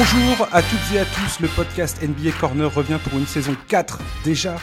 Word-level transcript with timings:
Bonjour 0.00 0.48
à 0.50 0.62
toutes 0.62 0.94
et 0.94 0.98
à 0.98 1.04
tous, 1.04 1.40
le 1.40 1.48
podcast 1.48 2.00
NBA 2.02 2.30
Corner 2.40 2.74
revient 2.74 2.98
pour 3.04 3.18
une 3.18 3.26
saison 3.26 3.54
4 3.68 4.00
déjà. 4.24 4.56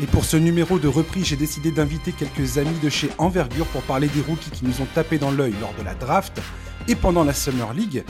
Et 0.00 0.06
pour 0.06 0.24
ce 0.24 0.36
numéro 0.36 0.78
de 0.78 0.86
reprise, 0.86 1.26
j'ai 1.26 1.34
décidé 1.34 1.72
d'inviter 1.72 2.12
quelques 2.12 2.58
amis 2.58 2.78
de 2.80 2.88
chez 2.88 3.10
Envergure 3.18 3.66
pour 3.66 3.82
parler 3.82 4.06
des 4.06 4.20
rookies 4.20 4.52
qui 4.52 4.64
nous 4.64 4.82
ont 4.82 4.86
tapé 4.94 5.18
dans 5.18 5.32
l'œil 5.32 5.52
lors 5.60 5.74
de 5.74 5.82
la 5.82 5.94
draft 5.96 6.40
et 6.86 6.94
pendant 6.94 7.24
la 7.24 7.32
Summer 7.34 7.74
League 7.74 8.04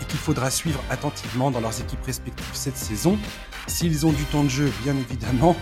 et 0.00 0.04
qu'il 0.04 0.20
faudra 0.20 0.48
suivre 0.48 0.80
attentivement 0.90 1.50
dans 1.50 1.58
leurs 1.58 1.80
équipes 1.80 2.04
respectives 2.06 2.46
cette 2.52 2.76
saison. 2.76 3.18
S'ils 3.66 4.06
ont 4.06 4.12
du 4.12 4.22
temps 4.22 4.44
de 4.44 4.48
jeu, 4.48 4.70
bien 4.84 4.94
évidemment. 4.94 5.56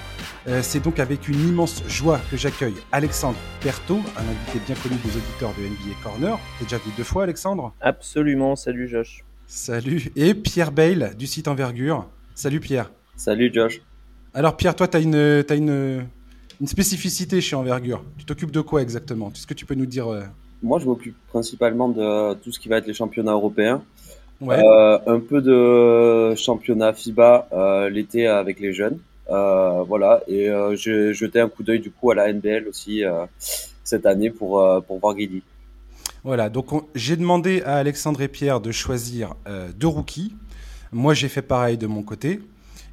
Euh, 0.47 0.61
c'est 0.63 0.81
donc 0.81 0.99
avec 0.99 1.27
une 1.27 1.41
immense 1.49 1.85
joie 1.89 2.21
que 2.31 2.37
j'accueille 2.37 2.77
Alexandre 2.93 3.39
Berthaud, 3.65 4.03
un 4.19 4.29
invité 4.29 4.61
bien 4.67 4.77
connu 4.83 4.97
des 4.97 5.17
auditeurs 5.17 5.55
de 5.57 5.63
NBA 5.63 5.97
Corner. 6.03 6.39
T'es 6.59 6.65
déjà 6.65 6.77
venu 6.77 6.93
deux 6.99 7.05
fois, 7.05 7.23
Alexandre? 7.23 7.73
Absolument, 7.81 8.57
salut 8.57 8.87
Josh. 8.89 9.26
Salut. 9.47 10.11
Et 10.17 10.35
Pierre 10.35 10.73
Bale 10.73 11.15
du 11.17 11.27
site 11.27 11.47
Envergure. 11.47 12.09
Salut 12.35 12.59
Pierre. 12.59 12.91
Salut 13.17 13.51
Josh. 13.55 13.81
Alors 14.35 14.57
Pierre, 14.57 14.75
toi, 14.75 14.89
tu 14.89 14.97
as, 14.97 15.01
une, 15.01 15.15
as 15.15 15.55
une, 15.55 16.05
une, 16.61 16.67
spécificité 16.67 17.41
chez 17.41 17.55
Envergure. 17.55 18.05
Tu 18.19 18.25
t'occupes 18.25 18.51
de 18.51 18.61
quoi 18.61 18.83
exactement? 18.83 19.31
Est-ce 19.33 19.47
que 19.47 19.55
tu 19.55 19.65
peux 19.65 19.77
nous 19.77 19.87
dire 19.87 20.09
euh... 20.09 20.23
Moi, 20.63 20.81
je 20.81 20.87
m'occupe 20.87 21.15
principalement 21.29 21.89
de 21.89 22.35
tout 22.35 22.51
ce 22.51 22.59
qui 22.59 22.69
va 22.69 22.79
être 22.79 22.89
les 22.89 22.95
championnats 22.95 23.33
européens. 23.33 23.83
Ouais. 24.41 24.59
Euh, 24.59 24.99
un 25.07 25.21
peu 25.21 25.41
de 25.41 26.35
championnat 26.35 26.93
FIBA 26.93 27.49
euh, 27.53 27.89
l'été 27.89 28.27
avec 28.27 28.59
les 28.59 28.73
jeunes. 28.73 28.99
Voilà. 29.29 30.23
Et 30.27 30.51
j'ai 30.75 31.15
jeté 31.15 31.41
un 31.41 31.49
coup 31.49 31.63
d'œil 31.63 31.81
du 31.81 31.91
coup 31.91 32.11
à 32.11 32.17
la 32.17 32.33
NBL 32.33 32.67
aussi 32.69 33.03
cette 33.85 34.07
année 34.07 34.31
pour, 34.31 34.85
pour 34.87 34.99
voir 34.99 35.15
Guidi. 35.15 35.43
Voilà, 36.27 36.51
donc 36.51 36.71
j'ai 36.97 37.15
demandé 37.15 37.63
à 37.63 37.77
Alexandre 37.77 38.21
et 38.21 38.27
Pierre 38.27 38.61
de 38.61 38.73
choisir 38.73 39.37
euh, 39.47 39.71
deux 39.77 39.87
rookies. 39.87 40.35
Moi, 40.91 41.15
j'ai 41.15 41.29
fait 41.29 41.41
pareil 41.41 41.79
de 41.79 41.87
mon 41.87 42.03
côté. 42.03 42.41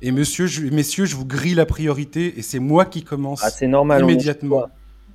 Et 0.03 0.11
monsieur, 0.11 0.45
je, 0.45 0.61
messieurs, 0.67 1.05
je 1.05 1.15
vous 1.15 1.25
grille 1.25 1.55
la 1.55 1.65
priorité 1.65 2.37
et 2.37 2.43
c'est 2.43 2.59
moi 2.59 2.85
qui 2.85 3.03
commence 3.03 3.43
ah, 3.43 3.65
normal, 3.65 4.03
immédiatement. 4.03 4.67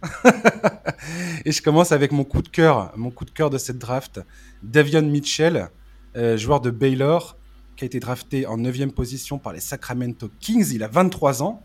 et 1.44 1.52
je 1.52 1.62
commence 1.62 1.92
avec 1.92 2.10
mon 2.10 2.24
coup 2.24 2.42
de 2.42 2.48
cœur, 2.48 2.92
mon 2.96 3.12
coup 3.12 3.24
de 3.24 3.30
cœur 3.30 3.50
de 3.50 3.58
cette 3.58 3.78
draft, 3.78 4.20
Davion 4.64 5.02
Mitchell, 5.02 5.68
euh, 6.16 6.36
joueur 6.36 6.60
de 6.60 6.70
Baylor, 6.70 7.36
qui 7.76 7.84
a 7.84 7.86
été 7.86 8.00
drafté 8.00 8.46
en 8.46 8.58
9e 8.58 8.90
position 8.90 9.38
par 9.38 9.52
les 9.52 9.60
Sacramento 9.60 10.28
Kings. 10.40 10.72
Il 10.72 10.82
a 10.82 10.88
23 10.88 11.44
ans. 11.44 11.62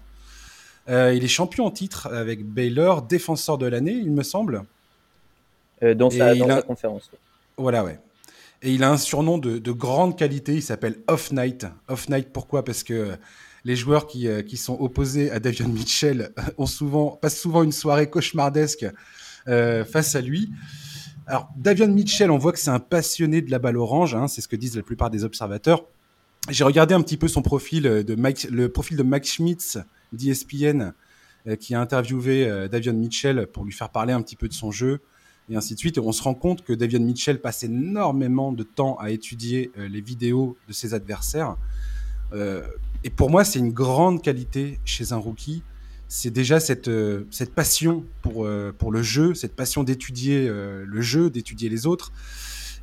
Euh, 0.88 1.16
il 1.16 1.23
est 1.23 1.30
champion 1.30 1.66
en 1.66 1.72
titre 1.72 2.13
avec 2.13 2.45
Baylor, 2.45 3.02
défenseur 3.02 3.58
de 3.58 3.66
l'année, 3.66 3.94
il 3.94 4.11
me 4.11 4.22
semble. 4.22 4.66
Euh, 5.84 5.94
dans, 5.94 6.09
sa, 6.09 6.36
dans 6.36 6.50
a... 6.50 6.56
sa, 6.56 6.62
conférence. 6.62 7.12
Voilà, 7.58 7.84
ouais. 7.84 8.00
Et 8.62 8.72
il 8.72 8.84
a 8.84 8.92
un 8.92 8.98
surnom 8.98 9.38
de, 9.38 9.58
de 9.58 9.72
grande 9.72 10.17
qualité, 10.17 10.53
il 10.56 10.62
s'appelle 10.62 10.98
Off 11.08 11.31
Night. 11.31 11.67
Off 11.90 12.08
Night, 12.08 12.30
pourquoi? 12.31 12.64
Parce 12.64 12.84
que 12.84 13.17
les 13.66 13.75
joueurs 13.75 14.08
qui, 14.08 14.28
euh, 14.28 14.42
qui, 14.42 14.58
sont 14.58 14.78
opposés 14.80 15.31
à 15.31 15.40
Davion 15.40 15.67
Mitchell 15.70 16.31
ont 16.58 16.66
souvent, 16.66 17.12
passent 17.12 17.40
souvent 17.40 17.64
une 17.64 17.72
soirée 17.72 18.09
cauchemardesque 18.09 18.86
euh, 19.48 19.84
face 19.84 20.16
à 20.16 20.22
lui. 20.22 20.52
Alors, 21.28 21.50
Davion 21.58 21.88
Mitchell, 21.88 22.31
on 22.31 22.38
voit 22.38 22.52
que 22.53 22.59
c'est 22.59 22.70
un 22.70 22.80
passionné 22.80 23.42
de 23.42 23.52
la 23.52 23.59
balle 23.59 23.78
orange, 23.78 24.16
hein, 24.16 24.28
c'est 24.28 24.42
ce 24.42 24.47
que 24.47 24.56
disent 24.56 24.75
la 24.75 24.84
plupart 24.84 25.09
des 25.09 25.23
observateurs. 25.23 25.86
J'ai 26.50 26.66
regardé 26.66 26.94
un 26.94 27.02
petit 27.02 27.16
peu 27.16 27.30
son 27.30 27.42
profil, 27.42 27.84
de 27.84 28.16
Mike, 28.16 28.47
le 28.52 28.68
profil 28.68 28.97
de 28.97 29.03
Mike 29.03 29.25
Schmitz 29.25 29.78
d'ESPN, 30.12 30.94
euh, 31.47 31.56
qui 31.58 31.75
a 31.75 31.81
interviewé 31.81 32.45
euh, 32.45 32.70
Davion 32.70 32.94
Mitchell 32.94 33.47
pour 33.47 33.66
lui 33.66 33.73
faire 33.73 33.90
parler 33.90 34.14
un 34.14 34.22
petit 34.22 34.38
peu 34.38 34.47
de 34.47 34.53
son 34.53 34.72
jeu 34.72 35.02
et 35.49 35.55
ainsi 35.55 35.73
de 35.73 35.80
suite. 35.80 35.97
Et 35.97 35.99
on 35.99 36.11
se 36.11 36.23
rend 36.23 36.33
compte 36.33 36.63
que 36.63 36.73
Davion 36.73 36.99
Mitchell 36.99 37.39
passe 37.39 37.63
énormément 37.63 38.52
de 38.52 38.63
temps 38.63 38.97
à 38.99 39.11
étudier 39.11 39.72
euh, 39.77 39.88
les 39.88 40.02
vidéos 40.02 40.58
de 40.67 40.73
ses 40.73 40.94
adversaires. 40.94 41.58
Euh, 42.33 42.63
et 43.03 43.09
pour 43.09 43.30
moi, 43.30 43.44
c'est 43.44 43.59
une 43.59 43.72
grande 43.72 44.22
qualité 44.22 44.80
chez 44.85 45.11
un 45.11 45.17
rookie. 45.17 45.63
C'est 46.08 46.31
déjà 46.31 46.59
cette, 46.59 46.88
euh, 46.88 47.25
cette 47.31 47.53
passion 47.53 48.06
pour, 48.22 48.47
pour 48.78 48.91
le 48.91 49.01
jeu, 49.01 49.34
cette 49.34 49.56
passion 49.56 49.84
d'étudier 49.84 50.47
le 50.47 51.01
jeu, 51.01 51.29
d'étudier 51.29 51.69
les 51.69 51.85
autres. 51.85 52.12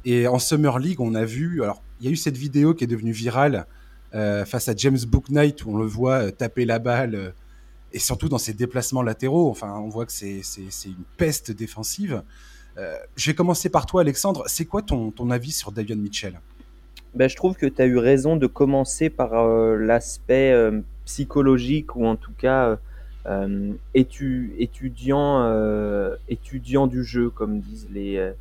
Et 0.04 0.26
en 0.26 0.38
Summer 0.38 0.78
League, 0.78 1.00
on 1.00 1.14
a 1.14 1.24
vu, 1.24 1.62
alors 1.62 1.82
il 2.00 2.06
y 2.06 2.08
a 2.08 2.12
eu 2.12 2.16
cette 2.16 2.36
vidéo 2.36 2.74
qui 2.74 2.84
est 2.84 2.86
devenue 2.86 3.12
virale 3.12 3.66
face 4.12 4.68
à 4.68 4.74
James 4.76 4.98
Booknight 5.06 5.64
où 5.64 5.70
on 5.70 5.78
le 5.78 5.86
voit 5.86 6.32
taper 6.32 6.64
la 6.64 6.78
balle 6.78 7.34
et 7.92 7.98
surtout 7.98 8.28
dans 8.28 8.38
ses 8.38 8.52
déplacements 8.52 9.02
latéraux. 9.02 9.50
Enfin, 9.50 9.78
on 9.78 9.88
voit 9.88 10.06
que 10.06 10.12
c'est 10.12 10.42
une 10.84 11.04
peste 11.16 11.50
défensive. 11.50 12.22
Euh, 12.78 12.96
je 13.16 13.30
vais 13.30 13.34
commencer 13.34 13.68
par 13.68 13.86
toi, 13.86 14.00
Alexandre. 14.00 14.44
C'est 14.46 14.64
quoi 14.64 14.82
ton, 14.82 15.10
ton, 15.10 15.30
avis 15.30 15.52
sur 15.52 15.72
Davion 15.72 15.96
Mitchell? 15.96 16.40
Ben, 17.14 17.28
Je 17.28 17.36
trouve 17.36 17.56
que 17.56 17.66
tu 17.66 17.82
as 17.82 17.86
eu 17.86 17.98
raison 17.98 18.36
de 18.36 18.46
commencer 18.46 19.10
par 19.10 19.34
euh, 19.34 19.76
l'aspect 19.76 20.52
euh, 20.52 20.80
psychologique 21.04 21.96
ou 21.96 22.06
en 22.06 22.16
tout 22.16 22.32
cas 22.36 22.78
étu 23.92 24.54
étudiant, 24.58 25.44
étudiant 26.28 26.86
du 26.86 27.04
jeu, 27.04 27.28
comme 27.28 27.60
disent 27.60 27.88
les, 27.92 28.32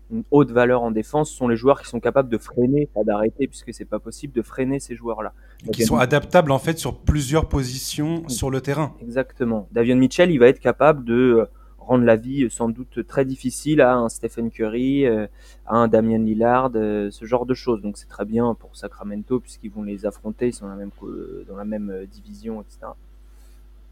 une 0.10 0.24
haute 0.32 0.52
valeur 0.52 0.84
en 0.84 0.92
défense, 0.92 1.30
sont 1.30 1.48
les 1.48 1.58
joueurs 1.58 1.82
qui 1.82 1.88
sont 1.90 2.00
capables 2.00 2.30
de 2.30 2.38
freiner, 2.38 2.88
pas 2.94 3.04
d'arrêter, 3.04 3.48
puisque 3.48 3.74
c'est 3.74 3.86
pas 3.86 4.00
possible 4.00 4.34
de 4.34 4.42
freiner 4.42 4.80
ces 4.80 4.96
joueurs-là. 4.96 5.34
Qui 5.74 5.84
sont 5.84 5.98
adaptables 5.98 6.52
en 6.52 6.60
fait 6.60 6.78
sur 6.78 6.98
plusieurs 7.00 7.50
positions 7.50 8.28
sur 8.30 8.50
le 8.50 8.62
terrain. 8.62 8.96
Exactement. 9.02 9.68
Davion 9.72 9.98
Mitchell, 9.98 10.32
il 10.32 10.40
va 10.40 10.48
être 10.48 10.60
capable 10.60 11.04
de 11.04 11.48
rendre 11.88 12.04
la 12.04 12.18
vie 12.18 12.50
sans 12.50 12.70
doute 12.70 13.06
très 13.08 13.26
difficile 13.26 13.82
à 13.82 13.96
un 13.96 14.10
Stephen 14.10 14.52
Curry, 14.52 15.06
euh, 15.06 15.26
à 15.66 15.78
un 15.78 15.88
Damian 15.88 16.20
Lillard, 16.20 16.72
euh, 16.76 17.10
ce 17.12 17.26
genre 17.26 17.46
de 17.46 17.54
choses. 17.54 17.82
Donc 17.82 17.98
c'est 17.98 18.10
très 18.10 18.26
bien 18.26 18.54
pour 18.54 18.76
Sacramento 18.76 19.40
puisqu'ils 19.40 19.72
vont 19.72 19.84
les 19.84 20.06
affronter, 20.06 20.48
ils 20.48 20.54
sont 20.54 20.68
dans 20.68 21.56
la 21.56 21.66
même, 21.66 21.90
euh, 21.90 22.06
division, 22.06 22.62
etc. 22.62 22.92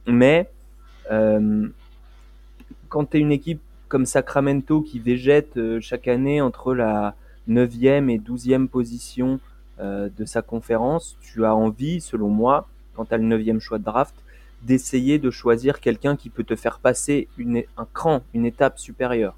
Mais 0.07 0.49
euh, 1.11 1.67
quand 2.89 3.05
tu 3.05 3.17
es 3.17 3.19
une 3.21 3.31
équipe 3.31 3.61
comme 3.87 4.05
Sacramento 4.05 4.81
qui 4.81 4.99
végète 4.99 5.59
chaque 5.79 6.07
année 6.07 6.41
entre 6.41 6.73
la, 6.73 7.15
9e 7.47 8.09
et 8.09 8.17
12e 8.17 8.67
position 8.67 9.39
de 9.79 10.25
sa 10.25 10.41
conférence, 10.41 11.15
tu 11.21 11.45
as 11.45 11.53
envie, 11.55 12.01
selon 12.01 12.29
moi, 12.29 12.67
quand 12.95 13.05
tu 13.05 13.13
as 13.13 13.17
le 13.17 13.37
9e 13.37 13.59
choix 13.59 13.77
de 13.77 13.83
draft, 13.83 14.15
d'essayer 14.65 15.19
de 15.19 15.29
choisir 15.29 15.79
quelqu'un 15.79 16.15
qui 16.15 16.29
peut 16.29 16.43
te 16.43 16.55
faire 16.55 16.79
passer 16.79 17.27
un 17.77 17.87
cran, 17.93 18.23
une 18.33 18.45
étape 18.45 18.79
supérieure. 18.79 19.37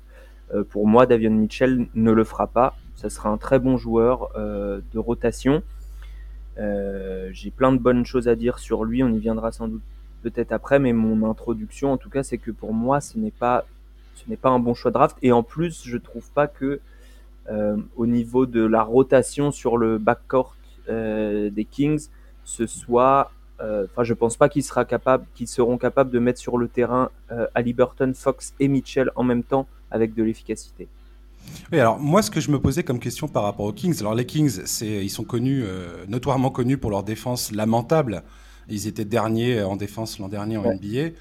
pour 0.70 0.88
moi, 0.88 1.06
Davion 1.06 1.32
Mitchell 1.32 1.88
ne 1.94 2.12
le 2.12 2.24
fera 2.24 2.48
pas. 2.48 2.78
Ça 2.96 3.10
sera 3.10 3.30
un 3.30 3.38
très 3.38 3.60
bon 3.60 3.78
joueur 3.78 4.30
de 4.36 4.98
rotation. 4.98 5.62
J'ai 6.58 7.52
plein 7.52 7.74
de 7.74 7.78
bonnes 7.78 8.06
choses 8.06 8.28
à 8.28 8.36
dire 8.36 8.58
sur 8.58 8.86
lui. 8.86 9.04
On 9.04 9.10
y 9.10 9.20
viendra 9.20 9.52
sans 9.52 9.68
doute 9.68 9.82
peut-être 10.22 10.52
après, 10.52 10.80
mais 10.80 10.94
mon 10.94 11.30
introduction, 11.30 11.92
en 11.92 11.98
tout 11.98 12.10
cas, 12.10 12.24
c'est 12.24 12.38
que 12.38 12.52
pour 12.52 12.74
moi, 12.74 13.02
ce 13.02 13.18
n'est 13.18 13.32
pas, 13.32 13.66
pas 14.42 14.50
un 14.50 14.60
bon 14.60 14.74
choix 14.74 14.92
de 14.92 14.94
draft. 14.94 15.18
Et 15.22 15.32
en 15.32 15.44
plus, 15.44 15.84
je 15.86 15.98
trouve 15.98 16.30
pas 16.32 16.48
que 16.48 16.80
euh, 17.50 17.78
au 17.96 18.06
niveau 18.06 18.46
de 18.46 18.66
la 18.66 18.84
rotation 18.84 19.52
sur 19.52 19.78
le 19.78 19.98
backcourt 19.98 20.56
euh, 20.90 21.50
des 21.50 21.66
Kings, 21.66 22.08
ce 22.44 22.66
soit, 22.66 23.32
euh, 23.32 23.37
enfin, 23.60 24.04
je 24.04 24.14
pense 24.14 24.38
pas 24.38 24.50
qu'ils 24.50 24.64
sera 24.64 24.86
capable, 24.86 25.26
qu'ils 25.36 25.48
seront 25.48 25.78
capables 25.78 26.12
de 26.12 26.20
mettre 26.20 26.40
sur 26.40 26.58
le 26.58 26.68
terrain 26.68 27.10
Ali 27.56 27.74
Burton, 27.74 28.14
Fox 28.14 28.54
et 28.60 28.68
Mitchell 28.68 29.12
en 29.16 29.24
même 29.24 29.44
temps 29.44 29.68
avec 29.92 30.14
de 30.14 30.24
l'efficacité. 30.24 30.88
Oui, 31.72 31.80
alors 31.80 31.98
moi, 31.98 32.22
ce 32.22 32.30
que 32.30 32.42
je 32.42 32.52
me 32.52 32.60
posais 32.60 32.84
comme 32.84 33.00
question 33.00 33.28
par 33.28 33.44
rapport 33.44 33.66
aux 33.66 33.74
Kings, 33.74 34.00
alors 34.02 34.16
les 34.16 34.26
Kings, 34.26 34.60
ils 34.82 35.10
sont 35.10 35.24
connus, 35.24 35.64
notoirement 36.08 36.52
connus 36.52 36.78
pour 36.78 36.92
leur 36.92 37.04
défense 37.04 37.52
lamentable. 37.52 38.24
Ils 38.70 38.88
étaient 38.88 39.06
derniers 39.06 39.64
en 39.64 39.76
défense 39.76 40.20
l'an 40.20 40.28
dernier 40.28 40.58
en 40.58 40.74
NBA. 40.74 41.14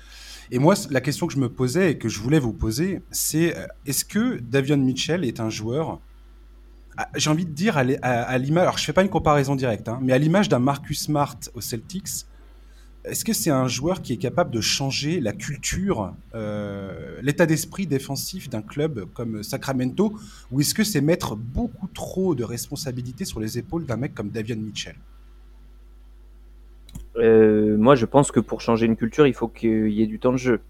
Et 0.50 0.58
moi, 0.58 0.74
la 0.90 1.00
question 1.00 1.26
que 1.26 1.32
je 1.32 1.38
me 1.38 1.48
posais 1.48 1.92
et 1.92 1.98
que 1.98 2.08
je 2.08 2.20
voulais 2.20 2.38
vous 2.38 2.52
poser, 2.52 3.02
c'est 3.10 3.56
euh, 3.56 3.66
est-ce 3.84 4.04
que 4.04 4.38
Davion 4.38 4.76
Mitchell 4.76 5.24
est 5.24 5.40
un 5.40 5.50
joueur 5.50 6.00
j'ai 7.16 7.30
envie 7.30 7.44
de 7.44 7.50
dire 7.50 7.76
à, 7.76 8.38
l'image, 8.38 8.62
alors 8.62 8.78
je 8.78 8.84
fais 8.84 8.92
pas 8.92 9.02
une 9.02 9.08
comparaison 9.08 9.54
directe, 9.54 9.88
hein, 9.88 9.98
mais 10.02 10.12
à 10.12 10.18
l'image 10.18 10.48
d'un 10.48 10.58
Marcus 10.58 11.02
Smart 11.02 11.38
au 11.54 11.60
Celtics, 11.60 12.26
est-ce 13.04 13.24
que 13.24 13.32
c'est 13.32 13.50
un 13.50 13.68
joueur 13.68 14.02
qui 14.02 14.12
est 14.12 14.16
capable 14.16 14.50
de 14.50 14.60
changer 14.60 15.20
la 15.20 15.32
culture, 15.32 16.12
euh, 16.34 17.18
l'état 17.22 17.46
d'esprit 17.46 17.86
défensif 17.86 18.50
d'un 18.50 18.62
club 18.62 19.06
comme 19.14 19.42
Sacramento, 19.44 20.18
ou 20.50 20.60
est-ce 20.60 20.74
que 20.74 20.82
c'est 20.82 21.00
mettre 21.00 21.36
beaucoup 21.36 21.86
trop 21.86 22.34
de 22.34 22.42
responsabilités 22.42 23.24
sur 23.24 23.38
les 23.38 23.58
épaules 23.58 23.86
d'un 23.86 23.96
mec 23.96 24.12
comme 24.12 24.30
Davion 24.30 24.56
Mitchell? 24.56 24.96
Euh, 27.16 27.76
moi, 27.76 27.94
je 27.94 28.06
pense 28.06 28.32
que 28.32 28.40
pour 28.40 28.60
changer 28.60 28.86
une 28.86 28.96
culture, 28.96 29.26
il 29.26 29.34
faut 29.34 29.48
qu'il 29.48 29.90
y 29.90 30.02
ait 30.02 30.06
du 30.06 30.18
temps 30.18 30.32
de 30.32 30.38
jeu. 30.38 30.60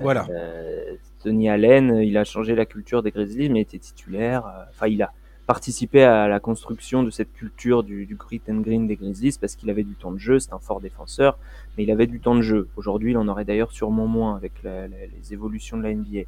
Voilà. 0.00 0.26
Euh, 0.30 0.96
Tony 1.22 1.48
Allen, 1.48 1.96
il 2.02 2.16
a 2.16 2.24
changé 2.24 2.54
la 2.54 2.66
culture 2.66 3.02
des 3.02 3.10
Grizzlies, 3.12 3.50
mais 3.50 3.60
il 3.60 3.62
était 3.62 3.78
titulaire. 3.78 4.42
Enfin, 4.70 4.88
il 4.88 5.02
a 5.02 5.12
participé 5.48 6.04
à 6.04 6.28
la 6.28 6.40
construction 6.40 7.02
de 7.02 7.08
cette 7.08 7.32
culture 7.32 7.82
du, 7.82 8.04
du 8.04 8.16
grit 8.16 8.42
and 8.50 8.60
green 8.60 8.86
des 8.86 8.96
Grizzlies 8.96 9.38
parce 9.40 9.56
qu'il 9.56 9.70
avait 9.70 9.82
du 9.82 9.94
temps 9.94 10.12
de 10.12 10.18
jeu. 10.18 10.38
C'est 10.38 10.52
un 10.52 10.58
fort 10.58 10.78
défenseur, 10.78 11.38
mais 11.76 11.84
il 11.84 11.90
avait 11.90 12.06
du 12.06 12.20
temps 12.20 12.34
de 12.34 12.42
jeu. 12.42 12.68
Aujourd'hui, 12.76 13.12
il 13.12 13.16
en 13.16 13.26
aurait 13.28 13.46
d'ailleurs 13.46 13.72
sûrement 13.72 14.06
moins 14.06 14.36
avec 14.36 14.52
les 14.62 15.32
évolutions 15.32 15.78
de 15.78 15.84
la 15.84 15.94
NBA. 15.94 16.20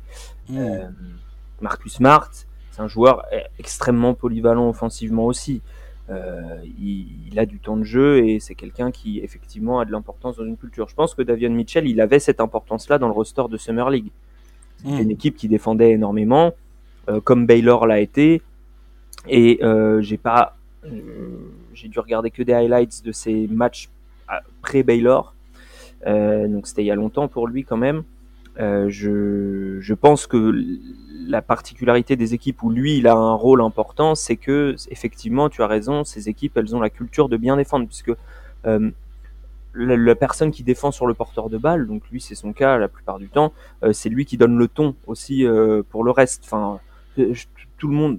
Mmh. 0.48 0.56
Euh, 0.56 0.88
Marcus 1.60 1.92
Smart, 1.92 2.30
c'est 2.70 2.80
un 2.80 2.88
joueur 2.88 3.26
extrêmement 3.58 4.14
polyvalent 4.14 4.66
offensivement 4.70 5.26
aussi. 5.26 5.60
Euh, 6.08 6.56
il, 6.80 7.38
a 7.38 7.44
du 7.44 7.58
temps 7.58 7.76
de 7.76 7.84
jeu 7.84 8.24
et 8.24 8.40
c'est 8.40 8.54
quelqu'un 8.54 8.90
qui 8.90 9.20
effectivement 9.20 9.80
a 9.80 9.84
de 9.84 9.92
l'importance 9.92 10.38
dans 10.38 10.46
une 10.46 10.56
culture. 10.56 10.88
Je 10.88 10.94
pense 10.94 11.14
que 11.14 11.20
Davion 11.20 11.50
Mitchell, 11.50 11.86
il 11.86 12.00
avait 12.00 12.20
cette 12.20 12.40
importance-là 12.40 12.96
dans 12.96 13.06
le 13.06 13.12
roster 13.12 13.44
de 13.50 13.58
Summer 13.58 13.90
League. 13.90 14.10
C'était 14.78 14.94
hmm. 14.94 15.02
une 15.02 15.10
équipe 15.10 15.36
qui 15.36 15.46
défendait 15.46 15.90
énormément, 15.90 16.54
euh, 17.10 17.20
comme 17.20 17.44
Baylor 17.44 17.86
l'a 17.86 18.00
été. 18.00 18.40
Et 19.28 19.58
euh, 19.62 20.00
j'ai 20.00 20.16
pas, 20.16 20.56
j'ai 21.74 21.88
dû 21.88 21.98
regarder 21.98 22.30
que 22.30 22.42
des 22.42 22.52
highlights 22.52 23.04
de 23.04 23.12
ces 23.12 23.46
matchs 23.48 23.90
pré 24.62 24.82
Baylor. 24.82 25.34
donc 26.06 26.66
c'était 26.66 26.82
il 26.82 26.86
y 26.86 26.90
a 26.90 26.94
longtemps 26.94 27.28
pour 27.28 27.46
lui 27.48 27.64
quand 27.64 27.76
même. 27.76 28.04
je, 28.56 29.78
je 29.80 29.94
pense 29.94 30.26
que 30.26 30.54
la 31.30 31.42
particularité 31.42 32.16
des 32.16 32.34
équipes 32.34 32.62
où 32.62 32.70
lui 32.70 32.98
il 32.98 33.06
a 33.06 33.14
un 33.14 33.34
rôle 33.34 33.62
important, 33.62 34.14
c'est 34.14 34.36
que 34.36 34.74
effectivement, 34.90 35.48
tu 35.48 35.62
as 35.62 35.66
raison, 35.66 36.04
ces 36.04 36.28
équipes 36.28 36.56
elles 36.56 36.74
ont 36.74 36.80
la 36.80 36.90
culture 36.90 37.28
de 37.28 37.36
bien 37.36 37.56
défendre, 37.56 37.86
puisque 37.86 38.12
euh, 38.66 38.90
la, 39.74 40.14
personne 40.16 40.50
qui 40.50 40.62
défend 40.62 40.90
sur 40.90 41.06
le 41.06 41.14
porteur 41.14 41.48
de 41.48 41.56
balle, 41.56 41.86
donc 41.86 42.02
lui 42.10 42.20
c'est 42.20 42.34
son 42.34 42.52
cas 42.52 42.76
la 42.76 42.88
plupart 42.88 43.18
du 43.18 43.28
temps, 43.28 43.52
euh, 43.84 43.92
c'est 43.92 44.08
lui 44.08 44.24
qui 44.24 44.36
donne 44.36 44.58
le 44.58 44.68
ton 44.68 44.94
aussi 45.06 45.46
euh, 45.46 45.82
pour 45.88 46.04
le 46.04 46.10
reste. 46.10 46.42
Enfin, 46.44 46.80
tout 47.78 47.88
le 47.88 47.94
monde, 47.94 48.18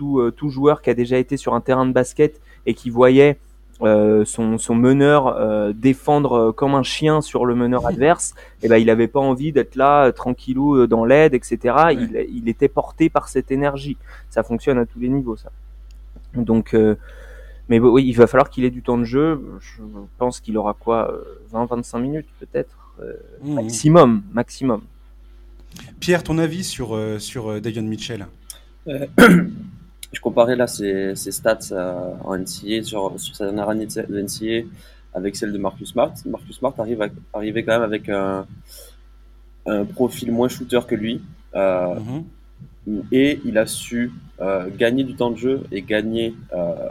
tout, 0.00 0.30
tout 0.36 0.48
joueur 0.48 0.80
qui 0.82 0.88
a 0.88 0.94
déjà 0.94 1.18
été 1.18 1.36
sur 1.36 1.54
un 1.54 1.60
terrain 1.60 1.86
de 1.86 1.92
basket 1.92 2.40
et 2.64 2.74
qui 2.74 2.88
voyait 2.90 3.38
euh, 3.82 4.26
son, 4.26 4.58
son, 4.58 4.74
meneur 4.74 5.28
euh, 5.28 5.72
défendre 5.74 6.32
euh, 6.32 6.52
comme 6.52 6.74
un 6.74 6.82
chien 6.82 7.22
sur 7.22 7.46
le 7.46 7.54
meneur 7.54 7.86
adverse, 7.92 8.34
et 8.62 8.66
eh 8.66 8.68
ben 8.68 8.76
il 8.76 8.90
avait 8.90 9.08
pas 9.08 9.20
envie 9.20 9.52
d'être 9.52 9.74
là 9.74 10.12
tranquillou 10.12 10.86
dans 10.86 11.06
l'aide, 11.06 11.32
etc. 11.32 11.74
Il, 11.92 12.26
il, 12.30 12.48
était 12.50 12.68
porté 12.68 13.08
par 13.08 13.28
cette 13.28 13.50
énergie. 13.50 13.96
Ça 14.28 14.42
fonctionne 14.42 14.76
à 14.76 14.84
tous 14.84 15.00
les 15.00 15.08
niveaux, 15.08 15.36
ça. 15.36 15.50
Donc, 16.34 16.76
mais 17.68 17.78
oui, 17.78 18.04
il 18.06 18.12
va 18.12 18.26
falloir 18.26 18.50
qu'il 18.50 18.64
ait 18.64 18.70
du 18.70 18.82
temps 18.82 18.98
de 18.98 19.04
jeu. 19.04 19.42
Je 19.60 19.82
pense 20.18 20.40
qu'il 20.40 20.58
aura 20.58 20.74
quoi, 20.74 21.12
20-25 21.52 22.00
minutes 22.00 22.28
peut-être, 22.38 22.76
mmh. 23.42 23.54
maximum, 23.54 24.22
maximum. 24.32 24.82
Pierre, 26.00 26.22
ton 26.22 26.38
avis 26.38 26.64
sur 26.64 26.98
sur 27.18 27.60
Davion 27.62 27.82
Mitchell? 27.82 28.26
je 30.12 30.20
comparais 30.20 30.56
là 30.56 30.66
ses, 30.66 31.14
stats 31.14 31.58
euh, 31.72 32.12
en 32.24 32.36
NCA 32.36 32.82
sur, 32.82 33.18
sur 33.18 33.36
sa 33.36 33.44
dernière 33.44 33.68
année 33.68 33.86
de 33.86 34.20
NCA 34.20 34.66
avec 35.14 35.36
celle 35.36 35.52
de 35.52 35.58
Marcus 35.58 35.90
Smart. 35.90 36.12
Marcus 36.26 36.56
Smart 36.56 36.74
arrive 36.78 37.02
à, 37.02 37.08
arrivait 37.32 37.62
quand 37.62 37.72
même 37.72 37.82
avec 37.82 38.08
un, 38.08 38.46
un 39.66 39.84
profil 39.84 40.32
moins 40.32 40.48
shooter 40.48 40.80
que 40.86 40.94
lui. 40.94 41.22
Euh, 41.54 41.94
mm-hmm. 41.94 43.02
Et 43.12 43.40
il 43.44 43.56
a 43.58 43.66
su 43.66 44.12
euh, 44.40 44.68
gagner 44.76 45.04
du 45.04 45.14
temps 45.14 45.30
de 45.30 45.36
jeu 45.36 45.62
et 45.70 45.82
gagner 45.82 46.34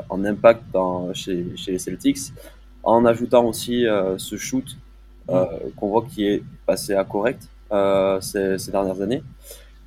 en 0.09 0.23
impact 0.23 0.63
dans, 0.71 1.13
chez, 1.13 1.45
chez, 1.57 1.73
les 1.73 1.79
Celtics 1.79 2.31
en 2.83 3.05
ajoutant 3.05 3.45
aussi 3.45 3.85
ce 4.17 4.37
shoot 4.37 4.77
mm. 5.27 5.33
qu'on 5.75 5.89
voit 5.89 6.05
qui 6.09 6.25
est 6.25 6.43
passé 6.65 6.93
à 6.93 7.03
correct 7.03 7.49
ces, 8.21 8.57
ces 8.57 8.71
dernières 8.71 9.01
années. 9.01 9.23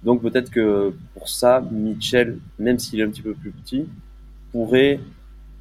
Donc 0.05 0.23
peut-être 0.23 0.51
que 0.51 0.95
pour 1.15 1.29
ça, 1.29 1.61
Mitchell, 1.71 2.39
même 2.59 2.79
s'il 2.79 3.01
est 3.01 3.05
un 3.05 3.11
petit 3.11 3.23
peu 3.23 3.35
plus 3.35 3.53
petit, 3.53 3.87
pourrait 4.51 5.01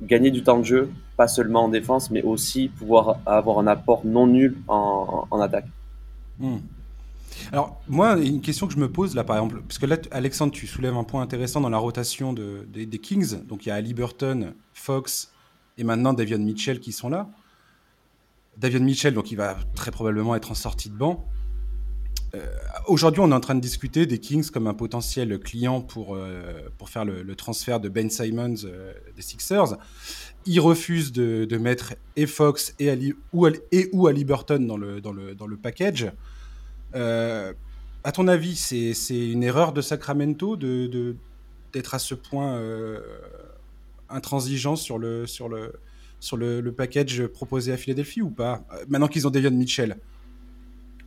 gagner 0.02 0.32
du 0.32 0.44
temps 0.44 0.58
de 0.58 0.64
jeu, 0.64 0.92
pas 1.16 1.28
seulement 1.28 1.66
en 1.66 1.70
défense, 1.70 2.10
mais 2.10 2.22
aussi 2.24 2.70
pouvoir 2.70 3.20
avoir 3.26 3.60
un 3.60 3.68
apport 3.68 4.02
non 4.06 4.28
nul 4.28 4.58
en, 4.68 5.40
attaque. 5.40 5.68
Hmm. 6.40 6.58
Alors, 7.52 7.82
moi, 7.88 8.18
une 8.18 8.42
question 8.42 8.68
que 8.68 8.74
je 8.74 8.80
me 8.80 8.92
pose 8.92 9.16
là, 9.16 9.24
par 9.24 9.38
exemple, 9.38 9.62
parce 9.68 9.78
que 9.78 9.86
là, 9.86 9.98
Alexandre, 10.12 10.52
tu 10.52 10.68
soulèves 10.68 10.96
un 10.96 11.04
point 11.04 11.22
intéressant 11.22 11.62
dans 11.62 11.70
la 11.70 11.78
rotation 11.78 12.34
de, 12.34 12.66
des, 12.72 13.00
Kings. 13.00 13.46
Donc, 13.46 13.66
il 13.66 13.70
y 13.70 13.72
a 13.72 13.76
Ali 13.76 13.94
Burton, 13.94 14.54
Fox 14.74 15.32
et 15.78 15.84
maintenant 15.84 16.14
Davion 16.14 16.40
Mitchell 16.40 16.80
qui 16.80 16.92
sont 16.92 17.10
là. 17.10 17.30
Davion 18.58 18.82
Mitchell, 18.82 19.14
donc, 19.14 19.32
il 19.32 19.36
va 19.36 19.56
très 19.76 19.92
probablement 19.92 20.36
être 20.36 20.52
en 20.52 20.56
sortie 20.56 20.90
de 20.90 20.96
banc. 20.96 21.26
Euh, 22.34 22.46
aujourd'hui, 22.88 23.22
on 23.22 23.32
est 23.32 23.36
en 23.36 23.40
train 23.40 23.56
de 23.56 23.60
discuter 23.60 24.06
des 24.06 24.20
Kings 24.20 24.50
comme 24.52 24.68
un 24.68 24.74
potentiel 24.74 25.38
client 25.40 25.82
pour, 25.82 26.16
euh, 26.16 26.70
pour 26.78 26.90
faire 26.90 27.04
le, 27.04 27.36
transfert 27.36 27.80
de 27.80 27.90
Ben 27.90 28.10
Simons 28.10 28.56
euh, 28.64 28.94
des 29.16 29.22
Sixers. 29.22 29.78
Ils 30.46 30.60
refusent 30.60 31.12
de, 31.12 31.46
de, 31.46 31.58
mettre 31.58 31.94
et 32.16 32.26
Fox 32.26 32.74
et, 32.80 32.90
Ali, 32.90 33.14
ou, 33.34 33.48
et 33.48 33.90
ou 33.92 34.08
Ali 34.08 34.24
Burton 34.24 34.66
dans 34.66 34.78
le, 34.78 35.02
dans 35.02 35.12
le, 35.12 35.36
dans 35.36 35.48
le 35.48 35.58
package. 35.58 36.12
à 36.94 38.12
ton 38.14 38.28
avis, 38.28 38.56
c'est 38.56 39.32
une 39.32 39.44
erreur 39.44 39.74
de 39.74 39.82
Sacramento 39.82 40.56
d'être 40.56 40.90
de, 40.90 41.16
d'être 41.74 41.94
à 41.94 42.00
ce 42.00 42.16
point 42.16 42.60
intransigeant 44.10 44.76
sur 44.76 44.98
le, 44.98 45.28
sur 45.28 45.50
le, 45.50 45.74
sur 46.20 46.38
le, 46.38 46.72
package 46.72 47.28
proposé 47.28 47.72
à 47.72 47.78
Philadelphie 47.78 48.22
ou 48.22 48.30
pas? 48.30 48.64
Maintenant 48.88 49.08
qu'ils 49.08 49.28
ont 49.28 49.32
Davion 49.32 49.52
Mitchell. 49.52 49.98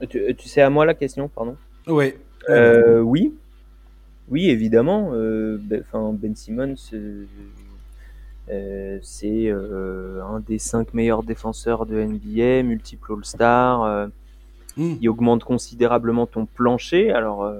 Tu, 0.09 0.49
sais 0.49 0.63
à 0.63 0.71
moi 0.71 0.85
la 0.85 0.95
question, 0.95 1.29
pardon? 1.29 1.57
Oui. 1.87 2.15
Euh, 2.49 3.01
oui. 3.01 3.35
Oui, 4.29 4.51
évidemment. 4.51 5.11
Euh, 5.13 5.59
ben, 5.61 5.85
ben, 5.93 6.35
Simmons, 6.35 6.75
euh, 8.51 8.99
c'est 9.03 9.51
un 9.51 10.41
des 10.41 10.59
cinq 10.59 10.95
meilleurs 10.95 11.23
défenseurs 11.23 11.87
de 11.87 11.97
NBA, 11.97 12.63
multiple 12.63 13.13
All-Star. 13.13 14.09
Hmm. 14.77 14.95
Il 15.01 15.09
augmente 15.09 15.45
considérablement 15.45 16.27
ton 16.27 16.47
plancher. 16.47 17.13
Alors, 17.13 17.51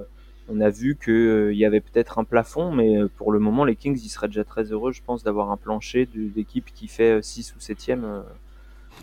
on 0.49 0.59
a 0.59 0.69
vu 0.69 0.97
qu'il 1.01 1.55
y 1.55 1.65
avait 1.65 1.79
peut-être 1.79 2.19
un 2.19 2.23
plafond, 2.23 2.71
mais 2.71 2.97
pour 3.17 3.31
le 3.31 3.39
moment, 3.39 3.63
les 3.63 3.75
Kings, 3.75 3.99
ils 4.03 4.09
seraient 4.09 4.27
déjà 4.27 4.43
très 4.43 4.63
heureux, 4.63 4.91
je 4.91 5.01
pense, 5.05 5.23
d'avoir 5.23 5.51
un 5.51 5.57
plancher 5.57 6.07
d'équipe 6.13 6.71
qui 6.73 6.87
fait 6.87 7.23
6 7.23 7.55
ou 7.55 7.59
7e 7.59 8.23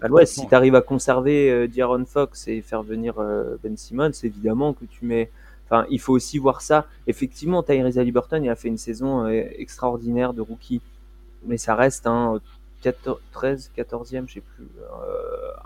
à 0.02 0.09
l'ouest, 0.09 0.35
si 0.35 0.47
tu 0.47 0.54
arrives 0.54 0.75
à 0.75 0.82
conserver 0.82 1.50
euh, 1.50 2.04
Fox 2.06 2.49
et 2.49 2.61
faire 2.61 2.82
venir 2.82 3.18
euh, 3.18 3.56
Ben 3.62 3.76
Simmons, 3.76 4.11
évidemment 4.23 4.73
que 4.73 4.85
tu 4.85 5.04
mets. 5.04 5.30
Enfin, 5.66 5.87
il 5.90 6.00
faut 6.00 6.12
aussi 6.12 6.38
voir 6.38 6.61
ça. 6.61 6.87
Effectivement, 7.06 7.62
Tyrese 7.62 7.99
Halliburton, 7.99 8.42
il 8.44 8.50
a 8.50 8.56
fait 8.56 8.68
une 8.68 8.78
saison 8.78 9.26
extraordinaire 9.26 10.35
de 10.35 10.42
rookie, 10.42 10.82
mais 11.47 11.56
ça 11.56 11.75
reste 11.75 12.06
un 12.06 12.40
13, 13.32 13.71
14e, 13.76 14.25
je 14.26 14.35
sais 14.35 14.40
plus, 14.40 14.66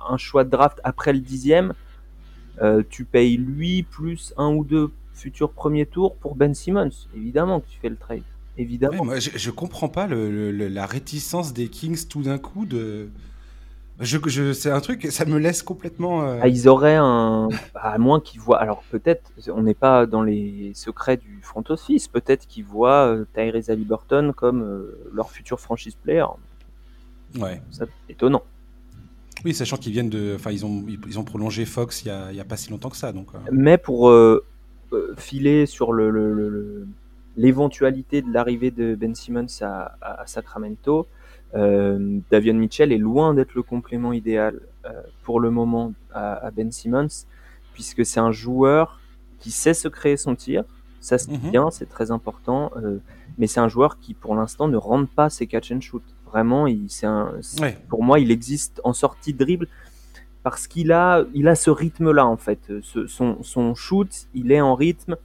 un 0.09 0.17
choix 0.17 0.45
de 0.45 0.51
draft 0.51 0.81
après 0.85 1.13
le 1.13 1.19
10e. 1.19 1.73
tu 2.89 3.05
payes 3.05 3.37
lui 3.37 3.83
plus 3.83 4.33
un 4.37 4.55
ou 4.55 4.63
deux 4.63 4.93
futurs 5.13 5.51
premiers 5.51 5.87
tours 5.87 6.15
pour 6.15 6.37
Ben 6.37 6.55
Simmons. 6.55 7.09
Évidemment 7.17 7.61
que 7.61 7.67
tu 7.69 7.79
fais 7.81 7.89
le 7.89 7.97
trade 7.97 8.23
évidemment. 8.59 9.05
moi, 9.05 9.19
je, 9.19 9.31
je, 9.35 9.51
comprends 9.51 9.89
pas 9.89 10.07
le, 10.07 10.51
la 10.51 10.87
réticence 10.87 11.53
des 11.53 11.69
Kings 11.69 12.07
tout 12.07 12.23
d'un 12.23 12.39
coup 12.39 12.67
de. 12.67 13.09
Je, 13.99 14.19
je 14.27 14.53
c'est 14.53 14.71
un 14.71 14.81
truc, 14.81 15.07
ça 15.11 15.25
me 15.25 15.39
laisse 15.39 15.63
complètement. 15.63 16.23
Euh, 16.23 16.39
ah, 16.43 16.49
ils 16.49 16.69
auraient 16.69 16.97
un. 16.97 17.49
À 17.75 17.97
moins 17.99 18.21
qu'ils 18.21 18.41
voient. 18.41 18.61
Alors 18.61 18.83
peut-être, 18.91 19.31
on 19.49 19.63
n'est 19.63 19.75
pas 19.75 20.07
dans 20.07 20.23
les 20.23 20.73
secrets 20.75 21.17
du 21.17 21.41
front 21.43 21.65
office, 21.69 22.07
peut-être 22.07 22.47
qu'ils 22.47 22.65
voient 22.65 23.07
euh, 23.07 23.25
Tyrese 23.35 23.71
Halliburton 23.71 24.33
comme 24.37 24.63
euh, 24.63 25.09
leur 25.15 25.31
futur 25.31 25.61
franchise 25.61 25.95
player. 25.95 26.27
Ouais. 27.39 27.63
C'est 27.71 27.89
étonnant. 28.09 28.43
Oui, 29.45 29.55
sachant 29.55 29.77
qu'ils 29.77 29.93
viennent 29.93 30.11
de. 30.11 30.35
Enfin, 30.37 30.51
ils 30.51 30.67
ont, 30.67 30.85
ils 31.07 31.19
ont 31.19 31.25
prolongé 31.25 31.65
Fox 31.65 32.05
il 32.05 32.09
n'y 32.09 32.39
a, 32.39 32.43
a, 32.43 32.45
pas 32.45 32.57
si 32.57 32.71
longtemps 32.71 32.91
que 32.91 32.97
ça. 32.97 33.13
Donc, 33.13 33.29
Mais 33.51 33.79
pour 33.79 34.13
filer 35.17 35.67
sur 35.67 35.93
le, 35.93 36.11
le, 36.11 36.33
le 36.35 36.87
l'éventualité 37.37 38.23
de 38.23 38.33
l'arrivée 38.33 38.71
de 38.71 38.95
Ben 38.95 39.15
Simmons 39.15 39.47
à, 39.61 40.25
Sacramento, 40.27 41.07
euh, 41.55 42.19
Davion 42.31 42.55
Mitchell 42.55 42.93
est 42.93 42.99
loin 42.99 43.35
d'être 43.35 43.55
le 43.55 43.63
complément 43.63 44.13
idéal 44.13 44.61
euh, 44.85 44.91
pour 45.23 45.41
le 45.41 45.51
moment 45.51 45.93
à, 46.13 46.51
Ben 46.51 46.71
Simmons, 46.73 47.27
puisque 47.73 48.05
c'est 48.05 48.21
un 48.21 48.33
joueur 48.33 49.01
qui 49.39 49.51
sait 49.51 49.75
se 49.75 49.89
créer 49.89 50.17
son 50.17 50.35
tir. 50.35 50.65
Ça 51.01 51.19
c'est 51.19 51.31
mhm. 51.31 51.51
bien, 51.51 51.71
c'est 51.71 51.89
très 51.89 52.11
important, 52.11 52.73
euh, 52.77 52.99
mais 53.39 53.47
c'est 53.47 53.61
un 53.61 53.69
joueur 53.69 53.99
qui 54.01 54.15
pour 54.15 54.35
l'instant 54.35 54.67
ne 54.67 54.77
rentre 54.77 55.11
pas 55.11 55.31
ses 55.31 55.47
catch 55.47 55.71
and 55.71 55.81
shoot. 55.81 56.03
Vraiment, 56.27 56.67
il, 56.67 56.89
un, 57.05 57.33
pour 57.89 58.03
moi, 58.03 58.19
il 58.19 58.31
existe 58.31 58.81
en 58.83 58.93
sortie 58.93 59.33
de 59.33 59.39
dribble 59.39 59.69
parce 60.43 60.67
qu'il 60.67 60.93
a, 60.93 61.25
il 61.33 61.49
a 61.49 61.55
ce 61.55 61.71
rythme-là 61.71 62.27
en 62.27 62.37
fait. 62.37 62.73
son, 63.07 63.43
son 63.43 63.75
shoot, 63.75 64.09
il 64.35 64.51
est 64.51 64.61
en 64.61 64.75
rythme 64.75 65.17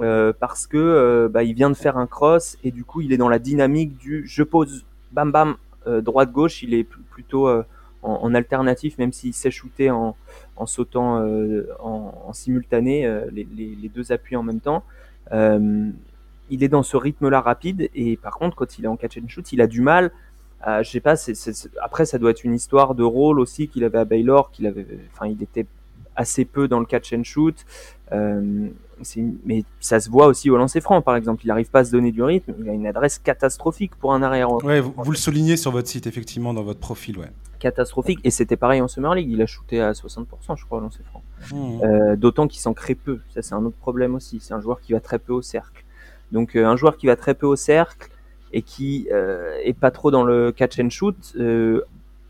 euh, 0.00 0.32
parce 0.38 0.66
que 0.66 0.78
euh, 0.78 1.28
bah, 1.28 1.42
il 1.42 1.52
vient 1.52 1.68
de 1.68 1.76
faire 1.76 1.98
un 1.98 2.06
cross 2.06 2.56
et 2.64 2.70
du 2.70 2.84
coup 2.84 3.02
il 3.02 3.12
est 3.12 3.18
dans 3.18 3.28
la 3.28 3.38
dynamique 3.38 3.98
du 3.98 4.26
je 4.26 4.42
pose 4.42 4.86
bam 5.12 5.32
bam 5.32 5.56
euh, 5.86 6.00
droite 6.00 6.32
gauche 6.32 6.62
il 6.62 6.74
est 6.74 6.84
plutôt 6.84 7.48
en, 8.02 8.34
alternatif 8.34 8.98
même 8.98 9.12
s'il 9.12 9.34
sait 9.34 9.50
shooter 9.50 9.90
en, 9.90 10.16
en 10.56 10.66
sautant 10.66 11.24
en, 11.80 12.32
simultané 12.32 13.08
les, 13.32 13.90
deux 13.94 14.12
appuis 14.12 14.36
en 14.36 14.42
même 14.42 14.60
temps. 14.60 14.82
Il 15.32 16.64
est 16.64 16.68
dans 16.68 16.82
ce 16.82 16.96
rythme 16.96 17.28
là 17.28 17.40
rapide 17.40 17.90
et 17.94 18.16
par 18.16 18.38
contre 18.38 18.56
quand 18.56 18.78
il 18.78 18.84
est 18.84 18.88
en 18.88 18.96
catch 18.96 19.18
and 19.18 19.28
shoot 19.28 19.52
il 19.52 19.60
a 19.60 19.66
du 19.66 19.82
mal 19.82 20.10
je 20.66 20.98
pas 20.98 21.14
après 21.82 22.06
ça 22.06 22.18
doit 22.18 22.30
être 22.30 22.44
une 22.44 22.54
histoire 22.54 22.94
de 22.94 23.02
rôle 23.02 23.38
aussi 23.38 23.68
qu'il 23.68 23.84
avait 23.84 23.98
à 23.98 24.04
Baylor 24.04 24.50
qu'il 24.50 24.66
avait 24.66 24.86
enfin 25.12 25.26
il 25.26 25.42
était 25.42 25.66
assez 26.16 26.44
peu 26.44 26.68
dans 26.68 26.80
le 26.80 26.86
catch 26.86 27.12
and 27.12 27.24
shoot 27.24 27.64
mais 29.44 29.64
ça 29.80 30.00
se 30.00 30.10
voit 30.10 30.26
aussi 30.26 30.50
au 30.50 30.56
lancer 30.56 30.80
franc, 30.80 31.02
par 31.02 31.16
exemple. 31.16 31.42
Il 31.44 31.48
n'arrive 31.48 31.70
pas 31.70 31.80
à 31.80 31.84
se 31.84 31.92
donner 31.92 32.12
du 32.12 32.22
rythme. 32.22 32.54
Il 32.60 32.68
a 32.68 32.72
une 32.72 32.86
adresse 32.86 33.18
catastrophique 33.18 33.94
pour 33.96 34.12
un 34.12 34.22
arrière. 34.22 34.52
Ouais, 34.64 34.80
vous, 34.80 35.10
le 35.10 35.16
soulignez 35.16 35.56
sur 35.56 35.70
votre 35.70 35.88
site, 35.88 36.06
effectivement, 36.06 36.54
dans 36.54 36.62
votre 36.62 36.80
profil. 36.80 37.18
Ouais. 37.18 37.30
Catastrophique. 37.58 38.20
Et 38.24 38.30
c'était 38.30 38.56
pareil 38.56 38.80
en 38.80 38.88
Summer 38.88 39.14
League. 39.14 39.30
Il 39.30 39.40
a 39.42 39.46
shooté 39.46 39.80
à 39.80 39.92
60%, 39.92 40.24
je 40.56 40.64
crois, 40.64 40.78
au 40.78 40.80
lancer 40.80 41.02
franc. 41.04 41.22
Mmh. 41.52 41.84
Euh, 41.84 42.16
d'autant 42.16 42.46
qu'il 42.46 42.60
s'en 42.60 42.74
crée 42.74 42.94
peu. 42.94 43.20
Ça, 43.34 43.42
c'est 43.42 43.54
un 43.54 43.64
autre 43.64 43.76
problème 43.76 44.14
aussi. 44.14 44.40
C'est 44.40 44.54
un 44.54 44.60
joueur 44.60 44.80
qui 44.80 44.92
va 44.92 45.00
très 45.00 45.18
peu 45.18 45.32
au 45.32 45.42
cercle. 45.42 45.84
Donc, 46.32 46.56
euh, 46.56 46.66
un 46.66 46.76
joueur 46.76 46.96
qui 46.96 47.06
va 47.06 47.16
très 47.16 47.34
peu 47.34 47.46
au 47.46 47.56
cercle 47.56 48.10
et 48.52 48.62
qui 48.62 49.08
euh, 49.12 49.56
est 49.62 49.78
pas 49.78 49.90
trop 49.90 50.10
dans 50.10 50.24
le 50.24 50.52
catch 50.52 50.78
and 50.80 50.90
shoot, 50.90 51.36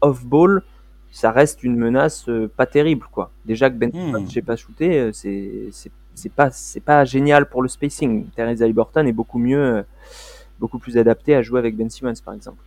off-ball, 0.01 0.63
ça 1.13 1.31
reste 1.33 1.63
une 1.63 1.77
menace 1.77 2.29
pas 2.57 2.67
terrible, 2.67 3.07
quoi. 3.11 3.31
Déjà 3.45 3.71
que 3.71 3.77
Ben 3.77 3.91
mmh. 3.93 4.31
j'ai 4.31 4.43
pas 4.43 4.57
shooté, 4.57 5.11
c'est 5.13 5.69
c'est 6.15 6.33
pas 6.33 6.51
c'est 6.51 6.81
pas 6.81 7.05
génial 7.05 7.49
pour 7.49 7.63
le 7.63 7.69
spacing. 7.69 8.27
Teresa 8.37 8.67
Liberton 8.67 9.07
est 9.07 9.13
beaucoup 9.13 9.39
mieux, 9.39 9.85
beaucoup 10.59 10.79
plus 10.79 10.99
adapté 10.99 11.35
à 11.35 11.43
jouer 11.43 11.59
avec 11.59 11.77
Ben 11.77 11.91
Simmons 11.91 12.15
par 12.25 12.35
exemple. 12.35 12.63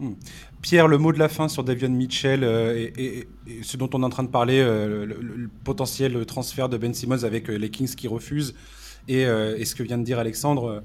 Hmm. 0.00 0.14
Pierre, 0.62 0.88
le 0.88 0.96
mot 0.96 1.12
de 1.12 1.18
la 1.18 1.28
fin 1.28 1.46
sur 1.48 1.62
Davion 1.62 1.90
Mitchell 1.90 2.42
euh, 2.42 2.88
et, 2.96 3.28
ce 3.62 3.76
dont 3.76 3.90
on 3.92 4.00
est 4.00 4.06
en 4.06 4.08
train 4.08 4.22
de 4.22 4.30
parler, 4.30 4.58
euh, 4.58 5.04
le, 5.04 5.50
potentiel 5.62 6.24
transfert 6.24 6.70
de 6.70 6.78
Ben 6.78 6.94
Simmons 6.94 7.22
avec 7.22 7.50
euh, 7.50 7.56
les 7.56 7.68
Kings 7.68 7.94
qui 7.94 8.08
refusent 8.08 8.54
et, 9.08 9.24
ce 9.24 9.74
que 9.74 9.82
vient 9.82 9.98
de 9.98 10.02
dire 10.04 10.18
Alexandre 10.18 10.82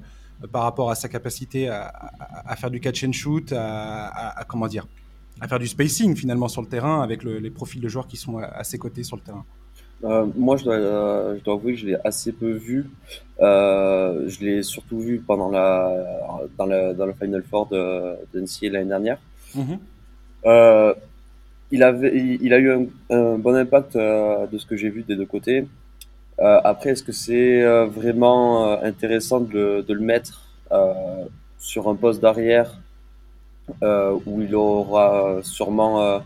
par 0.52 0.64
rapport 0.64 0.90
à 0.90 0.94
sa 0.94 1.08
capacité 1.08 1.68
à, 1.68 2.56
faire 2.56 2.70
du 2.70 2.80
catch 2.80 3.04
and 3.04 3.12
shoot, 3.12 3.52
à, 3.56 4.44
comment 4.48 4.66
dire, 4.66 4.86
à 5.40 5.48
faire 5.48 5.58
du 5.58 5.66
spacing 5.66 6.16
finalement 6.16 6.48
sur 6.48 6.62
le 6.62 6.68
terrain 6.68 7.02
avec 7.02 7.22
les 7.24 7.50
profils 7.50 7.80
de 7.80 7.88
joueurs 7.88 8.06
qui 8.06 8.16
sont 8.16 8.38
à 8.38 8.64
ses 8.64 8.78
côtés 8.78 9.02
sur 9.02 9.16
le 9.16 9.22
terrain. 9.22 9.44
Euh, 10.04 10.26
moi, 10.36 10.56
je 10.56 10.64
dois, 10.64 10.74
euh, 10.74 11.36
je 11.38 11.44
dois 11.44 11.54
avouer 11.54 11.74
que 11.74 11.80
je 11.80 11.86
l'ai 11.86 11.96
assez 12.04 12.32
peu 12.32 12.50
vu. 12.50 12.86
Euh, 13.40 14.28
je 14.28 14.44
l'ai 14.44 14.62
surtout 14.62 15.00
vu 15.00 15.18
pendant 15.18 15.50
la, 15.50 15.90
dans, 16.58 16.66
le, 16.66 16.94
dans 16.94 17.06
le 17.06 17.12
Final 17.14 17.42
Four 17.42 17.66
de, 17.68 18.16
de 18.34 18.68
l'année 18.68 18.88
dernière. 18.88 19.18
Mhm. 19.54 19.78
Euh, 20.44 20.94
il, 21.70 21.82
avait, 21.82 22.16
il, 22.16 22.52
a 22.52 22.58
eu 22.58 22.88
un, 23.10 23.38
bon 23.38 23.54
impact 23.54 23.96
de 23.96 24.58
ce 24.58 24.66
que 24.66 24.76
j'ai 24.76 24.90
vu 24.90 25.02
des 25.02 25.16
deux 25.16 25.26
côtés. 25.26 25.66
après, 26.38 26.90
est-ce 26.90 27.02
que 27.02 27.12
c'est 27.12 27.64
vraiment 27.86 28.80
intéressant 28.82 29.40
de, 29.40 29.84
de, 29.86 29.94
le 29.94 30.00
mettre 30.00 30.42
sur 31.58 31.88
un 31.88 31.96
poste 31.96 32.20
d'arrière 32.20 32.80
où 33.82 34.42
il 34.42 34.54
aura 34.54 35.40
sûrement 35.42 36.22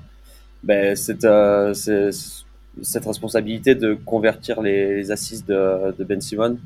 ben, 0.63 0.95
cette, 0.97 1.27
cette 1.75 2.45
cette 2.83 3.05
responsabilité 3.05 3.75
de 3.75 3.95
convertir 3.95 4.63
les, 4.63 4.97
les 4.97 5.11
assises 5.11 5.45
de, 5.45 5.95
de, 5.97 6.05
Ben 6.05 6.21
Simon, 6.21 6.59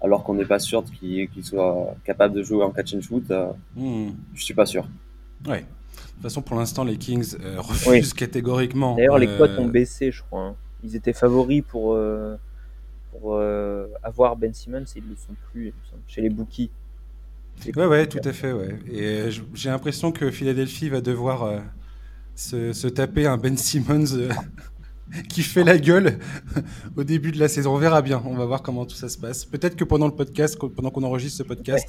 alors 0.00 0.22
qu'on 0.24 0.34
n'est 0.34 0.44
pas 0.44 0.58
sûr 0.58 0.84
qu'il 0.84 1.44
soit 1.44 1.94
capable 2.04 2.34
de 2.34 2.42
jouer 2.42 2.64
en 2.64 2.70
catch 2.70 2.94
and 2.94 3.00
shoot. 3.00 3.30
Euh, 3.30 3.48
hmm. 3.76 4.10
Je 4.34 4.44
suis 4.44 4.54
pas 4.54 4.66
sûr. 4.66 4.88
Ouais. 5.46 5.60
De 5.60 6.12
toute 6.14 6.22
façon, 6.22 6.42
pour 6.42 6.56
l'instant, 6.56 6.84
les 6.84 6.96
Kings 6.96 7.36
euh, 7.40 7.60
refusent 7.60 8.14
catégoriquement. 8.14 8.96
D'ailleurs, 8.96 9.18
les 9.18 9.26
cotes 9.26 9.50
euh, 9.50 9.62
ont 9.62 9.66
baissé, 9.66 10.10
je 10.10 10.22
crois. 10.22 10.42
Hein. 10.42 10.56
Ils 10.84 10.94
étaient 10.94 11.12
favoris 11.12 11.62
pour, 11.66 11.94
euh, 11.94 12.36
pour 13.12 13.40
avoir 14.02 14.36
Ben 14.36 14.54
Simmons 14.54 14.84
et 14.94 14.98
ils 14.98 15.08
le 15.08 15.16
sont 15.16 15.34
plus 15.50 15.74
chez 16.06 16.20
les 16.20 16.30
bookies. 16.30 16.70
Ouais, 17.76 17.86
ouais, 17.86 18.06
tout 18.06 18.20
à 18.24 18.32
fait, 18.32 18.52
ouais. 18.52 18.78
Et 18.90 19.30
j'ai 19.54 19.70
l'impression 19.70 20.12
que 20.12 20.30
Philadelphie 20.30 20.88
va 20.88 21.00
devoir 21.00 21.62
se, 22.34 22.72
se, 22.72 22.88
taper 22.88 23.26
un 23.26 23.36
Ben 23.36 23.56
Simmons 23.56 24.28
qui 25.28 25.42
fait 25.42 25.64
la 25.64 25.78
gueule 25.78 26.18
au 26.96 27.04
début 27.04 27.32
de 27.32 27.38
la 27.38 27.48
saison. 27.48 27.74
On 27.74 27.78
verra 27.78 28.02
bien. 28.02 28.22
On 28.24 28.34
va 28.34 28.46
voir 28.46 28.62
comment 28.62 28.86
tout 28.86 28.96
ça 28.96 29.08
se 29.08 29.18
passe. 29.18 29.44
Peut-être 29.44 29.76
que 29.76 29.84
pendant 29.84 30.06
le 30.06 30.14
podcast, 30.14 30.58
pendant 30.58 30.90
qu'on 30.90 31.02
enregistre 31.02 31.38
ce 31.38 31.42
podcast, 31.42 31.86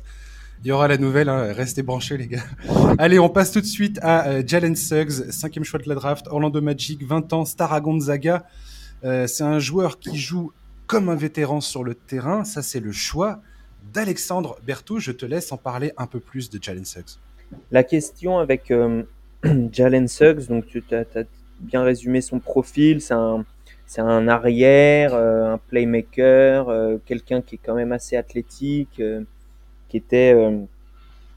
il 0.63 0.67
y 0.67 0.71
aura 0.71 0.87
la 0.87 0.97
nouvelle. 0.97 1.29
Hein. 1.29 1.53
Restez 1.53 1.83
branchés, 1.83 2.17
les 2.17 2.27
gars. 2.27 2.43
Allez, 2.97 3.19
on 3.19 3.29
passe 3.29 3.51
tout 3.51 3.61
de 3.61 3.65
suite 3.65 3.99
à 4.01 4.27
euh, 4.27 4.43
Jalen 4.45 4.75
Suggs, 4.75 5.31
cinquième 5.31 5.63
choix 5.63 5.79
de 5.79 5.87
la 5.87 5.95
draft, 5.95 6.27
Orlando 6.27 6.61
Magic, 6.61 7.03
20 7.05 7.33
ans, 7.33 7.45
star 7.45 7.73
à 7.73 7.81
Gonzaga. 7.81 8.45
Euh, 9.03 9.27
c'est 9.27 9.43
un 9.43 9.59
joueur 9.59 9.99
qui 9.99 10.17
joue 10.17 10.51
comme 10.87 11.09
un 11.09 11.15
vétéran 11.15 11.61
sur 11.61 11.83
le 11.83 11.95
terrain. 11.95 12.43
Ça, 12.43 12.61
c'est 12.61 12.79
le 12.79 12.91
choix 12.91 13.41
d'Alexandre 13.93 14.57
Berthaud. 14.65 14.99
Je 14.99 15.11
te 15.11 15.25
laisse 15.25 15.51
en 15.51 15.57
parler 15.57 15.91
un 15.97 16.07
peu 16.07 16.19
plus 16.19 16.49
de 16.49 16.61
Jalen 16.61 16.85
Suggs. 16.85 17.17
La 17.71 17.83
question 17.83 18.39
avec 18.39 18.71
euh, 18.71 19.03
Jalen 19.71 20.07
Suggs, 20.07 20.47
donc 20.47 20.67
tu 20.67 20.83
as, 20.91 21.05
bien 21.59 21.83
résumé 21.83 22.21
son 22.21 22.39
profil. 22.39 23.01
C'est 23.01 23.13
un, 23.13 23.45
un 23.97 24.27
arrière, 24.27 25.13
euh, 25.13 25.53
un 25.53 25.57
playmaker, 25.57 26.69
euh, 26.69 26.97
quelqu'un 27.05 27.41
qui 27.41 27.55
est 27.55 27.59
quand 27.63 27.75
même 27.75 27.91
assez 27.91 28.15
athlétique, 28.15 29.01
qui 29.89 29.97
était 29.97 30.35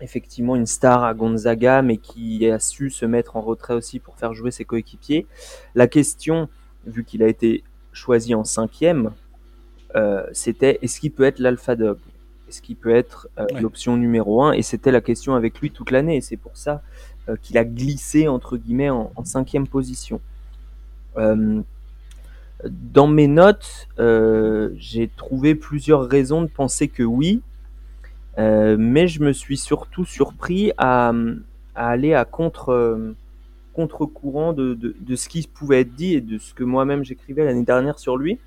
effectivement 0.00 0.56
une 0.56 0.66
star 0.66 1.04
à 1.04 1.14
Gonzaga, 1.14 1.80
mais 1.82 1.96
qui 1.96 2.48
a 2.50 2.58
su 2.58 2.90
se 2.90 3.06
mettre 3.06 3.36
en 3.36 3.40
retrait 3.40 3.74
aussi 3.74 3.98
pour 3.98 4.16
faire 4.16 4.34
jouer 4.34 4.50
ses 4.50 4.64
coéquipiers. 4.64 5.26
La 5.74 5.86
question, 5.86 6.48
vu 6.86 7.04
qu'il 7.04 7.22
a 7.22 7.28
été 7.28 7.64
choisi 7.92 8.34
en 8.34 8.44
cinquième, 8.44 9.12
c'était 10.32 10.78
est-ce 10.82 11.00
qu'il 11.00 11.12
peut 11.12 11.24
être 11.24 11.38
l'alpha 11.38 11.76
dog? 11.76 11.98
Est-ce 12.52 12.60
qu'il 12.60 12.76
peut 12.76 12.94
être 12.94 13.28
l'option 13.58 13.96
numéro 13.96 14.42
un 14.42 14.52
Et 14.52 14.60
c'était 14.60 14.90
la 14.90 15.00
question 15.00 15.34
avec 15.34 15.58
lui 15.58 15.70
toute 15.70 15.90
l'année. 15.90 16.16
Et 16.16 16.20
c'est 16.20 16.36
pour 16.36 16.54
ça 16.54 16.82
euh, 17.30 17.36
qu'il 17.40 17.56
a 17.56 17.64
glissé 17.64 18.28
entre 18.28 18.58
guillemets 18.58 18.90
en, 18.90 19.10
cinquième 19.24 19.66
position. 19.66 20.20
Euh, 21.16 21.62
dans 22.68 23.06
mes 23.06 23.26
notes, 23.26 23.88
euh, 23.98 24.70
j'ai 24.76 25.08
trouvé 25.08 25.54
plusieurs 25.54 26.02
raisons 26.06 26.42
de 26.42 26.48
penser 26.48 26.88
que 26.88 27.02
oui, 27.02 27.40
mais 28.36 29.08
je 29.08 29.22
me 29.22 29.32
suis 29.32 29.56
surtout 29.56 30.04
surpris 30.04 30.72
à, 30.76 31.12
aller 31.74 32.12
à 32.12 32.26
contre 32.26 33.14
contre-courant 33.72 34.52
de, 34.52 34.94
ce 35.16 35.28
qui 35.30 35.46
pouvait 35.46 35.80
être 35.80 35.94
dit 35.94 36.12
et 36.12 36.20
de 36.20 36.36
ce 36.36 36.52
que 36.52 36.64
moi-même 36.64 37.02
j'écrivais 37.02 37.46
l'année 37.46 37.64
dernière 37.64 37.98
sur 37.98 38.18
lui. 38.18 38.38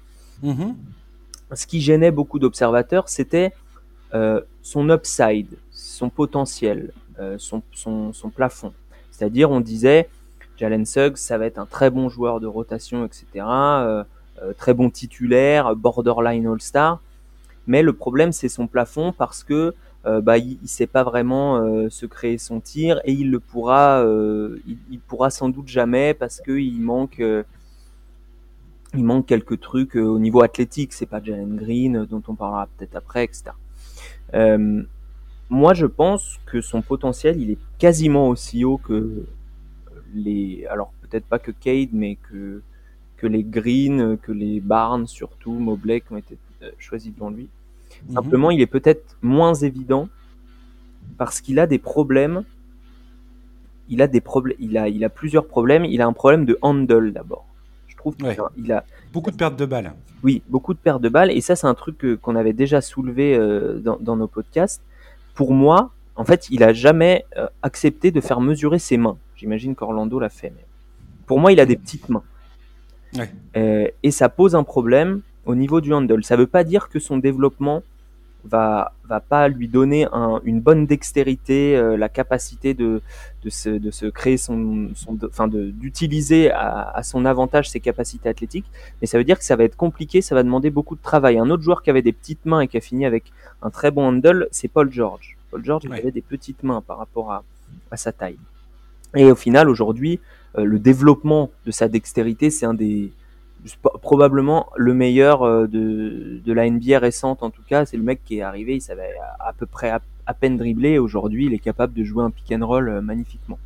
Mm-hmm. 0.44 0.76
ce 1.54 1.66
qui 1.66 1.82
gênait 1.82 2.12
beaucoup 2.12 2.38
d'observateurs, 2.38 3.10
c'était 3.10 3.54
euh, 4.16 4.40
son 4.62 4.90
upside, 4.90 5.58
son 5.72 6.10
potentiel, 6.10 6.94
euh, 7.20 7.36
son, 7.38 7.62
son, 7.74 8.14
son, 8.14 8.30
plafond. 8.30 8.72
C'est-à-dire, 9.12 9.52
on 9.52 9.60
disait, 9.60 10.08
Jalen 10.58 10.86
Suggs, 10.86 11.18
ça 11.18 11.38
va 11.38 11.46
être 11.46 11.60
un 11.60 11.66
très 11.66 11.90
bon 11.90 12.08
joueur 12.08 12.40
de 12.40 12.48
rotation, 12.48 13.06
etc., 13.06 13.26
euh, 13.46 14.04
très 14.58 14.74
bon 14.74 14.90
titulaire, 14.90 15.76
borderline 15.76 16.48
All-Star. 16.48 17.02
Mais 17.68 17.82
le 17.82 17.92
problème, 17.92 18.32
c'est 18.32 18.48
son 18.48 18.68
plafond 18.68 19.12
parce 19.12 19.44
que 19.44 19.74
bah, 20.22 20.38
il, 20.38 20.60
ne 20.62 20.68
sait 20.68 20.86
pas 20.86 21.04
vraiment 21.04 21.90
se 21.90 22.06
créer 22.06 22.38
son 22.38 22.60
tir 22.60 23.02
et 23.06 23.12
il 23.12 23.32
le 23.32 23.40
pourra, 23.40 24.06
il, 24.68 25.00
pourra 25.00 25.32
sans 25.32 25.50
doute 25.50 25.68
jamais 25.68 26.14
parce 26.14 26.42
que 26.42 26.52
il 26.52 26.80
manque, 26.80 27.24
il 28.94 29.04
manque 29.04 29.26
quelques 29.26 29.60
trucs 29.60 29.96
au 29.96 30.20
niveau 30.20 30.44
athlétique. 30.44 30.94
C'est 30.94 31.08
pas 31.08 31.24
Jalen 31.24 31.56
Green 31.56 32.06
dont 32.06 32.22
on 32.28 32.36
parlera 32.36 32.68
peut-être 32.78 32.96
après, 32.96 33.24
etc. 33.24 33.54
moi, 35.50 35.74
je 35.74 35.86
pense 35.86 36.39
que 36.46 36.62
son 36.62 36.82
potentiel, 36.82 37.39
il 37.39 37.51
est 37.51 37.60
quasiment 37.77 38.29
aussi 38.29 38.65
haut 38.65 38.77
que 38.77 39.25
les, 40.13 40.65
alors 40.70 40.91
peut-être 41.01 41.25
pas 41.25 41.39
que 41.39 41.51
Cade, 41.51 41.89
mais 41.94 42.15
que 42.15 42.62
que 43.17 43.27
les 43.27 43.44
Green, 43.44 44.17
que 44.17 44.32
les 44.32 44.60
Barnes 44.60 45.08
surtout, 45.08 45.53
Mobley 45.53 46.01
qui 46.01 46.13
ont 46.13 46.17
été 46.17 46.38
choisis 46.79 47.13
devant 47.13 47.29
lui. 47.29 47.48
Simplement, 48.13 48.51
il 48.51 48.62
est 48.62 48.67
peut-être 48.67 49.17
moins 49.22 49.53
évident 49.53 50.10
parce 51.17 51.41
qu'il 51.41 51.60
a 51.60 51.67
des 51.67 51.79
problèmes. 51.79 52.44
Il 53.88 54.01
a 54.01 54.08
des 54.08 54.22
problèmes. 54.22 54.58
Il 54.60 54.77
a, 54.77 54.89
il 54.89 55.03
a 55.03 55.10
plusieurs 55.10 55.48
problèmes. 55.48 55.86
Il 55.86 56.01
a 56.01 56.08
un 56.08 56.13
problème 56.13 56.46
de 56.46 56.58
handle 56.62 57.13
d'abord. 57.13 57.46
Trouve 58.06 58.18
qu'il 58.18 58.36
il 58.58 58.72
a 58.72 58.86
beaucoup 59.12 59.32
de 59.32 59.36
pertes 59.36 59.56
de 59.56 59.66
balles. 59.66 59.92
Oui, 60.22 60.44
beaucoup 60.48 60.76
de 60.76 60.80
pertes 60.80 61.02
de 61.02 61.10
balles. 61.10 61.32
Et 61.32 61.42
ça, 61.42 61.56
c'est 61.56 61.66
un 61.66 61.74
truc 61.74 62.06
qu'on 62.22 62.36
avait 62.36 62.54
déjà 62.54 62.80
soulevé 62.80 63.36
euh, 63.36 63.80
dans, 63.80 63.98
dans, 64.00 64.16
nos 64.16 64.28
podcasts. 64.28 64.84
Pour 65.34 65.54
moi, 65.54 65.90
en 66.16 66.24
fait, 66.24 66.48
il 66.52 66.62
a 66.62 66.72
jamais 66.72 67.26
euh, 67.36 67.48
accepté 67.64 68.12
de 68.12 68.22
faire 68.22 68.42
mesurer 68.42 68.78
ses 68.78 68.98
mains. 68.98 69.18
J'imagine 69.36 69.74
qu'Orlando 69.74 70.20
l'a 70.20 70.30
fait. 70.30 70.54
Mais 70.56 70.66
pour 71.26 71.40
moi, 71.40 71.52
il 71.52 71.60
a 71.60 71.66
des 71.66 71.76
petites 71.76 72.08
mains. 72.10 72.22
Ouais. 73.16 73.32
Euh, 73.58 73.88
et 74.04 74.12
ça 74.12 74.30
pose 74.30 74.54
un 74.54 74.64
problème 74.64 75.22
au 75.48 75.56
niveau 75.56 75.82
du 75.82 75.92
handle. 75.92 76.24
Ça 76.24 76.36
ne 76.36 76.42
veut 76.42 76.48
pas 76.48 76.64
dire 76.64 76.90
que 76.90 77.00
son 77.00 77.18
développement 77.18 77.82
va 78.46 78.94
va 79.08 79.20
pas 79.20 79.48
lui 79.48 79.68
donner 79.68 80.08
un, 80.12 80.42
une 80.44 80.62
bonne 80.62 80.86
dextérité, 80.86 81.75
euh, 81.75 81.98
la 81.98 82.10
capacité 82.10 82.74
de 82.74 83.02
de 83.44 83.50
se, 83.50 83.70
de 83.70 83.92
se 83.92 84.08
créer 84.08 84.38
son, 84.38 84.90
son 84.96 85.18
enfin 85.28 85.48
d'utiliser 85.48 86.52
à, 86.52 86.90
à, 86.90 87.04
son 87.04 87.25
avantage 87.25 87.70
ses 87.70 87.80
capacités 87.80 88.30
athlétiques. 88.30 88.66
Mais 89.02 89.08
ça 89.08 89.18
veut 89.18 89.24
dire 89.24 89.38
que 89.38 89.46
ça 89.46 89.56
va 89.56 89.64
être 89.64 89.75
compliqué, 89.75 90.22
ça 90.22 90.34
va 90.34 90.44
demander 90.44 90.72
beaucoup 90.72 90.96
de 90.96 91.02
travail. 91.02 91.38
Un 91.38 91.50
autre 91.50 91.62
joueur 91.62 91.84
qui 91.84 91.90
avait 91.90 92.02
des 92.02 92.14
petites 92.14 92.46
mains 92.46 92.62
et 92.62 92.68
qui 92.68 92.78
a 92.78 92.82
fini 92.82 93.06
avec 93.06 93.32
un 93.62 93.70
très 93.70 93.92
bon 93.92 94.08
handle, 94.08 94.48
c'est 94.52 94.68
Paul 94.68 94.92
George. 94.92 95.38
Paul 95.52 95.64
George 95.64 95.86
ouais. 95.86 95.98
il 95.98 96.00
avait 96.02 96.12
des 96.12 96.22
petites 96.22 96.64
mains 96.64 96.82
par 96.82 96.98
rapport 96.98 97.32
à, 97.32 97.44
à 97.92 97.98
sa 97.98 98.12
taille. 98.12 98.40
Et 99.16 99.32
au 99.32 99.36
final, 99.36 99.70
aujourd'hui, 99.70 100.20
euh, 100.58 100.64
le 100.66 100.80
développement 100.80 101.52
de 101.66 101.72
sa 101.72 101.88
dextérité, 101.88 102.50
c'est 102.50 102.66
un 102.66 102.74
des 102.74 103.12
probablement 104.02 104.68
le 104.76 104.94
meilleur 104.94 105.44
euh, 105.44 105.68
de, 105.68 106.42
de 106.44 106.54
la 106.54 106.70
NBA 106.70 107.00
récente 107.00 107.44
en 107.44 107.50
tout 107.50 107.64
cas. 107.68 107.86
C'est 107.86 107.98
le 107.98 108.04
mec 108.04 108.22
qui 108.24 108.38
est 108.38 108.42
arrivé, 108.42 108.76
il 108.76 108.82
savait 108.82 109.14
à, 109.40 109.54
peu 109.54 109.66
près 109.66 109.90
à, 109.90 110.02
à 110.26 110.34
peine 110.34 110.58
dribbler. 110.58 111.00
Aujourd'hui, 111.00 111.46
il 111.46 111.54
est 111.54 111.60
capable 111.60 111.94
de 111.94 112.04
jouer 112.04 112.24
un 112.24 112.30
pick 112.30 112.52
and 112.52 112.66
roll 112.66 112.90
euh, 112.90 113.02
magnifiquement. 113.02 113.60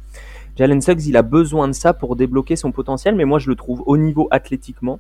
Jalen 0.55 0.81
Suggs, 0.81 1.05
il 1.07 1.15
a 1.15 1.21
besoin 1.21 1.67
de 1.67 1.73
ça 1.73 1.93
pour 1.93 2.15
débloquer 2.15 2.55
son 2.55 2.71
potentiel, 2.71 3.15
mais 3.15 3.25
moi 3.25 3.39
je 3.39 3.49
le 3.49 3.55
trouve 3.55 3.83
au 3.85 3.97
niveau 3.97 4.27
athlétiquement. 4.31 4.99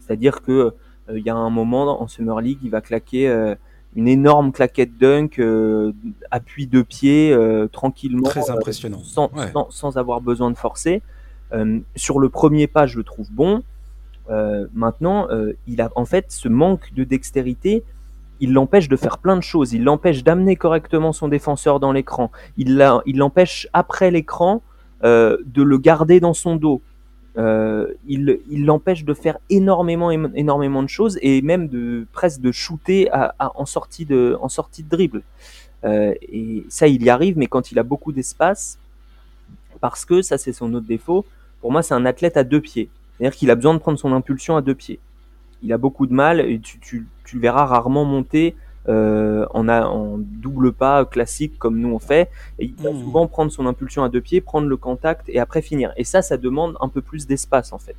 C'est-à-dire 0.00 0.42
que 0.42 0.72
euh, 1.10 1.18
il 1.18 1.24
y 1.24 1.30
a 1.30 1.34
un 1.34 1.50
moment 1.50 2.00
en 2.00 2.06
Summer 2.08 2.40
League, 2.40 2.58
il 2.62 2.70
va 2.70 2.80
claquer 2.80 3.28
euh, 3.28 3.54
une 3.96 4.08
énorme 4.08 4.52
claquette 4.52 4.96
dunk, 4.96 5.38
euh, 5.38 5.92
appui 6.30 6.66
de 6.66 6.82
pied, 6.82 7.36
tranquillement, 7.72 8.28
très 8.28 8.50
impressionnant, 8.50 9.02
sans, 9.02 9.30
ouais. 9.34 9.52
sans, 9.52 9.70
sans, 9.70 9.96
avoir 9.98 10.20
besoin 10.20 10.50
de 10.50 10.56
forcer. 10.56 11.02
sur 11.94 12.18
le 12.18 12.28
premier 12.28 12.66
pas, 12.66 12.86
je 12.86 12.98
le 12.98 13.04
trouve 13.04 13.30
bon. 13.30 13.62
Euh, 14.30 14.66
maintenant, 14.72 15.28
euh, 15.30 15.52
il 15.66 15.80
a 15.80 15.90
en 15.96 16.04
fait 16.04 16.26
ce 16.28 16.48
manque 16.48 16.92
de 16.94 17.04
dextérité, 17.04 17.84
il 18.40 18.52
l'empêche 18.52 18.88
de 18.88 18.96
faire 18.96 19.18
plein 19.18 19.36
de 19.36 19.42
choses. 19.42 19.72
Il 19.72 19.84
l'empêche 19.84 20.24
d'amener 20.24 20.56
correctement 20.56 21.12
son 21.12 21.28
défenseur 21.28 21.80
dans 21.80 21.92
l'écran. 21.92 22.30
Il 22.56 22.76
l'empêche 22.76 23.68
après 23.72 24.10
l'écran 24.10 24.62
euh, 25.04 25.38
de 25.46 25.62
le 25.62 25.78
garder 25.78 26.20
dans 26.20 26.34
son 26.34 26.56
dos. 26.56 26.82
Il 27.36 28.64
l'empêche 28.64 29.04
de 29.04 29.14
faire 29.14 29.38
énormément, 29.50 30.10
énormément 30.10 30.82
de 30.82 30.88
choses 30.88 31.18
et 31.22 31.42
même 31.42 31.68
de 31.68 32.06
presque 32.12 32.40
de 32.40 32.52
shooter 32.52 33.08
en 33.38 33.66
sortie 33.66 34.04
de, 34.04 34.36
en 34.40 34.48
sortie 34.48 34.82
de 34.82 34.88
dribble. 34.88 35.22
Et 35.84 36.64
ça, 36.68 36.86
il 36.86 37.02
y 37.02 37.10
arrive, 37.10 37.36
mais 37.38 37.46
quand 37.46 37.72
il 37.72 37.78
a 37.78 37.82
beaucoup 37.82 38.12
d'espace, 38.12 38.78
parce 39.80 40.04
que 40.04 40.22
ça, 40.22 40.38
c'est 40.38 40.52
son 40.52 40.72
autre 40.74 40.86
défaut. 40.86 41.24
Pour 41.60 41.72
moi, 41.72 41.82
c'est 41.82 41.94
un 41.94 42.06
athlète 42.06 42.36
à 42.36 42.44
deux 42.44 42.60
pieds. 42.60 42.88
C'est-à-dire 43.16 43.36
qu'il 43.36 43.50
a 43.50 43.54
besoin 43.54 43.74
de 43.74 43.78
prendre 43.78 43.98
son 43.98 44.12
impulsion 44.12 44.56
à 44.56 44.62
deux 44.62 44.74
pieds. 44.74 44.98
Il 45.62 45.72
a 45.72 45.78
beaucoup 45.78 46.06
de 46.06 46.12
mal 46.12 46.40
et 46.40 46.58
tu, 46.58 46.78
tu, 46.80 47.06
tu 47.24 47.36
le 47.36 47.42
verras 47.42 47.64
rarement 47.64 48.04
monter 48.04 48.54
euh, 48.86 49.46
en, 49.54 49.66
a, 49.66 49.86
en 49.86 50.18
double 50.18 50.72
pas 50.72 51.06
classique 51.06 51.58
comme 51.58 51.78
nous 51.78 51.88
on 51.88 51.98
fait. 51.98 52.28
Et 52.58 52.66
il 52.66 52.74
va 52.74 52.92
mmh. 52.92 53.00
souvent 53.00 53.26
prendre 53.26 53.50
son 53.50 53.66
impulsion 53.66 54.04
à 54.04 54.08
deux 54.08 54.20
pieds, 54.20 54.40
prendre 54.40 54.68
le 54.68 54.76
contact 54.76 55.28
et 55.28 55.38
après 55.38 55.62
finir. 55.62 55.92
Et 55.96 56.04
ça, 56.04 56.20
ça 56.22 56.36
demande 56.36 56.76
un 56.80 56.88
peu 56.88 57.00
plus 57.00 57.26
d'espace 57.26 57.72
en 57.72 57.78
fait. 57.78 57.96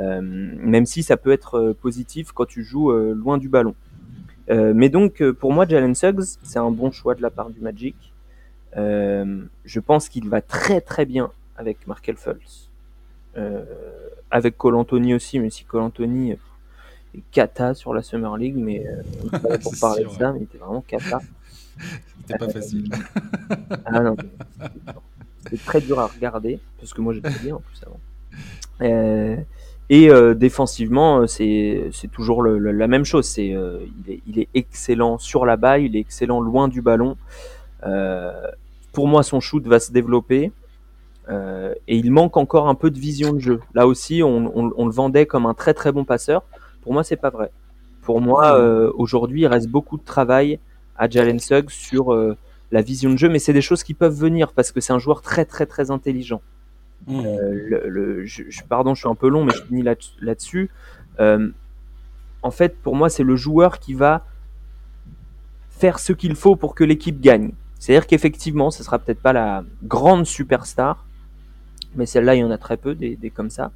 Euh, 0.00 0.20
même 0.22 0.86
si 0.86 1.02
ça 1.02 1.16
peut 1.16 1.32
être 1.32 1.74
positif 1.80 2.32
quand 2.32 2.46
tu 2.46 2.62
joues 2.62 2.90
euh, 2.92 3.14
loin 3.14 3.38
du 3.38 3.48
ballon. 3.48 3.74
Euh, 4.50 4.72
mais 4.74 4.88
donc 4.88 5.22
pour 5.32 5.52
moi, 5.52 5.66
Jalen 5.66 5.94
Suggs, 5.94 6.38
c'est 6.42 6.58
un 6.58 6.70
bon 6.70 6.90
choix 6.90 7.14
de 7.14 7.22
la 7.22 7.30
part 7.30 7.50
du 7.50 7.60
Magic. 7.60 7.96
Euh, 8.76 9.42
je 9.64 9.80
pense 9.80 10.08
qu'il 10.08 10.28
va 10.28 10.40
très 10.40 10.80
très 10.80 11.04
bien 11.04 11.30
avec 11.56 11.86
Markel 11.86 12.16
Fultz. 12.16 12.70
Euh, 13.36 13.64
avec 14.30 14.56
Cole 14.56 14.76
Anthony 14.76 15.14
aussi, 15.14 15.38
mais 15.38 15.50
si 15.50 15.64
Cole 15.64 15.82
Anthony 15.82 16.32
est 16.32 16.38
cata 17.30 17.74
sur 17.74 17.92
la 17.92 18.02
Summer 18.02 18.36
League, 18.36 18.56
mais 18.56 18.86
euh, 18.86 19.38
pas 19.38 19.58
pour 19.62 19.74
parler 19.80 20.02
sûr, 20.02 20.12
de 20.12 20.18
ça, 20.18 20.32
mais 20.32 20.40
il 20.40 20.42
était 20.44 20.58
vraiment 20.58 20.82
cata. 20.86 21.20
C'était 22.20 22.38
pas 22.38 22.48
facile. 22.48 22.90
ah 23.84 24.00
non, 24.00 24.16
c'est 25.50 25.62
très 25.64 25.80
dur 25.80 25.98
à 25.98 26.06
regarder, 26.06 26.60
parce 26.78 26.94
que 26.94 27.00
moi 27.00 27.12
j'étais 27.12 27.30
bien 27.42 27.56
en 27.56 27.60
plus 27.60 27.82
avant. 27.84 28.00
Euh, 28.80 29.36
et 29.90 30.08
euh, 30.08 30.34
défensivement, 30.34 31.26
c'est 31.26 31.90
toujours 32.12 32.40
le, 32.40 32.58
le, 32.58 32.72
la 32.72 32.86
même 32.86 33.04
chose. 33.04 33.26
C'est 33.26 33.54
euh, 33.54 33.80
il, 34.06 34.14
est, 34.14 34.20
il 34.26 34.38
est 34.38 34.48
excellent 34.54 35.18
sur 35.18 35.44
la 35.44 35.56
balle, 35.56 35.82
il 35.82 35.96
est 35.96 36.00
excellent 36.00 36.40
loin 36.40 36.68
du 36.68 36.80
ballon. 36.80 37.18
Euh, 37.84 38.32
pour 38.92 39.08
moi, 39.08 39.22
son 39.22 39.40
shoot 39.40 39.66
va 39.66 39.80
se 39.80 39.92
développer. 39.92 40.52
Euh, 41.28 41.74
et 41.86 41.96
il 41.96 42.10
manque 42.10 42.36
encore 42.36 42.68
un 42.68 42.74
peu 42.74 42.90
de 42.90 42.98
vision 42.98 43.32
de 43.32 43.38
jeu. 43.38 43.60
Là 43.74 43.86
aussi, 43.86 44.22
on, 44.22 44.52
on, 44.58 44.72
on 44.76 44.86
le 44.86 44.92
vendait 44.92 45.26
comme 45.26 45.46
un 45.46 45.54
très 45.54 45.74
très 45.74 45.92
bon 45.92 46.04
passeur. 46.04 46.42
Pour 46.82 46.92
moi, 46.92 47.04
c'est 47.04 47.16
pas 47.16 47.30
vrai. 47.30 47.50
Pour 48.02 48.20
moi, 48.20 48.58
euh, 48.58 48.90
aujourd'hui, 48.96 49.42
il 49.42 49.46
reste 49.46 49.68
beaucoup 49.68 49.96
de 49.96 50.04
travail 50.04 50.58
à 50.96 51.08
Jalen 51.08 51.38
Suggs 51.38 51.70
sur 51.70 52.12
euh, 52.12 52.36
la 52.72 52.82
vision 52.82 53.10
de 53.10 53.16
jeu, 53.16 53.28
mais 53.28 53.38
c'est 53.38 53.52
des 53.52 53.62
choses 53.62 53.84
qui 53.84 53.94
peuvent 53.94 54.18
venir 54.18 54.52
parce 54.52 54.72
que 54.72 54.80
c'est 54.80 54.92
un 54.92 54.98
joueur 54.98 55.22
très 55.22 55.44
très 55.44 55.66
très 55.66 55.90
intelligent. 55.90 56.42
Mmh. 57.06 57.22
Le, 57.22 57.88
le, 57.88 58.24
je, 58.26 58.44
je, 58.48 58.62
pardon, 58.68 58.94
je 58.94 59.00
suis 59.00 59.08
un 59.08 59.14
peu 59.14 59.28
long, 59.28 59.44
mais 59.44 59.52
je 59.52 59.62
finis 59.62 59.82
là-dessus. 60.20 60.70
Là 61.18 61.38
en 62.42 62.50
fait, 62.50 62.76
pour 62.76 62.96
moi, 62.96 63.08
c'est 63.08 63.22
le 63.22 63.36
joueur 63.36 63.78
qui 63.78 63.94
va 63.94 64.24
faire 65.70 65.98
ce 65.98 66.12
qu'il 66.12 66.34
faut 66.34 66.56
pour 66.56 66.74
que 66.74 66.84
l'équipe 66.84 67.20
gagne. 67.20 67.52
C'est-à-dire 67.78 68.06
qu'effectivement, 68.06 68.70
ce 68.70 68.82
sera 68.82 68.98
peut-être 68.98 69.20
pas 69.20 69.32
la 69.32 69.64
grande 69.84 70.26
superstar, 70.26 71.04
mais 71.96 72.06
celle-là, 72.06 72.34
il 72.34 72.40
y 72.40 72.44
en 72.44 72.50
a 72.50 72.58
très 72.58 72.76
peu, 72.76 72.94
des, 72.94 73.16
des 73.16 73.30
comme 73.30 73.50
ça. 73.50 73.72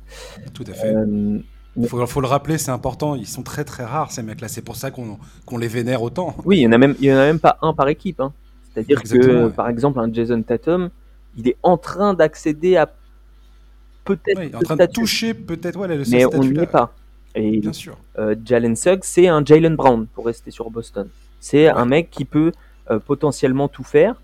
Tout 0.55 0.65
à 0.67 0.73
fait. 0.73 0.95
Euh, 0.95 1.39
il 1.77 1.89
faut, 1.89 2.05
faut, 2.07 2.21
le 2.21 2.27
rappeler, 2.27 2.57
c'est 2.59 2.71
important. 2.71 3.15
Ils 3.15 3.27
sont 3.27 3.43
très 3.43 3.65
très 3.65 3.85
rares 3.85 4.11
ces 4.11 4.23
mecs-là. 4.23 4.49
C'est 4.49 4.63
pour 4.63 4.77
ça 4.77 4.91
qu'on 4.91 5.19
qu 5.47 5.59
les 5.59 5.69
vénère 5.69 6.03
autant. 6.03 6.35
Oui, 6.45 6.59
il 6.59 6.63
y 6.63 6.67
en 6.67 6.73
a 6.73 6.79
même, 6.79 6.95
il 7.01 7.07
y 7.07 7.13
en 7.13 7.19
a 7.19 7.27
même 7.27 7.41
pas 7.41 7.59
un 7.61 7.75
par 7.75 7.89
équipe. 7.89 8.21
Hein. 8.21 8.33
C'est-à-dire 8.73 9.03
que, 9.03 9.45
ouais. 9.45 9.51
par 9.51 9.69
exemple, 9.69 10.01
un 10.01 10.13
Jason 10.13 10.43
Tatum, 10.43 10.91
il 11.37 11.49
est 11.49 11.57
en 11.63 11.77
train 11.77 12.15
d'accéder 12.15 12.77
à 12.77 12.91
peut-être. 14.05 14.39
Oui, 14.39 14.51
en 14.55 14.61
train 14.61 14.77
de 14.77 14.87
toucher 14.87 15.35
peut-être 15.35 15.79
ouais, 15.79 15.89
mais 16.11 16.25
on 16.27 16.45
n'y 16.45 16.59
est 16.59 16.67
pas. 16.67 16.95
Et 17.35 17.59
Bien 17.59 17.73
sûr. 17.73 17.99
Euh, 18.19 18.35
Jalen 18.45 18.77
Suggs, 18.77 19.01
c'est 19.03 19.29
un 19.29 19.45
Jalen 19.45 19.77
Brown 19.77 20.07
pour 20.07 20.25
rester 20.25 20.51
sur 20.51 20.71
Boston. 20.71 21.09
C'est 21.39 21.67
ouais. 21.67 21.69
un 21.69 21.85
mec 21.85 22.11
qui 22.11 22.25
peut 22.25 22.53
euh, 22.91 22.99
potentiellement 22.99 23.69
tout 23.69 23.85
faire 23.85 24.23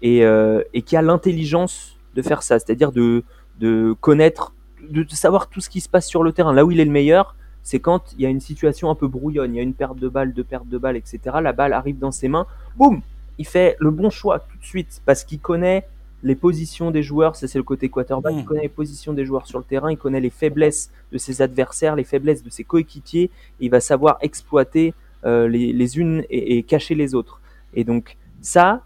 et, 0.00 0.24
euh, 0.24 0.62
et 0.72 0.80
qui 0.80 0.96
a 0.96 1.02
l'intelligence 1.02 1.95
de 2.16 2.22
faire 2.22 2.42
ça, 2.42 2.58
c'est-à-dire 2.58 2.90
de, 2.90 3.22
de 3.60 3.94
connaître, 4.00 4.52
de, 4.88 5.02
de, 5.02 5.14
savoir 5.14 5.48
tout 5.48 5.60
ce 5.60 5.70
qui 5.70 5.80
se 5.80 5.88
passe 5.88 6.06
sur 6.06 6.22
le 6.22 6.32
terrain. 6.32 6.52
Là 6.52 6.64
où 6.64 6.72
il 6.72 6.80
est 6.80 6.84
le 6.84 6.90
meilleur, 6.90 7.36
c'est 7.62 7.80
quand 7.80 8.14
il 8.14 8.22
y 8.22 8.26
a 8.26 8.28
une 8.28 8.40
situation 8.40 8.90
un 8.90 8.94
peu 8.94 9.06
brouillonne, 9.06 9.54
il 9.54 9.58
y 9.58 9.60
a 9.60 9.62
une 9.62 9.74
perte 9.74 9.98
de 9.98 10.08
balle, 10.08 10.32
deux 10.32 10.44
pertes 10.44 10.68
de 10.68 10.78
balle, 10.78 10.96
etc. 10.96 11.18
La 11.42 11.52
balle 11.52 11.72
arrive 11.72 11.98
dans 11.98 12.12
ses 12.12 12.28
mains, 12.28 12.46
boum, 12.76 13.02
il 13.38 13.46
fait 13.46 13.76
le 13.80 13.90
bon 13.90 14.10
choix 14.10 14.38
tout 14.40 14.56
de 14.58 14.64
suite 14.64 15.02
parce 15.04 15.24
qu'il 15.24 15.40
connaît 15.40 15.86
les 16.22 16.34
positions 16.34 16.90
des 16.90 17.02
joueurs, 17.02 17.36
c'est 17.36 17.52
le 17.54 17.62
côté 17.62 17.88
quarterback, 17.88 18.34
il 18.34 18.42
hmm. 18.42 18.44
connaît 18.44 18.62
les 18.62 18.68
positions 18.68 19.12
des 19.12 19.24
joueurs 19.24 19.46
sur 19.46 19.58
le 19.58 19.64
terrain, 19.64 19.90
il 19.90 19.98
connaît 19.98 20.20
les 20.20 20.30
faiblesses 20.30 20.90
de 21.12 21.18
ses 21.18 21.42
adversaires, 21.42 21.94
les 21.94 22.04
faiblesses 22.04 22.42
de 22.42 22.50
ses 22.50 22.64
coéquipiers, 22.64 23.30
il 23.60 23.70
va 23.70 23.80
savoir 23.80 24.18
exploiter 24.22 24.94
euh, 25.24 25.46
les, 25.48 25.98
unes 25.98 26.24
et, 26.30 26.62
cacher 26.62 26.94
les 26.94 27.14
autres. 27.14 27.40
Et 27.74 27.84
donc 27.84 28.16
ça, 28.40 28.82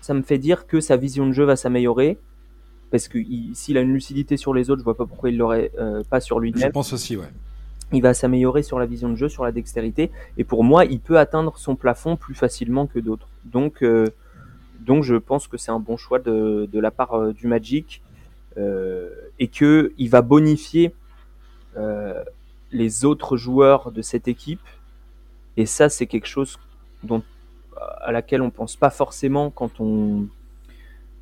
ça 0.00 0.14
me 0.14 0.22
fait 0.22 0.38
dire 0.38 0.66
que 0.66 0.80
sa 0.80 0.96
vision 0.96 1.26
de 1.26 1.32
jeu 1.32 1.44
va 1.44 1.56
s'améliorer, 1.56 2.18
parce 2.90 3.08
que 3.08 3.18
s'il 3.54 3.78
a 3.78 3.80
une 3.80 3.92
lucidité 3.92 4.36
sur 4.36 4.54
les 4.54 4.70
autres, 4.70 4.80
je 4.80 4.84
vois 4.84 4.96
pas 4.96 5.06
pourquoi 5.06 5.30
il 5.30 5.36
l'aurait 5.36 5.72
euh, 5.78 6.02
pas 6.08 6.20
sur 6.20 6.38
lui-même. 6.40 6.62
Je 6.62 6.68
pense 6.68 6.92
aussi, 6.92 7.16
ouais. 7.16 7.28
Il 7.92 8.02
va 8.02 8.14
s'améliorer 8.14 8.62
sur 8.62 8.78
la 8.78 8.86
vision 8.86 9.08
de 9.08 9.14
jeu, 9.14 9.28
sur 9.28 9.44
la 9.44 9.52
dextérité, 9.52 10.10
et 10.38 10.44
pour 10.44 10.64
moi, 10.64 10.84
il 10.84 10.98
peut 10.98 11.18
atteindre 11.18 11.56
son 11.56 11.76
plafond 11.76 12.16
plus 12.16 12.34
facilement 12.34 12.86
que 12.86 12.98
d'autres. 12.98 13.28
Donc 13.44 13.82
euh, 13.82 14.06
donc 14.80 15.04
je 15.04 15.14
pense 15.14 15.48
que 15.48 15.56
c'est 15.56 15.70
un 15.70 15.78
bon 15.78 15.96
choix 15.96 16.18
de, 16.18 16.68
la 16.72 16.90
part 16.90 17.14
euh, 17.14 17.32
du 17.32 17.46
Magic 17.46 18.02
et 19.38 19.48
que 19.48 19.92
il 19.98 20.08
va 20.08 20.22
bonifier 20.22 20.94
les 22.72 23.04
autres 23.04 23.36
joueurs 23.36 23.92
de 23.92 24.00
cette 24.00 24.28
équipe. 24.28 24.66
Et 25.58 25.66
ça, 25.66 25.90
c'est 25.90 26.06
quelque 26.06 26.26
chose 26.26 26.58
dont, 27.02 27.22
à 28.00 28.12
laquelle 28.12 28.42
on 28.42 28.50
pense 28.50 28.76
pas 28.76 28.90
forcément 28.90 29.50
quand 29.50 29.80
on 29.80 30.26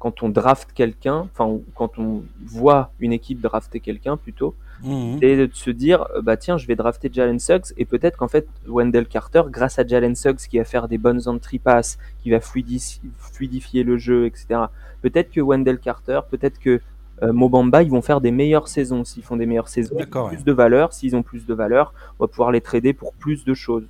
quand 0.04 0.22
on 0.22 0.28
draft 0.28 0.74
quelqu'un, 0.74 1.26
enfin 1.32 1.60
quand 1.74 1.98
on 1.98 2.24
voit 2.44 2.90
une 3.00 3.14
équipe 3.14 3.40
drafter 3.40 3.80
quelqu'un 3.80 4.18
plutôt, 4.18 4.54
mmh. 4.82 5.16
c'est 5.18 5.36
de 5.38 5.48
se 5.54 5.70
dire 5.70 6.06
bah 6.22 6.36
tiens 6.36 6.58
je 6.58 6.66
vais 6.66 6.76
drafter 6.76 7.08
Jalen 7.10 7.38
Suggs 7.38 7.72
et 7.78 7.86
peut-être 7.86 8.18
qu'en 8.18 8.28
fait 8.28 8.46
Wendell 8.66 9.06
Carter 9.06 9.44
grâce 9.48 9.78
à 9.78 9.86
Jalen 9.86 10.14
Suggs 10.14 10.46
qui 10.50 10.58
va 10.58 10.64
faire 10.64 10.88
des 10.88 10.98
bonnes 10.98 11.26
entry 11.26 11.58
passes, 11.58 11.96
qui 12.22 12.30
va 12.30 12.40
fluidifier 12.40 13.82
le 13.82 13.96
jeu, 13.96 14.26
etc. 14.26 14.64
Peut-être 15.00 15.30
que 15.30 15.40
Wendell 15.40 15.78
Carter, 15.78 16.20
peut-être 16.30 16.58
que 16.58 16.82
euh, 17.22 17.32
Mobamba, 17.32 17.82
ils 17.82 17.90
vont 17.90 18.02
faire 18.02 18.20
des 18.20 18.30
meilleures 18.30 18.68
saisons. 18.68 19.04
S'ils 19.04 19.22
font 19.22 19.38
des 19.38 19.46
meilleures 19.46 19.68
saisons, 19.68 19.96
plus 19.96 20.44
de 20.44 20.52
valeur. 20.52 20.92
S'ils 20.92 21.16
ont 21.16 21.22
plus 21.22 21.46
de 21.46 21.54
valeur, 21.54 21.94
on 22.18 22.24
va 22.24 22.28
pouvoir 22.28 22.50
les 22.50 22.60
trader 22.60 22.92
pour 22.92 23.14
plus 23.14 23.46
de 23.46 23.54
choses. 23.54 23.86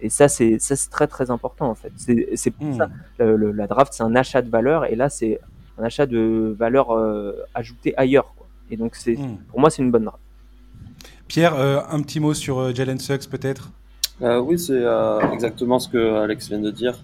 Et 0.00 0.10
ça, 0.10 0.28
c'est 0.28 0.60
ça 0.60 0.76
c'est 0.76 0.90
très 0.90 1.08
très 1.08 1.32
important 1.32 1.68
en 1.68 1.74
fait. 1.74 1.90
C'est 2.36 2.50
pour 2.52 2.66
mmh. 2.66 2.74
ça 2.74 2.88
la 3.18 3.66
draft, 3.66 3.92
c'est 3.94 4.04
un 4.04 4.14
achat 4.14 4.42
de 4.42 4.50
valeur. 4.50 4.84
Et 4.84 4.94
là, 4.94 5.08
c'est 5.08 5.40
un 5.78 5.84
achat 5.84 6.06
de 6.06 6.54
valeur 6.58 6.90
euh, 6.90 7.32
ajoutée 7.54 7.94
ailleurs. 7.96 8.32
Quoi. 8.36 8.46
Et 8.70 8.76
donc, 8.76 8.94
c'est, 8.94 9.14
hmm. 9.14 9.36
pour 9.50 9.60
moi, 9.60 9.70
c'est 9.70 9.82
une 9.82 9.90
bonne 9.90 10.04
draft. 10.04 10.20
Pierre, 11.28 11.54
euh, 11.54 11.80
un 11.90 12.02
petit 12.02 12.20
mot 12.20 12.34
sur 12.34 12.58
euh, 12.58 12.72
Jalen 12.74 12.98
Suggs 12.98 13.28
peut-être? 13.28 13.70
Oui, 14.20 14.58
c'est 14.58 14.82
exactement 15.34 15.78
ce 15.78 15.90
que 15.90 16.22
Alex 16.22 16.48
vient 16.48 16.58
de 16.58 16.70
dire. 16.70 16.98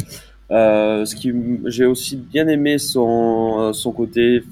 ce 0.48 1.14
qui, 1.14 1.30
j'ai 1.66 1.84
aussi 1.84 2.16
bien 2.16 2.48
aimé 2.48 2.78
son, 2.78 3.74
son 3.74 3.92
côté 3.92 4.42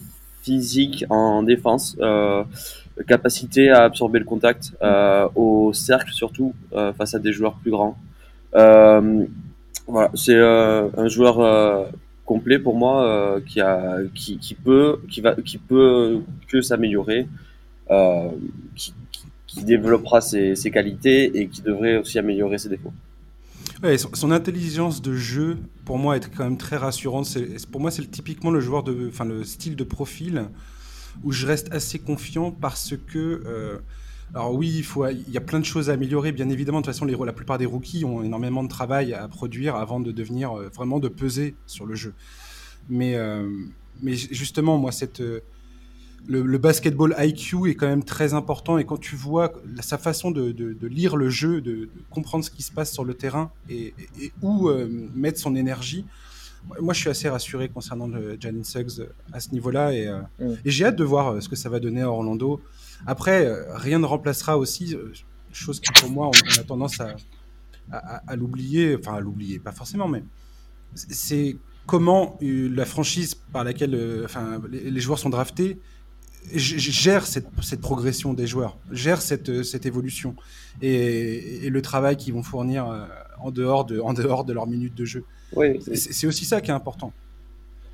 physique 0.42 1.06
en 1.08 1.42
défense, 1.42 1.96
capacité 3.08 3.70
à 3.70 3.84
absorber 3.84 4.18
le 4.18 4.26
contact 4.26 4.72
au 5.34 5.72
cercle 5.72 6.12
surtout 6.12 6.52
face 6.98 7.14
à 7.14 7.18
des 7.18 7.32
joueurs 7.32 7.54
plus 7.54 7.70
grands. 7.70 7.96
voilà, 8.52 10.10
c'est 10.12 10.38
un 10.38 11.08
joueur 11.08 11.90
complet 12.30 12.60
pour 12.60 12.76
moi 12.76 12.96
euh, 13.04 13.40
qui 13.40 13.60
a 13.60 13.98
qui, 14.14 14.38
qui, 14.38 14.54
peut 14.54 15.00
qui 15.10 15.20
va 15.20 15.34
qui 15.34 15.58
peut 15.58 16.20
que 16.46 16.62
s'améliorer 16.62 17.26
euh, 17.90 18.28
qui, 18.76 19.64
développera 19.64 20.20
ses, 20.20 20.70
qualités 20.72 21.36
et 21.36 21.48
qui 21.48 21.60
devrait 21.60 21.96
aussi 21.96 22.20
améliorer 22.20 22.56
ses 22.56 22.68
défauts. 22.68 22.92
Son, 24.14 24.30
intelligence 24.30 25.02
de 25.02 25.12
jeu 25.12 25.58
pour 25.84 25.98
moi 25.98 26.16
est 26.16 26.32
quand 26.32 26.44
même 26.44 26.56
très 26.56 26.76
rassurante. 26.76 27.26
Pour 27.72 27.80
moi 27.80 27.90
c'est 27.90 28.08
typiquement 28.08 28.52
le 28.52 28.60
joueur 28.60 28.84
de 28.84 28.94
enfin 29.08 29.24
le 29.24 29.42
style 29.42 29.74
de 29.74 29.82
profil 29.82 30.44
où 31.24 31.32
je 31.32 31.44
reste 31.48 31.74
assez 31.74 31.98
confiant 31.98 32.52
parce 32.52 32.94
que 33.10 33.42
euh, 33.44 33.78
alors 34.34 34.54
oui, 34.54 34.72
il, 34.76 34.84
faut, 34.84 35.06
il 35.08 35.30
y 35.30 35.36
a 35.36 35.40
plein 35.40 35.58
de 35.58 35.64
choses 35.64 35.90
à 35.90 35.94
améliorer, 35.94 36.30
bien 36.32 36.48
évidemment. 36.48 36.80
De 36.80 36.84
toute 36.84 36.94
façon, 36.94 37.04
les, 37.04 37.16
la 37.16 37.32
plupart 37.32 37.58
des 37.58 37.66
rookies 37.66 38.04
ont 38.04 38.22
énormément 38.22 38.62
de 38.62 38.68
travail 38.68 39.12
à 39.12 39.26
produire 39.26 39.74
avant 39.74 39.98
de 39.98 40.12
devenir 40.12 40.52
euh, 40.52 40.68
vraiment 40.68 41.00
de 41.00 41.08
peser 41.08 41.56
sur 41.66 41.84
le 41.84 41.96
jeu. 41.96 42.14
Mais, 42.88 43.16
euh, 43.16 43.48
mais 44.02 44.14
justement, 44.14 44.78
moi, 44.78 44.92
cette, 44.92 45.20
euh, 45.20 45.40
le, 46.28 46.58
basketball 46.58 47.14
IQ 47.18 47.70
est 47.70 47.74
quand 47.74 47.88
même 47.88 48.04
très 48.04 48.32
important. 48.32 48.78
Et 48.78 48.84
quand 48.84 48.98
tu 49.00 49.16
vois 49.16 49.52
sa 49.80 49.98
façon 49.98 50.30
de, 50.30 50.52
de, 50.52 50.86
lire 50.86 51.16
le 51.16 51.28
jeu, 51.28 51.60
de, 51.60 51.88
comprendre 52.08 52.44
ce 52.44 52.50
qui 52.52 52.62
se 52.62 52.70
passe 52.70 52.92
sur 52.92 53.04
le 53.04 53.14
terrain 53.14 53.50
et, 53.68 53.94
où 54.42 54.70
mettre 55.14 55.40
son 55.40 55.56
énergie, 55.56 56.04
moi, 56.80 56.92
je 56.94 57.00
suis 57.00 57.10
assez 57.10 57.28
rassuré 57.28 57.68
concernant 57.68 58.06
le 58.06 58.36
Janine 58.38 58.64
Suggs 58.64 59.08
à 59.32 59.40
ce 59.40 59.50
niveau-là. 59.50 59.92
Et, 59.92 60.08
mm. 60.38 60.56
et 60.64 60.70
j'ai 60.70 60.84
hâte 60.84 60.96
de 60.96 61.04
voir 61.04 61.42
ce 61.42 61.48
que 61.48 61.56
ça 61.56 61.68
va 61.68 61.80
donner 61.80 62.02
à 62.02 62.10
Orlando. 62.10 62.60
Après, 63.06 63.46
euh, 63.46 63.76
rien 63.76 63.98
ne 63.98 64.06
remplacera 64.06 64.58
aussi, 64.58 64.94
euh, 64.94 65.12
chose 65.52 65.80
qui 65.80 65.90
pour 66.00 66.10
moi, 66.10 66.28
on, 66.28 66.60
a 66.60 66.64
tendance 66.64 67.00
à, 67.00 67.16
à, 67.92 68.36
l'oublier, 68.36 68.96
enfin 68.96 69.14
à 69.14 69.20
l'oublier, 69.20 69.58
pas 69.58 69.72
forcément, 69.72 70.08
mais 70.08 70.22
c'est 70.94 71.56
comment 71.86 72.38
euh, 72.42 72.68
la 72.74 72.84
franchise 72.84 73.34
par 73.34 73.64
laquelle 73.64 74.22
enfin, 74.24 74.60
les, 74.70 75.00
joueurs 75.00 75.18
sont 75.18 75.30
draftés 75.30 75.78
gère 76.54 77.26
cette, 77.26 77.48
cette, 77.62 77.80
progression 77.80 78.32
des 78.32 78.46
joueurs, 78.46 78.78
gère 78.90 79.20
cette, 79.20 79.62
cette 79.62 79.84
évolution 79.84 80.36
et, 80.80 81.66
et, 81.66 81.70
le 81.70 81.82
travail 81.82 82.16
qu'ils 82.16 82.32
vont 82.32 82.42
fournir 82.42 83.08
en 83.40 83.50
dehors 83.50 83.84
de, 83.84 84.00
en 84.00 84.14
dehors 84.14 84.44
de 84.44 84.52
leur 84.54 84.66
minute 84.66 84.94
de 84.94 85.04
jeu. 85.04 85.24
Oui, 85.52 85.80
c'est 85.94 86.26
aussi 86.26 86.44
ça 86.44 86.60
qui 86.60 86.70
est 86.70 86.74
important. 86.74 87.12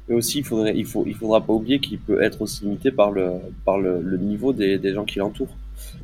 Mais 0.08 0.14
aussi, 0.14 0.38
il 0.38 0.44
faudrait, 0.44 0.76
il 0.76 0.86
faut, 0.86 1.04
il 1.06 1.14
faudra 1.14 1.40
pas 1.40 1.52
oublier 1.52 1.80
qu'il 1.80 1.98
peut 1.98 2.22
être 2.22 2.42
aussi 2.42 2.64
limité 2.64 2.92
par 2.92 3.10
le, 3.10 3.32
par 3.64 3.78
le, 3.78 4.00
le 4.00 4.16
niveau 4.18 4.52
des, 4.52 4.78
des 4.78 4.92
gens 4.92 5.04
qui 5.04 5.18
l'entourent. 5.18 5.56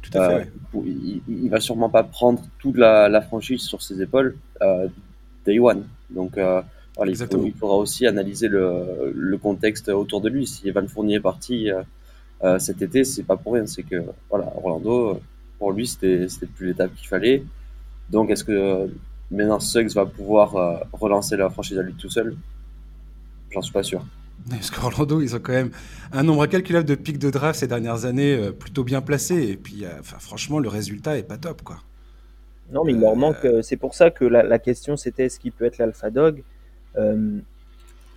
Tout 0.02 0.18
à 0.18 0.28
fait. 0.28 0.50
Euh, 0.74 0.80
il, 0.84 1.22
il, 1.28 1.48
va 1.48 1.60
sûrement 1.60 1.88
pas 1.88 2.02
prendre 2.02 2.42
toute 2.58 2.76
la, 2.76 3.08
la 3.08 3.20
franchise 3.22 3.62
sur 3.62 3.80
ses 3.80 4.02
épaules 4.02 4.36
euh, 4.60 4.88
day 5.46 5.58
one. 5.58 5.84
Donc, 6.10 6.36
euh, 6.36 6.62
voilà, 6.96 7.12
il, 7.12 7.52
faudra 7.54 7.76
aussi 7.76 8.06
analyser 8.06 8.48
le, 8.48 9.12
le, 9.14 9.38
contexte 9.38 9.88
autour 9.88 10.20
de 10.20 10.28
lui. 10.28 10.46
Si 10.46 10.68
Evan 10.68 10.86
Fournier 10.88 11.16
est 11.16 11.20
parti 11.20 11.70
euh, 12.44 12.58
cet 12.58 12.82
été, 12.82 13.04
c'est 13.04 13.22
pas 13.22 13.36
pour 13.36 13.54
rien. 13.54 13.66
C'est 13.66 13.82
que 13.82 14.02
voilà, 14.28 14.52
Orlando, 14.56 15.20
pour 15.58 15.72
lui, 15.72 15.86
c'était 15.86 16.26
plus 16.54 16.68
l'étape 16.68 16.94
qu'il 16.94 17.08
fallait. 17.08 17.44
Donc, 18.10 18.30
est-ce 18.30 18.44
que 18.44 18.90
maintenant 19.30 19.60
Suggs 19.60 19.94
va 19.94 20.04
pouvoir 20.04 20.84
relancer 20.92 21.36
la 21.36 21.48
franchise 21.48 21.78
à 21.78 21.82
lui 21.82 21.94
tout 21.94 22.10
seul? 22.10 22.36
J'en 23.52 23.62
suis 23.62 23.72
pas 23.72 23.82
sûr. 23.82 24.04
Parce 24.50 24.70
qu'Orlando, 24.70 25.20
ils 25.20 25.36
ont 25.36 25.40
quand 25.40 25.52
même 25.52 25.70
un 26.12 26.22
nombre 26.22 26.42
incalculable 26.42 26.86
de 26.86 26.94
pics 26.94 27.18
de 27.18 27.30
draft 27.30 27.60
ces 27.60 27.68
dernières 27.68 28.04
années 28.04 28.34
euh, 28.34 28.52
plutôt 28.52 28.84
bien 28.84 29.00
placés. 29.00 29.48
Et 29.48 29.56
puis, 29.56 29.84
euh, 29.84 30.02
franchement, 30.02 30.58
le 30.58 30.68
résultat 30.68 31.16
est 31.18 31.22
pas 31.22 31.36
top, 31.36 31.62
quoi. 31.62 31.76
Non, 32.70 32.84
mais 32.84 32.92
il 32.92 33.00
leur 33.00 33.16
manque. 33.16 33.44
Euh, 33.44 33.62
c'est 33.62 33.76
pour 33.76 33.94
ça 33.94 34.10
que 34.10 34.24
la, 34.24 34.58
question, 34.58 34.96
c'était 34.96 35.26
est-ce 35.26 35.38
qu'il 35.38 35.52
peut 35.52 35.64
être 35.64 35.78
l'alpha 35.78 36.10
dog? 36.10 36.42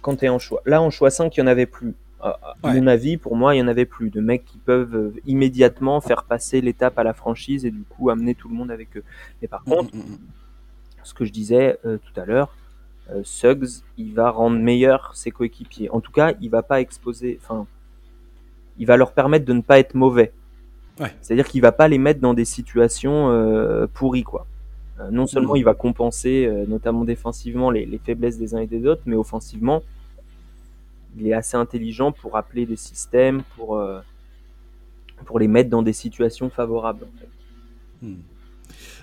Quand 0.02 0.17
tu 0.17 0.26
es 0.26 0.30
en 0.30 0.39
choix. 0.39 0.62
Là, 0.65 0.82
en 0.82 0.89
choix 0.89 1.10
5, 1.10 1.36
il 1.36 1.41
n'y 1.41 1.48
en 1.48 1.52
avait 1.52 1.65
plus. 1.65 1.93
À, 2.21 2.56
mon 2.63 2.88
avis, 2.88 3.17
pour 3.17 3.36
moi, 3.36 3.54
il 3.54 3.58
n'y 3.62 3.63
en 3.63 3.67
avait 3.67 3.86
plus 3.86 4.10
de 4.10 4.19
mecs 4.19 4.45
qui 4.45 4.58
peuvent 4.58 5.13
immédiatement 5.28 6.02
faire 6.02 6.24
passer 6.24 6.60
l'étape 6.60 6.98
à 6.98 7.04
la 7.04 7.13
franchise 7.13 7.65
et 7.65 7.71
du 7.71 7.84
coup 7.84 8.10
amener 8.10 8.34
tout 8.34 8.50
le 8.50 8.56
monde 8.56 8.71
avec 8.71 8.98
eux. 8.98 9.04
Mais 9.41 9.48
par 9.48 9.62
mm, 9.62 9.69
contre, 9.69 9.95
mm, 9.95 10.00
mm. 10.00 10.17
ce 11.04 11.13
que 11.13 11.24
je 11.26 11.32
disais 11.32 11.78
tout 11.84 12.19
à 12.19 12.26
l'heure, 12.26 12.56
Suggs, 13.24 13.84
il 13.98 14.13
va 14.13 14.32
rendre 14.32 14.58
meilleur 14.58 15.12
ses 15.15 15.32
coéquipiers. 15.32 15.89
En 15.89 16.02
tout 16.02 16.12
cas, 16.12 16.34
il 16.41 16.50
va 16.50 16.63
pas 16.63 16.82
exposer, 16.82 17.39
enfin, 17.41 17.68
il 18.78 18.88
va 18.88 18.98
leur 18.98 19.13
permettre 19.13 19.46
de 19.46 19.54
ne 19.54 19.62
pas 19.62 19.80
être 19.80 19.94
mauvais. 19.94 20.34
C'est-à-dire 21.22 21.48
qu'il 21.48 21.62
va 21.62 21.74
pas 21.74 21.89
les 21.89 21.98
mettre 21.98 22.22
dans 22.22 22.34
des 22.34 22.46
situations 22.46 23.30
euh, 23.30 23.86
pourries, 23.94 24.24
quoi. 24.24 24.48
Euh, 25.02 25.12
non 25.12 25.28
seulement 25.28 25.56
mmh. 25.56 25.58
il 25.58 25.65
va 25.65 25.74
compenser, 25.74 26.50
notamment 26.68 27.04
défensivement, 27.04 27.70
les, 27.70 28.00
faiblesses 28.04 28.38
des 28.38 28.56
uns 28.56 28.60
et 28.60 28.68
des 28.68 28.88
autres, 28.88 29.02
mais 29.06 29.18
offensivement, 29.18 29.84
il 31.18 31.28
est 31.28 31.34
assez 31.34 31.58
intelligent 31.58 32.13
pour 32.13 32.38
appeler 32.38 32.65
des 32.65 32.78
systèmes, 32.78 33.44
pour, 33.56 33.82
pour 35.26 35.39
les 35.39 35.50
mettre 35.50 35.70
dans 35.70 35.82
des 35.82 35.94
situations 35.94 36.50
favorables. 36.50 37.08
Mmh. 38.02 38.13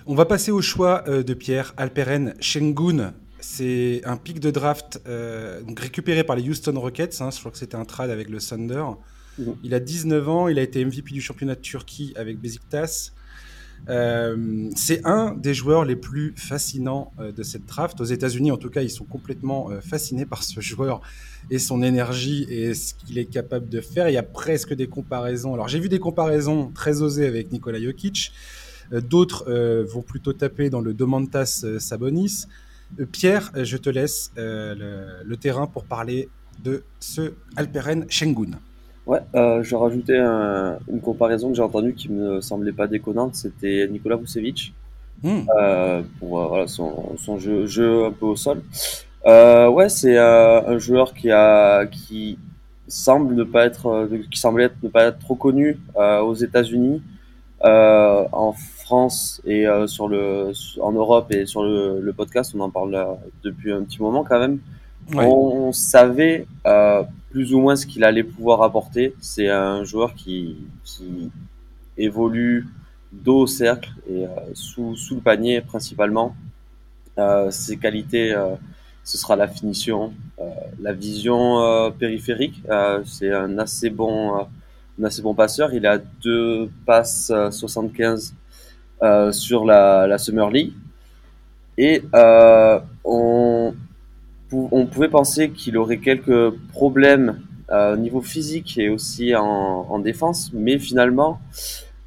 On 0.07 0.15
va 0.15 0.25
passer 0.25 0.51
au 0.51 0.61
choix 0.61 1.01
de 1.01 1.33
Pierre 1.35 1.73
Alperen 1.77 2.33
Shengun, 2.39 3.13
c'est 3.43 4.01
un 4.05 4.15
pic 4.15 4.39
de 4.39 4.51
draft 4.51 5.01
euh, 5.05 5.59
récupéré 5.77 6.23
par 6.23 6.37
les 6.37 6.49
Houston 6.49 6.79
Rockets. 6.79 7.21
Hein, 7.21 7.29
je 7.29 7.39
crois 7.39 7.51
que 7.51 7.57
c'était 7.57 7.75
un 7.75 7.83
trade 7.83 8.09
avec 8.09 8.29
le 8.29 8.39
Thunder. 8.39 8.85
Mhm. 9.37 9.55
Il 9.63 9.73
a 9.73 9.81
19 9.81 10.29
ans, 10.29 10.47
il 10.47 10.57
a 10.57 10.61
été 10.61 10.83
MVP 10.83 11.11
du 11.11 11.19
championnat 11.19 11.55
de 11.55 11.59
Turquie 11.59 12.13
avec 12.15 12.39
Besiktas. 12.39 13.11
Euh, 13.89 14.69
c'est 14.77 15.05
un 15.05 15.33
des 15.33 15.53
joueurs 15.53 15.83
les 15.83 15.97
plus 15.97 16.33
fascinants 16.37 17.11
euh, 17.19 17.33
de 17.33 17.43
cette 17.43 17.65
draft. 17.65 17.99
Aux 17.99 18.05
États-Unis, 18.05 18.49
en 18.49 18.57
tout 18.57 18.69
cas, 18.69 18.81
ils 18.81 18.89
sont 18.89 19.03
complètement 19.03 19.71
fascinés 19.81 20.25
par 20.25 20.41
ce 20.41 20.61
joueur 20.61 21.01
et 21.51 21.59
son 21.59 21.83
énergie 21.83 22.45
et 22.49 22.73
ce 22.73 22.93
qu'il 22.93 23.17
est 23.17 23.25
capable 23.25 23.67
de 23.67 23.81
faire. 23.81 24.07
Il 24.07 24.13
y 24.13 24.17
a 24.17 24.23
presque 24.23 24.73
des 24.73 24.87
comparaisons. 24.87 25.53
Alors, 25.53 25.67
j'ai 25.67 25.81
vu 25.81 25.89
des 25.89 25.99
comparaisons 25.99 26.71
très 26.73 27.01
osées 27.01 27.27
avec 27.27 27.51
Nikola 27.51 27.81
Jokic. 27.81 28.31
D'autres 28.91 29.51
vont 29.81 30.01
plutôt 30.01 30.31
taper 30.31 30.69
dans 30.69 30.79
le 30.79 30.93
Domantas 30.93 31.65
Sabonis. 31.79 32.45
Euh, 32.99 33.05
Pierre, 33.05 33.51
euh, 33.55 33.63
je 33.63 33.77
te 33.77 33.89
laisse 33.89 34.31
euh, 34.37 35.21
le, 35.25 35.37
terrain 35.37 35.67
pour 35.67 35.85
parler 35.85 36.29
de 36.63 36.83
ce 36.99 37.33
Alperen 37.55 38.05
Schengen. 38.09 38.59
Ouais, 39.05 39.19
je 39.33 39.75
rajoutais 39.75 40.17
une 40.17 41.01
comparaison 41.01 41.49
que 41.49 41.55
j'ai 41.55 41.61
entendue 41.61 41.93
qui 41.93 42.09
me 42.09 42.39
semblait 42.39 42.71
pas 42.71 42.87
déconnante, 42.87 43.35
c'était 43.35 43.85
Nicolas 43.91 44.15
Vucevic. 44.15 44.73
Hmm. 45.21 45.41
Pour 46.19 46.47
voilà, 46.47 46.67
son, 46.67 47.17
son 47.17 47.37
jeu, 47.37 47.65
jeu, 47.65 48.05
un 48.05 48.11
peu 48.11 48.27
au 48.27 48.37
sol. 48.37 48.61
Ouais, 49.25 49.89
c'est 49.89 50.17
un 50.17 50.77
joueur 50.77 51.13
qui 51.13 51.31
a 51.31 51.85
qui 51.85 52.39
semble 52.87 53.35
ne 53.35 53.43
pas 53.43 53.65
être 53.65 54.07
qui 54.31 54.39
semble 54.39 54.61
être 54.61 54.75
ne 54.81 54.87
pas 54.87 55.03
être 55.03 55.19
trop 55.19 55.35
connu 55.35 55.77
aux 55.97 56.35
États-Unis, 56.35 57.01
en 57.63 58.53
France 58.53 59.41
et 59.45 59.65
sur 59.87 60.07
le 60.07 60.51
en 60.81 60.91
Europe 60.91 61.31
et 61.31 61.45
sur 61.45 61.63
le, 61.63 62.01
le 62.01 62.13
podcast, 62.13 62.53
on 62.55 62.59
en 62.59 62.69
parle 62.69 63.17
depuis 63.43 63.71
un 63.71 63.83
petit 63.83 64.01
moment 64.01 64.23
quand 64.23 64.39
même. 64.39 64.59
On 65.15 65.71
savait 65.71 66.45
euh, 66.65 67.03
plus 67.31 67.53
ou 67.53 67.59
moins 67.59 67.75
ce 67.75 67.85
qu'il 67.85 68.03
allait 68.03 68.23
pouvoir 68.23 68.61
apporter. 68.61 69.13
C'est 69.19 69.49
un 69.49 69.83
joueur 69.83 70.13
qui, 70.13 70.57
qui 70.83 71.29
évolue 71.97 72.67
dos 73.11 73.41
au 73.41 73.47
cercle 73.47 73.91
et 74.09 74.25
euh, 74.25 74.29
sous, 74.53 74.95
sous 74.95 75.15
le 75.15 75.21
panier 75.21 75.61
principalement. 75.61 76.35
Euh, 77.19 77.51
ses 77.51 77.77
qualités, 77.77 78.33
euh, 78.33 78.55
ce 79.03 79.17
sera 79.17 79.35
la 79.35 79.47
finition, 79.47 80.13
euh, 80.39 80.49
la 80.79 80.93
vision 80.93 81.91
périphérique. 81.99 82.63
c'est 83.05 83.31
un 83.31 83.57
assez 83.57 83.89
bon, 83.89 84.47
un 84.99 85.05
assez 85.05 85.21
bon 85.21 85.33
passeur. 85.33 85.73
Il 85.73 85.85
a 85.85 85.97
deux 85.97 86.69
passes 86.85 87.31
75 87.51 88.33
sur 89.31 89.65
la, 89.65 90.07
la 90.07 90.17
Summer 90.17 90.49
League. 90.49 90.73
Et 91.77 92.03
on, 92.13 93.73
on 94.53 94.85
pouvait 94.85 95.09
penser 95.09 95.49
qu'il 95.51 95.77
aurait 95.77 95.97
quelques 95.97 96.51
problèmes 96.71 97.41
euh, 97.71 97.93
au 97.93 97.97
niveau 97.97 98.21
physique 98.21 98.77
et 98.77 98.89
aussi 98.89 99.33
en, 99.35 99.97
défense, 99.99 100.51
mais 100.53 100.77
finalement, 100.77 101.39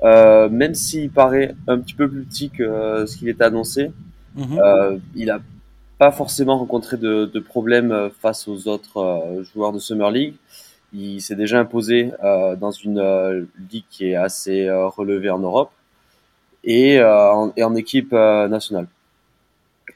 euh, 0.02 0.48
même 0.48 0.74
s'il 0.74 1.10
paraît 1.10 1.54
un 1.66 1.78
petit 1.78 1.94
peu 1.94 2.08
plus 2.08 2.24
petit 2.24 2.50
que 2.50 2.62
euh, 2.62 3.06
ce 3.06 3.16
qu'il 3.16 3.28
était 3.28 3.44
annoncé, 3.44 3.90
mhm. 4.36 5.00
il 5.14 5.26
n'a 5.26 5.40
pas 5.98 6.12
forcément 6.12 6.58
rencontré 6.58 6.98
de, 6.98 7.38
problèmes 7.40 8.10
face 8.20 8.46
aux 8.48 8.68
autres 8.68 9.42
joueurs 9.52 9.72
de 9.72 9.78
Summer 9.78 10.10
League. 10.10 10.34
Il 10.92 11.20
s'est 11.20 11.34
déjà 11.34 11.58
imposé 11.60 12.12
dans 12.22 12.70
une 12.70 13.48
ligue 13.70 13.84
qui 13.90 14.10
est 14.10 14.16
assez 14.16 14.70
relevée 14.70 15.30
en 15.30 15.38
Europe 15.38 15.72
et 16.64 17.02
en 17.02 17.74
équipe 17.74 18.12
nationale. 18.12 18.86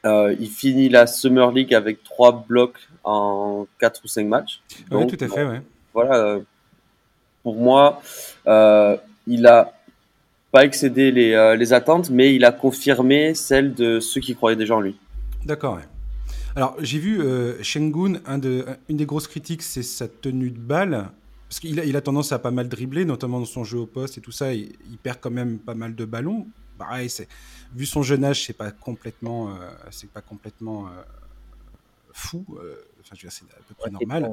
Euh, 0.05 0.35
il 0.39 0.49
finit 0.49 0.89
la 0.89 1.05
Summer 1.05 1.51
League 1.51 1.73
avec 1.73 2.03
trois 2.03 2.43
blocs 2.47 2.79
en 3.03 3.67
4 3.79 4.01
ou 4.03 4.07
5 4.07 4.27
matchs. 4.27 4.61
Oui, 4.89 5.05
tout 5.05 5.23
à 5.23 5.27
fait, 5.27 5.43
ouais. 5.43 5.61
Voilà, 5.93 6.15
euh, 6.15 6.39
pour 7.43 7.55
moi, 7.55 8.01
euh, 8.47 8.97
il 9.27 9.45
a 9.45 9.73
pas 10.51 10.65
excédé 10.65 11.11
les, 11.11 11.33
euh, 11.33 11.55
les, 11.55 11.73
attentes, 11.73 12.09
mais 12.09 12.33
il 12.33 12.45
a 12.45 12.51
confirmé 12.51 13.35
celles 13.35 13.73
de 13.73 13.99
ceux 13.99 14.21
qui 14.21 14.35
croyaient 14.35 14.57
déjà 14.57 14.75
en 14.75 14.81
lui. 14.81 14.97
D'accord, 15.45 15.75
ouais. 15.75 15.83
Alors, 16.55 16.75
j'ai 16.79 16.99
vu 16.99 17.21
euh, 17.21 17.61
Shengun, 17.63 18.19
un 18.25 18.37
de, 18.37 18.65
une 18.89 18.97
des 18.97 19.05
grosses 19.05 19.27
critiques, 19.27 19.61
c'est 19.61 19.83
sa 19.83 20.07
tenue 20.07 20.51
de 20.51 20.59
balle. 20.59 21.09
Parce 21.47 21.59
qu'il 21.59 21.79
a, 21.79 21.85
il 21.85 21.95
a 21.95 22.01
tendance 22.01 22.31
à 22.31 22.39
pas 22.39 22.51
mal 22.51 22.67
dribbler, 22.67 23.05
notamment 23.05 23.39
dans 23.39 23.45
son 23.45 23.63
jeu 23.63 23.79
au 23.79 23.85
poste 23.85 24.17
et 24.17 24.21
tout 24.21 24.31
ça. 24.31 24.53
Il, 24.53 24.73
il 24.89 24.97
perd 24.97 25.19
quand 25.21 25.31
même 25.31 25.59
pas 25.59 25.75
mal 25.75 25.95
de 25.95 26.05
ballons. 26.05 26.47
Pareil, 26.77 27.09
c'est 27.09 27.27
vu 27.73 27.85
son 27.85 28.03
jeune 28.03 28.23
âge, 28.23 28.45
c'est 28.45 28.53
pas 28.53 28.71
complètement, 28.71 29.49
euh, 29.49 29.69
c'est 29.91 30.09
pas 30.09 30.21
complètement 30.21 30.87
euh, 30.87 30.91
fou. 32.11 32.45
Enfin, 32.49 33.15
je 33.15 33.27
veux 33.27 33.29
dire, 33.29 33.31
c'est 33.31 33.45
à 33.45 33.61
peu 33.67 33.75
près 33.77 33.89
normal. 33.89 34.31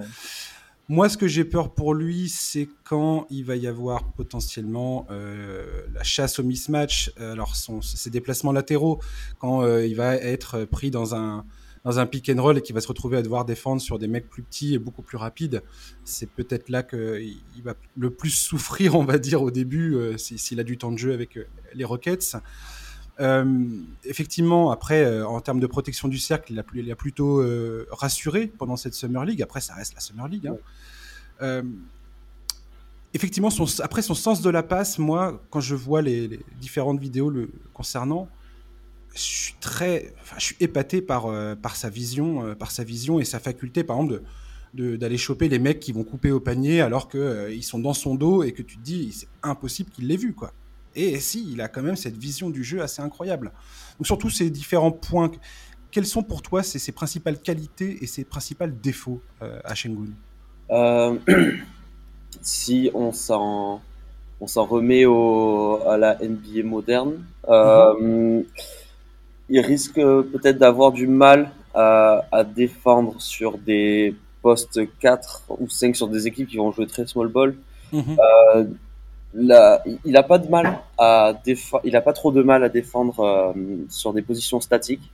Moi, 0.89 1.09
ce 1.11 1.19
que 1.19 1.29
j'ai 1.29 1.45
peur 1.45 1.75
pour 1.75 1.93
lui, 1.93 2.31
c'est 2.31 2.69
quand 2.85 3.27
il 3.31 3.45
va 3.45 3.57
y 3.57 3.67
avoir 3.67 4.05
potentiellement 4.13 5.07
la 5.11 6.03
chasse 6.03 6.39
au 6.39 6.43
mismatch, 6.43 7.13
alors 7.19 7.57
son, 7.57 7.83
ses 7.83 8.09
déplacements 8.09 8.53
latéraux, 8.53 8.99
quand 9.39 9.67
il 9.77 9.95
va 9.95 10.15
être 10.15 10.65
pris 10.65 10.91
dans 10.91 11.15
un, 11.15 11.45
dans 11.85 11.99
un 11.99 12.07
pick 12.07 12.29
and 12.29 12.43
roll 12.43 12.59
et 12.59 12.63
qu'il 12.63 12.75
va 12.75 12.81
se 12.81 12.89
retrouver 12.89 13.19
à 13.19 13.23
devoir 13.23 13.45
défendre 13.45 13.81
sur 13.81 13.99
des 13.99 14.09
mecs 14.09 14.29
plus 14.29 14.43
petits 14.43 14.75
et 14.75 14.79
beaucoup 14.79 15.03
plus 15.03 15.17
rapides, 15.17 15.63
c'est 16.05 16.29
peut-être 16.29 16.69
là 16.69 16.83
qu'il 16.83 17.63
va 17.65 17.75
le 17.97 18.11
plus 18.11 18.31
souffrir, 18.31 18.95
on 18.95 19.05
va 19.05 19.19
dire, 19.19 19.43
au 19.43 19.51
début, 19.51 19.97
s'il 20.17 20.61
a 20.61 20.65
du 20.65 20.79
temps 20.79 20.93
de 20.93 20.99
jeu 20.99 21.13
avec 21.13 21.39
les 21.75 21.85
Rockets. 21.85 22.37
Euh, 23.21 23.67
effectivement, 24.05 24.71
après, 24.71 25.05
euh, 25.05 25.27
en 25.27 25.41
termes 25.41 25.61
de 25.61 25.67
protection 25.67 26.09
du 26.09 26.19
cercle, 26.19 26.53
il 26.53 26.91
a, 26.91 26.97
plutôt 26.97 27.41
euh, 27.41 27.87
rassuré 27.91 28.47
pendant 28.47 28.77
cette 28.77 28.95
Summer 28.95 29.25
League. 29.25 29.43
Après, 29.43 29.61
ça 29.61 29.75
reste 29.75 29.95
la 29.95 30.01
Summer 30.01 30.29
League. 30.29 30.51
Hein. 31.41 31.63
effectivement, 33.15 33.49
après 33.83 34.03
son 34.03 34.15
sens 34.15 34.41
de 34.41 34.51
la 34.51 34.63
passe, 34.63 34.99
moi, 34.99 35.43
quand 35.51 35.61
je 35.61 35.75
vois 35.75 36.03
les, 36.03 36.41
différentes 36.61 37.01
vidéos 37.01 37.33
concernant, 37.73 38.29
je 39.15 39.21
suis 39.21 39.55
très, 39.61 40.13
enfin, 40.21 40.37
je 40.39 40.45
suis 40.45 40.57
épaté 40.61 41.03
par 41.03 41.27
par 41.61 41.77
sa 41.77 41.89
vision, 41.91 42.55
par 42.55 42.71
sa 42.71 42.85
vision 42.85 43.19
et 43.21 43.25
sa 43.25 43.41
faculté, 43.41 43.85
par 43.85 43.97
exemple, 43.97 44.23
de 44.75 44.97
d'aller 44.97 45.19
choper 45.19 45.49
les 45.49 45.59
mecs 45.59 45.81
qui 45.81 45.93
vont 45.93 46.05
couper 46.05 46.31
au 46.31 46.41
panier 46.41 46.81
alors 46.81 47.09
que 47.09 47.51
ils 47.53 47.63
sont 47.63 47.79
dans 47.79 47.95
son 47.95 48.15
dos 48.15 48.43
et 48.43 48.53
que 48.53 48.63
tu 48.63 48.77
te 48.77 48.83
dis 48.83 49.13
c'est 49.13 49.29
impossible 49.43 49.91
qu'il 49.91 50.07
l'ait 50.07 50.17
vu 50.17 50.35
quoi. 50.35 50.53
Et 50.95 51.21
si, 51.21 51.53
il 51.53 51.61
a 51.61 51.69
quand 51.69 51.83
même 51.83 51.97
cette 51.97 52.17
vision 52.17 52.51
du 52.51 52.65
jeu 52.65 52.83
assez 52.83 53.03
incroyable. 53.03 53.53
Donc 53.99 54.07
surtout 54.07 54.31
ces 54.31 54.51
différents 54.51 54.91
points, 54.91 55.31
quelles 55.91 56.07
sont 56.07 56.23
pour 56.23 56.43
toi 56.43 56.63
ses, 56.63 56.93
principales 56.93 57.41
qualités 57.41 57.99
et 58.03 58.07
ses 58.07 58.25
principaux 58.25 58.67
défauts 58.67 59.23
euh, 59.43 59.61
à 59.65 59.75
Shengun? 59.75 60.13
Euh, 60.71 61.17
Si 62.43 62.91
on 62.95 63.11
s'en 63.13 63.81
on 64.41 64.47
s'en 64.47 64.65
remet 64.67 65.07
au, 65.07 65.81
à 65.87 65.97
la 65.97 66.17
NBA 66.17 66.63
moderne, 66.63 67.25
euh, 67.49 67.95
mhm. 68.01 68.45
Il 69.49 69.61
risque 69.61 69.95
peut-être 69.95 70.59
d'avoir 70.59 70.93
du 70.93 71.07
mal 71.07 71.51
à, 71.75 72.25
à, 72.33 72.45
défendre 72.45 73.21
sur 73.21 73.59
des 73.59 74.15
postes 74.43 74.81
4 75.01 75.45
ou 75.61 75.69
5 75.69 75.97
sur 75.97 76.09
des 76.09 76.27
équipes 76.27 76.49
qui 76.49 76.57
vont 76.57 76.73
jouer 76.73 76.87
très 76.87 77.07
small 77.07 77.29
ball. 77.29 77.57
Mhm 77.93 78.17
il 79.35 80.17
a 80.17 80.23
pas 80.23 80.39
de 80.39 80.49
mal 80.49 80.81
à 80.99 81.35
il 81.85 81.97
a 81.97 82.01
pas 82.01 82.13
trop 82.13 82.33
de 82.33 82.43
mal 82.43 82.65
à 82.65 82.69
défendre 82.69 83.21
euh, 83.21 83.53
sur 83.89 84.13
des 84.13 84.23
positions 84.23 84.61
statiques. 84.61 85.11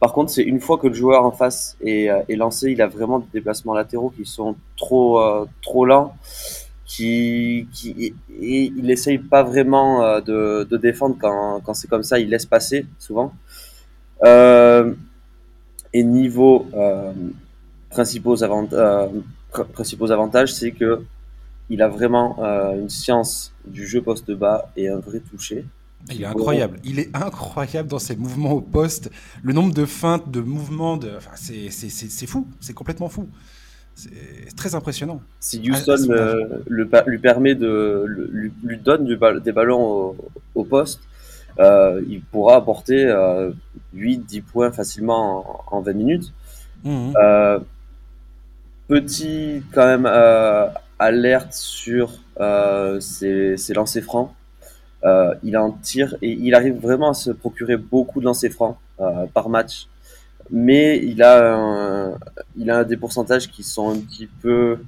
Par 0.00 0.12
contre, 0.12 0.32
c'est 0.32 0.42
une 0.42 0.60
fois 0.60 0.78
que 0.78 0.88
le 0.88 0.94
joueur 0.94 1.24
en 1.24 1.30
face 1.30 1.76
est, 1.80 2.10
euh, 2.10 2.22
est, 2.28 2.34
lancé, 2.34 2.72
il 2.72 2.82
a 2.82 2.88
vraiment 2.88 3.20
des 3.20 3.28
déplacements 3.32 3.72
latéraux 3.72 4.10
qui 4.10 4.26
sont 4.26 4.56
trop 4.76 5.20
euh, 5.20 5.46
trop 5.62 5.84
lents, 5.84 6.16
qui, 6.84 7.68
qui 7.72 8.14
et 8.40 8.72
il 8.76 8.90
essaye 8.90 9.18
pas 9.18 9.44
vraiment 9.44 10.20
de, 10.20 10.66
de 10.68 10.76
défendre 10.76 11.16
quand, 11.20 11.60
quand 11.64 11.74
c'est 11.74 11.88
comme 11.88 12.02
ça, 12.02 12.18
il 12.18 12.28
laisse 12.30 12.46
passer 12.46 12.86
souvent. 12.98 13.32
Et 14.24 16.04
niveau 16.04 16.66
principaux, 17.90 18.42
avant, 18.42 18.68
principaux 19.72 20.10
avantages, 20.10 20.52
c'est 20.52 20.72
que 20.72 21.04
il 21.72 21.80
a 21.80 21.88
vraiment 21.88 22.36
euh, 22.40 22.78
une 22.78 22.90
science 22.90 23.52
du 23.66 23.86
jeu 23.86 24.02
poste 24.02 24.30
bas 24.30 24.70
et 24.76 24.88
un 24.88 24.98
vrai 24.98 25.20
toucher. 25.20 25.64
Il 26.10 26.22
est 26.22 26.26
incroyable. 26.26 26.78
Il 26.84 26.98
est 26.98 27.16
incroyable 27.16 27.88
dans 27.88 27.98
ses 27.98 28.16
mouvements 28.16 28.52
au 28.52 28.60
poste. 28.60 29.10
Le 29.42 29.52
nombre 29.52 29.72
de 29.72 29.86
feintes, 29.86 30.30
de 30.30 30.40
mouvements, 30.40 30.96
de... 30.98 31.10
Enfin, 31.16 31.30
c'est 31.36 32.26
fou. 32.26 32.46
C'est 32.60 32.74
complètement 32.74 33.08
fou. 33.08 33.28
C'est 33.94 34.54
très 34.56 34.74
impressionnant. 34.74 35.22
Si 35.38 35.62
Houston 35.70 36.10
euh, 36.10 36.62
le, 36.66 36.88
lui 37.06 37.18
permet 37.18 37.54
de 37.54 38.04
lui, 38.62 38.78
donne 38.78 39.06
des 39.06 39.52
ballons 39.52 40.16
au, 40.54 40.64
poste, 40.64 41.00
euh, 41.58 42.02
il 42.08 42.22
pourra 42.22 42.56
apporter 42.56 43.06
8-10 43.94 44.42
points 44.42 44.72
facilement 44.72 45.64
en, 45.70 45.80
20 45.80 45.92
minutes. 45.92 46.32
Mmh. 46.84 47.12
petit 48.88 49.62
quand 49.72 49.86
même 49.86 50.06
alerte 51.02 51.52
sur 51.52 52.12
euh, 52.40 53.00
ses, 53.00 53.56
lancers 53.74 54.02
francs. 54.02 54.32
Euh, 55.04 55.34
il 55.42 55.56
en 55.56 55.72
tire 55.72 56.16
et 56.22 56.30
il 56.30 56.54
arrive 56.54 56.76
vraiment 56.76 57.10
à 57.10 57.14
se 57.14 57.32
procurer 57.32 57.76
beaucoup 57.76 58.20
de 58.20 58.24
lancers 58.24 58.52
francs 58.52 58.76
euh, 59.00 59.26
par 59.34 59.48
match. 59.48 59.88
Mais 60.50 60.98
il 60.98 61.22
a, 61.22 61.54
un, 61.56 62.18
il 62.56 62.70
a 62.70 62.84
des 62.84 62.96
pourcentages 62.96 63.50
qui 63.50 63.62
sont 63.62 63.90
un 63.90 63.98
petit 63.98 64.26
peu, 64.26 64.78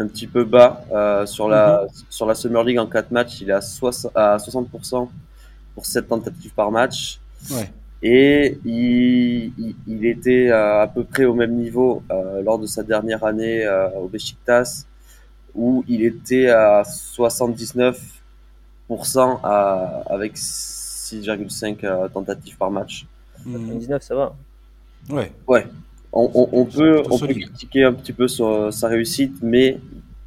un 0.00 0.06
petit 0.06 0.26
peu 0.26 0.44
bas 0.44 0.84
sur 1.26 1.48
la, 1.48 1.82
mhm. 1.82 1.88
sur 2.08 2.26
la 2.26 2.34
Summer 2.34 2.64
League 2.64 2.78
en 2.78 2.86
4 2.86 3.10
matchs. 3.10 3.40
Il 3.42 3.50
est 3.50 3.52
à, 3.52 3.60
60, 3.60 4.12
à 4.14 4.36
60% 4.38 5.08
pour 5.74 5.86
7 5.86 6.08
tentatives 6.08 6.54
par 6.54 6.70
match. 6.70 7.20
Ouais. 7.50 7.70
Et 8.02 8.58
il, 8.64 9.52
il, 9.86 10.06
était 10.06 10.50
à, 10.50 10.90
peu 10.92 11.04
près 11.04 11.26
au 11.26 11.34
même 11.34 11.54
niveau 11.54 12.02
euh, 12.10 12.42
lors 12.42 12.58
de 12.58 12.66
sa 12.66 12.82
dernière 12.82 13.24
année 13.24 13.66
euh, 13.66 13.90
au 13.90 14.08
Besiktas, 14.08 14.86
où 15.54 15.84
il 15.86 16.02
était 16.04 16.48
à 16.48 16.82
79% 16.82 17.94
à, 19.42 20.02
avec 20.08 20.34
6,5 20.36 21.84
euh, 21.84 22.08
tentatives 22.08 22.56
par 22.56 22.70
match. 22.70 23.06
79, 23.44 24.02
ça 24.02 24.14
va. 24.14 24.34
Ouais. 25.10 25.30
Ouais. 25.46 25.66
On, 26.12 26.64
peut, 26.64 27.02
on 27.10 27.18
peut 27.18 27.28
critiquer 27.28 27.84
un 27.84 27.92
petit 27.92 28.12
peu 28.12 28.26
sa 28.28 28.88
réussite, 28.88 29.36
mais 29.42 29.78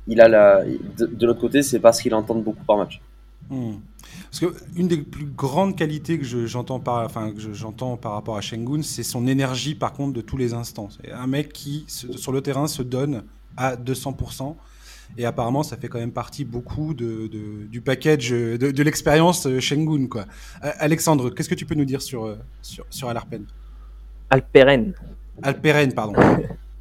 il 0.07 0.21
a 0.21 0.27
la, 0.27 0.63
de, 0.97 1.25
l'autre 1.25 1.41
côté, 1.41 1.61
c'est 1.61 1.79
parce 1.79 2.01
qu'il 2.01 2.13
entend 2.13 2.35
beaucoup 2.35 2.63
par 2.63 2.77
match. 2.77 3.01
Hmm. 3.49 3.75
Parce 4.29 4.39
que 4.39 4.53
une 4.75 4.87
des 4.87 4.97
plus 4.97 5.25
grandes 5.25 5.75
qualités 5.75 6.17
que 6.17 6.25
j'entends 6.25 6.79
par, 6.79 7.05
enfin, 7.05 7.31
que 7.31 7.53
j'entends 7.53 7.97
par 7.97 8.13
rapport 8.13 8.37
à 8.37 8.41
Shengun, 8.41 8.81
c'est 8.81 9.03
son 9.03 9.27
énergie 9.27 9.75
par 9.75 9.93
contre 9.93 10.13
de 10.13 10.21
tous 10.21 10.37
les 10.37 10.53
instants. 10.53 10.89
C'est 10.89 11.11
un 11.11 11.27
mec 11.27 11.53
qui 11.53 11.85
sur 11.87 12.31
le 12.31 12.41
terrain 12.41 12.67
se 12.67 12.81
donne 12.81 13.23
à 13.57 13.75
200%. 13.75 14.55
Et 15.17 15.25
apparemment, 15.25 15.61
ça 15.61 15.77
fait 15.77 15.89
quand 15.89 15.99
même 15.99 16.11
partie 16.11 16.45
beaucoup 16.45 16.93
de, 16.93 17.29
du 17.69 17.81
package 17.81 18.31
de, 18.31 18.57
de 18.57 18.83
l'expérience 18.83 19.47
Shengun. 19.59 20.07
Quoi. 20.07 20.25
Alexandre, 20.61 21.29
qu'est-ce 21.29 21.49
que 21.49 21.55
tu 21.55 21.65
peux 21.65 21.75
nous 21.75 21.85
dire 21.85 22.01
sur, 22.01 22.35
sur, 22.61 22.85
sur 22.89 23.09
Alarpen 23.09 23.45
Alperen. 24.31 24.93
Alperen, 25.41 25.93
pardon. 25.93 26.13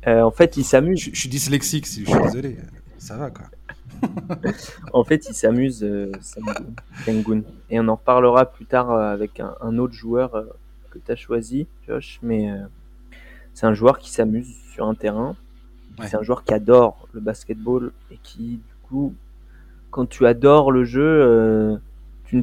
Euh, 0.08 0.22
en 0.22 0.32
fait, 0.32 0.56
il 0.56 0.64
s'amuse. 0.64 0.98
Je, 0.98 1.16
suis 1.16 1.28
dyslexique, 1.28 1.86
je 1.86 2.10
suis 2.10 2.22
désolé. 2.24 2.56
Ça 2.98 3.16
va, 3.16 3.30
quoi. 3.30 3.44
en 4.92 5.04
fait, 5.04 5.28
il 5.28 5.32
s'amuse, 5.32 5.84
euh, 5.84 6.10
Shengun. 7.04 7.42
Et 7.70 7.78
on 7.78 7.86
en 7.86 7.94
reparlera 7.94 8.46
plus 8.46 8.66
tard 8.66 8.90
euh, 8.90 9.12
avec 9.12 9.38
un, 9.38 9.78
autre 9.78 9.94
joueur 9.94 10.32
que 10.90 10.98
tu 10.98 11.12
as 11.12 11.14
choisi, 11.14 11.68
Josh. 11.86 12.18
Mais 12.20 12.48
c'est 13.54 13.66
un 13.66 13.74
joueur 13.74 14.00
qui 14.00 14.10
s'amuse 14.10 14.52
sur 14.72 14.88
un 14.88 14.96
terrain. 14.96 15.36
C'est 16.02 16.16
un 16.16 16.22
joueur 16.24 16.42
qui 16.42 16.52
adore 16.52 17.06
le 17.12 17.20
basketball 17.20 17.92
et 18.10 18.18
qui, 18.24 18.56
du 18.56 18.74
coup, 18.88 19.14
quand 19.92 20.06
tu 20.06 20.26
adores 20.26 20.72
le 20.72 20.82
jeu, 20.82 21.80
tu, 22.24 22.42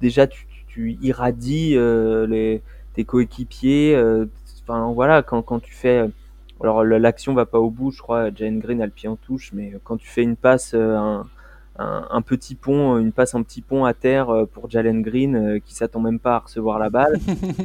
déjà 0.00 0.28
tu, 0.28 0.46
tu 0.68 0.96
irradies 1.02 1.74
les 1.74 2.62
tes 2.94 3.04
coéquipiers. 3.04 3.94
Euh, 3.94 4.26
enfin 4.64 4.92
voilà, 4.92 5.22
quand, 5.22 5.42
quand 5.42 5.60
tu 5.60 5.72
fais 5.72 6.08
alors 6.62 6.84
l'action 6.84 7.34
va 7.34 7.46
pas 7.46 7.58
au 7.58 7.70
bout, 7.70 7.90
je 7.90 8.00
crois. 8.00 8.30
Jane 8.34 8.60
Green 8.60 8.80
a 8.80 8.86
le 8.86 8.92
pied 8.92 9.08
en 9.08 9.16
touche, 9.16 9.50
mais 9.52 9.72
quand 9.82 9.96
tu 9.96 10.06
fais 10.06 10.22
une 10.22 10.36
passe, 10.36 10.74
euh, 10.74 10.96
un, 10.96 11.26
un, 11.76 12.22
petit 12.22 12.54
pont, 12.54 12.98
une 12.98 13.10
passe 13.10 13.34
en 13.34 13.42
petit 13.42 13.62
pont 13.62 13.84
à 13.84 13.94
terre 13.94 14.30
euh, 14.30 14.46
pour 14.46 14.70
Jalen 14.70 15.02
Green 15.02 15.60
qui 15.64 15.74
s'attend 15.74 15.98
même 15.98 16.20
pas 16.20 16.36
à 16.36 16.38
recevoir 16.38 16.78
la 16.78 16.88
balle, 16.88 17.18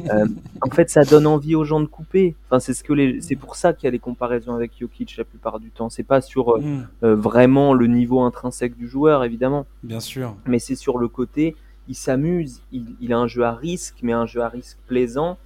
en 0.62 0.70
fait 0.70 0.90
ça 0.90 1.04
donne 1.04 1.28
envie 1.28 1.54
aux 1.54 1.64
gens 1.64 1.78
de 1.80 1.86
couper. 1.86 2.34
Enfin 2.48 2.58
c'est 2.58 2.74
ce 2.74 2.82
que 2.82 2.92
les, 2.92 3.20
c'est 3.20 3.36
pour 3.36 3.54
ça 3.54 3.72
qu'il 3.72 3.86
y 3.86 3.88
a 3.88 3.92
des 3.92 4.00
comparaisons 4.00 4.54
avec 4.54 4.72
Jokic 4.80 5.16
la 5.16 5.24
plupart 5.24 5.60
du 5.60 5.70
temps. 5.70 5.90
C'est 5.90 6.02
pas 6.02 6.20
sur 6.20 6.58
mm. 6.58 6.86
vraiment 7.02 7.74
le 7.74 7.86
niveau 7.86 8.20
intrinsèque 8.22 8.76
du 8.76 8.88
joueur 8.88 9.22
évidemment. 9.22 9.66
Bien 9.84 10.00
sûr. 10.00 10.34
Mais 10.46 10.58
c'est 10.58 10.74
sur 10.74 10.98
le 10.98 11.06
côté 11.06 11.54
il 11.88 11.94
s'amuse, 11.94 12.60
il, 12.70 13.12
a 13.12 13.18
un 13.18 13.26
jeu 13.26 13.42
à 13.44 13.52
risque, 13.52 13.96
mais 14.02 14.12
un 14.12 14.26
jeu 14.26 14.42
à 14.42 14.48
risque 14.48 14.76
plaisant. 14.86 15.38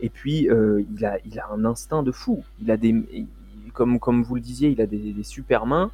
Et 0.00 0.08
puis, 0.08 0.48
euh, 0.50 0.82
il, 0.96 1.04
a, 1.04 1.18
il 1.24 1.38
a 1.38 1.48
un 1.52 1.64
instinct 1.64 2.02
de 2.02 2.12
fou. 2.12 2.44
Il 2.60 2.70
a 2.70 2.76
des, 2.76 2.94
comme, 3.72 3.98
comme 3.98 4.22
vous 4.22 4.34
le 4.34 4.40
disiez, 4.40 4.70
il 4.70 4.80
a 4.80 4.86
des, 4.86 5.22
super 5.22 5.66
mains. 5.66 5.90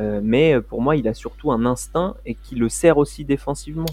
Euh, 0.00 0.20
mais 0.22 0.60
pour 0.60 0.82
moi, 0.82 0.96
il 0.96 1.06
a 1.06 1.14
surtout 1.14 1.52
un 1.52 1.64
instinct 1.66 2.14
et 2.26 2.34
qui 2.34 2.54
le 2.56 2.68
sert 2.68 2.98
aussi 2.98 3.24
défensivement. 3.24 3.86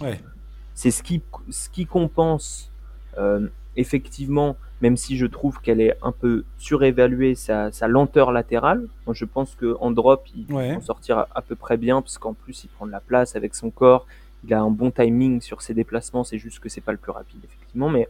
C'est 0.73 0.91
ce 0.91 1.04
qui, 1.04 1.21
ce 1.49 1.69
qui 1.69 1.86
compense 1.86 2.71
euh, 3.17 3.47
effectivement, 3.75 4.56
même 4.82 4.97
si 4.97 5.17
je 5.17 5.25
trouve 5.25 5.60
qu'elle 5.62 5.80
est 5.80 5.95
un 6.01 6.12
peu 6.12 6.43
surévaluée, 6.58 7.36
sa, 7.36 7.69
lenteur 7.88 8.32
latérale. 8.32 8.88
Moi, 9.06 9.13
je 9.13 9.25
pense 9.25 9.56
qu'en 9.56 9.91
drop, 9.91 10.25
il 10.36 10.51
ouais. 10.54 10.75
en 10.75 10.82
sortir 10.82 11.25
à, 11.36 11.41
peu 11.41 11.56
près 11.56 11.77
bien, 11.77 12.01
parce 12.01 12.17
qu'en 12.17 12.34
plus, 12.34 12.63
il 12.63 12.69
prend 12.69 12.88
de 12.88 12.91
la 12.91 12.99
place 12.99 13.36
avec 13.36 13.54
son 13.54 13.69
corps 13.69 14.08
il 14.43 14.54
a 14.54 14.62
un 14.62 14.69
bon 14.69 14.91
timing 14.91 15.41
sur 15.41 15.62
ses 15.62 15.73
déplacements, 15.73 16.23
c'est 16.23 16.38
juste 16.38 16.60
que 16.60 16.69
c'est 16.69 16.82
pas 16.82 16.91
le 16.91 16.97
plus 16.97 17.12
rapide, 17.12 17.39
effectivement. 17.43 17.89
Mais, 17.89 18.04
euh, 18.04 18.10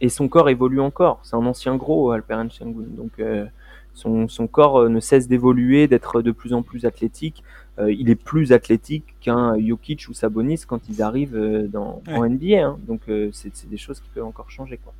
et 0.00 0.08
son 0.08 0.28
corps 0.28 0.48
évolue 0.48 0.80
encore. 0.80 1.20
C'est 1.22 1.36
un 1.36 1.46
ancien 1.46 1.76
gros, 1.76 2.10
Alperen 2.10 2.50
Shengun. 2.50 2.84
Donc 2.90 3.12
euh, 3.18 3.46
son, 3.94 4.28
son, 4.28 4.46
corps 4.46 4.80
euh, 4.80 4.88
ne 4.88 5.00
cesse 5.00 5.28
d'évoluer, 5.28 5.88
d'être 5.88 6.22
de 6.22 6.30
plus 6.30 6.52
en 6.52 6.62
plus 6.62 6.84
athlétique. 6.84 7.42
il 7.88 8.10
est 8.10 8.22
plus 8.22 8.52
athlétique 8.52 9.04
qu'un 9.22 9.58
Jokic 9.58 10.06
ou 10.08 10.12
Sabonis 10.12 10.62
quand 10.66 10.82
ils 10.90 11.00
arrivent 11.00 11.68
dans, 11.72 12.02
en 12.08 12.28
NBA. 12.28 12.62
Hein. 12.62 12.78
Donc 12.86 13.02
c'est 13.32 13.68
des 13.68 13.78
choses 13.78 14.00
qui 14.00 14.08
peuvent 14.14 14.24
encore 14.24 14.50
changer. 14.50 14.78
Quoi. 14.78 14.92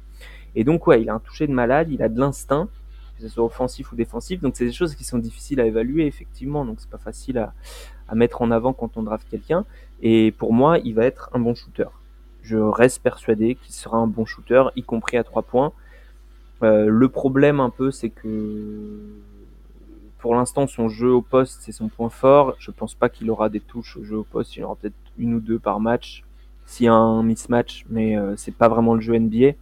Et 0.55 0.65
donc 0.65 0.87
ouais, 0.87 1.03
il 1.03 1.11
a 1.11 1.15
un 1.15 1.21
toucher 1.21 1.47
de 1.47 1.53
malade, 1.53 1.89
il 1.91 2.03
a 2.03 2.09
de 2.09 2.19
l'instinct 2.19 2.69
que 3.17 3.29
ce 3.29 3.35
soit 3.35 3.45
offensif 3.45 3.93
ou 3.93 3.97
défensif. 3.97 4.41
Donc 4.41 4.55
c'est 4.57 4.65
des 4.65 4.73
choses 4.73 4.95
qui 4.95 5.05
sont 5.05 5.19
difficiles 5.19 5.61
à 5.61 5.67
évaluer 5.67 6.07
effectivement. 6.07 6.65
Donc 6.65 6.77
c'est 6.81 6.89
pas 6.89 6.99
facile 6.99 7.37
à, 7.37 7.53
à 8.09 8.15
mettre 8.15 8.43
en 8.43 8.51
avant 8.51 8.73
quand 8.73 8.97
on 8.97 9.03
draft 9.03 9.27
quelqu'un. 9.31 9.65
Et 10.03 10.33
pour 10.33 10.53
moi, 10.53 10.79
il 10.79 10.95
va 10.95 11.05
être 11.05 11.31
un 11.33 11.39
bon 11.39 11.55
shooter. 11.55 11.87
Je 12.43 12.57
reste 12.57 13.03
persuadé 13.03 13.55
qu'il 13.55 13.75
sera 13.75 13.99
un 13.99 14.07
bon 14.07 14.25
shooter, 14.25 14.65
y 14.77 14.83
compris 14.83 15.17
à 15.17 15.25
trois 15.25 15.43
points. 15.43 15.73
Euh, 16.63 16.87
le 16.89 17.09
problème 17.09 17.61
un 17.61 17.71
peu, 17.71 17.91
c'est 17.91 18.11
que 18.11 18.99
pour 20.19 20.35
l'instant, 20.35 20.67
son 20.67 20.89
jeu 20.89 21.11
au 21.11 21.23
poste, 21.23 21.61
c'est 21.63 21.73
son 21.73 21.89
point 21.89 22.11
fort. 22.11 22.55
Je 22.59 22.71
pense 22.71 22.95
pas 22.95 23.09
qu'il 23.09 23.31
aura 23.31 23.49
des 23.49 23.61
touches 23.61 23.97
au 23.97 24.05
jeu 24.05 24.19
au 24.19 24.25
poste. 24.25 24.57
Il 24.57 24.65
aura 24.65 24.77
peut-être 24.77 24.95
une 25.19 25.35
ou 25.35 25.41
deux 25.41 25.59
par 25.59 25.81
match 25.81 26.25
s'il 26.67 26.87
y 26.87 26.89
a 26.89 26.95
un 26.95 27.23
mismatch, 27.23 27.85
mais 27.89 28.17
euh, 28.17 28.37
c'est 28.37 28.55
pas 28.55 28.69
vraiment 28.69 28.95
le 28.95 29.01
jeu 29.01 29.19
NBA. 29.19 29.53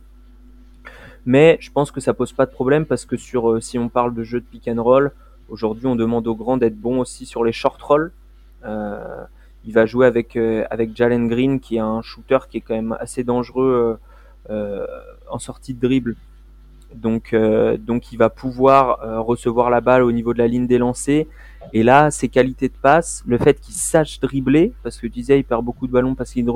Mais 1.24 1.56
je 1.60 1.70
pense 1.70 1.90
que 1.90 2.00
ça 2.00 2.12
pose 2.12 2.32
pas 2.32 2.46
de 2.46 2.50
problème 2.50 2.86
parce 2.86 3.06
que 3.06 3.16
euh, 3.36 3.60
si 3.60 3.78
on 3.78 3.88
parle 3.88 4.14
de 4.14 4.22
jeu 4.24 4.40
de 4.40 4.44
pick 4.44 4.68
and 4.68 4.82
roll, 4.82 5.12
aujourd'hui 5.48 5.86
on 5.86 5.96
demande 5.96 6.26
aux 6.26 6.34
grands 6.34 6.56
d'être 6.56 6.76
bons 6.76 6.98
aussi 7.00 7.24
sur 7.24 7.44
les 7.44 7.52
short 7.52 7.80
rolls. 7.80 8.12
Euh, 9.68 9.70
il 9.70 9.74
va 9.74 9.86
jouer 9.86 10.06
avec, 10.06 10.36
euh, 10.36 10.64
avec 10.70 10.96
Jalen 10.96 11.28
Green, 11.28 11.60
qui 11.60 11.76
est 11.76 11.80
un 11.80 12.02
shooter 12.02 12.38
qui 12.50 12.58
est 12.58 12.60
quand 12.60 12.74
même 12.74 12.96
assez 13.00 13.24
dangereux 13.24 13.98
euh, 14.50 14.86
en 15.30 15.38
sortie 15.38 15.74
de 15.74 15.80
dribble. 15.80 16.16
Donc, 16.94 17.36
donc 17.80 18.12
il 18.12 18.16
va 18.16 18.30
pouvoir 18.30 19.00
recevoir 19.26 19.68
la 19.68 19.82
balle 19.82 20.02
au 20.02 20.10
niveau 20.10 20.32
de 20.32 20.38
la 20.38 20.46
ligne 20.46 20.66
des 20.66 20.78
lancers. 20.78 21.26
Et 21.74 21.82
là, 21.82 22.10
ses 22.10 22.30
qualités 22.30 22.68
de 22.68 22.78
passe, 22.80 23.22
le 23.26 23.36
fait 23.36 23.60
qu'il 23.60 23.74
sache 23.74 24.20
dribbler, 24.20 24.72
parce 24.82 24.96
que 24.96 25.06
tu 25.06 25.10
disais, 25.10 25.38
il 25.38 25.44
perd 25.44 25.62
beaucoup 25.62 25.86
de 25.86 25.92
ballons 25.92 26.14
parce 26.14 26.32
qu'il 26.32 26.46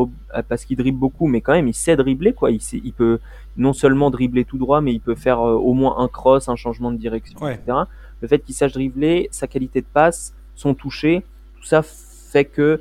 parce 0.48 0.64
qu'il 0.64 0.78
dribble 0.78 0.98
beaucoup, 0.98 1.26
mais 1.26 1.42
quand 1.42 1.52
même, 1.52 1.68
il 1.68 1.74
sait 1.74 1.96
dribbler, 1.96 2.32
quoi. 2.32 2.50
Il, 2.50 2.62
sait, 2.62 2.80
il 2.82 2.94
peut 2.94 3.18
non 3.58 3.74
seulement 3.74 4.10
dribbler 4.10 4.46
tout 4.46 4.56
droit, 4.56 4.80
mais 4.80 4.94
il 4.94 5.00
peut 5.00 5.14
faire 5.14 5.40
au 5.40 5.74
moins 5.74 5.98
un 5.98 6.08
cross, 6.08 6.48
un 6.48 6.56
changement 6.56 6.90
de 6.90 6.96
direction, 6.96 7.46
etc. 7.46 7.80
Le 8.22 8.28
fait 8.28 8.38
qu'il 8.38 8.54
sache 8.54 8.72
dribbler, 8.72 9.28
sa 9.32 9.46
qualité 9.46 9.82
de 9.82 9.86
passe, 9.92 10.32
son 10.54 10.72
toucher, 10.72 11.26
tout 11.56 11.64
ça 11.66 11.82
fait 11.82 12.46
que 12.46 12.80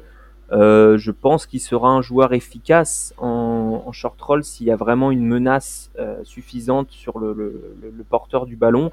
euh, 0.52 0.98
je 0.98 1.12
pense 1.12 1.46
qu'il 1.46 1.62
sera 1.62 1.90
un 1.90 2.02
joueur 2.02 2.34
efficace 2.34 3.14
en, 3.18 3.84
en 3.86 3.92
short 3.92 4.20
roll 4.22 4.44
s'il 4.44 4.68
y 4.68 4.72
a 4.72 4.76
vraiment 4.76 5.12
une 5.12 5.26
menace 5.26 5.92
euh, 5.98 6.22
suffisante 6.24 6.92
sur 6.92 7.20
le, 7.20 7.34
le, 7.34 7.76
le, 7.82 8.04
porteur 8.04 8.46
du 8.46 8.56
ballon. 8.58 8.92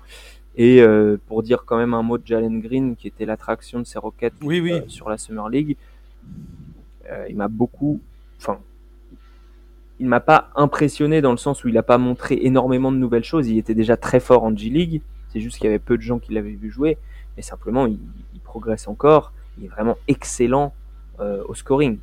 Et 0.57 0.83
euh, 0.83 1.17
pour 1.27 1.43
dire 1.43 1.65
quand 1.65 1.77
même 1.77 1.95
un 1.95 2.03
mot 2.03 2.19
de 2.19 2.27
Jalen 2.27 2.61
Green, 2.61 2.97
qui 2.97 3.09
était 3.09 3.25
l'attraction 3.25 3.81
de 3.81 3.99
Rockets 3.99 4.35
oui, 4.43 4.61
oui. 4.61 4.83
sur 4.89 5.09
la 5.09 5.19
Summer 5.19 5.49
League, 5.49 5.77
il 7.29 7.37
m'a 7.37 7.49
beaucoup, 7.49 8.01
enfin, 8.39 8.59
il 9.99 10.07
m'a 10.07 10.21
pas 10.21 10.51
impressionné 10.57 11.23
dans 11.23 11.31
le 11.31 11.39
sens 11.39 11.65
où 11.65 11.69
il 11.69 11.75
n'a 11.75 11.83
pas 11.83 11.97
montré 11.97 12.39
énormément 12.43 12.93
de 12.93 12.99
nouvelles 12.99 13.25
choses. 13.25 13.49
Il 13.49 13.57
était 13.57 13.75
déjà 13.75 13.97
très 13.97 14.21
fort 14.21 14.45
en 14.45 14.55
G 14.55 14.69
League. 14.69 15.01
C'est 15.33 15.41
juste 15.41 15.57
qu'il 15.57 15.65
y 15.65 15.69
avait 15.69 15.79
peu 15.79 15.97
de 15.97 16.03
gens 16.03 16.19
qui 16.19 16.35
l'avaient 16.35 16.51
vu 16.51 16.71
jouer, 16.71 16.99
mais 17.37 17.43
simplement 17.43 17.87
il, 17.87 17.99
il 18.35 18.41
progresse 18.41 18.89
encore 18.89 19.33
il 19.59 19.65
est 19.65 19.69
vraiment 19.69 19.97
excellent 20.07 20.73
euh, 21.21 21.43
au 21.49 21.55
scoring. 21.55 21.99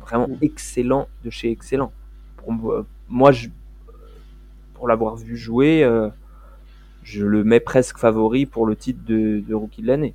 Vraiment 0.00 0.28
mm. 0.28 0.38
excellent 0.40 1.08
de 1.24 1.30
chez 1.30 1.50
excellent. 1.50 1.92
Pour 2.36 2.54
moi, 3.08 3.32
je, 3.32 3.48
pour 4.74 4.88
l'avoir 4.88 5.16
vu 5.16 5.36
jouer, 5.36 5.84
euh, 5.84 6.08
je 7.02 7.24
le 7.24 7.44
mets 7.44 7.60
presque 7.60 7.98
favori 7.98 8.46
pour 8.46 8.66
le 8.66 8.76
titre 8.76 9.00
de, 9.06 9.54
rookie 9.54 9.82
de 9.82 9.86
l'année. 9.88 10.14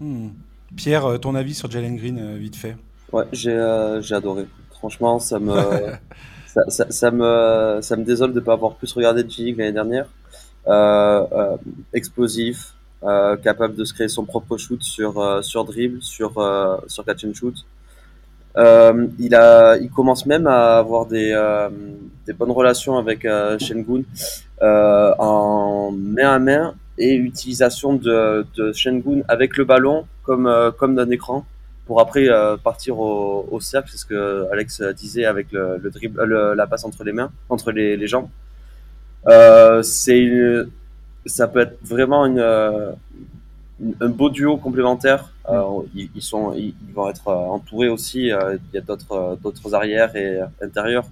Hmm. 0.00 0.30
Pierre, 0.76 1.06
euh, 1.06 1.18
ton 1.18 1.34
avis 1.34 1.54
sur 1.54 1.70
Jalen 1.70 1.96
Green, 1.96 2.36
vite 2.36 2.56
fait? 2.56 2.76
Ouais, 3.12 3.24
j'ai 3.32 3.58
adoré. 3.58 4.46
Franchement, 4.70 5.18
ça 5.18 5.38
me, 5.38 5.54
ça, 6.68 7.10
me, 7.10 7.78
ça 7.80 7.96
me 7.96 8.04
désole 8.04 8.32
de 8.32 8.40
ne 8.40 8.44
pas 8.44 8.52
avoir 8.52 8.74
plus 8.74 8.92
regardé 8.92 9.24
de 9.24 9.30
G-League 9.30 9.58
l'année 9.58 9.72
dernière. 9.72 10.06
explosif, 11.92 12.73
euh, 13.04 13.36
capable 13.36 13.74
de 13.74 13.84
se 13.84 13.92
créer 13.92 14.08
son 14.08 14.24
propre 14.24 14.56
shoot 14.56 14.82
sur 14.82 15.20
euh, 15.20 15.42
sur 15.42 15.66
dribble, 15.66 16.00
sur 16.00 16.38
euh, 16.38 16.78
sur 16.86 17.04
catch 17.04 17.24
and 17.26 17.34
shoot. 17.34 17.54
il 19.18 19.34
a, 19.34 19.76
il 19.76 19.90
commence 19.90 20.24
même 20.24 20.46
à 20.46 20.78
avoir 20.78 21.04
des 21.04 21.30
des 22.26 22.32
bonnes 22.32 22.52
relations 22.52 22.96
avec 22.96 23.26
Shengun 23.58 24.04
en 24.60 25.92
main 25.92 26.30
à 26.34 26.38
main 26.38 26.74
et 26.96 27.14
utilisation 27.14 27.92
de, 27.94 28.46
de 28.56 28.72
Shengun 28.72 29.20
avec 29.28 29.58
le 29.58 29.64
ballon 29.64 30.06
comme 30.22 30.48
comme 30.78 30.94
d'un 30.94 31.10
écran 31.10 31.44
pour 31.86 32.00
après 32.00 32.26
partir 32.62 32.98
au, 32.98 33.46
au 33.50 33.60
cercle, 33.60 33.90
c'est 33.92 33.98
ce 33.98 34.06
que 34.06 34.46
Alex 34.50 34.80
disait 34.96 35.26
avec 35.26 35.52
le, 35.52 35.76
le 35.76 35.90
dribble, 35.90 36.54
la 36.54 36.66
passe 36.66 36.86
entre 36.86 37.04
les 37.04 37.12
mains, 37.12 37.30
entre 37.50 37.70
les, 37.70 37.98
les 37.98 38.06
jambes. 38.06 38.28
C'est 39.82 40.18
une, 40.18 40.70
ça 41.26 41.48
peut 41.48 41.60
être 41.60 41.78
vraiment 41.82 42.26
une, 42.26 42.38
euh, 42.38 42.92
un 44.00 44.08
beau 44.08 44.30
duo 44.30 44.56
complémentaire. 44.56 45.32
Euh, 45.48 45.82
ils, 45.94 46.22
sont, 46.22 46.52
ils, 46.54 46.74
vont 46.94 47.08
être 47.08 47.28
euh, 47.28 47.34
entourés 47.34 47.88
aussi. 47.88 48.26
il 48.26 48.60
y 48.72 48.78
a 48.78 48.80
d'autres, 48.80 49.38
d'autres 49.42 49.74
arrières 49.74 50.14
et 50.16 50.40
intérieurs 50.62 51.06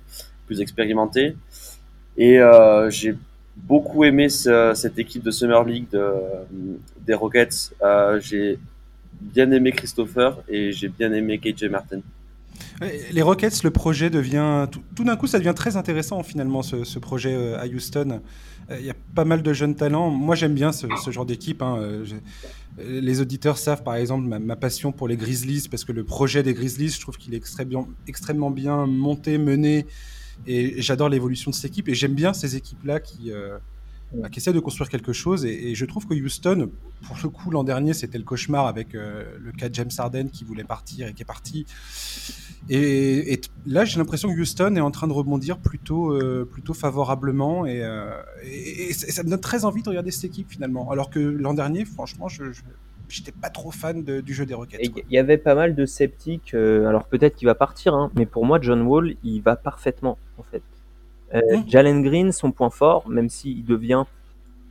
plus 0.47 0.61
expérimentés. 0.61 1.37
Et 2.17 2.39
j'ai 2.91 3.17
beaucoup 3.57 4.05
aimé 4.05 4.29
cette 4.29 4.99
équipe 4.99 5.23
de 5.23 5.31
Summer 5.31 5.65
League 5.65 5.89
des 7.07 7.15
Rockets. 7.15 7.73
j'ai 8.21 8.59
bien 9.21 9.51
aimé 9.51 9.73
Christopher 9.73 10.43
et 10.49 10.73
j'ai 10.73 10.89
bien 10.89 11.13
aimé 11.13 11.39
KJ 11.39 11.65
Martin. 11.65 12.01
Les 13.13 13.23
Rockets, 13.23 13.63
le 13.63 13.71
projet 13.71 14.11
devient 14.11 14.67
tout, 14.95 15.05
d'un 15.05 15.17
coup, 15.17 15.27
ça 15.27 15.39
devient 15.39 15.55
très 15.55 15.77
intéressant 15.77 16.23
finalement 16.23 16.63
ce, 16.63 16.99
projet 16.99 17.55
à 17.55 17.67
Houston. 17.67 18.21
Euh, 18.71 18.79
il 18.79 18.87
y 18.87 18.91
a 18.91 18.97
pas 19.15 19.25
mal 19.25 19.43
de 19.43 19.53
jeunes 19.53 19.75
talents. 19.75 20.11
Moi, 20.11 20.35
j'aime 20.35 20.55
bien 20.55 20.73
ce, 20.73 20.87
genre 21.11 21.27
d'équipe. 21.27 21.63
Hein. 21.63 21.79
Euh, 21.79 22.05
les 22.79 23.21
auditeurs 23.21 23.59
savent 23.59 23.83
par 23.83 23.97
exemple 23.97 24.27
ma, 24.27 24.57
passion 24.57 24.93
pour 24.93 25.09
les 25.09 25.17
Grizzlies 25.17 25.69
parce 25.71 25.85
que 25.85 25.93
le 25.93 26.05
projet 26.05 26.43
des 26.43 26.55
Grizzlies, 26.55 26.91
je 26.91 27.01
trouve 27.01 27.19
qu'il 27.19 27.35
est 27.35 27.43
extrêmement 28.07 28.51
bien 28.51 28.87
monté, 28.87 29.39
mené. 29.39 29.87
Et 30.47 30.81
j'adore 30.81 31.09
l'évolution 31.09 31.51
de 31.51 31.55
cette 31.55 31.71
équipe. 31.71 31.89
Et 31.89 31.95
j'aime 31.95 32.15
bien 32.15 32.33
ces 32.33 32.57
équipes-là 32.57 33.01
qui, 33.01 33.31
bah, 34.15 34.29
qui 34.29 34.39
essaient 34.39 34.53
de 34.53 34.61
construire 34.61 34.89
quelque 34.89 35.13
chose. 35.13 35.45
Et, 35.45 35.75
je 35.75 35.85
trouve 35.85 36.07
que 36.07 36.15
Houston, 36.15 36.71
pour 37.07 37.17
le 37.23 37.29
coup, 37.29 37.51
l'an 37.51 37.65
dernier, 37.65 37.95
c'était 37.95 38.19
le 38.19 38.25
cauchemar 38.25 38.67
avec 38.67 38.93
le 38.93 39.53
cas 39.57 39.69
de 39.69 39.75
James 39.75 39.91
Harden 39.97 40.29
qui 40.31 40.45
voulait 40.45 40.65
partir 40.65 41.09
et 41.09 41.15
qui 41.15 41.23
est 41.23 41.27
parti. 41.27 41.67
Et, 42.69 43.41
là, 43.67 43.85
j'ai 43.85 43.99
l'impression 43.99 44.33
que 44.33 44.39
Houston 44.39 44.77
est 44.77 44.81
en 44.81 44.91
train 44.91 45.09
de 45.09 45.13
rebondir 45.13 45.59
plutôt, 45.59 46.13
euh, 46.13 46.49
plutôt 46.51 46.75
favorablement. 46.75 47.65
Euh, 47.67 48.23
et, 48.45 48.93
ça 48.93 49.23
me 49.23 49.31
donne 49.31 49.41
très 49.41 49.65
envie 49.65 49.83
de 49.83 49.89
regarder 49.89 50.11
cette 50.11 50.25
équipe 50.25 50.51
finalement. 50.51 50.91
Alors 50.91 51.11
que 51.11 51.19
l'an 51.19 51.55
dernier, 51.55 51.85
franchement, 51.85 52.29
je, 52.29 52.45
n'étais 52.45 53.33
pas 53.33 53.51
trop 53.51 53.71
fan 53.71 54.03
du 54.03 54.35
jeu 54.35 54.47
des 54.47 54.55
Rockets. 54.55 54.81
Il 54.83 55.13
y 55.13 55.19
avait 55.19 55.39
pas 55.39 55.55
mal 55.55 55.75
de 55.75 55.87
sceptiques. 55.87 56.55
Euh, 56.55 56.87
alors 56.87 57.05
peut-être 57.05 57.37
qu'il 57.37 57.47
va 57.47 57.55
partir, 57.55 57.95
hein, 57.95 58.11
mais 58.15 58.27
pour 58.27 58.47
moi, 58.47 58.59
John 58.61 58.83
Wall, 58.83 59.17
il 59.25 59.41
va 59.41 59.57
parfaitement 59.57 60.19
en 60.39 60.43
fait. 60.45 60.63
Mmh. 61.35 61.69
Jalen 61.69 62.03
Green, 62.03 62.33
son 62.33 62.53
point 62.53 62.71
fort, 62.71 63.09
même 63.09 63.29
s'il 63.29 63.65
devient 63.65 64.05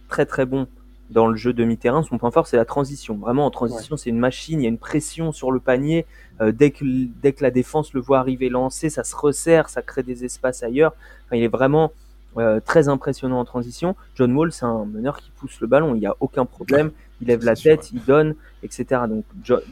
très 0.07 0.25
très 0.25 0.45
bon 0.45 0.67
dans 1.11 1.27
le 1.27 1.35
jeu 1.35 1.53
demi-terrain, 1.53 2.03
son 2.03 2.17
point 2.17 2.31
fort, 2.31 2.47
c'est 2.47 2.57
la 2.57 2.65
transition. 2.65 3.15
Vraiment, 3.15 3.45
en 3.45 3.51
transition, 3.51 3.97
c'est 3.97 4.09
une 4.09 4.19
machine, 4.19 4.61
il 4.61 4.63
y 4.63 4.65
a 4.65 4.69
une 4.69 4.77
pression 4.77 5.31
sur 5.31 5.51
le 5.51 5.59
panier. 5.59 6.05
Euh, 6.39 6.51
dès, 6.51 6.71
que, 6.71 6.85
dès 7.21 7.33
que 7.33 7.43
la 7.43 7.51
défense 7.51 7.93
le 7.93 8.01
voit 8.01 8.19
arriver 8.19 8.49
lancé, 8.49 8.89
ça 8.89 9.03
se 9.03 9.15
resserre, 9.15 9.69
ça 9.69 9.81
crée 9.81 10.03
des 10.03 10.23
espaces 10.23 10.63
ailleurs. 10.63 10.93
Enfin, 11.25 11.35
il 11.35 11.43
est 11.43 11.49
vraiment 11.49 11.91
euh, 12.37 12.59
très 12.61 12.87
impressionnant 12.87 13.39
en 13.39 13.45
transition. 13.45 13.95
John 14.15 14.33
Wall, 14.35 14.51
c'est 14.51 14.65
un 14.65 14.85
meneur 14.85 15.17
qui 15.17 15.31
pousse 15.31 15.59
le 15.59 15.67
ballon, 15.67 15.95
il 15.95 15.99
n'y 15.99 16.07
a 16.07 16.15
aucun 16.21 16.45
problème. 16.45 16.91
Il 17.21 17.27
lève 17.27 17.43
la 17.43 17.55
tête, 17.55 17.91
il 17.91 18.03
donne, 18.03 18.35
etc. 18.63 19.01
Donc, 19.07 19.25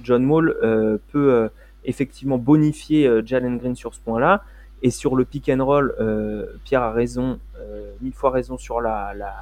John 0.03 0.25
Wall 0.29 0.55
euh, 0.61 0.97
peut 1.11 1.49
effectivement 1.85 2.37
bonifier 2.37 3.09
Jalen 3.25 3.57
Green 3.57 3.75
sur 3.75 3.95
ce 3.95 3.99
point-là. 4.01 4.43
Et 4.81 4.91
sur 4.91 5.15
le 5.15 5.25
pick 5.25 5.49
and 5.49 5.63
roll, 5.63 5.93
Pierre 6.63 6.83
a 6.83 6.91
raison, 6.91 7.39
mille 8.01 8.13
fois 8.13 8.31
raison 8.31 8.57
sur 8.57 8.81
la, 8.81 9.13
la 9.13 9.33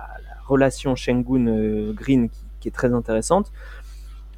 relation 0.48 0.96
Shengun-Green 0.96 2.26
euh, 2.26 2.30
qui, 2.60 2.68
est 2.68 2.72
très 2.72 2.94
intéressante. 2.94 3.52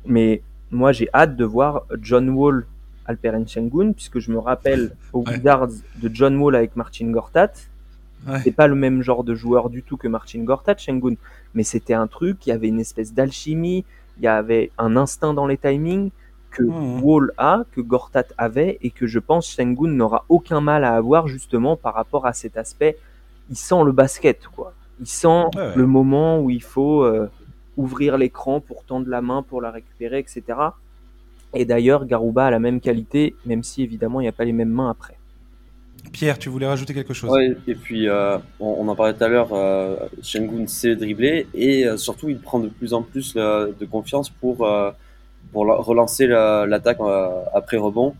Mais 0.05 0.41
moi, 0.71 0.91
j'ai 0.91 1.09
hâte 1.13 1.35
de 1.35 1.45
voir 1.45 1.83
John 2.01 2.29
Wall 2.29 2.65
Alperen 3.05 3.47
Shengun, 3.47 3.93
puisque 3.93 4.19
je 4.19 4.31
me 4.31 4.39
rappelle 4.39 4.95
au 5.13 5.23
Wizards 5.27 5.69
de 6.01 6.09
John 6.13 6.37
Wall 6.37 6.55
avec 6.55 6.75
Martin 6.75 7.09
Gortat. 7.11 7.53
C'est 8.43 8.51
pas 8.51 8.67
le 8.67 8.75
même 8.75 9.01
genre 9.01 9.23
de 9.23 9.33
joueur 9.33 9.69
du 9.69 9.81
tout 9.81 9.95
que 9.95 10.07
Martin 10.07 10.43
Gortat, 10.43 10.77
Shengun, 10.77 11.15
mais 11.53 11.63
c'était 11.63 11.93
un 11.93 12.05
truc, 12.05 12.45
il 12.45 12.49
y 12.49 12.51
avait 12.51 12.67
une 12.67 12.81
espèce 12.81 13.13
d'alchimie, 13.13 13.85
il 14.17 14.23
y 14.23 14.27
avait 14.27 14.71
un 14.77 14.97
instinct 14.97 15.33
dans 15.33 15.47
les 15.47 15.57
timings 15.57 16.11
que 16.51 16.63
mmh. 16.63 17.03
Wall 17.03 17.31
a, 17.37 17.63
que 17.71 17.81
Gortat 17.81 18.25
avait, 18.37 18.77
et 18.81 18.89
que 18.91 19.07
je 19.07 19.19
pense 19.19 19.49
Shengun 19.49 19.89
n'aura 19.89 20.25
aucun 20.29 20.61
mal 20.61 20.83
à 20.83 20.95
avoir 20.95 21.27
justement 21.27 21.75
par 21.75 21.93
rapport 21.93 22.25
à 22.25 22.33
cet 22.33 22.57
aspect. 22.57 22.97
Il 23.49 23.57
sent 23.57 23.83
le 23.83 23.91
basket, 23.91 24.47
quoi. 24.47 24.73
Il 24.99 25.07
sent 25.07 25.45
le 25.75 25.85
moment 25.85 26.41
où 26.41 26.49
il 26.49 26.61
faut 26.61 27.03
euh, 27.03 27.29
ouvrir 27.77 28.17
l'écran 28.17 28.59
pour 28.59 28.83
tendre 28.83 29.07
la 29.07 29.21
main 29.21 29.43
pour 29.43 29.61
la 29.61 29.71
récupérer, 29.71 30.19
etc. 30.19 30.43
Et 31.53 31.65
d'ailleurs, 31.65 32.05
Garouba 32.05 32.47
a 32.47 32.51
la 32.51 32.59
même 32.59 32.79
qualité, 32.79 33.35
même 33.45 33.63
si 33.63 33.81
évidemment 33.81 34.19
il 34.19 34.23
n'y 34.23 34.29
a 34.29 34.33
pas 34.33 34.45
les 34.45 34.53
mêmes 34.53 34.69
mains 34.69 34.89
après. 34.89 35.17
Pierre, 36.11 36.39
tu 36.39 36.49
voulais 36.49 36.65
rajouter 36.65 36.93
quelque 36.93 37.13
chose? 37.13 37.29
Oui, 37.31 37.55
et 37.67 37.75
puis 37.75 38.07
euh, 38.07 38.37
on, 38.59 38.87
en 38.87 38.95
parlait 38.95 39.13
tout 39.13 39.23
à 39.23 39.27
l'heure, 39.27 39.53
euh, 39.53 39.95
Shengun 40.21 40.65
sait 40.67 40.95
dribbler 40.95 41.47
et 41.53 41.85
euh, 41.85 41.97
surtout 41.97 42.29
il 42.29 42.39
prend 42.39 42.59
de 42.59 42.69
plus 42.69 42.93
en 42.93 43.01
plus 43.01 43.35
de 43.35 43.85
confiance 43.85 44.29
pour, 44.29 44.67
pour 45.51 45.65
relancer 45.65 46.27
l'attaque 46.27 46.99
après 47.53 47.77
rebond. 47.77 48.15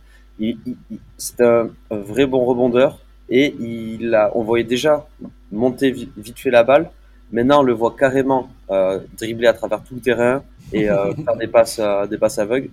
c'est 1.17 1.41
un, 1.41 1.69
vrai 1.89 2.25
bon 2.25 2.45
rebondeur 2.45 2.99
et 3.29 3.55
il 3.59 4.13
a, 4.15 4.31
on 4.35 4.43
voyait 4.43 4.63
déjà 4.63 5.07
monter 5.51 5.91
vite 5.91 6.39
fait 6.39 6.51
la 6.51 6.63
balle. 6.63 6.89
Maintenant, 7.31 7.59
on 7.59 7.63
le 7.63 7.73
voit 7.73 7.95
carrément 7.95 8.49
euh, 8.71 8.99
dribbler 9.17 9.47
à 9.47 9.53
travers 9.53 9.83
tout 9.83 9.95
le 9.95 10.01
terrain 10.01 10.43
et 10.73 10.89
euh, 10.89 11.13
faire 11.25 11.35
des 11.35 11.47
passes, 11.47 11.79
euh, 11.79 12.07
des 12.07 12.17
passes 12.17 12.39
aveugles. 12.39 12.69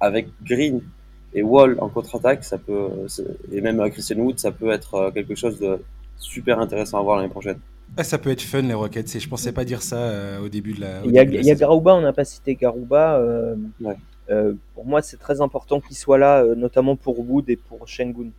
Avec 0.00 0.28
Green 0.44 0.80
et 1.34 1.42
Wall 1.42 1.76
en 1.80 1.88
contre-attaque, 1.88 2.44
ça 2.44 2.58
peut, 2.58 2.88
et 3.50 3.60
même 3.60 3.90
Christian 3.90 4.18
Wood, 4.18 4.38
ça 4.38 4.52
peut 4.52 4.70
être 4.70 5.10
quelque 5.14 5.34
chose 5.34 5.58
de 5.58 5.80
super 6.18 6.60
intéressant 6.60 6.98
à 6.98 7.02
voir 7.02 7.16
l'année 7.16 7.30
prochaine. 7.30 7.58
Ah, 7.96 8.04
ça 8.04 8.18
peut 8.18 8.30
être 8.30 8.42
fun 8.42 8.62
les 8.62 8.74
Rockets. 8.74 9.18
Je 9.18 9.28
pensais 9.28 9.52
pas 9.52 9.64
dire 9.64 9.82
ça 9.82 10.40
au 10.42 10.48
début 10.48 10.72
de 10.72 10.80
la. 10.80 11.04
Il 11.04 11.12
y 11.12 11.18
a, 11.18 11.24
il 11.24 11.44
y 11.44 11.50
a 11.50 11.54
Garouba, 11.54 11.94
on 11.94 12.00
n'a 12.00 12.12
pas 12.12 12.24
cité 12.24 12.54
Garouba. 12.54 13.22
pour 14.74 14.86
moi, 14.86 15.02
c'est 15.02 15.18
très 15.18 15.40
important 15.40 15.80
qu'il 15.80 15.96
soit 15.96 16.18
là, 16.18 16.44
notamment 16.56 16.96
pour 16.96 17.20
Wood 17.20 17.50
et 17.50 17.56
pour 17.56 17.86
Shengun. 17.86 18.30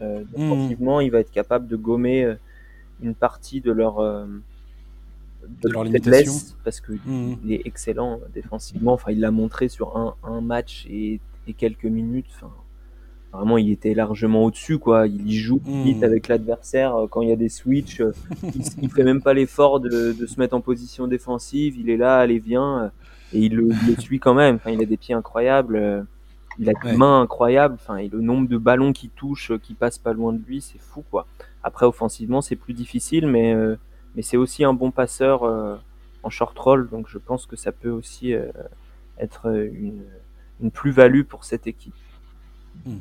Euh, 0.00 0.22
défensivement, 0.36 1.00
il 1.00 1.10
va 1.10 1.20
être 1.20 1.30
capable 1.30 1.66
de 1.66 1.76
gommer 1.76 2.24
euh, 2.24 2.34
une 3.02 3.14
partie 3.14 3.60
de 3.60 3.72
leur 3.72 3.98
euh, 3.98 4.26
de, 5.62 5.68
leur 5.68 5.84
limitation 5.84 6.32
parce 6.62 6.80
qu'il 6.80 7.00
mmh. 7.04 7.50
est 7.50 7.62
excellent 7.66 8.20
défensivement. 8.32 8.92
Enfin, 8.92 9.10
il 9.10 9.20
l'a 9.20 9.30
montré 9.30 9.68
sur 9.68 9.96
un, 9.96 10.14
un 10.22 10.40
match 10.40 10.86
et, 10.88 11.20
et, 11.48 11.52
quelques 11.52 11.84
minutes. 11.84 12.26
Enfin, 12.36 12.52
vraiment, 13.32 13.58
il 13.58 13.70
était 13.70 13.94
largement 13.94 14.44
au-dessus, 14.44 14.78
quoi. 14.78 15.06
Il 15.06 15.30
y 15.30 15.36
joue 15.36 15.60
mmh. 15.64 15.82
vite 15.82 16.02
avec 16.02 16.28
l'adversaire 16.28 16.94
quand 17.10 17.22
il 17.22 17.28
y 17.28 17.32
a 17.32 17.36
des 17.36 17.48
switches. 17.48 18.02
il, 18.42 18.84
ne 18.84 18.88
fait 18.88 19.04
même 19.04 19.22
pas 19.22 19.34
l'effort 19.34 19.80
de, 19.80 20.12
de, 20.12 20.26
se 20.26 20.40
mettre 20.40 20.54
en 20.54 20.60
position 20.60 21.06
défensive. 21.06 21.76
Il 21.78 21.90
est 21.90 21.96
là, 21.96 22.18
allez, 22.18 22.38
viens, 22.38 22.90
et 23.32 23.40
il 23.40 23.54
le, 23.54 23.68
il 23.68 23.94
le 23.94 24.00
suit 24.00 24.18
quand 24.18 24.34
même. 24.34 24.56
Enfin, 24.56 24.70
il 24.70 24.82
a 24.82 24.86
des 24.86 24.96
pieds 24.96 25.14
incroyables. 25.14 26.06
Il 26.58 26.68
a 26.68 26.72
des 26.84 26.96
mains 26.96 27.20
incroyables. 27.20 27.74
Enfin, 27.74 27.96
et 27.96 28.08
le 28.08 28.20
nombre 28.20 28.48
de 28.48 28.56
ballons 28.56 28.92
qui 28.92 29.08
touche, 29.08 29.52
qui 29.62 29.74
passe 29.74 29.98
pas 29.98 30.12
loin 30.12 30.32
de 30.32 30.42
lui, 30.46 30.60
c'est 30.60 30.80
fou, 30.80 31.04
quoi. 31.10 31.26
Après, 31.62 31.86
offensivement, 31.86 32.40
c'est 32.40 32.56
plus 32.56 32.74
difficile, 32.74 33.26
mais, 33.26 33.54
euh, 33.54 33.76
mais 34.14 34.22
c'est 34.22 34.36
aussi 34.36 34.64
un 34.64 34.72
bon 34.72 34.90
passeur 34.90 35.44
euh, 35.44 35.76
en 36.22 36.30
short 36.30 36.58
roll. 36.58 36.88
Donc, 36.88 37.08
je 37.08 37.18
pense 37.18 37.46
que 37.46 37.56
ça 37.56 37.72
peut 37.72 37.90
aussi 37.90 38.34
euh, 38.34 38.46
être 39.18 39.46
une, 39.46 40.02
une 40.60 40.70
plus-value 40.70 41.22
pour 41.22 41.44
cette 41.44 41.66
équipe. 41.66 41.94
Hmm. 42.86 42.98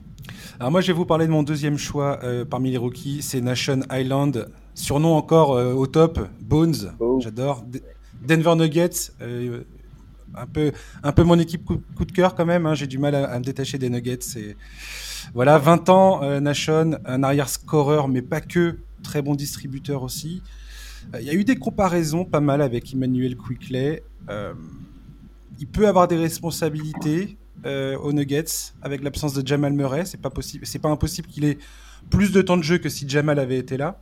Alors 0.60 0.72
moi, 0.72 0.82
je 0.82 0.88
vais 0.88 0.94
vous 0.94 1.06
parler 1.06 1.28
de 1.28 1.32
mon 1.32 1.44
deuxième 1.44 1.78
choix 1.78 2.20
parmi 2.50 2.72
les 2.72 2.78
rookies, 2.78 3.22
c'est 3.22 3.42
Nation 3.42 3.80
Island, 3.92 4.50
surnom 4.74 5.16
encore 5.16 5.52
au 5.52 5.88
top, 5.88 6.20
Bones, 6.42 6.94
j'adore. 7.20 7.64
Denver 8.22 8.56
Nuggets, 8.56 9.12
un 10.36 10.46
peu, 10.46 10.72
un 11.04 11.12
peu 11.12 11.24
mon 11.24 11.40
équipe 11.40 11.66
coup, 11.66 12.06
de 12.06 12.12
cœur 12.12 12.36
quand 12.36 12.46
même. 12.46 12.66
Hein. 12.66 12.76
J'ai 12.76 12.88
du 12.88 12.98
mal 12.98 13.16
à, 13.16 13.38
me 13.40 13.44
détacher 13.44 13.78
des 13.78 13.90
Nuggets. 13.90 14.20
Et... 14.38 14.56
Voilà, 15.34 15.58
20 15.58 15.90
ans, 15.90 16.24
euh, 16.24 16.40
Nation, 16.40 16.98
un 17.06 17.24
arrière 17.24 17.50
scoreur, 17.50 18.08
mais 18.08 18.22
pas 18.22 18.42
que, 18.42 18.78
très 19.04 19.22
bon 19.22 19.36
distributeur 19.36 20.04
aussi. 20.04 20.42
Euh, 21.14 21.22
il 21.22 21.28
y 21.28 21.30
a 21.30 21.34
eu 21.34 21.44
des 21.44 21.56
comparaisons 21.56 22.26
pas 22.26 22.40
mal 22.40 22.62
avec 22.62 22.94
Emmanuel 22.94 23.36
Quickley. 23.38 24.04
Euh, 24.30 24.54
il 25.60 25.68
peut 25.68 25.88
avoir 25.88 26.08
des 26.08 26.18
responsabilités 26.18 27.38
aux 27.66 28.14
Nuggets 28.14 28.74
avec 28.82 29.04
l'absence 29.04 29.34
de 29.34 29.46
Jamal 29.46 29.74
Murray. 29.74 30.06
C'est 30.06 30.22
pas 30.22 30.30
possible, 30.30 30.66
c'est 30.66 30.80
pas 30.80 30.90
impossible 30.90 31.28
qu'il 31.28 31.44
ait 31.46 31.58
plus 32.10 32.32
de 32.32 32.42
temps 32.42 32.58
de 32.58 32.64
jeu 32.64 32.78
que 32.78 32.88
si 32.88 33.08
Jamal 33.10 33.40
avait 33.40 33.58
été 33.58 33.78
là. 33.78 34.00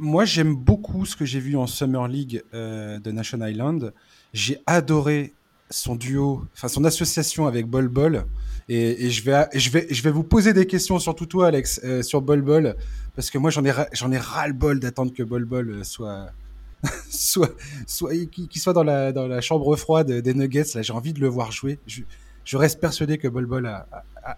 Moi, 0.00 0.24
j'aime 0.24 0.54
beaucoup 0.54 1.04
ce 1.04 1.16
que 1.16 1.24
j'ai 1.24 1.40
vu 1.40 1.56
en 1.56 1.66
Summer 1.66 2.06
League 2.06 2.44
euh, 2.54 3.00
de 3.00 3.10
Nation 3.10 3.44
Island. 3.44 3.92
J'ai 4.32 4.58
adoré 4.64 5.34
son 5.70 5.96
duo, 5.96 6.44
enfin 6.54 6.68
son 6.68 6.84
association 6.84 7.48
avec 7.48 7.66
Bol 7.66 7.88
Bol. 7.88 8.24
Et, 8.68 9.10
je, 9.10 9.24
vais, 9.24 9.48
je, 9.54 9.70
vais, 9.70 9.88
je 9.90 10.00
vais 10.02 10.12
vous 10.12 10.22
poser 10.22 10.52
des 10.52 10.66
questions, 10.66 11.00
surtout 11.00 11.26
toi, 11.26 11.48
Alex, 11.48 11.80
euh, 11.82 12.02
sur 12.02 12.22
Bol 12.22 12.42
Bol, 12.42 12.76
parce 13.16 13.28
que 13.28 13.38
moi, 13.38 13.50
j'en 13.50 13.64
ai, 13.64 13.72
j'en 13.92 14.12
ai 14.12 14.18
ras 14.18 14.46
le 14.46 14.52
bol 14.52 14.78
d'attendre 14.78 15.12
que 15.12 15.24
Bol 15.24 15.44
Bol 15.44 15.68
euh, 15.70 15.84
soit, 15.84 16.30
soit, 17.10 17.54
soit, 17.86 18.12
qu'il 18.30 18.60
soit 18.60 18.72
dans 18.72 18.84
la, 18.84 19.40
chambre 19.40 19.74
froide 19.76 20.10
des 20.10 20.34
Nuggets. 20.34 20.74
Là, 20.74 20.82
j'ai 20.82 20.92
envie 20.92 21.12
de 21.12 21.20
le 21.20 21.28
voir 21.28 21.52
jouer. 21.52 21.78
Je, 21.86 22.56
reste 22.56 22.80
persuadé 22.80 23.18
que 23.18 23.28
Bol 23.28 23.46
Bol 23.46 23.66
a, 23.66 23.86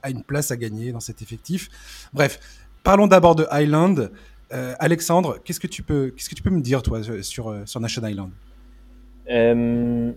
une 0.09 0.22
place 0.22 0.51
à 0.51 0.57
gagner 0.57 0.93
dans 0.93 1.01
cet 1.01 1.22
effectif. 1.22 1.68
Bref, 2.12 2.41
parlons 2.82 3.07
d'abord 3.07 3.34
de 3.34 3.47
Island. 3.53 4.11
Euh, 4.53 4.74
Alexandre, 4.80 5.38
qu'est-ce 5.45 5.61
que 5.61 5.68
tu 5.68 5.82
peux, 5.82 6.12
qu'est-ce 6.16 6.28
que 6.28 6.34
tu 6.34 6.43
peux 6.43 6.51
me 6.51 6.61
dire 6.61 6.82
toi 6.82 7.01
sur 7.22 7.51
euh, 7.51 7.62
sur 7.66 7.80
Nation 7.80 8.05
Island 8.05 8.30
euh, 9.28 10.11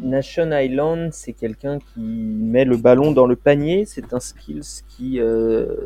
Nation 0.00 0.50
Island, 0.52 1.12
c'est 1.12 1.32
quelqu'un 1.32 1.80
qui 1.80 2.00
met 2.00 2.64
le 2.64 2.76
ballon 2.76 3.10
dans 3.10 3.26
le 3.26 3.34
panier. 3.34 3.84
C'est 3.86 4.12
un 4.12 4.20
skill 4.20 4.60
qui 4.88 5.18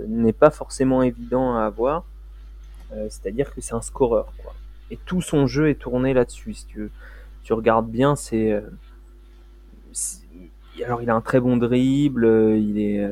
n'est 0.08 0.34
pas 0.34 0.50
forcément 0.50 1.02
évident 1.02 1.56
à 1.56 1.64
avoir. 1.64 2.04
c'est-à-dire 3.08 3.54
que 3.54 3.62
c'est 3.62 3.72
un 3.72 3.80
scoreur. 3.80 4.30
Et 4.90 4.98
tout 5.06 5.22
son 5.22 5.46
jeu 5.46 5.68
est 5.68 5.76
tourné 5.76 6.14
là-dessus. 6.14 6.54
Si 6.54 6.66
tu, 6.66 6.90
tu 7.42 7.52
regardes 7.52 7.90
bien, 7.90 8.16
c'est 8.16 8.60
alors 10.84 11.02
il 11.02 11.10
a 11.10 11.14
un 11.14 11.20
très 11.20 11.40
bon 11.40 11.56
dribble, 11.56 12.26
il 12.56 12.78
est, 12.78 13.06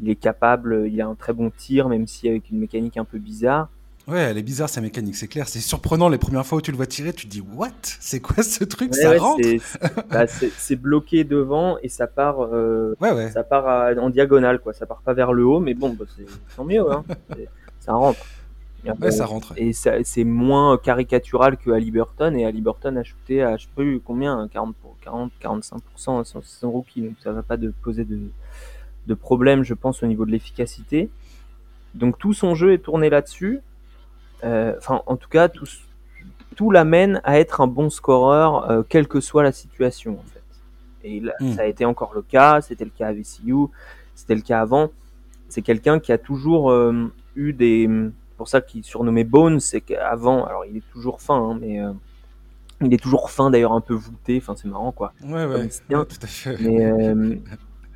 il 0.00 0.10
est 0.10 0.16
capable, 0.16 0.86
il 0.88 1.00
a 1.00 1.06
un 1.06 1.14
très 1.14 1.32
bon 1.32 1.50
tir, 1.50 1.88
même 1.88 2.06
si 2.06 2.28
avec 2.28 2.50
une 2.50 2.58
mécanique 2.58 2.96
un 2.96 3.04
peu 3.04 3.18
bizarre. 3.18 3.68
Ouais, 4.08 4.20
elle 4.20 4.38
est 4.38 4.42
bizarre 4.42 4.70
sa 4.70 4.80
mécanique, 4.80 5.16
c'est 5.16 5.28
clair. 5.28 5.48
C'est 5.48 5.60
surprenant 5.60 6.08
les 6.08 6.16
premières 6.16 6.46
fois 6.46 6.58
où 6.58 6.60
tu 6.62 6.70
le 6.70 6.78
vois 6.78 6.86
tirer, 6.86 7.12
tu 7.12 7.26
te 7.26 7.30
dis 7.30 7.42
what? 7.42 7.68
C'est 7.82 8.20
quoi 8.20 8.42
ce 8.42 8.64
truc? 8.64 8.94
Ça 8.94 9.18
rentre? 9.18 9.42
bah, 10.10 10.26
C'est 10.26 10.76
bloqué 10.76 11.24
devant 11.24 11.76
et 11.82 11.90
ça 11.90 12.06
part, 12.06 12.40
euh, 12.40 12.96
ouais, 13.02 13.12
ouais. 13.12 13.30
ça 13.30 13.44
part 13.44 13.98
en 13.98 14.08
diagonale 14.08 14.60
quoi. 14.60 14.72
Ça 14.72 14.86
part 14.86 15.02
pas 15.02 15.12
vers 15.12 15.34
le 15.34 15.44
haut, 15.44 15.60
mais 15.60 15.74
bon, 15.74 15.90
bah, 15.90 16.06
c'est 16.16 16.24
tant 16.56 16.64
mieux. 16.64 16.90
Hein. 16.90 17.04
ça 17.80 17.92
rentre. 17.92 18.20
Ouais, 18.84 19.10
ça 19.10 19.26
rentre. 19.26 19.54
Et 19.56 19.72
c'est 19.72 20.24
moins 20.24 20.78
caricatural 20.78 21.56
que 21.56 21.70
Ali 21.70 21.90
Burton 21.90 22.36
et 22.36 22.44
Ali 22.44 22.60
Burton 22.60 22.96
a 22.96 23.02
shooté 23.02 23.42
à 23.42 23.56
je 23.56 23.64
sais 23.64 23.70
plus 23.74 24.00
combien 24.00 24.48
40 24.48 24.76
40 25.02 25.32
45% 25.42 26.24
sur 26.24 26.44
son 26.44 26.70
rookie, 26.70 27.02
donc 27.02 27.14
ça 27.22 27.32
va 27.32 27.42
pas 27.42 27.56
de 27.56 27.72
poser 27.82 28.04
de 28.04 28.20
de 29.08 29.14
problème, 29.14 29.64
je 29.64 29.74
pense, 29.74 30.02
au 30.02 30.06
niveau 30.06 30.24
de 30.26 30.30
l'efficacité. 30.30 31.10
Donc 31.94 32.18
tout 32.18 32.34
son 32.34 32.54
jeu 32.54 32.74
est 32.74 32.78
tourné 32.78 33.10
là-dessus. 33.10 33.60
Euh, 34.44 34.74
enfin, 34.78 35.02
en 35.06 35.16
tout 35.16 35.28
cas, 35.28 35.48
tout, 35.48 35.66
tout 36.54 36.70
l'amène 36.70 37.20
à 37.24 37.40
être 37.40 37.60
un 37.60 37.66
bon 37.66 37.90
scoreur, 37.90 38.70
euh, 38.70 38.82
quelle 38.88 39.08
que 39.08 39.20
soit 39.20 39.42
la 39.42 39.52
situation, 39.52 40.12
en 40.12 40.24
fait. 40.30 40.42
Et 41.02 41.20
là, 41.20 41.32
hmm. 41.40 41.52
ça 41.54 41.62
a 41.62 41.64
été 41.64 41.84
encore 41.84 42.12
le 42.14 42.22
cas, 42.22 42.60
c'était 42.60 42.84
le 42.84 42.90
cas 42.90 43.08
à 43.08 43.12
VCU, 43.12 43.68
c'était 44.14 44.34
le 44.34 44.42
cas 44.42 44.60
avant. 44.60 44.90
C'est 45.48 45.62
quelqu'un 45.62 45.98
qui 45.98 46.12
a 46.12 46.18
toujours 46.18 46.70
euh, 46.70 47.10
eu 47.34 47.52
des... 47.52 47.88
pour 48.38 48.48
ça 48.48 48.62
qu'il 48.62 48.84
surnommé 48.84 49.24
Bones, 49.24 49.60
c'est 49.60 49.82
qu'avant, 49.82 50.46
alors 50.46 50.64
il 50.64 50.78
est 50.78 50.90
toujours 50.92 51.20
fin, 51.20 51.36
hein, 51.36 51.58
mais 51.60 51.80
il 52.80 52.94
est 52.94 53.02
toujours 53.02 53.30
fin 53.30 53.50
d'ailleurs 53.50 53.72
un 53.72 53.82
peu 53.82 53.92
voûté, 53.92 54.38
enfin 54.40 54.54
c'est 54.56 54.68
marrant 54.68 54.92
quoi. 54.92 55.12
Ouais, 55.22 55.44
ouais, 55.44 55.68
tout 55.68 55.96
à 56.22 56.26
fait. 56.26 56.56
Mais, 56.60 56.90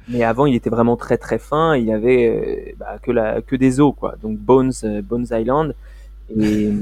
mais 0.09 0.25
avant, 0.25 0.47
il 0.47 0.55
était 0.55 0.71
vraiment 0.71 0.97
très 0.97 1.17
très 1.17 1.39
fin. 1.39 1.77
Il 1.77 1.91
avait 1.91 2.75
bah, 2.79 2.99
que, 3.03 3.11
la, 3.11 3.43
que 3.43 3.57
des 3.57 3.81
os, 3.81 3.95
quoi. 3.97 4.17
Donc 4.21 4.39
Bones, 4.39 4.73
Bones 5.03 5.27
Island. 5.31 5.75
Et, 6.37 6.73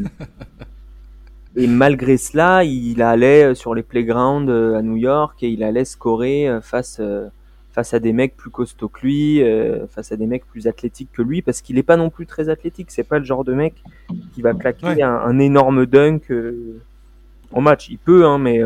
et 1.56 1.66
malgré 1.66 2.16
cela, 2.16 2.64
il 2.64 3.02
allait 3.02 3.54
sur 3.54 3.74
les 3.74 3.82
playgrounds 3.82 4.50
euh, 4.50 4.78
à 4.78 4.82
New 4.82 4.96
York 4.96 5.42
et 5.42 5.48
il 5.48 5.62
allait 5.62 5.84
scorer 5.84 6.48
euh, 6.48 6.60
face, 6.60 6.98
euh, 7.00 7.28
face 7.80 7.94
à 7.94 7.98
des 7.98 8.12
mecs 8.12 8.36
plus 8.36 8.50
costauds 8.50 8.88
que 8.88 9.00
lui, 9.00 9.42
face 9.88 10.12
à 10.12 10.16
des 10.16 10.26
mecs 10.26 10.46
plus 10.46 10.66
athlétiques 10.66 11.10
que 11.12 11.22
lui, 11.22 11.40
parce 11.40 11.62
qu'il 11.62 11.76
n'est 11.76 11.82
pas 11.82 11.96
non 11.96 12.10
plus 12.10 12.26
très 12.26 12.50
athlétique. 12.50 12.90
C'est 12.90 13.04
pas 13.04 13.18
le 13.18 13.24
genre 13.24 13.42
de 13.42 13.54
mec 13.54 13.74
qui 14.34 14.42
va 14.42 14.52
claquer 14.52 15.02
un, 15.02 15.38
énorme 15.38 15.86
dunk 15.86 16.30
en 17.52 17.60
match. 17.60 17.88
Il 17.88 17.98
peut, 17.98 18.26
hein, 18.26 18.38
mais 18.38 18.60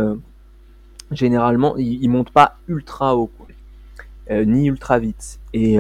généralement, 1.13 1.77
il, 1.77 2.09
monte 2.09 2.31
pas 2.31 2.57
ultra 2.67 3.17
haut, 3.17 3.31
ni 4.31 4.67
ultra 4.67 4.99
vite. 4.99 5.39
Et, 5.53 5.79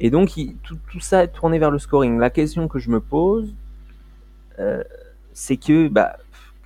et 0.00 0.10
donc, 0.10 0.30
tout, 0.62 0.76
tout, 0.90 1.00
ça 1.00 1.24
est 1.24 1.28
tourné 1.28 1.58
vers 1.58 1.70
le 1.70 1.78
scoring. 1.78 2.18
La 2.18 2.30
question 2.30 2.68
que 2.68 2.78
je 2.78 2.90
me 2.90 3.00
pose, 3.00 3.54
euh, 4.58 4.82
c'est 5.32 5.56
que 5.56 5.88
bah, 5.88 6.16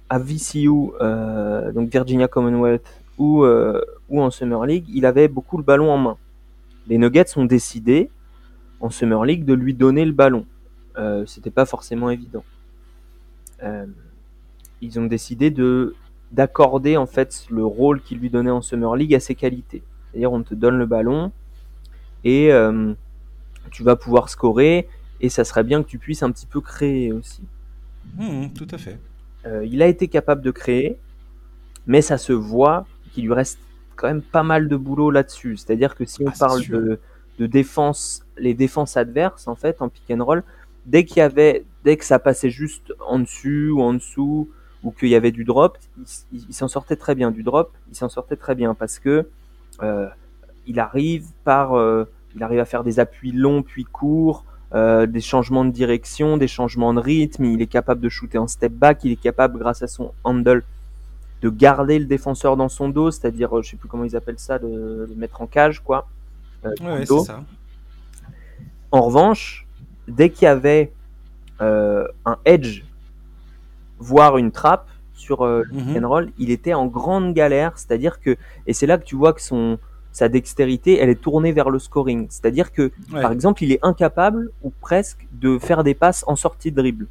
à 0.09 0.19
VCU, 0.19 0.69
euh, 1.01 1.73
donc 1.73 1.91
Virginia 1.91 2.29
Commonwealth 2.29 2.83
ou, 3.19 3.45
euh, 3.45 3.81
ou 4.13 4.23
en 4.23 4.31
Summer 4.31 4.65
League, 4.67 4.85
il 4.89 5.07
avait 5.07 5.29
beaucoup 5.29 5.57
le 5.57 5.65
ballon 5.65 5.91
en 5.91 5.99
main. 5.99 6.17
Les 6.87 6.99
Nuggets 6.99 7.37
ont 7.37 7.45
décidé 7.45 8.11
en 8.81 8.91
Summer 8.91 9.25
League 9.25 9.45
de 9.45 9.55
lui 9.55 9.75
donner 9.75 10.05
le 10.05 10.13
ballon. 10.13 10.47
C'était 11.27 11.51
pas 11.51 11.65
forcément 11.65 12.11
évident. 12.11 12.45
ils 14.81 15.01
ont 15.01 15.07
décidé 15.07 15.51
de 15.51 15.95
d'accorder 16.33 16.97
en 16.97 17.07
fait 17.07 17.47
le 17.51 17.65
rôle 17.65 18.01
qu'il 18.01 18.19
lui 18.19 18.31
donnait 18.31 18.51
en 18.51 18.63
Summer 18.63 18.97
League 18.97 19.15
à 19.15 19.21
ses 19.21 19.35
qualités. 19.35 19.83
C'est-à-dire 20.11 20.33
on 20.33 20.43
te 20.43 20.55
donne 20.55 20.77
le 20.77 20.87
ballon 20.87 21.33
et 22.25 22.51
tu 23.71 23.83
vas 23.83 23.97
pouvoir 23.97 24.29
scorer 24.29 24.89
et 25.21 25.29
ça 25.29 25.45
serait 25.45 25.65
bien 25.65 25.83
que 25.83 25.89
tu 25.89 25.99
puisses 25.99 26.23
un 26.23 26.31
petit 26.31 26.47
peu 26.47 26.61
créer 26.61 27.13
aussi. 27.13 27.43
Mmh, 28.17 28.49
tout 28.55 28.67
à 28.71 28.79
fait. 28.79 28.99
Euh, 29.47 29.65
il 29.65 29.83
a 29.83 29.87
été 29.87 30.09
capable 30.09 30.43
de 30.43 30.51
créer, 30.51 30.99
mais 31.87 32.03
ça 32.03 32.19
se 32.19 32.33
voit 32.33 32.87
qu'il 33.13 33.25
lui 33.25 33.33
reste 33.33 33.59
quand 34.03 34.09
même 34.09 34.23
pas 34.23 34.43
mal 34.43 34.69
de 34.69 34.77
boulot 34.77 35.13
là-dessus. 35.13 35.57
C'est-à-dire 35.57 35.95
que 35.95 36.05
si 36.05 36.25
on 36.25 36.29
ah, 36.29 36.35
parle 36.37 36.67
de, 36.67 36.99
de, 37.39 37.47
défense, 37.47 38.27
les 38.37 38.53
défenses 38.53 38.97
adverses, 38.97 39.47
en 39.47 39.55
fait, 39.55 39.81
en 39.81 39.89
pick 39.89 40.11
and 40.11 40.25
roll, 40.25 40.43
dès 40.87 41.05
qu'il 41.05 41.19
y 41.19 41.21
avait, 41.21 41.65
dès 41.85 41.97
que 41.97 42.05
ça 42.05 42.19
passait 42.19 42.51
juste 42.51 42.93
en 43.07 43.21
dessus 43.21 43.71
ou 43.71 43.81
en 43.81 43.95
dessous, 43.95 44.51
ou 44.83 44.91
qu'il 44.91 45.09
y 45.09 45.15
avait 45.15 45.31
du 45.31 45.45
drop, 45.45 45.79
il, 46.33 46.53
s'en 46.53 46.67
sortait 46.67 46.97
très 46.97 47.15
bien. 47.15 47.31
Du 47.31 47.45
drop, 47.45 47.73
il 47.91 47.97
s'en 47.97 48.09
sortait 48.09 48.35
très 48.35 48.57
bien 48.57 48.75
parce 48.75 48.99
que 48.99 49.29
euh, 49.83 50.09
il 50.67 50.81
arrive 50.81 51.27
par, 51.45 51.75
euh, 51.75 52.05
il 52.35 52.43
arrive 52.43 52.59
à 52.59 52.65
faire 52.65 52.83
des 52.83 52.99
appuis 52.99 53.31
longs 53.31 53.63
puis 53.63 53.85
courts. 53.85 54.45
Euh, 54.75 55.07
des 55.07 55.21
changements 55.21 55.67
de 55.67 55.71
direction, 55.71 56.39
des 56.39 56.49
changements 56.49 56.95
de 56.95 56.99
rythme, 56.99 57.45
il 57.45 57.61
est 57.61 57.67
capable 57.67 58.01
de 58.01 58.09
shooter 58.09 58.39
en 58.39 58.49
step 58.49 58.73
back, 58.73 59.05
il 59.05 59.13
est 59.13 59.21
capable 59.21 59.59
grâce 59.59 59.83
à 59.83 59.87
son 59.87 60.13
handle 60.25 60.65
de 61.43 61.51
garder 61.51 61.99
le 61.99 62.07
défenseur 62.07 62.57
dans 62.57 62.69
son 62.69 62.89
dos, 62.89 63.11
c'est-à-dire, 63.11 63.57
euh, 63.57 63.63
je 63.63 63.71
sais 63.71 63.77
plus 63.77 63.89
comment 63.89 64.05
ils 64.05 64.17
appellent 64.17 64.39
ça, 64.39 64.59
de 64.59 65.07
le 65.09 65.15
mettre 65.17 65.43
en 65.43 65.47
cage, 65.47 65.81
quoi. 65.81 66.09
Euh, 66.65 67.05
ça. 67.05 67.43
En 68.93 69.03
revanche, 69.03 69.67
dès 70.09 70.31
qu'il 70.31 70.45
y 70.45 70.49
avait 70.49 70.93
un 71.61 72.39
edge, 72.45 72.83
voire 73.99 74.37
une 74.37 74.51
trappe 74.51 74.89
sur 75.15 75.47
le 75.47 75.65
mm 75.71 76.05
roll, 76.05 76.33
il 76.39 76.51
était 76.51 76.75
en 76.75 76.87
grande 76.87 77.35
galère, 77.35 77.79
c'est-à-dire 77.79 78.21
que, 78.21 78.37
et 78.67 78.73
c'est 78.73 78.87
là 78.87 78.99
que 78.99 79.05
tu 79.05 79.15
vois 79.15 79.33
que 79.33 79.41
son, 79.41 79.79
sa 80.13 80.29
dextérité, 80.29 80.99
elle 80.99 81.09
est 81.09 81.21
tournée 81.21 81.53
vers 81.53 81.71
le 81.71 81.79
scoring. 81.79 82.27
C'est-à-dire 82.29 82.73
que, 82.73 82.93
par 83.11 83.33
exemple, 83.33 83.65
il 83.65 83.73
est 83.73 83.79
incapable 83.83 84.51
ou 84.63 84.71
presque 84.81 85.27
de 85.33 85.59
faire 85.59 85.83
des 85.83 85.95
passes 85.95 86.23
en 86.27 86.37
sortie 86.37 86.71
de 86.71 86.77
dribble. 86.77 87.07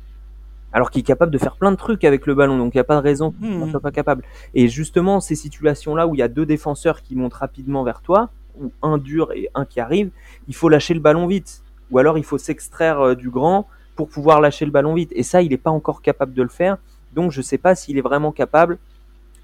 Alors 0.74 0.90
qu'il 0.90 1.02
est 1.02 1.04
capable 1.04 1.32
de 1.32 1.38
faire 1.38 1.56
plein 1.58 1.72
de 1.72 1.78
trucs 1.78 2.04
avec 2.04 2.26
le 2.26 2.34
ballon, 2.34 2.58
donc 2.58 2.74
il 2.74 2.78
n'y 2.78 2.82
a 2.82 2.86
pas 2.86 2.96
de 2.96 3.02
raison 3.02 3.32
qu'il 3.32 3.60
ne 3.60 3.66
hmm. 3.66 3.72
soit 3.72 3.80
pas 3.80 3.92
capable. 3.92 4.24
Et 4.54 4.68
justement, 4.68 5.20
ces 5.20 5.36
situations-là 5.36 6.08
où 6.08 6.16
il 6.16 6.20
y 6.20 6.24
a 6.24 6.28
deux 6.28 6.46
défenseurs 6.46 7.02
qui 7.02 7.16
montent 7.16 7.34
rapidement 7.34 7.84
vers 7.84 8.02
toi, 8.02 8.30
ou 8.60 8.72
un 8.82 8.98
dur 8.98 9.32
et 9.34 9.50
un 9.54 9.66
qui 9.66 9.80
arrive, 9.80 10.12
il 10.48 10.56
faut 10.56 10.70
lâcher 10.70 10.94
le 10.94 11.00
ballon 11.00 11.28
vite. 11.28 11.64
Ou 11.92 11.98
alors 11.98 12.18
il 12.18 12.24
faut 12.24 12.38
s'extraire 12.38 13.02
euh, 13.02 13.16
du 13.16 13.30
grand 13.30 13.68
pour 13.96 14.10
pouvoir 14.10 14.40
lâcher 14.40 14.66
le 14.66 14.72
ballon 14.72 14.94
vite. 14.94 15.12
Et 15.14 15.24
ça, 15.24 15.42
il 15.42 15.50
n'est 15.50 15.58
pas 15.58 15.72
encore 15.72 16.02
capable 16.02 16.34
de 16.34 16.42
le 16.42 16.50
faire. 16.50 16.78
Donc 17.14 17.32
je 17.32 17.40
ne 17.40 17.44
sais 17.44 17.58
pas 17.58 17.76
s'il 17.76 17.98
est 17.98 18.02
vraiment 18.02 18.32
capable 18.32 18.78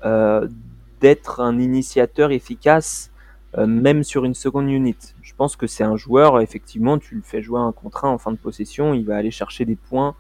euh, 0.05 0.47
d'être 1.01 1.41
un 1.41 1.59
initiateur 1.59 2.31
efficace 2.31 3.11
euh, 3.57 3.65
même 3.65 4.03
sur 4.03 4.25
une 4.25 4.33
seconde 4.33 4.69
unit. 4.69 4.95
Je 5.21 5.33
pense 5.33 5.55
que 5.55 5.67
c'est 5.67 5.83
un 5.83 5.95
joueur, 5.95 6.41
effectivement, 6.41 6.97
tu 6.97 7.15
le 7.15 7.21
fais 7.21 7.41
jouer 7.41 7.59
un 7.59 7.71
contrat 7.71 8.09
en 8.09 8.17
fin 8.17 8.31
de 8.31 8.37
possession, 8.37 8.93
il 8.93 9.05
va 9.05 9.15
aller 9.15 9.31
chercher 9.31 9.65
des 9.65 9.75
points, 9.75 10.15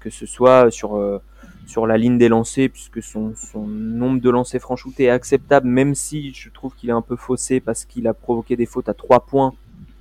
que 0.00 0.10
ce 0.10 0.26
soit 0.26 0.70
sur, 0.70 0.96
euh, 0.96 1.20
sur 1.66 1.86
la 1.86 1.96
ligne 1.96 2.18
des 2.18 2.28
lancers, 2.28 2.68
puisque 2.68 3.02
son, 3.02 3.34
son 3.36 3.66
nombre 3.66 4.20
de 4.20 4.30
lancers 4.30 4.60
franchoutés 4.60 5.04
est 5.04 5.10
acceptable, 5.10 5.68
même 5.68 5.94
si 5.94 6.32
je 6.32 6.50
trouve 6.50 6.74
qu'il 6.74 6.90
est 6.90 6.94
un 6.94 7.02
peu 7.02 7.16
faussé 7.16 7.60
parce 7.60 7.84
qu'il 7.84 8.06
a 8.06 8.14
provoqué 8.14 8.56
des 8.56 8.66
fautes 8.66 8.88
à 8.88 8.94
3 8.94 9.26
points 9.26 9.54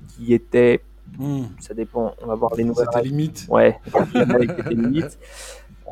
qui 0.07 0.33
étaient. 0.33 0.81
Hmm. 1.17 1.45
Ça 1.59 1.73
dépend, 1.73 2.13
on 2.21 2.27
va 2.27 2.35
voir 2.35 2.55
les 2.55 2.63
nouvelles. 2.63 2.87
C'était 2.93 3.07
limite. 3.07 3.47
Ouais, 3.49 3.79
c'était 4.13 4.69
limite. 4.75 5.17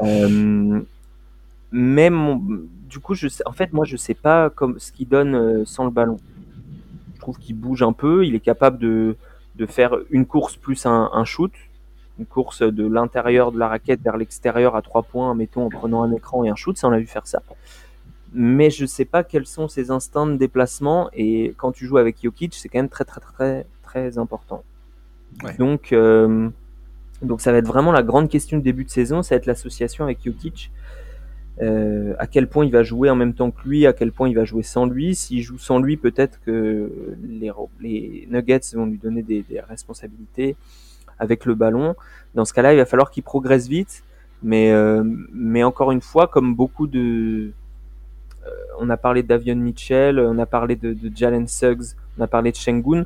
Euh, 0.04 0.82
même, 1.72 2.68
du 2.88 3.00
coup, 3.00 3.16
je 3.16 3.28
sais, 3.28 3.44
en 3.48 3.52
fait, 3.52 3.74
moi, 3.74 3.84
je 3.84 3.98
sais 3.98 4.14
pas 4.14 4.50
comme 4.50 4.80
ce 4.80 4.92
qu'il 4.92 5.08
donne 5.08 5.66
sans 5.66 5.86
le 5.86 5.92
ballon 5.92 6.18
qu'il 7.34 7.56
bouge 7.56 7.84
un 7.84 7.94
peu. 7.94 8.26
Il 8.26 8.36
est 8.36 8.40
capable 8.40 8.78
de, 8.78 9.16
de 9.56 9.66
faire 9.66 9.96
une 10.10 10.26
course 10.26 10.56
plus 10.56 10.86
un, 10.86 11.26
shoot, 11.26 11.52
une 12.20 12.26
course 12.26 12.62
de 12.62 12.88
l'intérieur 12.88 13.52
de 13.52 13.60
la 13.60 13.68
raquette 13.68 14.02
vers 14.02 14.18
l'extérieur 14.18 14.76
à 14.76 14.82
trois 14.82 15.04
points, 15.04 15.34
mettons 15.36 15.66
en 15.66 15.70
prenant 15.70 16.04
un 16.04 16.12
écran 16.12 16.44
et 16.44 16.50
un 16.50 16.56
shoot. 16.56 16.78
Ça, 16.78 16.88
on 16.88 16.92
a 16.92 17.00
vu 17.00 17.06
faire 17.06 17.28
ça. 17.28 17.42
Mais 18.34 18.70
je 18.70 18.86
sais 18.86 19.06
pas 19.06 19.24
quels 19.24 19.46
sont 19.46 19.68
ses 19.68 19.92
instincts 19.92 20.28
de 20.28 20.36
déplacement. 20.36 21.10
Et 21.14 21.54
quand 21.58 21.72
tu 21.72 21.86
joues 21.86 21.98
avec 21.98 22.18
Jokic, 22.22 22.54
c'est 22.54 22.70
quand 22.70 22.80
même 22.80 22.90
très, 22.90 23.06
très, 23.06 23.22
très, 23.22 23.66
très 23.84 24.18
important. 24.18 24.64
Donc, 25.60 25.94
euh, 25.94 26.50
donc, 27.22 27.42
ça 27.42 27.52
va 27.52 27.60
être 27.60 27.68
vraiment 27.68 27.92
la 27.92 28.04
grande 28.04 28.30
question 28.30 28.58
de 28.58 28.64
début 28.64 28.84
de 28.84 28.90
saison. 28.90 29.24
Ça 29.24 29.36
va 29.36 29.38
être 29.38 29.46
l'association 29.46 30.04
avec 30.04 30.20
Jokic. 30.24 30.72
Euh, 31.60 32.14
à 32.20 32.28
quel 32.28 32.48
point 32.48 32.66
il 32.66 32.72
va 32.72 32.84
jouer 32.84 33.10
en 33.10 33.16
même 33.16 33.34
temps 33.34 33.50
que 33.50 33.68
lui, 33.68 33.88
à 33.88 33.94
quel 33.94 34.12
point 34.12 34.30
il 34.30 34.36
va 34.36 34.46
jouer 34.46 34.64
sans 34.64 34.86
lui. 34.86 35.16
S'il 35.16 35.42
joue 35.42 35.58
sans 35.58 35.80
lui, 35.80 35.98
peut-être 35.98 36.40
que 36.46 37.16
les, 37.24 37.52
les, 37.80 38.28
Nuggets 38.30 38.60
vont 38.74 38.86
lui 38.86 38.98
donner 38.98 39.24
des, 39.24 39.42
des, 39.42 39.60
responsabilités 39.60 40.56
avec 41.20 41.46
le 41.46 41.56
ballon. 41.56 41.96
Dans 42.36 42.46
ce 42.46 42.54
cas-là, 42.54 42.74
il 42.74 42.78
va 42.78 42.86
falloir 42.86 43.12
qu'il 43.12 43.24
progresse 43.24 43.68
vite. 43.68 44.04
Mais, 44.44 44.72
euh, 44.72 45.04
mais 45.34 45.64
encore 45.64 45.92
une 45.92 46.02
fois, 46.02 46.28
comme 46.28 46.56
beaucoup 46.56 46.88
de... 46.88 47.52
Euh, 48.46 48.50
on 48.80 48.90
a 48.90 48.98
parlé 48.98 49.24
d'Avion 49.24 49.56
Mitchell, 49.56 50.20
on 50.20 50.38
a 50.38 50.46
parlé 50.46 50.76
de, 50.76 50.94
de, 50.94 51.12
Jalen 51.16 51.48
Suggs, 51.48 51.96
on 52.18 52.22
a 52.22 52.28
parlé 52.28 52.52
de 52.52 52.56
Shengun, 52.56 53.06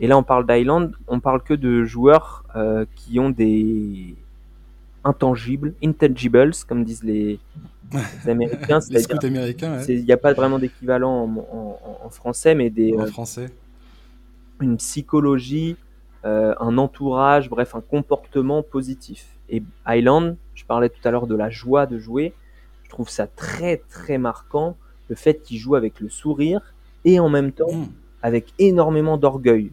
et 0.00 0.06
là 0.06 0.18
on 0.18 0.24
parle 0.24 0.44
d'Island, 0.44 0.90
on 1.06 1.20
parle 1.20 1.40
que 1.42 1.54
de 1.54 1.84
joueurs 1.84 2.44
qui 2.96 3.18
ont 3.20 3.30
des 3.30 4.16
intangibles, 5.04 5.72
intangibles, 5.82 6.50
comme 6.68 6.84
disent 6.84 7.04
les, 7.04 7.38
Américains. 8.26 8.80
les 8.90 9.06
américains. 9.24 9.82
Il 9.88 10.04
n'y 10.04 10.12
a 10.12 10.16
pas 10.16 10.32
vraiment 10.32 10.58
d'équivalent 10.58 11.28
en, 12.04 12.10
français, 12.10 12.54
mais 12.54 12.70
des. 12.70 12.94
En 12.96 13.06
français. 13.06 13.50
Une 14.60 14.76
psychologie, 14.76 15.76
un 16.24 16.78
entourage, 16.78 17.50
bref, 17.50 17.74
un 17.74 17.80
comportement 17.80 18.62
positif. 18.62 19.26
Et 19.48 19.62
Highland, 19.84 20.36
je 20.54 20.64
parlais 20.64 20.88
tout 20.88 21.00
à 21.04 21.10
l'heure 21.10 21.26
de 21.26 21.34
la 21.34 21.50
joie 21.50 21.86
de 21.86 21.98
jouer. 21.98 22.32
Je 22.84 22.90
trouve 22.90 23.08
ça 23.08 23.26
très 23.26 23.78
très 23.88 24.18
marquant 24.18 24.76
le 25.08 25.16
fait 25.16 25.42
qu'il 25.42 25.58
joue 25.58 25.74
avec 25.74 26.00
le 26.00 26.08
sourire 26.08 26.74
et 27.04 27.20
en 27.20 27.28
même 27.28 27.52
temps 27.52 27.72
mm. 27.72 27.88
avec 28.22 28.52
énormément 28.58 29.16
d'orgueil. 29.16 29.70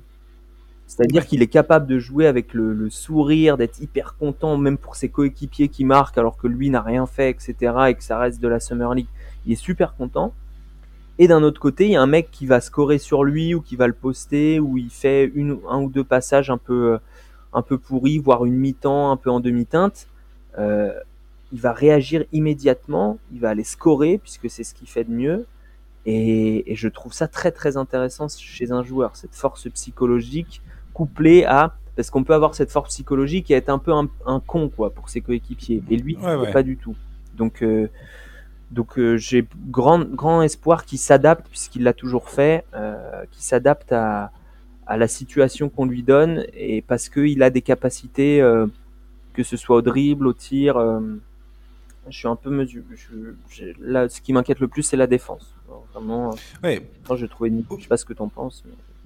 C'est-à-dire 0.87 1.27
qu'il 1.27 1.43
est 1.43 1.47
capable 1.47 1.85
de 1.85 1.99
jouer 1.99 2.25
avec 2.25 2.53
le, 2.55 2.89
sourire, 2.89 3.57
d'être 3.57 3.79
hyper 3.79 4.15
content, 4.17 4.57
même 4.57 4.79
pour 4.79 4.95
ses 4.95 5.07
coéquipiers 5.07 5.69
qui 5.69 5.85
marquent 5.85 6.17
alors 6.17 6.35
que 6.35 6.47
lui 6.47 6.71
n'a 6.71 6.81
rien 6.81 7.05
fait, 7.05 7.29
etc. 7.29 7.53
et 7.89 7.93
que 7.93 8.03
ça 8.03 8.17
reste 8.17 8.41
de 8.41 8.47
la 8.47 8.59
Summer 8.59 8.95
League. 8.95 9.07
Il 9.45 9.51
est 9.51 9.55
super 9.55 9.95
content. 9.95 10.33
Et 11.19 11.27
d'un 11.27 11.43
autre 11.43 11.59
côté, 11.59 11.85
il 11.85 11.91
y 11.91 11.95
a 11.97 12.01
un 12.01 12.07
mec 12.07 12.31
qui 12.31 12.45
va 12.45 12.61
scorer 12.61 12.97
sur 12.97 13.23
lui 13.23 13.53
ou 13.53 13.61
qui 13.61 13.75
va 13.75 13.87
le 13.87 13.93
poster, 13.93 14.59
ou 14.59 14.77
il 14.77 14.89
fait 14.89 15.25
une, 15.35 15.59
un 15.69 15.81
ou 15.81 15.89
deux 15.89 16.05
passages 16.05 16.49
un 16.49 16.57
peu, 16.57 16.97
un 17.53 17.61
peu 17.61 17.77
pourris, 17.77 18.17
voire 18.17 18.45
une 18.45 18.55
mi-temps 18.55 19.11
un 19.11 19.17
peu 19.17 19.29
en 19.29 19.41
demi-teinte. 19.41 20.07
Euh, 20.57 20.93
il 21.51 21.59
va 21.59 21.73
réagir 21.73 22.23
immédiatement, 22.31 23.17
il 23.33 23.39
va 23.39 23.49
aller 23.49 23.63
scorer 23.63 24.17
puisque 24.17 24.49
c'est 24.49 24.63
ce 24.63 24.73
qu'il 24.73 24.87
fait 24.87 25.03
de 25.03 25.11
mieux. 25.11 25.45
Et, 26.05 26.73
je 26.75 26.87
trouve 26.87 27.13
ça 27.13 27.27
très 27.27 27.51
très 27.51 27.77
intéressant 27.77 28.27
chez 28.29 28.71
un 28.71 28.83
joueur, 28.83 29.15
cette 29.15 29.35
force 29.35 29.69
psychologique 29.69 30.61
couplée 30.93 31.45
à 31.45 31.75
parce 31.95 32.09
qu'on 32.09 32.23
peut 32.23 32.33
avoir 32.33 32.55
cette 32.55 32.71
force 32.71 32.89
psychologique 32.93 33.51
et 33.51 33.55
être 33.55 33.67
un 33.67 33.77
peu 33.77 33.91
un, 33.91 34.39
con 34.39 34.69
quoi 34.69 34.91
pour 34.91 35.09
ses 35.09 35.19
coéquipiers. 35.19 35.83
Et 35.89 35.97
lui, 35.97 36.17
pas 36.53 36.63
du 36.63 36.77
tout. 36.77 36.95
Donc 37.35 37.61
euh, 37.61 37.89
donc 38.71 38.97
euh, 38.99 39.17
j'ai 39.17 39.47
grand 39.69 39.99
grand 40.03 40.41
espoir 40.41 40.85
qu'il 40.85 40.99
s'adapte 40.99 41.47
puisqu'il 41.49 41.83
l'a 41.83 41.93
toujours 41.93 42.29
fait, 42.29 42.65
euh, 42.73 43.25
qu'il 43.31 43.43
s'adapte 43.43 43.91
à, 43.91 44.31
à 44.87 44.97
la 44.97 45.07
situation 45.07 45.69
qu'on 45.69 45.85
lui 45.85 46.03
donne 46.03 46.45
et 46.53 46.81
parce 46.81 47.09
qu'il 47.09 47.41
a 47.43 47.49
des 47.49 47.61
capacités 47.61 48.39
que 49.33 49.43
ce 49.43 49.57
soit 49.57 49.77
au 49.77 49.81
dribble, 49.81 50.27
au 50.27 50.33
tir 50.33 50.77
je 52.09 52.17
suis 52.17 52.27
un 52.27 52.35
peu 52.35 52.49
mesuré. 52.49 52.83
Là, 53.79 54.09
ce 54.09 54.21
qui 54.21 54.33
m'inquiète 54.33 54.59
le 54.59 54.67
plus, 54.67 54.83
c'est 54.83 54.97
la 54.97 55.07
défense. 55.07 55.53
vraiment, 55.93 56.35
ouais. 56.63 56.89
Moi, 57.07 57.17
je 57.17 57.25
trouvais. 57.25 57.51
Je 57.77 57.81
sais 57.83 57.87
pas 57.87 57.97
ce 57.97 58.05
que 58.05 58.13
tu 58.13 58.21
en 58.21 58.29
penses. 58.29 58.63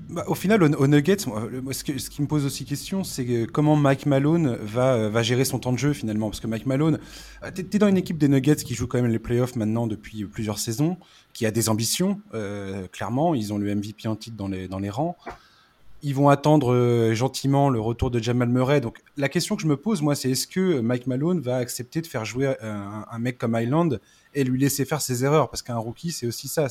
Bah, 0.10 0.24
au 0.28 0.36
final, 0.36 0.62
au, 0.62 0.88
Nuggets, 0.88 1.18
ce, 1.20 1.84
qui 1.84 2.22
me 2.22 2.28
pose 2.28 2.46
aussi 2.46 2.66
question, 2.66 3.04
c'est 3.04 3.48
comment 3.52 3.76
Mike 3.76 4.06
Malone 4.06 4.58
va, 4.62 5.24
gérer 5.24 5.46
son 5.46 5.60
temps 5.60 5.72
de 5.72 5.78
jeu 5.78 5.94
finalement. 5.94 6.30
Parce 6.30 6.40
que 6.40 6.48
Mike 6.48 6.66
Malone, 6.66 7.00
euh, 7.44 7.52
tu 7.54 7.62
es, 7.62 7.80
dans 7.80 7.88
une 7.88 7.98
équipe 7.98 8.18
des 8.18 8.28
Nuggets 8.28 8.56
qui 8.56 8.76
joue 8.76 8.88
quand 8.88 9.02
même 9.02 9.12
les 9.12 9.20
playoffs 9.20 9.56
maintenant 9.56 9.88
depuis 9.88 10.26
plusieurs 10.26 10.60
saisons, 10.60 10.98
qui 11.34 11.46
a 11.46 11.52
des 11.52 11.70
ambitions, 11.70 12.20
euh, 12.34 12.88
clairement. 12.88 13.34
Ils 13.34 13.54
ont 13.54 13.58
le 13.58 13.74
MVP 13.74 14.08
en 14.08 14.16
titre 14.16 14.36
dans 14.36 14.48
les, 14.48 14.90
rangs 14.90 15.16
ils 16.06 16.14
vont 16.14 16.28
attendre 16.28 16.74
euh, 16.74 17.14
gentiment 17.14 17.70
le 17.70 17.80
retour 17.80 18.12
de 18.12 18.22
Jamal 18.22 18.50
Murray. 18.50 18.82
Donc 18.82 19.00
la 19.16 19.30
question 19.30 19.56
que 19.56 19.62
je 19.62 19.68
me 19.68 19.78
pose, 19.78 20.02
moi, 20.02 20.16
c'est 20.16 20.32
est-ce 20.32 20.48
que 20.48 20.82
Mike 20.82 21.08
Malone 21.08 21.40
va 21.40 21.56
accepter 21.56 22.02
de 22.02 22.08
faire 22.08 22.26
jouer 22.26 22.54
un, 22.62 23.20
mec 23.20 23.38
comme 23.38 23.58
Island 23.58 24.02
et 24.34 24.44
lui 24.44 24.60
laisser 24.60 24.84
faire 24.84 25.00
ses 25.00 25.24
erreurs? 25.24 25.50
Parce 25.50 25.62
qu'un 25.62 25.78
rookie, 25.78 26.12
c'est 26.12 26.28
aussi 26.28 26.50
ça, 26.50 26.68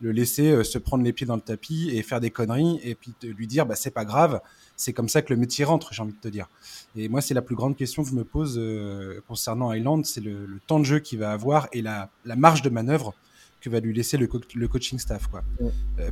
le 0.00 0.12
laisser 0.12 0.50
euh, 0.50 0.64
se 0.64 0.78
prendre 0.78 1.04
les 1.04 1.12
pieds 1.12 1.26
dans 1.26 1.36
le 1.36 1.42
tapis 1.42 1.90
et 1.92 2.02
faire 2.02 2.20
des 2.20 2.30
conneries 2.30 2.80
et 2.82 2.94
puis 2.94 3.12
lui 3.22 3.46
dire, 3.46 3.66
bah, 3.66 3.74
c'est 3.74 3.90
pas 3.90 4.04
grave, 4.04 4.40
c'est 4.76 4.92
comme 4.92 5.08
ça 5.08 5.22
que 5.22 5.32
le 5.32 5.38
métier 5.38 5.64
rentre, 5.64 5.92
j'ai 5.92 6.02
envie 6.02 6.12
de 6.12 6.20
te 6.20 6.28
dire. 6.28 6.48
Et 6.96 7.08
moi, 7.08 7.20
c'est 7.20 7.34
la 7.34 7.42
plus 7.42 7.56
grande 7.56 7.76
question 7.76 8.02
que 8.02 8.08
je 8.08 8.14
me 8.14 8.24
pose 8.24 8.56
euh, 8.58 9.20
concernant 9.28 9.72
Island, 9.72 10.04
c'est 10.06 10.22
le, 10.22 10.46
temps 10.66 10.80
de 10.80 10.84
jeu 10.84 10.98
qu'il 10.98 11.18
va 11.18 11.32
avoir 11.32 11.68
et 11.72 11.82
la, 11.82 12.10
marge 12.24 12.62
de 12.62 12.70
manœuvre 12.70 13.14
que 13.60 13.68
va 13.68 13.80
lui 13.80 13.92
laisser 13.92 14.16
le, 14.16 14.26
coaching 14.68 14.98
staff. 14.98 15.26
Quoi. 15.26 15.42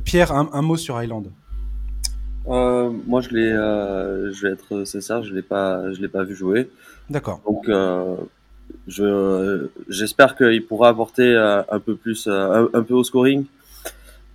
Pierre, 0.03 0.31
un, 0.31 0.61
mot 0.61 0.77
sur 0.77 1.01
Island 1.01 1.31
euh, 2.47 2.89
moi, 3.05 3.21
je 3.21 3.29
l'ai, 3.29 3.51
euh, 3.51 4.31
je 4.31 4.47
vais 4.47 4.53
être 4.53 4.85
sincère, 4.85 5.23
je 5.23 5.33
l'ai 5.33 5.41
pas, 5.41 5.91
je 5.93 6.01
l'ai 6.01 6.07
pas 6.07 6.23
vu 6.23 6.35
jouer. 6.35 6.69
D'accord. 7.09 7.41
Donc, 7.45 7.67
euh, 7.67 8.15
je, 8.87 9.67
j'espère 9.87 10.35
qu'il 10.35 10.65
pourra 10.65 10.89
apporter 10.89 11.35
euh, 11.35 11.61
un 11.69 11.79
peu 11.79 11.95
plus, 11.95 12.27
euh, 12.27 12.67
un, 12.73 12.83
peu 12.83 12.93
au 12.93 13.03
scoring, 13.03 13.45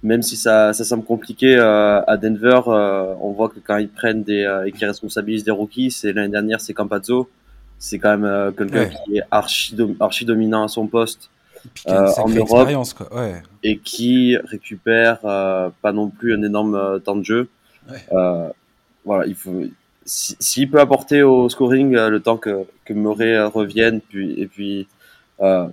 même 0.04 0.22
si 0.22 0.36
ça, 0.36 0.72
ça 0.72 0.84
semble 0.84 1.04
compliqué 1.04 1.56
à 1.56 2.16
Denver. 2.16 2.60
on 2.66 3.32
voit 3.32 3.48
que 3.48 3.58
quand 3.58 3.78
ils 3.78 3.88
prennent 3.88 4.22
des 4.22 4.46
et 4.66 4.72
qu'ils 4.72 4.86
responsabilisent 4.86 5.44
des 5.44 5.50
rookies, 5.50 5.90
c'est 5.90 6.12
l'année 6.12 6.28
dernière, 6.32 6.60
c'est 6.60 6.74
Campazzo. 6.74 7.28
C'est 7.78 7.98
quand 7.98 8.16
même 8.16 8.52
quelqu'un 8.52 8.86
qui 8.86 9.16
est 9.16 9.22
archi, 9.30 9.76
archi 9.98 10.24
dominant 10.24 10.64
à 10.64 10.68
son 10.68 10.86
poste. 10.86 11.30
en 11.86 12.28
Europe 12.28 12.68
quoi. 12.94 13.16
Ouais. 13.16 13.42
et 13.62 13.78
qui 13.78 14.36
récupère 14.36 15.20
pas 15.20 15.92
non 15.92 16.08
plus 16.08 16.34
un 16.34 16.42
énorme 16.42 17.00
temps 17.00 17.16
de 17.16 17.24
jeu. 17.24 17.48
Euh, 18.12 18.48
voilà, 19.04 19.26
il 19.26 19.34
faut. 19.34 19.62
S'il 20.06 20.70
peut 20.70 20.80
apporter 20.80 21.22
au 21.22 21.48
scoring 21.48 21.96
euh, 21.96 22.10
le 22.10 22.20
temps 22.20 22.36
que, 22.36 22.66
que 22.84 22.92
Murray 22.92 23.36
euh, 23.36 23.48
revienne, 23.48 24.02
puis, 24.02 24.38
et 24.38 24.46
puis 24.46 24.86
euh, 25.40 25.66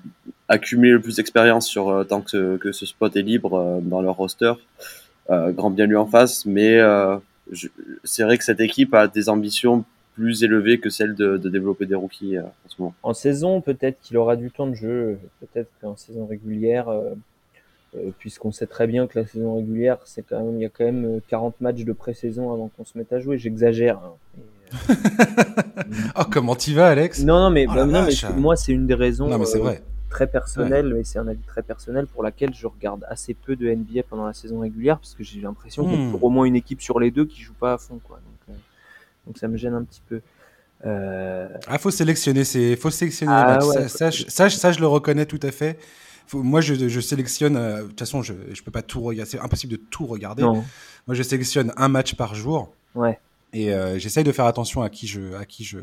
accumuler 0.52 0.92
le 0.92 1.02
plus 1.02 1.16
d'expérience 1.16 1.68
sur 1.68 2.06
tant 2.08 2.22
que, 2.22 2.58
que 2.58 2.72
ce 2.72 2.86
spot 2.86 3.16
est 3.16 3.22
libre 3.22 3.80
dans 3.82 4.02
leur 4.02 4.16
roster, 4.16 4.54
grand 5.30 5.70
bien 5.70 5.86
lui 5.86 5.96
en 5.96 6.06
face. 6.06 6.46
Mais 6.46 6.80
c'est 8.04 8.24
vrai 8.24 8.38
que 8.38 8.44
cette 8.44 8.60
équipe 8.60 8.94
a 8.94 9.08
des 9.08 9.30
ambitions 9.30 9.86
plus 10.16 10.44
élevées 10.44 10.80
que 10.80 10.90
celles 10.90 11.16
de, 11.16 11.38
de 11.38 11.50
développer 11.50 11.86
des 11.86 11.96
rookies 11.96 12.38
en 12.38 12.52
ce 12.68 12.82
moment. 12.82 12.94
En 13.04 13.14
saison, 13.14 13.62
peut-être 13.62 14.00
qu'il 14.02 14.18
aura 14.18 14.36
du 14.36 14.52
temps 14.52 14.68
de 14.68 14.76
jeu. 14.76 15.20
Peut-être 15.40 15.70
qu'en 15.82 15.96
saison 15.96 16.26
régulière, 16.26 16.90
euh, 17.98 18.12
puisqu'on 18.18 18.54
sait 18.54 18.68
très 18.68 18.88
bien 18.88 19.06
que 19.06 19.20
la 19.20 19.28
saison 19.28 19.56
régulière, 19.56 19.98
c'est 20.06 20.24
quand 20.26 20.42
même, 20.42 20.56
il 20.56 20.62
y 20.62 20.66
a 20.66 20.70
quand 20.70 20.86
même 20.86 21.20
40 21.28 21.54
euh, 21.54 21.58
matchs 21.60 21.84
de 21.84 21.92
pré-saison 21.92 22.54
avant 22.54 22.70
qu'on 22.70 22.86
se 22.86 22.98
mette 22.98 23.12
à 23.12 23.20
jouer. 23.20 23.38
J'exagère. 23.38 23.98
Hein. 23.98 24.14
Euh, 24.90 24.94
oh, 26.16 26.24
comment 26.32 26.56
t'y 26.56 26.74
vas, 26.74 26.88
Alex? 26.88 27.24
Non, 27.24 27.40
non, 27.40 27.50
mais, 27.50 27.66
oh 27.68 27.86
non, 27.86 28.06
mais 28.06 28.34
moi, 28.38 28.56
c'est 28.56 28.72
une 28.72 28.88
des 28.88 28.94
raisons 28.94 29.28
vrai. 29.28 29.84
Très 30.12 30.28
personnelles, 30.28 30.94
mais 30.94 31.04
c'est 31.04 31.18
un 31.18 31.28
avis 31.28 31.42
très 31.48 31.64
personnel 31.64 32.06
pour 32.06 32.22
laquelle 32.22 32.54
je 32.54 32.68
regarde 32.68 33.06
assez 33.10 33.34
peu 33.34 33.56
de 33.56 33.68
NBA 33.74 34.04
pendant 34.10 34.28
la 34.28 34.34
saison 34.34 34.60
régulière, 34.60 35.00
parce 35.00 35.16
que 35.16 35.24
j'ai 35.24 35.42
l'impression 35.42 35.84
qu'il 35.84 35.94
y 35.94 36.04
a 36.04 36.08
hmm. 36.10 36.20
au 36.22 36.30
moins 36.30 36.46
une 36.46 36.56
équipe 36.56 36.82
sur 36.82 37.00
les 37.00 37.10
deux 37.10 37.26
qui 37.26 37.42
joue 37.42 37.54
pas 37.54 37.74
à 37.74 37.78
fond, 37.78 38.00
quoi. 38.04 38.18
Donc, 38.48 38.58
donc 39.26 39.38
ça 39.38 39.48
me 39.48 39.58
gêne 39.58 39.74
un 39.74 39.84
petit 39.84 40.02
peu. 40.08 40.22
Euh... 40.86 41.48
Ah, 41.68 41.78
faut 41.80 41.92
sélectionner, 41.92 42.44
c'est 42.44 42.76
faut 42.76 42.90
sélectionner. 42.90 43.32
Ah 43.34 43.60
ça, 43.62 44.12
ça, 44.12 44.50
ça, 44.50 44.72
je 44.72 44.80
le 44.80 44.88
reconnais 44.88 45.26
tout 45.26 45.40
à 45.42 45.52
fait 45.52 45.80
moi, 46.34 46.62
je, 46.62 47.00
sélectionne. 47.00 47.56
Euh, 47.56 47.84
de 47.84 47.88
toute 47.88 48.00
façon, 48.00 48.22
je 48.22 48.34
ne 48.34 48.62
peux 48.64 48.72
pas 48.72 48.82
tout 48.82 49.02
regarder. 49.02 49.30
C'est 49.30 49.40
impossible 49.40 49.74
de 49.74 49.78
tout 49.90 50.06
regarder. 50.06 50.44
Moi, 50.44 50.64
je 51.16 51.24
sélectionne 51.24 51.74
un 51.78 51.88
match 51.88 52.16
par 52.16 52.36
jour. 52.36 52.74
Ouais. 52.96 53.20
Et 53.54 53.74
euh, 53.74 54.00
j'essaye 54.00 54.24
de 54.24 54.32
faire 54.32 54.46
attention 54.46 54.82
à 54.82 54.90
qui 54.90 55.08
je, 55.08 55.34
à 55.36 55.46
qui 55.46 55.66
je, 55.66 55.80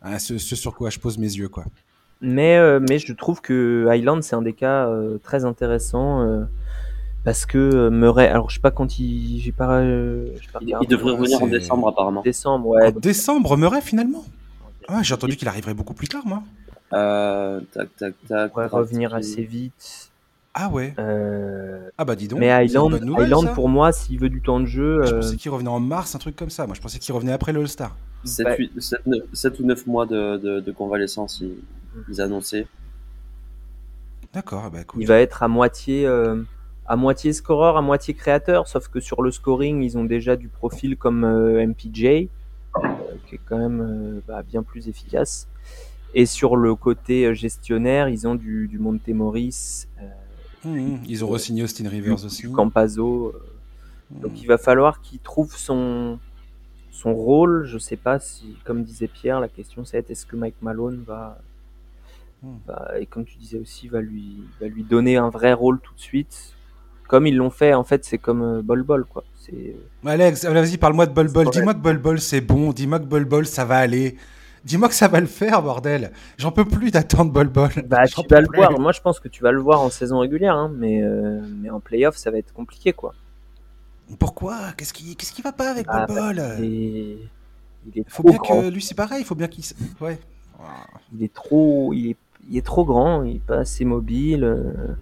à 0.00 0.18
ce, 0.18 0.38
sur 0.38 0.74
quoi 0.74 0.90
je 0.90 0.98
pose 0.98 1.18
mes 1.18 1.32
yeux, 1.32 1.48
quoi. 1.48 1.64
Mais, 2.22 2.56
euh, 2.56 2.80
mais 2.80 2.98
je 2.98 3.12
trouve 3.12 3.40
que 3.40 3.86
Highland, 3.88 4.22
c'est 4.22 4.36
un 4.36 4.42
des 4.42 4.52
cas 4.52 4.88
très 5.22 5.44
intéressants 5.44 6.46
parce 7.24 7.46
que 7.46 7.88
Murray, 7.88 8.28
alors 8.28 8.50
je 8.50 8.56
sais 8.56 8.60
pas 8.60 8.70
quand 8.70 8.98
il, 8.98 9.40
j'ai 9.40 9.52
pas, 9.52 9.82
il, 9.82 10.88
devrait 10.88 11.12
revenir 11.12 11.42
en 11.42 11.46
décembre 11.46 11.88
apparemment. 11.88 12.22
Décembre, 12.22 12.68
ouais. 12.68 12.86
En 12.86 12.90
décembre, 12.98 13.56
Murray 13.56 13.80
finalement? 13.80 14.24
Ah, 14.88 15.02
j'ai 15.02 15.14
entendu 15.14 15.36
qu'il 15.36 15.48
arriverait 15.48 15.74
beaucoup 15.74 15.94
plus 15.94 16.08
tard, 16.08 16.22
moi. 16.26 16.42
Euh, 16.92 17.60
tac, 17.72 17.88
tac, 17.96 18.14
tac. 18.28 18.52
Pourrait 18.52 18.66
revenir 18.66 19.14
assez 19.14 19.42
vite. 19.42 20.10
Ah 20.54 20.68
ouais. 20.68 20.94
Euh... 20.98 21.88
Ah 21.96 22.04
bah 22.04 22.14
dis 22.14 22.28
donc. 22.28 22.38
Mais 22.38 22.66
Island, 22.66 23.00
Island 23.18 23.54
pour 23.54 23.68
moi, 23.68 23.92
s'il 23.92 24.18
veut 24.18 24.28
du 24.28 24.42
temps 24.42 24.60
de 24.60 24.66
jeu. 24.66 25.02
Je 25.06 25.14
pensais 25.14 25.36
qu'il 25.36 25.50
revenait 25.50 25.70
en 25.70 25.80
mars, 25.80 26.14
un 26.14 26.18
truc 26.18 26.36
comme 26.36 26.50
ça. 26.50 26.66
Moi, 26.66 26.74
je 26.74 26.80
pensais 26.80 26.98
qu'il 26.98 27.14
revenait 27.14 27.32
après 27.32 27.52
le 27.52 27.60
All-Star. 27.60 27.96
7, 28.24 29.60
ou 29.60 29.64
9 29.64 29.86
mois 29.86 30.06
de, 30.06 30.36
de, 30.36 30.60
de 30.60 30.72
convalescence, 30.72 31.40
ils, 31.40 31.56
ils 32.08 32.20
annonçaient. 32.20 32.66
D'accord, 34.32 34.70
bah 34.70 34.80
Il 34.98 35.06
va 35.06 35.18
être 35.18 35.42
à 35.42 35.48
moitié, 35.48 36.06
euh, 36.06 36.42
à 36.86 36.96
moitié 36.96 37.32
scoreur, 37.32 37.76
à 37.76 37.82
moitié 37.82 38.14
créateur, 38.14 38.66
sauf 38.66 38.88
que 38.88 39.00
sur 39.00 39.22
le 39.22 39.30
scoring, 39.30 39.82
ils 39.82 39.98
ont 39.98 40.04
déjà 40.04 40.36
du 40.36 40.48
profil 40.48 40.96
comme 40.96 41.24
euh, 41.24 41.66
MPJ, 41.66 42.04
euh, 42.04 42.28
qui 43.28 43.34
est 43.34 43.40
quand 43.44 43.58
même 43.58 44.22
bah, 44.26 44.42
bien 44.42 44.62
plus 44.62 44.88
efficace. 44.88 45.48
Et 46.14 46.26
sur 46.26 46.56
le 46.56 46.74
côté 46.74 47.34
gestionnaire, 47.34 48.08
ils 48.08 48.26
ont 48.28 48.34
du, 48.34 48.68
du 48.68 48.78
Montemoris. 48.78 49.88
Euh, 50.00 50.68
mmh, 50.68 50.94
mmh. 50.94 51.00
ils 51.08 51.24
ont 51.24 51.28
re-signé 51.28 51.62
Austin 51.62 51.88
Rivers 51.88 52.24
aussi. 52.24 52.42
Du 52.42 52.50
Campazzo. 52.50 53.28
Euh. 53.28 54.20
Donc 54.20 54.42
il 54.42 54.46
va 54.46 54.58
falloir 54.58 55.00
qu'il 55.00 55.20
trouve 55.20 55.56
son, 55.56 56.18
son 56.92 57.12
rôle. 57.14 57.64
Je 57.64 57.78
sais 57.78 57.96
pas 57.96 58.20
si, 58.20 58.56
comme 58.64 58.84
disait 58.84 59.08
Pierre, 59.08 59.40
la 59.40 59.48
question 59.48 59.84
c'est 59.84 60.08
est-ce 60.08 60.24
que 60.24 60.36
Mike 60.36 60.62
Malone 60.62 61.02
va, 61.04 61.38
mmh. 62.44 62.48
va, 62.68 62.92
et 63.00 63.06
comme 63.06 63.24
tu 63.24 63.36
disais 63.38 63.58
aussi, 63.58 63.88
va 63.88 64.00
lui, 64.00 64.44
va 64.60 64.68
lui 64.68 64.84
donner 64.84 65.16
un 65.16 65.30
vrai 65.30 65.52
rôle 65.52 65.80
tout 65.80 65.94
de 65.94 66.00
suite. 66.00 66.54
Comme 67.08 67.26
ils 67.26 67.36
l'ont 67.36 67.50
fait, 67.50 67.74
en 67.74 67.84
fait, 67.84 68.04
c'est 68.04 68.16
comme 68.18 68.62
Bol 68.62 68.84
Bol, 68.84 69.04
quoi. 69.04 69.24
C'est... 69.36 69.74
Alex, 70.06 70.46
vas-y, 70.46 70.78
parle-moi 70.78 71.06
de 71.06 71.12
Bol 71.12 71.30
Bol. 71.30 71.50
Dis-moi 71.50 71.74
que 71.74 71.80
Bol 71.80 71.98
Bol 71.98 72.20
c'est 72.20 72.40
bon. 72.40 72.72
Dis-moi 72.72 73.00
que 73.00 73.06
Bol 73.06 73.24
Bol 73.24 73.44
ça 73.44 73.64
va 73.64 73.78
aller. 73.78 74.16
Dis-moi 74.64 74.88
que 74.88 74.94
ça 74.94 75.08
va 75.08 75.20
le 75.20 75.26
faire, 75.26 75.60
bordel. 75.60 76.12
J'en 76.38 76.52
peux 76.52 76.64
plus 76.64 76.92
d'attendre 76.92 77.32
Bol 77.32 77.48
Bol. 77.48 77.70
Bah, 77.86 78.06
tu 78.06 78.22
vas 78.30 78.40
le 78.40 78.46
voir. 78.54 78.78
Moi, 78.78 78.92
je 78.92 79.00
pense 79.00 79.18
que 79.18 79.26
tu 79.26 79.42
vas 79.42 79.50
le 79.50 79.60
voir 79.60 79.80
en 79.82 79.90
saison 79.90 80.20
régulière, 80.20 80.54
hein, 80.54 80.70
mais, 80.72 81.02
euh, 81.02 81.40
mais 81.60 81.68
en 81.68 81.80
playoff, 81.80 82.16
ça 82.16 82.30
va 82.30 82.38
être 82.38 82.52
compliqué, 82.52 82.92
quoi. 82.92 83.14
Pourquoi? 84.18 84.72
Qu'est-ce 84.76 84.92
qui, 84.92 85.16
qu'est-ce 85.16 85.32
qui 85.32 85.42
va 85.42 85.52
pas 85.52 85.70
avec 85.70 85.86
ah, 85.88 86.06
bah, 86.06 86.32
Il 86.60 87.18
est 87.94 88.08
faut 88.08 88.22
bien 88.22 88.38
que 88.38 88.68
lui, 88.70 88.82
c'est 88.82 88.94
pareil. 88.94 89.20
Il 89.20 89.26
faut 89.26 89.34
bien 89.34 89.48
qu'il. 89.48 89.64
Ouais. 90.00 90.18
Il 91.14 91.22
est 91.22 91.32
trop, 91.32 91.92
il 91.92 92.10
est, 92.10 92.16
il 92.50 92.56
est 92.56 92.64
trop 92.64 92.84
grand. 92.84 93.22
Il 93.22 93.36
est 93.36 93.46
pas 93.46 93.58
assez 93.58 93.84
mobile. 93.84 94.44
Euh, 94.44 94.94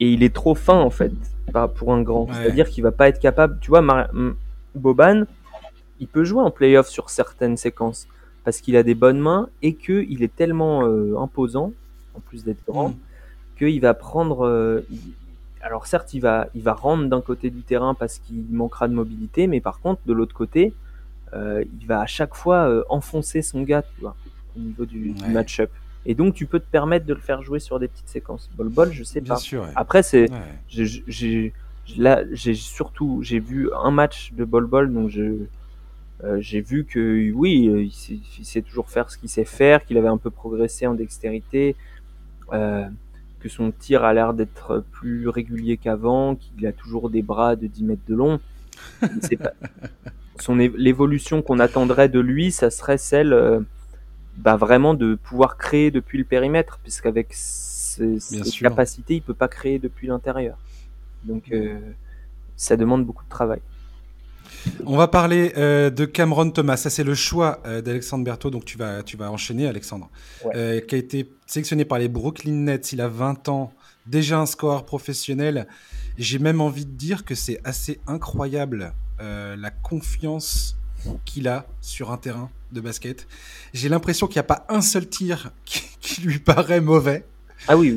et 0.00 0.10
il 0.12 0.22
est 0.22 0.34
trop 0.34 0.54
fin 0.54 0.80
en 0.80 0.90
fait 0.90 1.12
pour 1.76 1.92
un 1.92 2.02
grand. 2.02 2.28
C'est-à-dire 2.32 2.68
qu'il 2.68 2.82
va 2.82 2.92
pas 2.92 3.08
être 3.08 3.20
capable. 3.20 3.58
Tu 3.60 3.68
vois, 3.68 3.82
Boban, 4.74 5.24
il 6.00 6.08
peut 6.08 6.24
jouer 6.24 6.42
en 6.42 6.50
playoff 6.50 6.88
sur 6.88 7.10
certaines 7.10 7.56
séquences 7.56 8.08
parce 8.44 8.60
qu'il 8.60 8.76
a 8.76 8.82
des 8.82 8.94
bonnes 8.94 9.18
mains 9.18 9.48
et 9.62 9.74
qu'il 9.74 10.22
est 10.22 10.34
tellement 10.34 10.84
euh, 10.84 11.18
imposant, 11.18 11.72
en 12.14 12.20
plus 12.20 12.44
d'être 12.44 12.64
grand, 12.66 12.90
mm. 12.90 12.96
qu'il 13.58 13.80
va 13.80 13.94
prendre. 13.94 14.46
Euh, 14.46 14.86
alors 15.60 15.86
certes, 15.86 16.14
il 16.14 16.20
va, 16.20 16.48
il 16.54 16.62
va 16.62 16.72
rendre 16.72 17.08
d'un 17.08 17.20
côté 17.20 17.50
du 17.50 17.62
terrain 17.62 17.94
parce 17.94 18.18
qu'il 18.18 18.44
manquera 18.50 18.88
de 18.88 18.94
mobilité, 18.94 19.46
mais 19.46 19.60
par 19.60 19.80
contre, 19.80 20.00
de 20.06 20.12
l'autre 20.12 20.34
côté, 20.34 20.74
euh, 21.32 21.64
il 21.80 21.86
va 21.86 22.00
à 22.00 22.06
chaque 22.06 22.34
fois 22.34 22.84
enfoncer 22.88 23.42
son 23.42 23.62
gars, 23.62 23.82
tu 23.82 24.00
vois, 24.00 24.16
au 24.56 24.60
niveau 24.60 24.84
du, 24.86 25.14
match-up. 25.28 25.70
Et 26.06 26.14
donc, 26.14 26.34
tu 26.34 26.46
peux 26.46 26.60
te 26.60 26.70
permettre 26.70 27.04
de 27.04 27.12
le 27.12 27.20
faire 27.20 27.42
jouer 27.42 27.60
sur 27.60 27.78
des 27.78 27.88
petites 27.88 28.08
séquences. 28.08 28.48
Bol 28.56 28.68
bol, 28.68 28.90
je 28.92 29.04
sais 29.04 29.20
pas. 29.20 29.38
Après, 29.76 30.02
c'est, 30.02 30.30
j'ai, 30.68 31.52
là, 31.96 32.22
j'ai 32.32 32.54
surtout, 32.54 33.20
j'ai 33.22 33.38
vu 33.38 33.70
un 33.74 33.90
match 33.90 34.32
de 34.32 34.44
bol 34.44 34.66
bol, 34.66 34.92
donc 34.92 35.10
je, 35.10 35.44
euh, 36.24 36.38
j'ai 36.40 36.60
vu 36.60 36.84
que 36.84 37.32
oui, 37.32 37.68
euh, 37.68 37.82
il 37.82 38.44
sait, 38.44 38.62
toujours 38.62 38.90
faire 38.90 39.10
ce 39.10 39.16
qu'il 39.16 39.28
sait 39.28 39.44
faire, 39.44 39.84
qu'il 39.84 39.96
avait 39.96 40.08
un 40.08 40.18
peu 40.18 40.30
progressé 40.30 40.86
en 40.86 40.94
dextérité, 40.94 41.76
euh, 42.52 42.86
que 43.40 43.48
son 43.48 43.72
tir 43.72 44.04
a 44.04 44.12
l'air 44.12 44.34
d'être 44.34 44.84
plus 44.92 45.28
régulier 45.28 45.76
qu'avant, 45.76 46.36
qu'il 46.36 46.66
a 46.66 46.72
toujours 46.72 47.10
des 47.10 47.22
bras 47.22 47.56
de 47.56 47.66
10 47.66 47.84
mètres 47.84 48.02
de 48.06 48.14
long. 48.14 48.40
Pas... 49.00 49.52
Son 50.38 50.56
l'évolution 50.56 51.42
qu'on 51.42 51.58
attendrait 51.58 52.08
de 52.08 52.18
lui, 52.18 52.50
ça 52.50 52.70
serait 52.70 52.96
celle 52.96 53.62
bah, 54.38 54.56
vraiment 54.56 54.94
de 54.94 55.14
pouvoir 55.14 55.58
créer 55.58 55.90
depuis 55.90 56.16
le 56.16 56.24
périmètre, 56.24 56.78
puisqu'avec 56.82 57.28
ses, 57.32 58.18
capacités, 58.58 59.16
il 59.16 59.22
peut 59.22 59.34
pas 59.34 59.48
créer 59.48 59.78
depuis 59.78 60.06
l'intérieur. 60.06 60.56
Donc 61.24 61.52
ça 62.56 62.76
demande 62.76 63.04
beaucoup 63.04 63.24
de 63.24 63.28
travail. 63.28 63.60
On 64.86 64.96
va 64.96 65.08
parler 65.08 65.52
euh, 65.56 65.90
de 65.90 66.04
Cameron 66.04 66.50
Thomas. 66.50 66.76
Ça, 66.76 66.90
c'est 66.90 67.04
le 67.04 67.14
choix 67.14 67.60
euh, 67.66 67.80
d'Alexandre 67.80 68.24
Berthaud. 68.24 68.50
Donc, 68.50 68.64
tu 68.64 68.78
vas, 68.78 69.02
tu 69.02 69.16
vas 69.16 69.30
enchaîner, 69.30 69.66
Alexandre. 69.66 70.10
Euh, 70.54 70.80
qui 70.80 70.94
a 70.94 70.98
été 70.98 71.30
sélectionné 71.46 71.84
par 71.84 71.98
les 71.98 72.08
Brooklyn 72.08 72.52
Nets. 72.52 72.92
Il 72.92 73.00
a 73.00 73.08
20 73.08 73.48
ans. 73.48 73.72
Déjà 74.06 74.38
un 74.38 74.46
score 74.46 74.84
professionnel. 74.84 75.66
J'ai 76.18 76.38
même 76.38 76.60
envie 76.60 76.86
de 76.86 76.92
dire 76.92 77.24
que 77.24 77.34
c'est 77.34 77.60
assez 77.64 78.00
incroyable 78.06 78.92
la 79.18 79.70
confiance 79.70 80.78
qu'il 81.26 81.46
a 81.46 81.66
sur 81.82 82.10
un 82.10 82.16
terrain 82.16 82.48
de 82.72 82.80
basket. 82.80 83.28
J'ai 83.74 83.90
l'impression 83.90 84.26
qu'il 84.26 84.36
n'y 84.36 84.40
a 84.40 84.44
pas 84.44 84.64
un 84.70 84.80
seul 84.80 85.06
tir 85.06 85.52
qui, 85.64 86.22
lui 86.22 86.38
paraît 86.38 86.80
mauvais. 86.80 87.26
Ah 87.68 87.76
oui. 87.76 87.92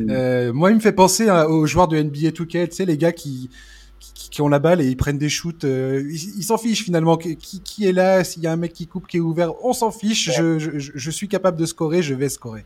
moi, 0.53 0.71
il 0.71 0.75
me 0.75 0.81
fait 0.81 0.91
penser 0.91 1.31
aux 1.31 1.65
joueurs 1.65 1.87
de 1.87 1.97
NBA 1.97 2.31
2K, 2.31 2.67
tu 2.67 2.75
sais, 2.75 2.85
les 2.85 2.97
gars 2.97 3.13
qui, 3.13 3.49
qui, 4.34 4.41
ont 4.41 4.47
la 4.47 4.59
balle 4.59 4.81
et 4.81 4.88
ils 4.88 4.97
prennent 4.97 5.17
des 5.17 5.29
shoots. 5.29 5.63
Euh, 5.63 6.03
ils 6.11 6.43
s'en 6.43 6.57
fichent 6.57 6.84
finalement. 6.84 7.17
Qui, 7.17 7.38
qui 7.38 7.86
est 7.86 7.91
là? 7.91 8.23
S'il 8.23 8.41
y 8.41 8.47
a 8.47 8.51
un 8.51 8.55
mec 8.55 8.73
qui 8.73 8.88
coupe, 8.88 9.07
qui 9.07 9.17
est 9.17 9.19
ouvert, 9.19 9.53
on 9.63 9.73
s'en 9.73 9.91
fiche. 9.91 10.31
Je, 10.36 10.59
je, 10.59 10.71
je, 10.77 11.11
suis 11.11 11.27
capable 11.27 11.57
de 11.57 11.65
scorer, 11.65 12.01
je 12.01 12.13
vais 12.13 12.29
scorer. 12.29 12.65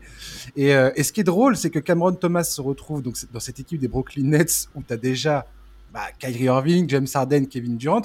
Et, 0.56 0.74
euh, 0.74 0.92
et 0.96 1.04
ce 1.04 1.12
qui 1.12 1.22
est 1.22 1.26
drôle, 1.26 1.58
c'est 1.58 1.70
que 1.70 1.80
Cameron 1.80 2.14
Thomas 2.14 2.44
se 2.44 2.62
retrouve 2.62 3.02
donc 3.02 3.18
dans 3.34 3.40
cette 3.40 3.60
équipe 3.60 3.80
des 3.80 3.88
Brooklyn 3.88 4.24
Nets 4.24 4.70
où 4.76 4.82
tu 4.82 4.94
as 4.94 4.98
déjà 4.98 5.46
bah, 5.94 6.06
Kyrie 6.18 6.46
Irving, 6.46 6.90
James 6.90 7.08
Harden, 7.14 7.48
Kevin 7.48 7.78
Durant. 7.78 8.04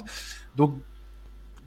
Donc 0.57 0.75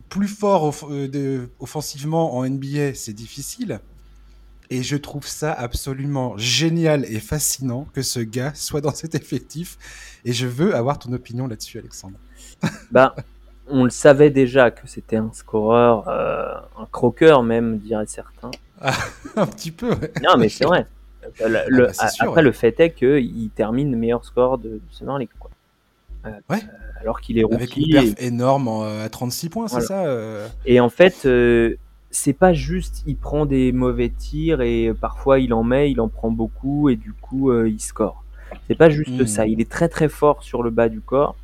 plus 0.10 0.28
fort 0.28 0.74
euh, 0.90 1.48
offensivement 1.60 2.36
en 2.38 2.48
NBA, 2.48 2.94
c'est 2.94 3.14
difficile. 3.14 3.80
Et 4.70 4.84
je 4.84 4.98
trouve 4.98 5.28
ça 5.28 5.52
absolument 5.52 6.38
génial 6.38 7.06
et 7.06 7.20
fascinant 7.20 7.88
que 7.94 8.02
ce 8.02 8.20
gars 8.20 8.54
soit 8.56 8.82
dans 8.82 8.94
cet 8.94 9.16
effectif. 9.16 9.78
Et 10.26 10.34
je 10.34 10.48
veux 10.48 10.76
avoir 10.76 11.00
ton 11.00 11.14
opinion 11.14 11.48
là-dessus, 11.48 11.80
Alexandre. 11.80 12.18
bah, 12.92 13.16
on 13.68 13.84
le 13.84 13.90
savait 13.90 14.30
déjà 14.30 14.72
que 14.72 14.88
c'était 14.88 15.18
un 15.18 15.32
scoreur, 15.34 16.08
euh, 16.08 16.54
un 16.80 16.88
croqueur 16.92 17.44
même, 17.44 17.78
diraient 17.78 18.06
certains. 18.08 18.52
Ah, 18.82 18.94
un 19.36 19.48
petit 19.48 19.72
peu, 19.72 19.90
ouais. 19.90 20.12
Non, 20.24 20.38
mais 20.38 20.50
c'est 20.50 20.66
vrai. 20.66 20.88
Le, 21.40 21.88
ah, 21.90 21.92
bah, 21.98 22.10
après, 22.20 22.42
le 22.44 22.52
fait 22.52 22.80
est 22.80 22.92
qu'il 22.92 23.50
termine 23.56 23.92
le 23.92 23.98
meilleur 23.98 24.24
score 24.24 24.58
de, 24.58 24.70
de 24.70 24.82
Summer 24.92 25.18
League. 25.18 25.30
Quoi. 25.40 25.50
Euh, 26.26 26.32
ouais. 26.50 26.62
alors 27.02 27.22
qu'il 27.22 27.40
est 27.40 27.44
rookie. 27.44 27.56
Avec 27.56 27.78
une 27.78 27.92
perf 27.92 28.14
énorme 28.18 28.68
à 28.68 29.10
36 29.10 29.50
points, 29.50 29.68
c'est 29.68 29.82
ça 29.82 30.06
euh? 30.06 30.48
Et 30.66 30.80
en 30.80 30.90
fait, 30.90 31.28
c'est 32.16 32.34
pas 32.34 32.54
juste 32.54 33.04
il 33.06 33.18
prend 33.18 33.46
des 33.46 33.74
mauvais 33.74 34.08
tirs 34.10 34.62
et 34.62 34.94
parfois 35.00 35.40
il 35.40 35.54
en 35.54 35.64
met, 35.64 35.92
il 35.92 36.00
en 36.00 36.08
prend 36.08 36.32
beaucoup 36.32 36.88
et 36.88 36.96
du 36.96 37.12
coup 37.12 37.52
euh, 37.52 37.70
il 37.70 37.80
score. 37.80 38.24
C'est 38.68 38.76
pas 38.76 38.90
juste 38.90 39.20
hmm. 39.20 39.28
ça. 39.28 39.48
Il 39.48 39.60
est 39.60 39.70
très 39.70 39.90
très 39.90 40.08
fort 40.08 40.42
sur 40.42 40.64
le 40.64 40.70
bas 40.70 40.88
du 40.88 41.02
corps. 41.02 41.36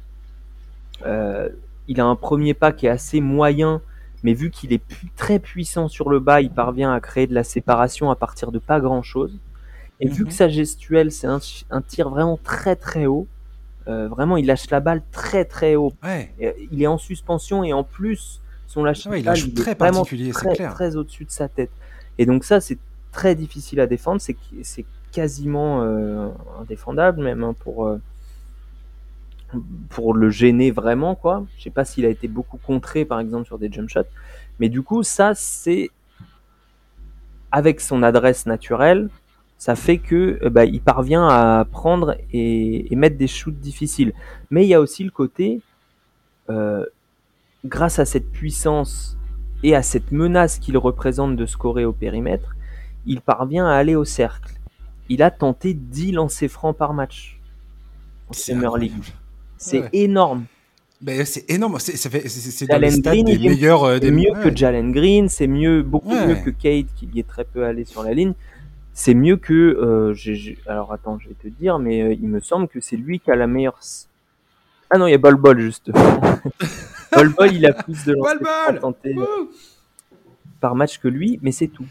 Euh, 1.06 1.50
il 1.90 2.00
a 2.00 2.06
un 2.06 2.16
premier 2.16 2.54
pas 2.54 2.72
qui 2.72 2.86
est 2.86 2.90
assez 2.90 3.20
moyen, 3.20 3.82
mais 4.24 4.34
vu 4.34 4.50
qu'il 4.50 4.72
est 4.72 4.82
très 5.18 5.40
puissant 5.40 5.90
sur 5.90 6.10
le 6.10 6.20
bas, 6.20 6.40
il 6.40 6.52
parvient 6.52 6.94
à 6.94 7.02
créer 7.02 7.28
de 7.28 7.34
la 7.34 7.44
séparation 7.44 8.10
à 8.10 8.16
partir 8.16 8.54
de 8.54 8.60
pas 8.60 8.80
grand 8.80 9.04
chose. 9.04 9.38
Et 10.00 10.08
vu 10.08 10.24
que 10.24 10.30
mhm. 10.30 10.36
sa 10.36 10.48
gestuelle, 10.48 11.12
c'est 11.12 11.28
un, 11.28 11.82
tir 11.82 12.10
vraiment 12.10 12.40
très 12.42 12.78
très 12.78 13.08
haut, 13.08 13.28
euh, 13.88 14.08
vraiment 14.08 14.38
il 14.38 14.46
lâche 14.46 14.70
la 14.70 14.80
balle 14.80 15.02
très 15.12 15.44
très 15.44 15.76
haut. 15.76 15.94
Il 16.72 16.82
est 16.82 16.88
en 16.88 16.98
suspension 16.98 17.64
et 17.66 17.74
en 17.74 17.84
plus 17.84 18.41
son 18.72 18.86
lâcher 18.86 19.10
il, 19.18 19.28
est 19.28 19.58
très 19.58 19.76
particulier, 19.76 20.32
très, 20.32 20.56
très 20.56 20.96
au-dessus 20.96 21.26
de 21.26 21.32
sa 21.32 21.50
tête. 21.50 21.72
Et 22.18 22.26
donc 22.26 22.46
ça, 22.46 22.62
c'est 22.62 22.78
très 23.12 23.36
difficile 23.36 23.82
à 23.82 23.88
défendre. 23.88 24.22
C'est 24.22 24.38
c'est 24.64 24.86
quasiment 25.12 25.82
euh, 25.84 26.30
indéfendable 26.62 27.22
même 27.22 27.44
hein, 27.44 27.54
pour 27.60 27.88
euh, 27.88 27.98
pour 29.90 30.14
le 30.14 30.30
gêner 30.30 30.72
vraiment 30.72 31.16
quoi. 31.16 31.46
Je 31.58 31.64
sais 31.64 31.70
pas 31.70 31.84
s'il 31.84 32.06
a 32.06 32.10
été 32.10 32.30
beaucoup 32.30 32.58
contré 32.58 33.04
par 33.04 33.20
exemple 33.20 33.46
sur 33.46 33.60
des 33.60 33.70
jump 33.70 33.90
shots, 33.90 34.04
mais 34.62 34.70
du 34.70 34.82
coup 34.82 35.04
ça 35.04 35.34
c'est 35.36 35.90
avec 37.52 37.82
son 37.82 38.04
adresse 38.04 38.46
naturelle, 38.46 39.10
ça 39.58 39.76
fait 39.76 39.98
que 39.98 40.40
euh, 40.44 40.50
bah, 40.50 40.64
il 40.64 40.80
parvient 40.80 41.28
à 41.28 41.66
prendre 41.70 42.16
et, 42.32 42.88
mettre 42.96 43.18
des 43.18 43.28
shoots 43.28 43.60
difficiles. 43.60 44.14
Mais 44.50 44.64
il 44.64 44.70
y 44.70 44.74
a 44.74 44.80
aussi 44.80 45.04
le 45.04 45.12
côté 45.12 45.60
grâce 47.66 48.00
à 48.00 48.06
cette 48.06 48.32
puissance 48.32 49.18
et 49.64 49.76
à 49.76 49.84
cette 49.84 50.12
menace 50.12 50.60
qu'il 50.60 50.78
représente 50.78 51.36
de 51.36 51.46
scorer 51.46 51.86
au 51.86 51.94
périmètre, 51.94 52.56
il 53.06 53.22
parvient 53.22 53.68
à 53.68 53.76
aller 53.76 53.96
au 53.96 54.06
cercle. 54.06 54.54
Il 55.10 55.24
a 55.24 55.32
tenté 55.32 55.74
10 55.74 56.14
lancers 56.14 56.50
francs 56.50 56.76
par 56.76 56.94
match 56.94 57.40
en 58.30 58.34
Summer 58.34 58.78
League. 58.78 59.14
C'est 59.58 59.90
énorme. 59.94 60.46
Ben, 61.02 61.26
c'est 61.26 61.50
énorme, 61.50 61.80
c'est 61.80 62.14
les 62.14 62.92
stats 62.92 63.16
des 63.16 63.40
meilleurs. 63.40 63.84
Euh, 63.84 64.00
des... 64.00 64.12
mieux 64.12 64.34
que 64.44 64.56
Jalen 64.56 64.92
Green, 64.92 65.30
c'est 65.30 65.48
mieux, 65.48 65.82
beaucoup 65.82 66.14
mieux 66.14 66.36
que 66.36 66.52
Kate 66.52 66.94
qui 66.96 67.10
y 67.12 67.20
est 67.20 67.28
très 67.28 67.44
peu 67.44 67.66
allé 67.66 67.86
sur 67.86 68.04
la 68.04 68.14
ligne. 68.14 68.34
C'est 68.94 69.16
mieux 69.16 69.38
que. 69.38 69.54
Euh, 69.54 70.14
alors 70.68 70.94
attends, 70.94 71.18
je 71.18 71.30
vais 71.30 71.36
te 71.36 71.48
dire, 71.48 71.80
mais 71.80 72.04
euh, 72.04 72.14
il 72.14 72.28
me 72.28 72.40
semble 72.40 72.68
que 72.68 72.80
c'est 72.80 72.98
lui 72.98 73.20
qui 73.20 73.32
a 73.32 73.36
la 73.36 73.48
meilleure. 73.48 73.80
Ah 74.92 74.98
non, 74.98 75.08
il 75.08 75.12
y 75.12 75.16
a 75.16 75.18
Bol 75.18 75.36
Bol 75.36 75.60
juste. 75.60 75.92
Bol 77.14 77.30
Bol, 77.30 77.54
il 77.54 77.66
a 77.66 77.74
plus 77.74 78.06
de 78.06 78.14
lancers 78.14 78.80
par 80.60 80.76
match 80.76 81.00
que 81.00 81.08
lui, 81.08 81.40
mais 81.42 81.52
c'est 81.52 81.68
tout. 81.68 81.88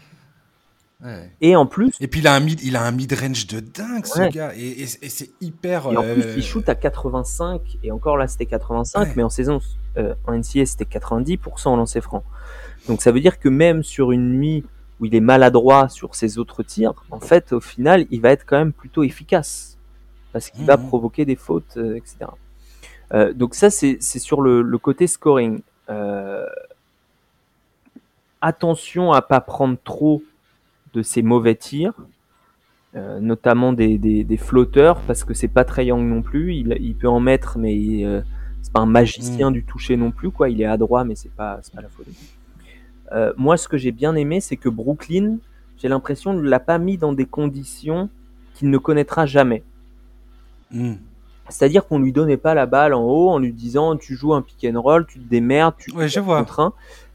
Et 1.41 1.55
en 1.55 1.65
plus. 1.65 1.95
Et 1.99 2.07
puis 2.07 2.19
il 2.19 2.27
a 2.27 2.35
un 2.35 2.39
mid, 2.39 2.61
il 2.61 2.75
a 2.75 2.83
un 2.83 2.91
mid 2.91 3.11
range 3.11 3.47
de 3.47 3.59
dingue 3.59 4.05
ce 4.05 4.29
gars, 4.29 4.53
et, 4.55 4.85
c'est 4.85 5.31
hyper. 5.41 5.91
Et 5.91 5.97
en 5.97 6.03
plus, 6.03 6.23
il 6.37 6.43
shoot 6.43 6.67
à 6.69 6.75
85 6.75 7.79
et 7.83 7.91
encore 7.91 8.17
là 8.17 8.27
c'était 8.27 8.45
85, 8.45 9.15
mais 9.15 9.23
en 9.23 9.29
saison 9.29 9.59
euh, 9.97 10.13
en 10.27 10.37
NCS 10.37 10.77
c'était 10.77 10.85
90% 10.85 11.69
en 11.69 11.75
lancer 11.75 12.01
franc. 12.01 12.23
Donc 12.87 13.01
ça 13.01 13.11
veut 13.11 13.19
dire 13.19 13.39
que 13.39 13.49
même 13.49 13.83
sur 13.83 14.11
une 14.11 14.37
nuit 14.37 14.63
où 14.99 15.05
il 15.05 15.15
est 15.15 15.21
maladroit 15.21 15.89
sur 15.89 16.13
ses 16.13 16.37
autres 16.37 16.61
tirs, 16.61 16.93
en 17.09 17.19
fait 17.19 17.51
au 17.51 17.59
final 17.59 18.05
il 18.11 18.21
va 18.21 18.29
être 18.29 18.45
quand 18.45 18.57
même 18.57 18.73
plutôt 18.73 19.03
efficace 19.03 19.77
parce 20.33 20.51
qu'il 20.51 20.65
va 20.65 20.77
mmh. 20.77 20.87
provoquer 20.87 21.25
des 21.25 21.35
fautes, 21.35 21.77
euh, 21.77 21.95
etc. 21.95 22.29
Euh, 23.13 23.33
donc 23.33 23.55
ça, 23.55 23.69
c'est 23.69 23.99
sur 24.01 24.41
le, 24.41 24.77
côté 24.77 25.07
scoring. 25.07 25.61
Euh, 25.89 26.45
attention 28.41 29.11
à 29.11 29.21
pas 29.21 29.41
prendre 29.41 29.77
trop 29.83 30.23
de 30.93 31.01
ces 31.01 31.21
mauvais 31.21 31.55
tirs, 31.55 31.93
euh, 32.95 33.19
notamment 33.19 33.73
des, 33.73 34.37
flotteurs, 34.37 35.01
parce 35.01 35.23
que 35.23 35.33
c'est 35.33 35.47
pas 35.47 35.63
très 35.65 35.85
young 35.85 36.07
non 36.07 36.21
plus. 36.21 36.55
Il, 36.55 36.95
peut 36.95 37.09
en 37.09 37.19
mettre, 37.19 37.57
mais 37.57 38.03
c'est 38.61 38.73
pas 38.73 38.81
un 38.81 38.85
magicien 38.85 39.49
mm. 39.49 39.53
du 39.53 39.63
toucher 39.63 39.97
non 39.97 40.11
plus. 40.11 40.31
Quoi. 40.31 40.49
Il 40.49 40.61
est 40.61 40.65
adroit, 40.65 41.03
mais 41.03 41.15
c'est 41.15 41.33
pas, 41.33 41.59
pas 41.73 41.81
la 41.81 41.89
folie. 41.89 42.15
moi, 43.37 43.57
ce 43.57 43.67
que 43.67 43.77
j'ai 43.77 43.91
bien 43.91 44.15
aimé, 44.15 44.39
c'est 44.39 44.57
que 44.57 44.69
Brooklyn, 44.69 45.37
j'ai 45.77 45.89
l'impression, 45.89 46.33
ne 46.33 46.41
l'a 46.41 46.59
pas 46.59 46.77
mis 46.77 46.97
dans 46.97 47.11
des 47.11 47.25
conditions 47.25 48.09
qu'il 48.53 48.69
ne 48.69 48.77
connaîtra 48.77 49.25
jamais. 49.25 49.63
Hmm. 50.71 50.95
C'est-à-dire 51.51 51.85
qu'on 51.87 51.99
lui 51.99 52.11
donnait 52.11 52.37
pas 52.37 52.53
la 52.53 52.65
balle 52.65 52.93
en 52.93 53.03
haut 53.03 53.29
en 53.29 53.39
lui 53.39 53.53
disant 53.53 53.95
tu 53.97 54.15
joues 54.15 54.33
un 54.33 54.41
pick 54.41 54.65
and 54.65 54.81
roll, 54.81 55.05
tu 55.05 55.19
te 55.19 55.29
démerdes, 55.29 55.75
tu 55.77 55.91
ouais, 55.93 56.07
je 56.07 56.19
vois. 56.19 56.45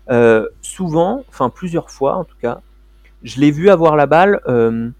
Euh, 0.08 0.46
souvent, 0.62 1.24
enfin 1.28 1.50
plusieurs 1.50 1.90
fois 1.90 2.16
en 2.16 2.24
tout 2.24 2.36
cas, 2.40 2.60
je 3.22 3.40
l'ai 3.40 3.50
vu 3.50 3.70
avoir 3.70 3.96
la 3.96 4.06
balle 4.06 4.40
euh, 4.46 4.90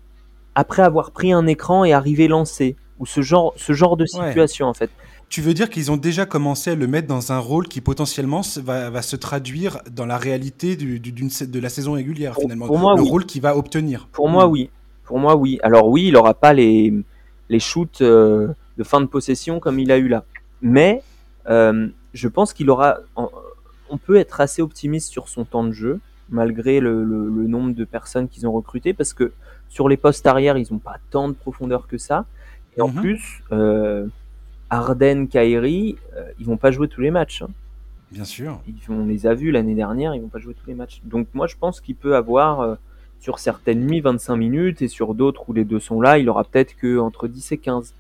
après 0.56 0.82
avoir 0.82 1.12
pris 1.12 1.32
un 1.32 1.46
écran 1.46 1.84
et 1.84 1.92
arriver 1.92 2.26
lancé 2.26 2.74
ou 2.98 3.06
ce 3.06 3.20
genre, 3.22 3.52
ce 3.56 3.72
genre 3.72 3.96
de 3.96 4.06
situation 4.06 4.66
en 4.66 4.74
fait. 4.74 4.90
Tu 5.28 5.40
veux 5.40 5.54
dire 5.54 5.70
qu'ils 5.70 5.90
ont 5.90 5.96
déjà 5.96 6.24
commencé 6.24 6.70
à 6.70 6.74
le 6.76 6.86
mettre 6.86 7.08
dans 7.08 7.32
un 7.32 7.38
rôle 7.38 7.66
qui 7.66 7.80
potentiellement 7.80 8.42
va, 8.62 8.90
va 8.90 9.02
se 9.02 9.16
traduire 9.16 9.78
dans 9.90 10.06
la 10.06 10.18
réalité 10.18 10.76
du, 10.76 11.00
de 11.00 11.60
la 11.60 11.68
saison 11.68 11.92
régulière 11.92 12.36
finalement, 12.40 12.66
pour 12.66 12.78
moi, 12.78 12.94
le 12.94 13.02
rôle 13.02 13.26
qu'il 13.26 13.42
va 13.42 13.56
obtenir. 13.56 14.08
Pour 14.12 14.28
moi, 14.28 14.46
oui. 14.46 14.70
Pour 15.04 15.18
moi, 15.18 15.36
oui. 15.36 15.58
Alors 15.62 15.88
oui, 15.88 16.06
il 16.06 16.12
n'aura 16.12 16.34
pas 16.34 16.52
les, 16.52 16.94
les 17.48 17.58
shoots 17.58 18.02
euh, 18.02 18.48
de 18.78 18.84
fin 18.84 19.00
de 19.00 19.06
possession 19.06 19.60
comme 19.60 19.78
il 19.78 19.90
a 19.90 19.98
eu 19.98 20.08
là. 20.08 20.24
Mais 20.62 21.02
euh, 21.48 21.88
je 22.14 22.28
pense 22.28 22.52
qu'il 22.52 22.70
aura. 22.70 22.98
On 23.88 23.98
peut 23.98 24.16
être 24.16 24.40
assez 24.40 24.62
optimiste 24.62 25.10
sur 25.10 25.28
son 25.28 25.44
temps 25.44 25.62
de 25.62 25.72
jeu, 25.72 26.00
malgré 26.28 26.80
le, 26.80 27.04
nombre 27.04 27.74
de 27.74 27.84
personnes 27.84 28.28
qu'ils 28.28 28.46
ont 28.46 28.52
recrutées, 28.52 28.94
parce 28.94 29.12
que 29.12 29.32
sur 29.68 29.88
les 29.88 29.96
postes 29.96 30.26
arrière, 30.26 30.56
ils 30.58 30.66
n'ont 30.72 30.78
pas 30.78 30.96
tant 31.10 31.28
de 31.28 31.34
profondeur 31.34 31.86
que 31.86 31.98
ça. 31.98 32.24
Et 32.76 32.80
en 32.80 32.88
mhm. 32.88 33.00
plus, 33.00 33.42
euh, 33.52 34.06
Arden, 34.70 35.26
Kairi, 35.28 35.96
euh, 36.16 36.30
ils 36.38 36.46
vont 36.46 36.56
pas 36.56 36.70
jouer 36.70 36.88
tous 36.88 37.00
les 37.00 37.10
matchs. 37.10 37.42
Hein. 37.42 37.48
Bien 38.10 38.24
sûr. 38.24 38.60
on 38.88 39.06
les 39.06 39.26
a 39.26 39.34
vus 39.34 39.50
l'année 39.50 39.74
dernière, 39.74 40.14
ils 40.14 40.20
vont 40.20 40.28
pas 40.28 40.38
jouer 40.38 40.54
tous 40.54 40.66
les 40.68 40.74
matchs. 40.74 41.00
Donc 41.04 41.28
moi, 41.34 41.46
je 41.46 41.56
pense 41.56 41.80
qu'il 41.80 41.96
peut 41.96 42.14
avoir 42.14 42.60
euh, 42.60 42.74
sur 43.20 43.38
certaines 43.38 43.84
nuits 43.86 44.00
25 44.00 44.36
minutes 44.36 44.82
et 44.82 44.88
sur 44.88 45.14
d'autres 45.14 45.48
où 45.48 45.52
les 45.52 45.64
deux 45.64 45.80
sont 45.80 46.00
là, 46.00 46.18
il 46.18 46.28
aura 46.28 46.44
peut-être 46.44 46.76
que 46.76 46.98
entre 46.98 47.28
10 47.28 47.52
et 47.52 47.58
15. 47.58 47.94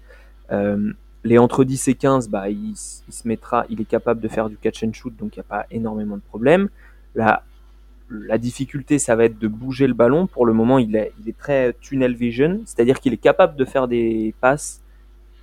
Euh, 0.52 0.92
les 1.26 1.38
entre 1.38 1.64
10 1.64 1.88
et 1.88 1.94
15, 1.94 2.28
bah, 2.28 2.48
il, 2.48 2.74
se 2.76 3.26
mettra, 3.26 3.66
il 3.68 3.80
est 3.80 3.86
capable 3.86 4.20
de 4.20 4.28
faire 4.28 4.48
du 4.48 4.56
catch 4.56 4.84
and 4.84 4.92
shoot, 4.92 5.14
donc 5.16 5.36
il 5.36 5.40
n'y 5.40 5.44
a 5.44 5.48
pas 5.48 5.66
énormément 5.70 6.16
de 6.16 6.22
problèmes. 6.22 6.68
La, 7.14 7.42
la 8.10 8.38
difficulté, 8.38 8.98
ça 8.98 9.16
va 9.16 9.24
être 9.24 9.38
de 9.38 9.48
bouger 9.48 9.86
le 9.86 9.94
ballon. 9.94 10.26
Pour 10.26 10.46
le 10.46 10.52
moment, 10.52 10.78
il 10.78 10.94
est, 10.94 11.12
il 11.20 11.28
est 11.28 11.36
très 11.36 11.74
tunnel 11.80 12.14
vision, 12.14 12.60
c'est-à-dire 12.64 13.00
qu'il 13.00 13.12
est 13.12 13.18
capable 13.18 13.56
de 13.56 13.64
faire 13.64 13.88
des 13.88 14.34
passes 14.40 14.80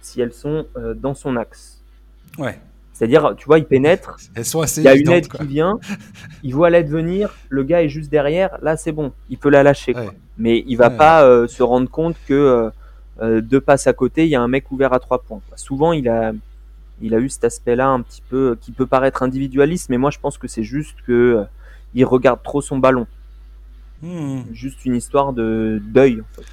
si 0.01 0.21
elles 0.21 0.33
sont 0.33 0.65
euh, 0.77 0.93
dans 0.93 1.13
son 1.13 1.35
axe. 1.35 1.81
Ouais. 2.37 2.59
C'est-à-dire, 2.93 3.33
tu 3.37 3.45
vois, 3.45 3.57
il 3.57 3.65
pénètre, 3.65 4.17
elles 4.35 4.45
sont 4.45 4.61
assez 4.61 4.81
il 4.81 4.85
y 4.85 4.87
a 4.87 4.95
une 4.95 5.09
aide 5.09 5.27
qui 5.27 5.45
vient, 5.47 5.79
il 6.43 6.53
voit 6.53 6.69
l'aide 6.69 6.89
venir, 6.89 7.35
le 7.49 7.63
gars 7.63 7.81
est 7.81 7.89
juste 7.89 8.11
derrière, 8.11 8.57
là 8.61 8.77
c'est 8.77 8.91
bon, 8.91 9.11
il 9.29 9.39
peut 9.39 9.49
la 9.49 9.63
lâcher. 9.63 9.95
Mais 10.37 10.63
il 10.67 10.75
va 10.75 10.91
pas 10.91 11.25
euh, 11.25 11.47
se 11.47 11.63
rendre 11.63 11.89
compte 11.89 12.15
que 12.27 12.71
euh, 13.21 13.41
deux 13.41 13.61
passes 13.61 13.87
à 13.87 13.93
côté, 13.93 14.25
il 14.25 14.29
y 14.29 14.35
a 14.35 14.41
un 14.41 14.47
mec 14.47 14.71
ouvert 14.71 14.93
à 14.93 14.99
trois 14.99 15.21
points. 15.21 15.41
Souvent, 15.55 15.93
il 15.93 16.09
a, 16.09 16.33
il 17.01 17.13
a 17.13 17.19
eu 17.19 17.29
cet 17.29 17.43
aspect-là 17.43 17.87
un 17.87 18.01
petit 18.01 18.21
peu 18.27 18.57
qui 18.59 18.71
peut 18.71 18.87
paraître 18.87 19.23
individualiste, 19.23 19.89
mais 19.89 19.97
moi 19.97 20.09
je 20.09 20.19
pense 20.19 20.37
que 20.37 20.47
c'est 20.47 20.63
juste 20.63 20.97
que 21.05 21.45
il 21.93 22.05
regarde 22.05 22.41
trop 22.43 22.61
son 22.61 22.77
ballon. 22.77 23.07
Hmm. 24.01 24.41
Juste 24.51 24.83
une 24.85 24.95
histoire 24.95 25.31
de 25.33 25.81
deuil. 25.83 26.21
En 26.21 26.35
fait. 26.35 26.47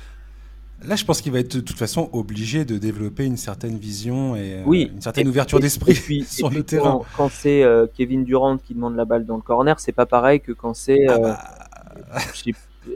Là, 0.82 0.96
je 0.96 1.04
pense 1.04 1.20
qu'il 1.20 1.32
va 1.32 1.40
être 1.40 1.56
de 1.56 1.60
toute 1.60 1.76
façon 1.76 2.08
obligé 2.12 2.64
de 2.64 2.78
développer 2.78 3.26
une 3.26 3.36
certaine 3.36 3.76
vision 3.76 4.34
et 4.34 4.62
euh, 4.66 4.72
une 4.72 5.02
certaine 5.02 5.28
ouverture 5.28 5.60
d'esprit 5.60 6.24
sur 6.28 6.48
le 6.48 6.62
terrain. 6.62 7.00
Quand, 7.16 7.28
c'est 7.30 7.62
euh, 7.62 7.86
Kevin 7.94 8.24
Durant 8.24 8.56
qui 8.56 8.74
demande 8.74 8.96
la 8.96 9.04
balle 9.04 9.26
dans 9.26 9.36
le 9.36 9.42
corner, 9.42 9.78
c'est 9.78 9.92
pas 9.92 10.06
pareil 10.06 10.40
que 10.40 10.52
quand 10.52 10.72
c'est. 10.72 11.06
Ah 11.06 11.12
euh, 11.12 11.18
bah. 11.18 12.20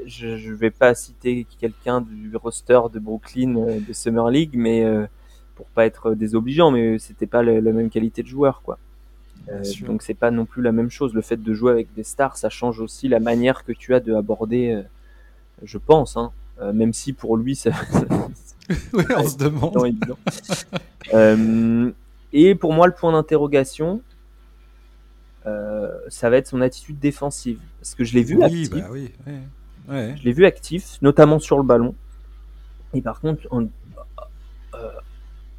Je, 0.06 0.26
ne 0.26 0.54
vais 0.54 0.70
pas 0.70 0.94
citer 0.94 1.46
quelqu'un 1.58 2.00
du 2.00 2.36
roster 2.36 2.80
de 2.92 2.98
Brooklyn 2.98 3.80
de 3.86 3.92
Summer 3.92 4.30
League, 4.30 4.52
mais 4.54 4.84
pour 5.54 5.66
pas 5.66 5.86
être 5.86 6.14
désobligeant, 6.14 6.70
mais 6.70 6.98
c'était 6.98 7.26
pas 7.26 7.42
la, 7.42 7.60
même 7.60 7.90
qualité 7.90 8.22
de 8.22 8.28
joueur, 8.28 8.62
quoi. 8.62 8.78
donc 9.86 10.02
c'est 10.02 10.14
pas 10.14 10.30
non 10.30 10.46
plus 10.46 10.62
la 10.62 10.72
même 10.72 10.90
chose. 10.90 11.14
Le 11.14 11.20
fait 11.20 11.42
de 11.42 11.54
jouer 11.54 11.72
avec 11.72 11.92
des 11.94 12.04
stars, 12.04 12.36
ça 12.36 12.48
change 12.48 12.80
aussi 12.80 13.08
la 13.08 13.20
manière 13.20 13.64
que 13.64 13.72
tu 13.72 13.94
as 13.94 14.00
de 14.00 14.14
aborder, 14.14 14.82
je 15.62 15.78
pense. 15.78 16.16
Hein, 16.16 16.32
euh, 16.60 16.72
même 16.72 16.92
si 16.92 17.12
pour 17.12 17.36
lui, 17.36 17.56
ça. 17.56 17.70
oui, 18.92 19.04
on 19.16 19.28
se 19.28 19.36
demande. 19.36 19.76
Euh, 21.12 21.90
et 22.32 22.54
pour 22.54 22.72
moi, 22.72 22.86
le 22.86 22.94
point 22.94 23.12
d'interrogation, 23.12 24.00
euh, 25.46 25.90
ça 26.08 26.30
va 26.30 26.36
être 26.36 26.46
son 26.46 26.60
attitude 26.60 26.98
défensive. 26.98 27.58
Parce 27.80 27.94
que 27.94 28.04
je 28.04 28.14
l'ai 28.14 28.22
vu 28.22 28.42
actif. 28.42 28.70
Bah 28.70 28.88
oui, 28.90 29.12
Je 29.88 30.22
l'ai 30.24 30.32
vu 30.32 30.46
actif, 30.46 30.98
notamment 31.02 31.38
sur 31.38 31.56
le 31.56 31.62
ballon. 31.62 31.94
Et 32.94 33.02
par 33.02 33.20
contre, 33.20 33.42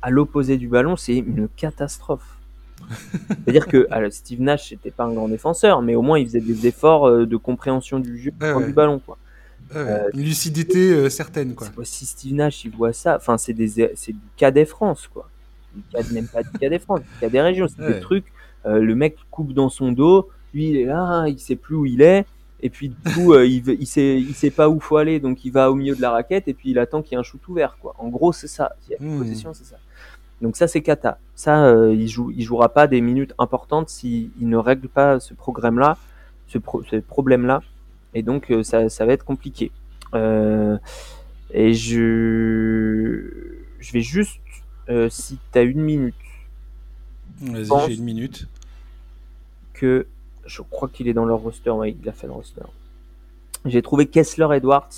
à 0.01 0.09
l'opposé 0.09 0.57
du 0.57 0.67
ballon, 0.67 0.95
c'est 0.95 1.17
une 1.17 1.47
catastrophe. 1.55 2.37
C'est-à-dire 2.91 3.67
que 3.67 3.87
Steve 4.09 4.41
Nash 4.41 4.71
n'était 4.71 4.91
pas 4.91 5.05
un 5.05 5.13
grand 5.13 5.29
défenseur, 5.29 5.81
mais 5.81 5.95
au 5.95 6.01
moins 6.01 6.19
il 6.19 6.25
faisait 6.25 6.41
des 6.41 6.67
efforts 6.67 7.25
de 7.25 7.37
compréhension 7.37 7.99
du 7.99 8.17
jeu 8.17 8.31
du 8.31 8.73
ballon. 8.73 8.99
Quoi. 8.99 9.17
Euh, 9.75 10.09
une 10.13 10.23
lucidité 10.23 10.91
euh, 10.91 11.09
certaine, 11.09 11.55
quoi. 11.55 11.67
Si 11.83 12.05
Steve 12.05 12.35
Nash, 12.35 12.65
il 12.65 12.71
voit 12.71 12.93
ça, 12.93 13.15
enfin, 13.15 13.37
c'est 13.37 13.53
du 13.53 13.89
cadet 14.37 14.65
France, 14.65 15.07
quoi. 15.11 15.29
même 16.11 16.27
pas 16.27 16.43
du 16.43 16.51
cadet 16.59 16.79
France, 16.79 17.01
du 17.01 17.19
cadet 17.19 17.41
région. 17.41 17.67
C'est 17.67 17.85
des 17.85 17.99
trucs, 17.99 18.25
euh, 18.65 18.79
le 18.79 18.95
mec 18.95 19.17
coupe 19.31 19.53
dans 19.53 19.69
son 19.69 19.91
dos, 19.91 20.29
lui, 20.53 20.69
il 20.69 20.77
est 20.77 20.85
là, 20.85 21.25
il 21.27 21.39
sait 21.39 21.55
plus 21.55 21.75
où 21.75 21.85
il 21.85 22.01
est, 22.01 22.25
et 22.61 22.69
puis, 22.69 22.89
du 22.89 23.13
coup, 23.13 23.35
il, 23.35 23.67
il, 23.67 23.85
sait, 23.85 24.17
il 24.19 24.33
sait 24.33 24.49
pas 24.49 24.69
où 24.69 24.79
faut 24.79 24.97
aller, 24.97 25.19
donc 25.19 25.45
il 25.45 25.51
va 25.51 25.69
au 25.69 25.75
milieu 25.75 25.95
de 25.95 26.01
la 26.01 26.11
raquette, 26.11 26.47
et 26.47 26.53
puis 26.53 26.71
il 26.71 26.79
attend 26.79 27.01
qu'il 27.01 27.13
y 27.13 27.15
ait 27.15 27.19
un 27.19 27.23
shoot 27.23 27.45
ouvert, 27.47 27.77
quoi. 27.81 27.95
En 27.97 28.07
gros, 28.07 28.31
c'est 28.33 28.47
ça. 28.47 28.73
Il 28.87 28.91
y 28.91 28.95
a 28.95 28.97
une 29.01 29.15
hmm. 29.15 29.19
possession, 29.19 29.53
c'est 29.53 29.65
ça. 29.65 29.77
Donc 30.41 30.57
ça, 30.57 30.67
c'est 30.67 30.81
kata. 30.81 31.17
Ça, 31.35 31.73
il, 31.91 32.07
joue, 32.07 32.31
il 32.31 32.43
jouera 32.43 32.69
pas 32.69 32.87
des 32.87 33.01
minutes 33.01 33.33
importantes 33.39 33.89
s'il 33.89 34.31
ne 34.39 34.57
règle 34.57 34.89
pas 34.89 35.19
ce 35.19 35.33
programme-là, 35.33 35.97
ce, 36.47 36.59
ce 36.89 36.97
problème-là 36.97 37.61
et 38.15 38.23
donc 38.23 38.49
euh, 38.49 38.63
ça, 38.63 38.89
ça, 38.89 39.05
va 39.05 39.13
être 39.13 39.25
compliqué. 39.25 39.71
Euh, 40.15 40.77
et 41.51 41.73
je, 41.73 43.29
je 43.79 43.91
vais 43.91 44.01
juste, 44.01 44.39
euh, 44.89 45.09
si 45.09 45.37
tu 45.51 45.59
as 45.59 45.63
une 45.63 45.81
minute. 45.81 46.15
Vas-y, 47.41 47.87
j'ai 47.87 47.95
une 47.95 48.05
minute. 48.05 48.47
Que 49.73 50.07
je 50.45 50.61
crois 50.61 50.89
qu'il 50.89 51.07
est 51.07 51.13
dans 51.13 51.25
leur 51.25 51.39
roster, 51.39 51.71
ouais, 51.71 51.95
il 52.01 52.09
a 52.09 52.11
fait 52.11 52.27
le 52.27 52.33
roster. 52.33 52.61
J'ai 53.65 53.81
trouvé 53.81 54.05
Kessler 54.05 54.47
Edwards 54.55 54.89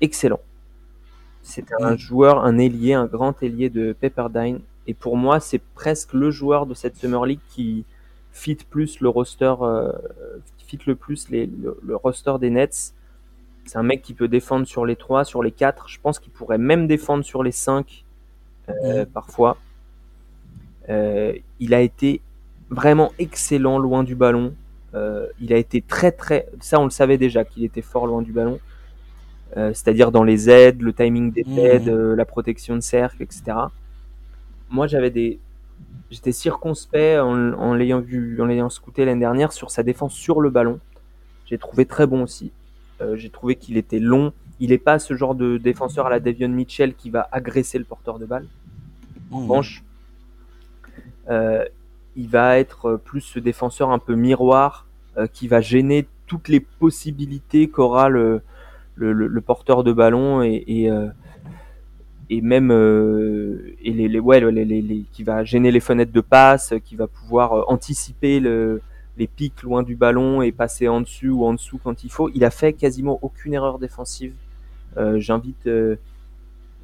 excellent. 0.00 0.40
C'est 1.42 1.66
un 1.80 1.96
joueur, 1.96 2.44
un 2.44 2.58
ailier, 2.58 2.92
un 2.92 3.06
grand 3.06 3.42
ailier 3.42 3.70
de 3.70 3.92
Pepperdine. 3.92 4.60
Et 4.86 4.94
pour 4.94 5.16
moi, 5.16 5.40
c'est 5.40 5.60
presque 5.74 6.12
le 6.12 6.30
joueur 6.30 6.66
de 6.66 6.74
cette 6.74 6.96
Summer 6.96 7.24
League 7.24 7.40
qui 7.48 7.84
fit 8.32 8.56
plus 8.56 9.00
le 9.00 9.08
roster, 9.08 9.54
fit 10.68 10.78
le 10.86 10.94
plus 10.94 11.28
les, 11.30 11.46
le, 11.46 11.96
roster 11.96 12.34
des 12.38 12.50
Nets. 12.50 12.94
C'est 13.64 13.78
un 13.78 13.82
mec 13.82 14.02
qui 14.02 14.14
peut 14.14 14.28
défendre 14.28 14.66
sur 14.66 14.86
les 14.86 14.96
3, 14.96 15.24
sur 15.24 15.42
les 15.42 15.50
4. 15.50 15.88
Je 15.88 15.98
pense 16.00 16.18
qu'il 16.18 16.32
pourrait 16.32 16.58
même 16.58 16.86
défendre 16.86 17.24
sur 17.24 17.42
les 17.42 17.52
5 17.52 18.04
euh, 18.68 19.04
parfois. 19.06 19.56
Euh, 20.88 21.34
il 21.58 21.74
a 21.74 21.80
été 21.80 22.20
vraiment 22.70 23.12
excellent 23.18 23.78
loin 23.78 24.04
du 24.04 24.14
ballon. 24.14 24.54
Euh, 24.94 25.26
il 25.40 25.52
a 25.52 25.56
été 25.56 25.82
très 25.82 26.12
très... 26.12 26.46
Ça 26.60 26.80
on 26.80 26.84
le 26.84 26.90
savait 26.90 27.18
déjà 27.18 27.44
qu'il 27.44 27.64
était 27.64 27.82
fort 27.82 28.06
loin 28.06 28.22
du 28.22 28.32
ballon. 28.32 28.58
C'est-à-dire 29.56 30.12
dans 30.12 30.22
les 30.22 30.48
aides, 30.50 30.82
le 30.82 30.92
timing 30.92 31.32
des 31.32 31.42
mmh. 31.42 31.58
aides, 31.58 31.88
la 31.88 32.24
protection 32.24 32.76
de 32.76 32.80
cercle, 32.80 33.22
etc. 33.24 33.56
Moi 34.70 34.86
j'avais 34.86 35.10
des, 35.10 35.40
J'étais 36.10 36.32
circonspect 36.32 37.20
en, 37.20 37.74
l'ayant 37.74 38.00
vu, 38.00 38.40
en 38.40 38.46
l'ayant 38.46 38.70
scouté 38.70 39.04
l'année 39.04 39.20
dernière 39.20 39.52
sur 39.52 39.70
sa 39.70 39.82
défense 39.82 40.14
sur 40.14 40.40
le 40.40 40.48
ballon. 40.48 40.80
J'ai 41.44 41.58
trouvé 41.58 41.84
très 41.84 42.06
bon 42.06 42.22
aussi. 42.22 42.50
Euh, 43.02 43.16
j'ai 43.16 43.28
trouvé 43.28 43.56
qu'il 43.56 43.76
était 43.76 43.98
long. 43.98 44.32
Il 44.58 44.70
n'est 44.70 44.78
pas 44.78 44.98
ce 44.98 45.14
genre 45.14 45.34
de 45.34 45.58
défenseur 45.58 46.06
à 46.06 46.10
la 46.10 46.18
Davion 46.18 46.48
Mitchell 46.48 46.94
qui 46.94 47.10
va 47.10 47.28
agresser 47.30 47.78
le 47.78 47.84
porteur 47.84 48.18
de 48.18 48.24
balle. 48.24 48.46
En 49.30 49.40
mmh. 49.40 49.42
revanche, 49.42 49.84
euh, 51.28 51.64
il 52.18 52.28
va 52.28 52.58
être 52.58 53.00
plus 53.02 53.22
ce 53.22 53.38
défenseur 53.38 53.90
un 53.90 53.98
peu 53.98 54.14
miroir 54.14 54.86
euh, 55.16 55.26
qui 55.26 55.48
va 55.48 55.62
gêner 55.62 56.06
toutes 56.26 56.48
les 56.48 56.60
possibilités 56.60 57.68
qu'aura 57.68 58.10
le, 58.10 58.42
le, 58.96 59.40
porteur 59.40 59.84
de 59.84 59.92
ballon 59.92 60.42
et, 60.42 60.90
même 62.42 62.70
euh, 62.70 63.74
et 63.82 63.92
les, 63.92 64.08
les 64.08 64.20
ouais 64.20 64.42
qui 65.12 65.22
va 65.22 65.44
gêner 65.44 65.70
les 65.70 65.80
fenêtres 65.80 66.12
de 66.12 66.20
passe, 66.20 66.74
qui 66.84 66.96
va 66.96 67.06
pouvoir 67.06 67.52
euh, 67.54 67.62
anticiper 67.68 68.40
le, 68.40 68.82
les 69.18 69.26
pics 69.26 69.62
loin 69.62 69.82
du 69.82 69.96
ballon 69.96 70.42
et 70.42 70.52
passer 70.52 70.88
en 70.88 71.00
dessus 71.00 71.28
ou 71.28 71.44
en 71.44 71.52
dessous 71.52 71.80
quand 71.82 72.04
il 72.04 72.10
faut. 72.10 72.30
Il 72.34 72.44
a 72.44 72.50
fait 72.50 72.72
quasiment 72.72 73.18
aucune 73.22 73.54
erreur 73.54 73.78
défensive. 73.78 74.34
Euh, 74.96 75.18
J'invite 75.18 75.66
euh, 75.66 75.96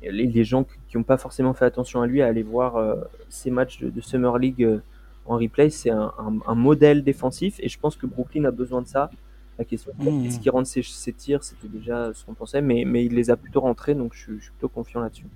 les, 0.03 0.45
gens 0.45 0.65
qui 0.89 0.97
n'ont 0.97 1.05
pas 1.05 1.17
forcément 1.17 1.55
fait 1.55 1.65
attention 1.65 2.03
à 2.03 2.07
lui 2.07 2.23
à 2.23 2.27
aller 2.27 2.43
voir 2.43 2.77
euh, 2.77 2.97
ces 3.29 3.51
matchs 3.51 3.83
de 3.83 4.01
Summer 4.01 4.39
League 4.39 4.81
en 5.27 5.37
replay. 5.37 5.71
C'est 5.71 5.91
un, 5.91 6.13
un, 6.19 6.39
un, 6.47 6.55
modèle 6.55 7.03
défensif 7.05 7.57
et 7.61 7.69
je 7.69 7.79
pense 7.79 7.97
que 7.97 8.07
Brooklyn 8.07 8.45
a 8.45 8.51
besoin 8.51 8.83
de 8.83 8.87
ça. 8.87 9.11
la 9.59 9.65
question 9.65 9.93
mmh. 9.99 10.27
est-ce 10.27 10.41
qu'il 10.41 10.51
rentre 10.51 10.69
ses, 10.69 11.13
tirs, 11.13 11.43
c'était 11.43 11.69
déjà 11.69 12.13
ce 12.15 12.25
qu'on 12.25 12.35
pensait, 12.35 12.61
mais, 12.61 12.85
mais 12.85 13.05
il 13.05 13.15
les 13.15 13.31
a 13.31 13.37
plutôt 13.37 13.61
rentrés, 13.61 13.95
donc 13.95 14.13
je, 14.15 14.39
suis 14.39 14.51
plutôt 14.51 14.69
confiant 14.69 15.01
là-dessus. 15.01 15.27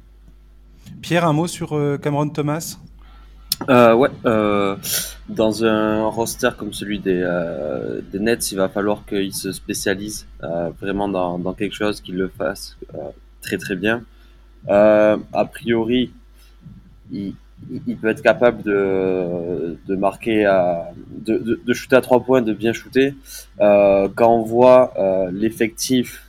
Pierre, 1.02 1.26
un 1.26 1.32
mot 1.32 1.46
sur 1.46 1.74
euh, 1.74 1.98
Cameron 1.98 2.28
Thomas? 2.28 2.78
Euh, 3.68 3.94
ouais, 3.94 4.10
euh, 4.24 4.76
dans 5.28 5.64
un 5.64 6.06
roster 6.06 6.50
comme 6.56 6.72
celui 6.72 7.00
des, 7.00 7.20
euh, 7.22 8.00
des 8.12 8.20
Nets, 8.20 8.52
il 8.52 8.56
va 8.56 8.68
falloir 8.68 9.04
qu'il 9.04 9.34
se 9.34 9.52
spécialise 9.52 10.26
euh, 10.42 10.70
vraiment 10.80 11.08
dans, 11.08 11.38
dans, 11.38 11.54
quelque 11.54 11.74
chose, 11.74 12.00
qu'il 12.00 12.16
le 12.16 12.28
fasse 12.28 12.76
euh, 12.94 12.98
très 13.42 13.58
très 13.58 13.74
bien. 13.74 14.02
a 14.68 15.44
priori, 15.52 16.12
il, 17.10 17.34
il, 17.86 17.96
peut 17.96 18.08
être 18.08 18.22
capable 18.22 18.62
de, 18.62 19.76
de 19.86 19.96
marquer, 19.96 20.44
à, 20.46 20.90
de, 21.10 21.38
de, 21.38 21.60
de, 21.64 21.74
shooter 21.74 21.96
à 21.96 22.00
trois 22.00 22.20
points, 22.20 22.42
de 22.42 22.52
bien 22.52 22.72
shooter. 22.72 23.14
quand 23.58 24.34
on 24.34 24.42
voit 24.42 24.94
l'effectif 25.32 26.24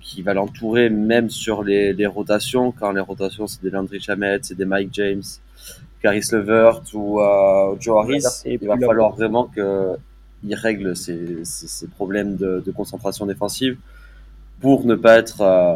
qui 0.00 0.22
va 0.22 0.34
l'entourer, 0.34 0.90
même 0.90 1.30
sur 1.30 1.62
les, 1.62 1.92
les, 1.92 2.06
rotations, 2.06 2.72
quand 2.72 2.92
les 2.92 3.00
rotations 3.00 3.46
c'est 3.46 3.62
des 3.62 3.70
Landry 3.70 4.00
Shamet, 4.00 4.40
c'est 4.42 4.56
des 4.56 4.64
Mike 4.64 4.90
James, 4.92 5.22
Caris 6.02 6.26
Levert 6.32 6.82
ou 6.94 7.20
euh, 7.20 7.76
Joe 7.78 8.04
Harris, 8.04 8.24
il 8.44 8.66
va 8.66 8.76
falloir 8.76 9.12
vraiment 9.12 9.46
qu'il 9.46 10.54
règle 10.54 10.96
ces, 10.96 11.44
ces, 11.44 11.86
problèmes 11.86 12.36
de, 12.36 12.62
de, 12.64 12.70
concentration 12.72 13.24
défensive 13.24 13.76
pour 14.60 14.84
ne 14.84 14.96
pas 14.96 15.18
être 15.18 15.40
euh, 15.40 15.74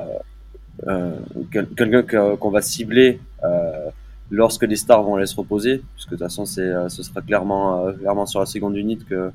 euh, 0.88 1.12
quelqu'un 1.76 2.02
qu'on 2.36 2.50
va 2.50 2.60
cibler 2.60 3.20
euh, 3.44 3.88
lorsque 4.30 4.64
les 4.64 4.76
stars 4.76 5.02
vont 5.02 5.16
aller 5.16 5.26
se 5.26 5.36
reposer, 5.36 5.82
puisque 5.94 6.10
de 6.10 6.16
toute 6.16 6.24
façon 6.24 6.44
c'est, 6.46 6.62
euh, 6.62 6.88
ce 6.88 7.02
sera 7.02 7.20
clairement, 7.22 7.92
clairement 7.92 8.26
sur 8.26 8.40
la 8.40 8.46
seconde 8.46 8.76
unité 8.76 9.04
que, 9.08 9.30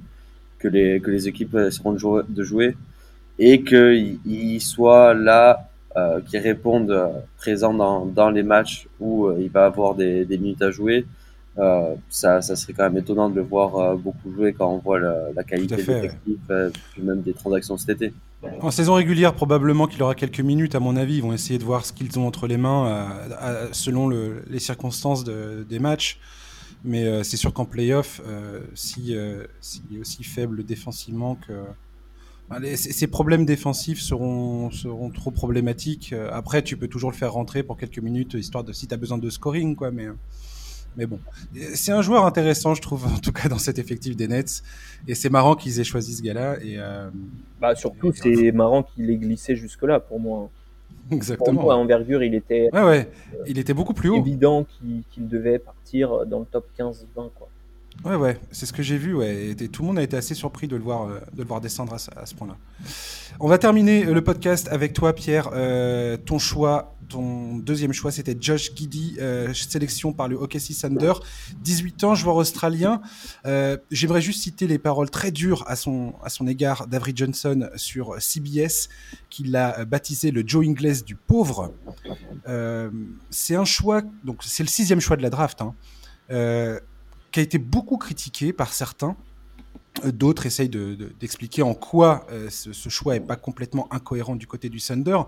que, 0.59 0.67
les, 0.67 0.99
que 0.99 1.11
les 1.11 1.27
équipes 1.27 1.55
essaieront 1.55 1.93
de 1.93 1.97
jouer, 1.97 2.23
de 2.27 2.43
jouer 2.43 2.77
et 3.39 3.63
qu'il 3.63 4.61
soit 4.61 5.13
là 5.13 5.67
euh, 5.97 6.21
qui 6.21 6.37
répondent 6.37 6.91
euh, 6.91 7.07
présents 7.37 7.73
dans, 7.73 8.05
dans 8.05 8.29
les 8.29 8.43
matchs 8.43 8.87
où 8.99 9.25
euh, 9.25 9.37
il 9.39 9.49
va 9.49 9.65
avoir 9.65 9.95
des, 9.95 10.23
des 10.23 10.37
minutes 10.37 10.61
à 10.61 10.71
jouer. 10.71 11.05
Euh, 11.57 11.95
ça, 12.09 12.41
ça 12.41 12.55
serait 12.55 12.71
quand 12.71 12.83
même 12.83 12.97
étonnant 12.97 13.29
de 13.29 13.35
le 13.35 13.41
voir 13.41 13.97
beaucoup 13.97 14.31
jouer 14.31 14.53
quand 14.53 14.71
on 14.71 14.77
voit 14.77 14.99
la, 14.99 15.33
la 15.35 15.43
qualité 15.43 15.75
des 15.75 15.89
effectifs, 15.91 16.39
puis 16.93 17.01
même 17.03 17.21
des 17.21 17.33
transactions 17.33 17.77
cet 17.77 17.89
été. 18.01 18.13
En 18.61 18.71
saison 18.71 18.95
régulière, 18.95 19.33
probablement 19.33 19.87
qu'il 19.87 20.01
aura 20.01 20.15
quelques 20.15 20.39
minutes, 20.39 20.75
à 20.75 20.79
mon 20.79 20.95
avis. 20.95 21.17
Ils 21.17 21.21
vont 21.21 21.33
essayer 21.33 21.59
de 21.59 21.63
voir 21.63 21.85
ce 21.85 21.93
qu'ils 21.93 22.17
ont 22.17 22.27
entre 22.27 22.47
les 22.47 22.57
mains 22.57 23.07
selon 23.71 24.07
le, 24.07 24.43
les 24.49 24.59
circonstances 24.59 25.23
de, 25.23 25.65
des 25.67 25.79
matchs. 25.79 26.19
Mais 26.83 27.23
c'est 27.23 27.37
sûr 27.37 27.53
qu'en 27.53 27.65
playoff, 27.65 28.21
si, 28.73 29.15
s'il 29.61 29.95
est 29.95 29.99
aussi 29.99 30.23
faible 30.23 30.63
défensivement 30.63 31.35
que, 31.35 31.53
ces 32.75 33.07
problèmes 33.07 33.45
défensifs 33.45 34.01
seront, 34.01 34.71
seront 34.71 35.09
trop 35.09 35.31
problématiques. 35.31 36.13
Euh, 36.13 36.29
après, 36.33 36.61
tu 36.61 36.75
peux 36.77 36.87
toujours 36.87 37.11
le 37.11 37.15
faire 37.15 37.33
rentrer 37.33 37.63
pour 37.63 37.77
quelques 37.77 37.99
minutes, 37.99 38.33
histoire 38.33 38.63
de 38.63 38.73
si 38.73 38.87
tu 38.87 38.93
as 38.93 38.97
besoin 38.97 39.17
de 39.17 39.29
scoring, 39.29 39.75
quoi. 39.75 39.91
Mais, 39.91 40.07
mais 40.97 41.05
bon, 41.05 41.19
c'est 41.73 41.91
un 41.91 42.01
joueur 42.01 42.25
intéressant, 42.25 42.73
je 42.73 42.81
trouve, 42.81 43.05
en 43.05 43.19
tout 43.19 43.31
cas 43.31 43.47
dans 43.47 43.57
cet 43.57 43.79
effectif 43.79 44.15
des 44.15 44.27
Nets. 44.27 44.63
Et 45.07 45.15
c'est 45.15 45.29
marrant 45.29 45.55
qu'ils 45.55 45.79
aient 45.79 45.85
choisi 45.85 46.15
ce 46.15 46.21
gars-là. 46.21 46.57
Et 46.61 46.75
euh, 46.77 47.09
bah, 47.59 47.75
surtout, 47.75 48.11
c'est 48.13 48.51
marrant 48.51 48.83
qu'il 48.83 49.09
ait 49.09 49.17
glissé 49.17 49.55
jusque-là 49.55 49.99
pour 49.99 50.19
moi. 50.19 50.49
Exactement. 51.11 51.53
Pour 51.53 51.63
moi, 51.63 51.73
à 51.75 51.77
envergure, 51.77 52.23
il 52.23 52.35
était. 52.35 52.69
Ouais, 52.73 52.83
ouais. 52.83 53.09
il 53.47 53.57
était 53.57 53.73
beaucoup 53.73 53.93
plus 53.93 54.09
haut. 54.09 54.17
Évident 54.17 54.65
qu'il 54.81 55.27
devait 55.27 55.59
partir 55.59 56.25
dans 56.25 56.39
le 56.39 56.45
top 56.45 56.67
15-20, 56.77 57.05
quoi. 57.15 57.49
Ouais, 58.03 58.15
ouais, 58.15 58.39
c'est 58.51 58.65
ce 58.65 58.73
que 58.73 58.81
j'ai 58.81 58.97
vu, 58.97 59.13
ouais. 59.13 59.49
Et, 59.51 59.67
tout 59.67 59.83
le 59.83 59.87
monde 59.87 59.99
a 59.99 60.03
été 60.03 60.17
assez 60.17 60.33
surpris 60.33 60.67
de 60.67 60.75
le 60.75 60.81
voir, 60.81 61.03
euh, 61.03 61.19
de 61.33 61.43
le 61.43 61.47
voir 61.47 61.61
descendre 61.61 61.93
à, 61.93 62.25
ce 62.25 62.33
point-là. 62.33 62.57
On 63.39 63.47
va 63.47 63.59
terminer 63.59 64.05
euh, 64.05 64.13
le 64.13 64.23
podcast 64.23 64.67
avec 64.71 64.93
toi, 64.93 65.13
Pierre. 65.13 65.51
Euh, 65.53 66.17
ton 66.17 66.39
choix, 66.39 66.95
ton 67.09 67.57
deuxième 67.57 67.93
choix, 67.93 68.09
c'était 68.09 68.35
Josh 68.39 68.73
Giddy, 68.73 69.19
sélection 69.53 70.13
par 70.13 70.29
le 70.29 70.35
OKC 70.35 70.75
Thunder. 70.81 71.13
18 71.61 72.03
ans, 72.05 72.15
joueur 72.15 72.37
australien. 72.37 73.01
J'aimerais 73.91 74.21
juste 74.21 74.41
citer 74.41 74.65
les 74.65 74.79
paroles 74.79 75.11
très 75.11 75.29
dures 75.29 75.63
à 75.67 75.75
son, 75.75 76.13
à 76.23 76.29
son 76.29 76.47
égard 76.47 76.87
d'Avery 76.87 77.13
Johnson 77.15 77.69
sur 77.75 78.19
CBS, 78.19 78.89
qui 79.29 79.43
l'a 79.43 79.85
baptisé 79.85 80.31
le 80.31 80.43
Joe 80.45 80.65
Ingles 80.65 81.03
du 81.05 81.15
pauvre. 81.15 81.73
c'est 83.29 83.55
un 83.55 83.65
choix, 83.65 84.01
donc 84.23 84.39
c'est 84.43 84.63
le 84.63 84.69
sixième 84.69 85.01
choix 85.01 85.17
de 85.17 85.21
la 85.21 85.29
draft. 85.29 85.61
Hein 85.61 85.75
qui 87.31 87.39
a 87.39 87.43
été 87.43 87.57
beaucoup 87.57 87.97
critiqué 87.97 88.53
par 88.53 88.73
certains. 88.73 89.15
Euh, 90.05 90.11
d'autres 90.11 90.45
essayent 90.45 90.69
d'expliquer 90.69 91.61
de, 91.61 91.67
en 91.67 91.73
quoi 91.73 92.25
euh, 92.31 92.49
ce, 92.49 92.89
choix 92.89 93.13
n'est 93.13 93.19
pas 93.19 93.35
complètement 93.35 93.87
incohérent 93.91 94.35
du 94.35 94.47
côté 94.47 94.69
du 94.69 94.79
Thunder. 94.79 95.19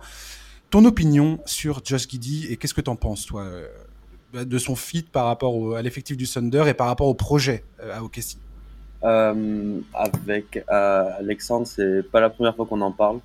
Ton 0.69 0.85
opinion 0.85 1.39
sur 1.45 1.81
Josh 1.83 2.07
Giddy 2.07 2.47
et 2.49 2.57
qu'est-ce 2.57 2.73
que 2.73 2.81
tu 2.81 2.89
en 2.89 2.95
penses, 2.95 3.25
toi, 3.25 3.43
euh, 3.43 3.67
de 4.45 4.57
son 4.57 4.75
fit 4.75 5.03
par 5.03 5.25
rapport 5.25 5.75
à 5.75 5.81
l'effectif 5.81 6.17
du 6.17 6.27
Thunder 6.27 6.63
et 6.67 6.73
par 6.73 6.87
rapport 6.87 7.07
au 7.07 7.13
projet 7.13 7.63
à 7.79 8.03
OKC 8.03 8.37
Avec 9.03 10.63
Alexandre, 10.67 11.67
c'est 11.67 12.01
pas 12.09 12.19
la 12.19 12.31
première 12.31 12.55
fois 12.55 12.65
qu'on 12.65 12.81
en 12.81 12.91
parle. 12.91 13.19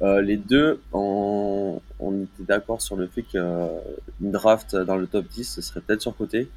les 0.00 0.36
deux, 0.36 0.80
on, 0.92 1.80
on 1.98 2.26
d'accord 2.38 2.80
sur 2.80 2.94
le 2.94 3.08
fait 3.08 3.22
qu'une 3.22 3.50
draft 4.20 4.76
dans 4.76 4.96
le 4.96 5.08
top 5.08 5.26
10, 5.26 5.42
ce 5.42 5.60
serait 5.60 5.80
peut-être 5.80 6.02
surcoté. 6.02 6.48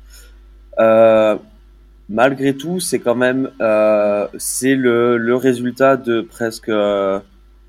Malgré 2.10 2.56
tout, 2.56 2.80
c'est 2.80 3.00
quand 3.00 3.16
même 3.16 3.52
euh, 3.62 4.28
c'est 4.38 4.76
le, 4.76 5.18
le, 5.18 5.36
résultat 5.36 5.98
de 5.98 6.22
presque 6.22 6.70
euh, 6.70 7.20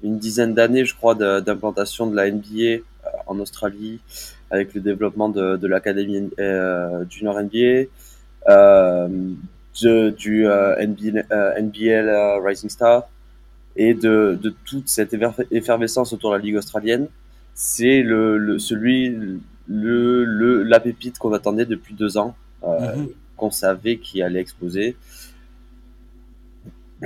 une 0.02 0.18
dizaine 0.18 0.54
d'années, 0.54 0.84
je 0.84 0.94
crois, 0.94 1.14
d'implantation 1.14 2.06
de, 2.06 2.14
la 2.16 2.30
NBA 2.30 2.44
euh, 2.62 2.80
en 3.26 3.38
Australie, 3.40 4.00
avec 4.50 4.74
le 4.74 4.80
développement 4.80 5.28
de, 5.28 5.56
de 5.56 5.66
l'académie 5.66 6.30
euh, 6.38 7.04
junior 7.10 7.40
NBA, 7.40 7.88
euh, 8.48 9.08
de, 9.82 10.10
du 10.10 10.46
NBL, 10.46 11.26
NBL 11.60 12.40
Rising 12.44 12.70
Star 12.70 13.08
et 13.76 13.94
de, 13.94 14.38
de, 14.40 14.54
toute 14.64 14.88
cette 14.88 15.14
effervescence 15.50 16.12
autour 16.12 16.32
de 16.32 16.36
la 16.36 16.42
ligue 16.42 16.56
australienne. 16.56 17.08
C'est 17.54 18.02
le, 18.02 18.38
le, 18.38 18.58
celui 18.58 19.08
le, 19.66 20.24
le 20.24 20.62
la 20.62 20.80
pépite 20.80 21.18
qu'on 21.18 21.32
attendait 21.32 21.66
depuis 21.66 21.94
deux 21.94 22.18
ans. 22.18 22.34
Mm 22.62 23.06
qu'on 23.38 23.50
savait 23.50 23.96
qui 23.96 24.20
allait 24.22 24.40
exploser. 24.40 24.96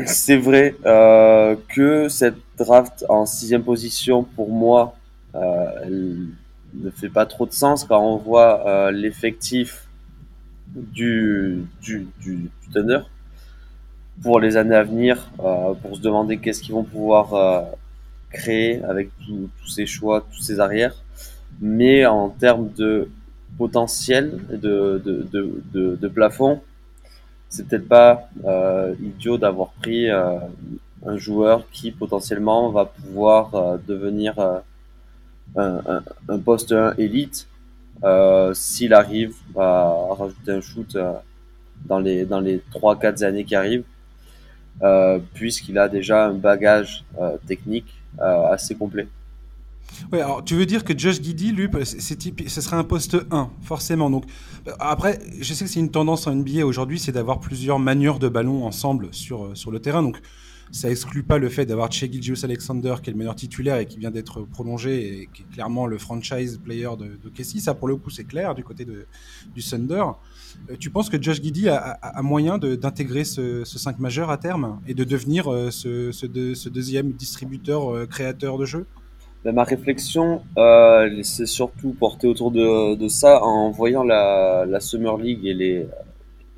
C'est 0.06 0.38
vrai 0.38 0.74
euh, 0.86 1.54
que 1.68 2.08
cette 2.08 2.38
draft 2.56 3.04
en 3.10 3.26
sixième 3.26 3.62
position, 3.62 4.24
pour 4.24 4.50
moi, 4.50 4.96
euh, 5.34 6.26
ne 6.74 6.90
fait 6.90 7.10
pas 7.10 7.26
trop 7.26 7.44
de 7.44 7.52
sens 7.52 7.84
quand 7.84 8.00
on 8.00 8.16
voit 8.16 8.66
euh, 8.66 8.90
l'effectif 8.90 9.86
du, 10.74 11.66
du, 11.82 12.08
du, 12.20 12.50
Thunder 12.72 13.00
pour 14.22 14.40
les 14.40 14.56
années 14.56 14.74
à 14.74 14.82
venir, 14.82 15.30
pour 15.82 15.96
se 15.96 16.00
demander 16.00 16.38
qu'est-ce 16.38 16.62
qu'ils 16.62 16.72
vont 16.72 16.84
pouvoir 16.84 17.66
créer 18.30 18.82
avec 18.84 19.10
tous 19.18 19.68
ces 19.68 19.84
choix, 19.84 20.26
tous 20.32 20.40
ces 20.40 20.60
arrières. 20.60 20.94
Mais 21.60 22.06
en 22.06 22.30
termes 22.30 22.70
de 22.72 23.10
potentiel 23.58 24.38
de, 24.50 25.00
de, 25.04 25.96
de, 25.96 26.08
plafond, 26.08 26.60
c'est 27.48 27.66
peut-être 27.66 27.88
pas 27.88 28.28
euh, 28.44 28.94
idiot 29.02 29.38
d'avoir 29.38 29.70
pris 29.72 30.10
euh, 30.10 30.38
un 31.04 31.16
joueur 31.16 31.68
qui 31.70 31.90
potentiellement 31.90 32.70
va 32.70 32.86
pouvoir 32.86 33.54
euh, 33.54 33.76
devenir 33.86 34.34
un, 35.56 36.38
poste 36.44 36.72
1 36.72 36.94
élite 36.96 37.46
s'il 38.54 38.94
arrive 38.94 39.34
à 39.56 39.94
rajouter 40.18 40.52
un 40.52 40.60
shoot 40.60 40.96
dans 41.84 41.98
les 41.98 42.24
dans 42.24 42.40
les 42.40 42.62
3-4 42.72 43.22
années 43.22 43.44
qui 43.44 43.54
arrivent, 43.54 43.84
puisqu'il 45.34 45.78
a 45.78 45.88
déjà 45.88 46.26
un 46.26 46.34
bagage 46.34 47.04
technique 47.46 47.92
assez 48.18 48.74
complet. 48.74 49.08
Ouais, 50.12 50.20
alors 50.20 50.44
tu 50.44 50.54
veux 50.54 50.66
dire 50.66 50.84
que 50.84 50.96
Josh 50.96 51.20
Giddy, 51.20 51.52
lui, 51.52 51.68
type, 52.18 52.42
ce 52.48 52.60
serait 52.60 52.76
un 52.76 52.84
poste 52.84 53.16
1, 53.30 53.50
forcément. 53.62 54.10
Donc 54.10 54.24
après, 54.78 55.18
je 55.40 55.54
sais 55.54 55.64
que 55.64 55.70
c'est 55.70 55.80
une 55.80 55.90
tendance 55.90 56.26
en 56.26 56.34
NBA 56.34 56.64
aujourd'hui, 56.64 56.98
c'est 56.98 57.12
d'avoir 57.12 57.40
plusieurs 57.40 57.78
manières 57.78 58.18
de 58.18 58.28
ballon 58.28 58.64
ensemble 58.64 59.08
sur, 59.12 59.44
euh, 59.44 59.54
sur 59.54 59.70
le 59.70 59.80
terrain. 59.80 60.02
Donc 60.02 60.20
ça 60.70 60.90
exclut 60.90 61.22
pas 61.22 61.36
le 61.38 61.50
fait 61.50 61.66
d'avoir 61.66 61.92
Shea 61.92 62.10
Gilgeous 62.10 62.44
Alexander, 62.44 62.94
qui 63.02 63.10
est 63.10 63.12
le 63.12 63.18
meilleur 63.18 63.34
titulaire 63.34 63.76
et 63.76 63.86
qui 63.86 63.98
vient 63.98 64.10
d'être 64.10 64.42
prolongé 64.42 65.22
et 65.22 65.28
qui 65.32 65.42
est 65.42 65.54
clairement 65.54 65.86
le 65.86 65.98
franchise 65.98 66.58
player 66.62 66.88
de, 66.98 67.18
de 67.22 67.28
Casey. 67.28 67.58
Ça, 67.60 67.74
pour 67.74 67.88
le 67.88 67.96
coup, 67.96 68.10
c'est 68.10 68.24
clair 68.24 68.54
du 68.54 68.64
côté 68.64 68.84
de, 68.84 69.06
du 69.54 69.62
Thunder. 69.62 70.04
Euh, 70.70 70.76
tu 70.78 70.90
penses 70.90 71.10
que 71.10 71.20
Josh 71.20 71.42
Giddy 71.42 71.68
a, 71.68 71.76
a, 71.76 72.18
a 72.18 72.22
moyen 72.22 72.58
d'intégrer 72.58 73.24
ce, 73.24 73.64
ce 73.64 73.78
5 73.78 73.98
majeur 73.98 74.30
à 74.30 74.38
terme 74.38 74.80
et 74.86 74.94
de 74.94 75.04
devenir 75.04 75.52
euh, 75.52 75.70
ce, 75.70 76.10
ce, 76.12 76.26
ce 76.54 76.68
deuxième 76.68 77.12
distributeur 77.12 78.08
créateur 78.08 78.58
de 78.58 78.64
jeu? 78.64 78.86
Ben, 79.44 79.52
ma 79.52 79.64
réflexion 79.64 80.42
euh, 80.56 81.22
s'est 81.22 81.46
surtout 81.46 81.94
portée 81.98 82.26
autour 82.26 82.50
de, 82.50 82.94
de, 82.94 83.08
ça 83.08 83.42
en 83.42 83.70
voyant 83.70 84.04
la, 84.04 84.64
la 84.68 84.80
Summer 84.80 85.16
League 85.16 85.44
et 85.44 85.54
les, 85.54 85.86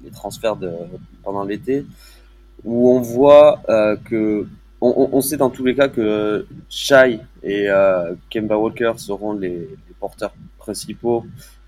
les 0.05 0.11
transferts 0.11 0.57
de, 0.57 0.71
pendant 1.23 1.45
l'été, 1.45 1.87
où 2.65 2.91
on 2.91 3.01
voit 3.01 3.61
euh, 3.69 3.97
que 3.97 4.47
on, 4.87 5.23
sait 5.23 5.39
dans 5.39 5.49
tous 5.49 5.65
les 5.65 5.75
cas 5.75 5.89
que 5.89 6.47
Shai 6.69 7.21
et 7.43 7.71
euh, 7.71 8.15
Kemba 8.29 8.59
Walker 8.59 8.93
seront 8.99 9.33
les, 9.33 9.67
porteurs 9.99 10.35
principaux 10.59 11.25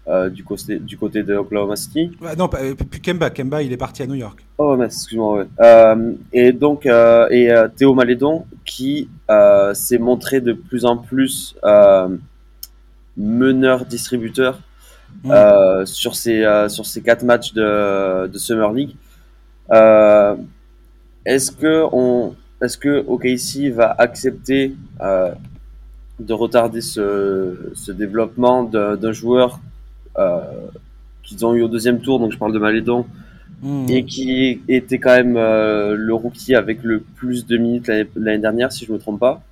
euh, 0.08 0.28
du, 0.30 0.44
côté, 0.44 0.78
du 0.78 0.96
côté 0.96 1.22
de 1.22 1.34
Oklahoma 1.34 1.76
City. 1.76 2.10
non, 2.38 2.48
pas, 2.48 2.58
plus 2.90 3.00
Kemba. 3.00 3.30
Kemba, 3.30 3.62
il 3.62 3.72
est 3.72 3.76
parti 3.76 4.02
à 4.02 4.06
New 4.06 4.14
York. 4.14 4.44
Oh, 4.58 4.80
excuse-moi. 4.82 5.46
et 6.32 6.52
donc, 6.52 6.86
et 6.86 7.54
Théo 7.76 7.94
Malédon 7.94 8.46
qui 8.64 9.08
s'est 9.74 9.98
montré 9.98 10.40
de 10.40 10.52
plus 10.52 10.84
en 10.84 10.96
plus 10.96 11.56
meneur-distributeur 13.16 14.60
mmh. 15.24 15.86
sur, 15.86 16.14
ces, 16.14 16.44
sur 16.68 16.86
ces 16.86 17.02
quatre 17.02 17.24
matchs 17.24 17.52
de, 17.52 18.26
de 18.28 18.38
Summer 18.38 18.72
League. 18.72 18.96
Est-ce 21.26 21.50
que 21.50 21.84
on, 21.92 22.36
est-ce 22.62 22.78
que 22.78 23.04
OKC 23.06 23.74
va 23.74 23.94
accepter 23.98 24.74
euh, 25.00 25.32
de 26.20 26.32
retarder 26.32 26.80
ce, 26.80 27.72
ce 27.74 27.92
développement 27.92 28.62
d'un 28.62 29.12
joueur 29.12 29.58
euh, 29.58 29.65
qu'ils 31.22 31.44
ont 31.44 31.54
eu 31.54 31.62
au 31.62 31.68
deuxième 31.68 32.00
tour, 32.00 32.18
donc 32.18 32.32
je 32.32 32.38
parle 32.38 32.52
de 32.52 32.58
Malédon, 32.58 33.06
hmm. 33.62 33.86
et 33.88 34.04
qui 34.04 34.62
était 34.68 34.98
quand 34.98 35.14
même 35.14 35.36
euh, 35.36 35.94
le 35.96 36.14
rookie 36.14 36.54
avec 36.54 36.82
le 36.82 37.00
plus 37.00 37.46
de 37.46 37.56
minutes 37.56 37.88
l'année 38.14 38.38
dernière, 38.38 38.72
si 38.72 38.84
je 38.84 38.92
me 38.92 38.98
trompe 38.98 39.20
pas, 39.20 39.42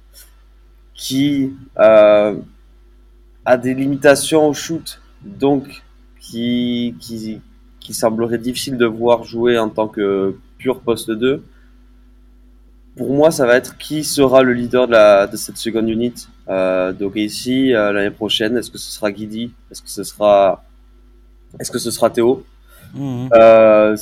qui 0.95 1.53
euh, 1.79 2.37
a 3.45 3.57
des 3.57 3.75
limitations 3.75 4.49
au 4.49 4.55
shoot, 4.55 5.01
donc 5.23 5.83
qui, 6.21 6.95
qui, 7.01 7.41
qui 7.81 7.95
semblerait 7.95 8.39
difficile 8.39 8.77
de 8.77 8.87
voir 8.87 9.25
jouer 9.25 9.59
en 9.59 9.69
tant 9.69 9.89
que 9.89 10.37
pur 10.59 10.81
poste 10.81 11.11
2 11.11 11.43
pour 12.97 13.13
moi, 13.13 13.31
ça 13.31 13.47
va 13.47 13.57
être 13.57 13.77
qui 13.77 14.05
sera 14.05 14.43
le 14.43 14.53
leader 14.53 14.87
de, 14.87 14.93
la, 14.93 15.27
de 15.27 15.37
cette 15.37 15.57
seconde 15.57 15.89
unit 15.89 16.15
euh, 16.49 16.93
euh, 17.01 17.93
l'année 17.93 18.11
prochaine. 18.11 18.57
Est-ce 18.57 18.71
que 18.71 18.79
ce 18.79 18.91
sera 18.91 19.11
Guidi? 19.11 19.53
Est-ce 19.71 19.83
que 19.83 19.91
ce 19.91 20.05
sera 20.05 20.63
Est-ce 21.59 21.71
que 21.71 21.79
ce 21.79 21.91
sera 21.91 22.11
Théo? 22.11 22.45
Mhm. 22.95 23.31
euh, 23.35 23.97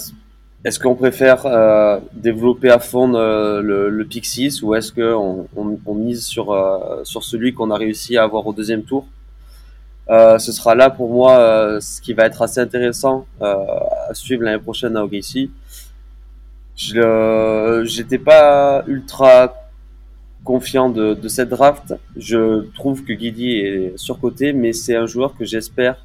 Est-ce 0.65 0.79
qu'on 0.79 0.95
préfère 0.95 1.47
euh, 1.47 1.99
développer 2.13 2.71
à 2.71 2.79
fond 2.79 3.15
euh, 3.15 3.63
le, 3.63 3.89
le 3.89 4.05
pick 4.05 4.27
6 4.27 4.63
ou 4.63 4.75
est-ce 4.75 4.93
qu'on 4.93 5.47
on, 5.57 5.79
on, 5.87 5.95
mise 5.95 6.25
sur 6.25 6.53
euh, 6.53 7.03
sur 7.05 7.25
celui 7.25 7.55
qu'on 7.55 7.71
a 7.71 7.77
réussi 7.77 8.19
à 8.19 8.25
avoir 8.25 8.47
au 8.47 8.53
deuxième 8.53 8.83
tour? 8.83 9.07
Ce 10.39 10.53
sera 10.53 10.75
là 10.75 10.91
pour 10.91 11.09
moi 11.09 11.79
ce 11.81 11.99
qui 12.03 12.13
va 12.13 12.27
être 12.27 12.43
assez 12.43 12.61
intéressant 12.61 13.25
à 13.41 14.13
suivre 14.13 14.43
l'année 14.43 14.59
prochaine 14.59 14.95
à 14.95 15.05
OKC 15.05 15.49
je 16.77 17.83
j'étais 17.87 18.19
pas 18.19 18.85
ultra 18.87 19.55
confiant 20.45 20.91
de, 20.91 21.15
de, 21.15 21.29
cette 21.29 21.51
draft. 21.51 21.95
Je 22.17 22.67
trouve 22.75 23.05
que 23.05 23.13
Guidi 23.13 23.51
est 23.51 23.97
surcoté, 23.97 24.53
mais 24.53 24.73
c'est 24.73 24.97
un 24.97 25.07
joueur 25.07 25.37
que 25.37 25.45
j'espère 25.45 26.05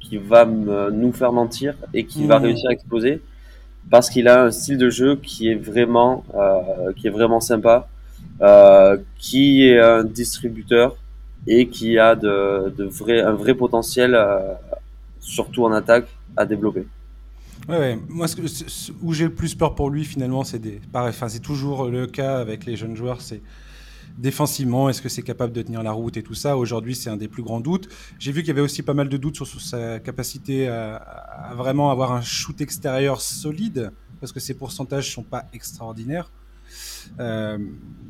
qui 0.00 0.16
va 0.16 0.44
me, 0.44 0.90
nous 0.90 1.12
faire 1.12 1.32
mentir 1.32 1.74
et 1.92 2.04
qui 2.04 2.26
va 2.26 2.38
mmh. 2.38 2.42
réussir 2.42 2.70
à 2.70 2.72
exploser 2.72 3.20
parce 3.90 4.10
qu'il 4.10 4.28
a 4.28 4.44
un 4.44 4.50
style 4.50 4.78
de 4.78 4.90
jeu 4.90 5.16
qui 5.16 5.48
est 5.48 5.54
vraiment 5.54 6.24
euh, 6.34 6.92
qui 6.96 7.06
est 7.06 7.10
vraiment 7.10 7.40
sympa, 7.40 7.88
euh, 8.40 8.98
qui 9.18 9.64
est 9.64 9.78
un 9.78 10.04
distributeur 10.04 10.96
et 11.46 11.68
qui 11.68 11.98
a 11.98 12.14
de, 12.14 12.74
de 12.76 12.84
vrai 12.84 13.20
un 13.20 13.32
vrai 13.32 13.54
potentiel, 13.54 14.14
euh, 14.14 14.54
surtout 15.20 15.64
en 15.64 15.72
attaque, 15.72 16.08
à 16.36 16.44
développer. 16.44 16.86
Ouais, 17.68 17.98
moi, 18.08 18.28
ce, 18.28 18.92
où 19.02 19.12
j'ai 19.12 19.24
le 19.24 19.34
plus 19.34 19.54
peur 19.54 19.74
pour 19.74 19.90
lui, 19.90 20.04
finalement, 20.04 20.44
c'est 20.44 20.60
des. 20.60 20.80
Enfin, 20.94 21.28
c'est 21.28 21.40
toujours 21.40 21.88
le 21.88 22.06
cas 22.06 22.38
avec 22.38 22.64
les 22.64 22.76
jeunes 22.76 22.96
joueurs, 22.96 23.20
c'est 23.20 23.42
défensivement, 24.18 24.88
est-ce 24.88 25.02
que 25.02 25.08
c'est 25.08 25.22
capable 25.22 25.52
de 25.52 25.62
tenir 25.62 25.82
la 25.82 25.92
route 25.92 26.16
et 26.16 26.22
tout 26.22 26.34
ça? 26.34 26.56
Aujourd'hui, 26.56 26.94
c'est 26.94 27.10
un 27.10 27.16
des 27.16 27.28
plus 27.28 27.42
grands 27.42 27.60
doutes. 27.60 27.88
J'ai 28.18 28.32
vu 28.32 28.40
qu'il 28.40 28.48
y 28.48 28.50
avait 28.52 28.60
aussi 28.60 28.82
pas 28.82 28.94
mal 28.94 29.08
de 29.08 29.16
doutes 29.16 29.34
sur, 29.34 29.60
sa 29.60 29.98
capacité 30.00 30.68
à, 30.68 31.52
vraiment 31.54 31.90
avoir 31.90 32.12
un 32.12 32.22
shoot 32.22 32.60
extérieur 32.60 33.20
solide, 33.20 33.92
parce 34.20 34.32
que 34.32 34.40
ses 34.40 34.54
pourcentages 34.54 35.12
sont 35.12 35.24
pas 35.24 35.46
extraordinaires. 35.52 36.30
Euh, 37.20 37.58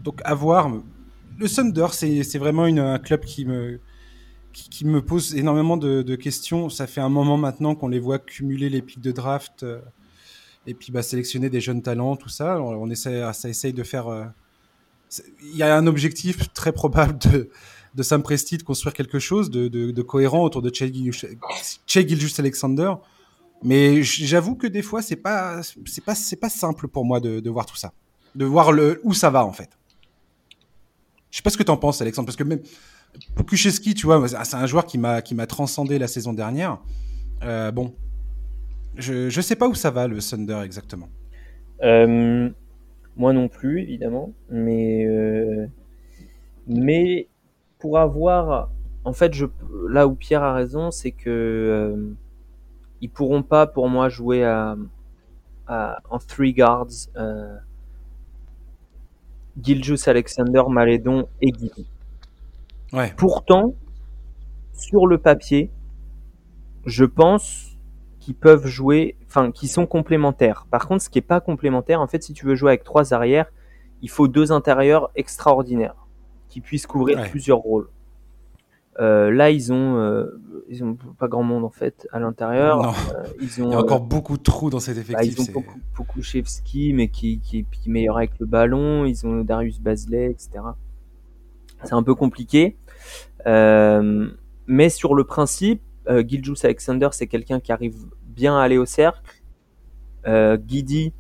donc, 0.03 0.21
à 0.25 0.35
voir. 0.35 0.71
Le 1.39 1.49
Thunder, 1.49 1.89
c'est 1.93 2.39
vraiment 2.39 2.67
une, 2.67 2.79
un 2.79 2.99
club 2.99 3.21
qui 3.21 3.45
me, 3.45 3.81
qui, 4.57 4.87
me 4.87 5.03
pose 5.03 5.35
énormément 5.35 5.77
de, 5.77 6.15
questions. 6.15 6.69
Ça 6.71 6.87
fait 6.87 7.01
un 7.01 7.09
moment 7.09 7.37
maintenant 7.37 7.75
qu'on 7.75 7.89
les 7.89 7.99
voit 7.99 8.19
cumuler 8.19 8.71
les 8.71 8.83
pics 8.83 9.01
de 9.01 9.13
draft 9.13 9.63
euh, 9.63 9.81
et 10.67 10.75
puis 10.75 10.93
bah, 10.93 11.03
sélectionner 11.03 11.51
des 11.51 11.61
jeunes 11.61 11.83
talents, 11.83 12.17
tout 12.17 12.29
ça. 12.29 12.61
On, 12.61 12.91
essaie, 12.91 13.23
ça 13.33 13.49
essaye 13.49 13.73
de 13.73 13.83
faire. 13.83 14.09
Euh, 14.09 14.25
il 15.43 15.57
y 15.57 15.63
a 15.63 15.77
un 15.77 15.87
objectif 15.87 16.53
très 16.53 16.73
probable 16.73 17.19
de, 17.19 17.51
de 17.95 18.03
Sam 18.03 18.23
Presti 18.23 18.57
de 18.57 18.63
construire 18.63 18.95
quelque 18.95 19.19
chose 19.19 19.51
de, 19.51 20.03
cohérent 20.03 20.43
autour 20.43 20.63
de 20.63 20.73
Che 20.73 20.85
Gilgis 21.95 22.35
Alexander. 22.39 22.95
Mais 23.63 24.03
j'avoue 24.03 24.55
que 24.55 24.67
des 24.67 24.83
fois, 24.83 25.03
c'est 25.03 25.17
pas, 25.17 25.61
pas, 26.05 26.15
pas 26.41 26.51
simple 26.51 26.89
pour 26.89 27.05
moi 27.05 27.21
de, 27.21 27.51
voir 27.51 27.67
tout 27.67 27.77
ça, 27.77 27.93
de 28.35 28.45
voir 28.45 28.73
où 29.03 29.13
ça 29.13 29.31
va 29.31 29.45
en 29.45 29.53
fait. 29.53 29.71
Je 31.31 31.39
sais 31.39 31.43
pas 31.43 31.51
ce 31.51 31.59
que 31.59 31.63
tu 31.63 31.71
en 31.71 31.77
penses, 31.77 32.01
Alexandre, 32.01 32.27
parce 32.27 32.37
que 32.37 32.45
même 32.45 32.61
Pukucheski, 33.35 33.95
tu 33.95 34.07
vois, 34.07 34.27
c'est 34.29 34.57
un 34.57 34.67
joueur 34.67 34.87
qui 34.87 34.99
m'a 34.99 35.23
qui 35.23 35.35
m'a 35.35 35.47
transcendé 35.47 35.99
la 35.99 36.07
saison 36.07 36.33
dernière. 36.33 36.79
Euh, 37.43 37.71
bon, 37.71 37.95
je 38.97 39.29
je 39.29 39.41
sais 39.41 39.57
pas 39.57 39.69
où 39.69 39.75
ça 39.75 39.91
va 39.91 40.07
le 40.07 40.19
Thunder 40.19 40.61
exactement. 40.65 41.09
Euh, 41.83 42.49
moi 43.17 43.33
non 43.33 43.49
plus, 43.49 43.81
évidemment, 43.81 44.33
mais 44.51 45.05
euh, 45.07 45.67
mais 46.67 47.29
pour 47.79 47.99
avoir, 47.99 48.71
en 49.05 49.13
fait, 49.13 49.35
je 49.35 49.47
là 49.89 50.07
où 50.07 50.15
Pierre 50.15 50.43
a 50.43 50.55
raison, 50.55 50.91
c'est 50.91 51.13
que 51.13 52.15
ils 53.01 53.11
pourront 53.11 53.43
pas, 53.43 53.67
pour 53.67 53.89
moi, 53.89 54.09
jouer 54.09 54.45
à, 54.45 54.77
en 55.69 56.19
three 56.19 56.53
guards. 56.53 57.09
Giljus 59.61 60.07
Alexander, 60.07 60.63
Malédon 60.69 61.29
et 61.41 61.51
Guidi. 61.51 61.87
Pourtant, 63.17 63.75
sur 64.73 65.07
le 65.07 65.19
papier, 65.19 65.71
je 66.85 67.05
pense 67.05 67.77
qu'ils 68.21 68.35
peuvent 68.35 68.67
jouer, 68.67 69.17
enfin, 69.27 69.51
qu'ils 69.51 69.69
sont 69.69 69.87
complémentaires. 69.87 70.67
Par 70.71 70.87
contre, 70.87 71.03
ce 71.03 71.11
qui 71.11 71.19
est 71.19 71.23
pas 71.23 71.41
complémentaire, 71.41 72.01
en 72.01 72.07
fait, 72.07 72.23
si 72.23 72.33
tu 72.33 72.47
veux 72.47 72.55
jouer 72.55 72.71
avec 72.71 72.85
trois 72.85 73.15
arrières, 73.15 73.47
il 74.03 74.11
faut 74.11 74.29
deux 74.29 74.53
intérieurs 74.53 75.11
extraordinaires 75.17 76.07
qui 76.49 76.61
puissent 76.61 76.87
couvrir 76.87 77.29
plusieurs 77.31 77.59
rôles. 77.59 77.89
Euh, 78.99 79.31
là, 79.31 79.51
ils 79.51 79.73
ont, 79.73 79.97
euh, 79.97 80.41
ils 80.69 80.83
ont 80.83 80.97
pas 81.19 81.29
grand 81.29 81.43
monde 81.43 81.65
en 81.65 81.71
fait 81.71 82.09
à 82.13 82.19
l'intérieur. 82.19 82.97
Euh, 83.15 83.25
ils 83.43 83.63
ont, 83.63 83.69
il 83.69 83.73
y 83.73 83.75
a 83.75 83.79
encore 83.79 84.01
beaucoup 84.01 84.39
de 84.39 84.43
trous 84.43 84.71
dans 84.71 84.81
cet 84.81 84.97
effectif. 84.97 85.17
Bah, 85.17 85.25
ils 85.25 85.41
ont 85.41 85.53
beaucoup, 85.53 86.21
mais 86.95 87.09
qui, 87.09 87.41
qui, 87.41 87.67
qui 87.71 87.89
est 87.89 87.93
meilleur 87.93 88.17
avec 88.17 88.39
le 88.39 88.47
ballon. 88.47 89.05
Ils 89.05 89.27
ont 89.27 89.43
Darius 89.43 89.81
Bazley, 89.81 90.31
etc 90.31 90.63
c'est 91.85 91.95
un 91.95 92.03
peu 92.03 92.15
compliqué. 92.15 92.77
Euh, 93.47 94.29
mais 94.67 94.89
sur 94.89 95.15
le 95.15 95.25
principe, 95.25 95.83
euh, 96.09 96.23
Giljus 96.27 96.65
Alexander, 96.65 97.09
c'est 97.13 97.27
quelqu'un 97.27 97.61
qui 97.61 97.73
arrive 97.73 97.97
bien 98.23 98.59
à 98.59 98.63
aller 98.63 98.79
au 98.79 98.87
cercle. 98.87 99.21
Euh, 100.27 100.57
Guidi, 100.57 101.13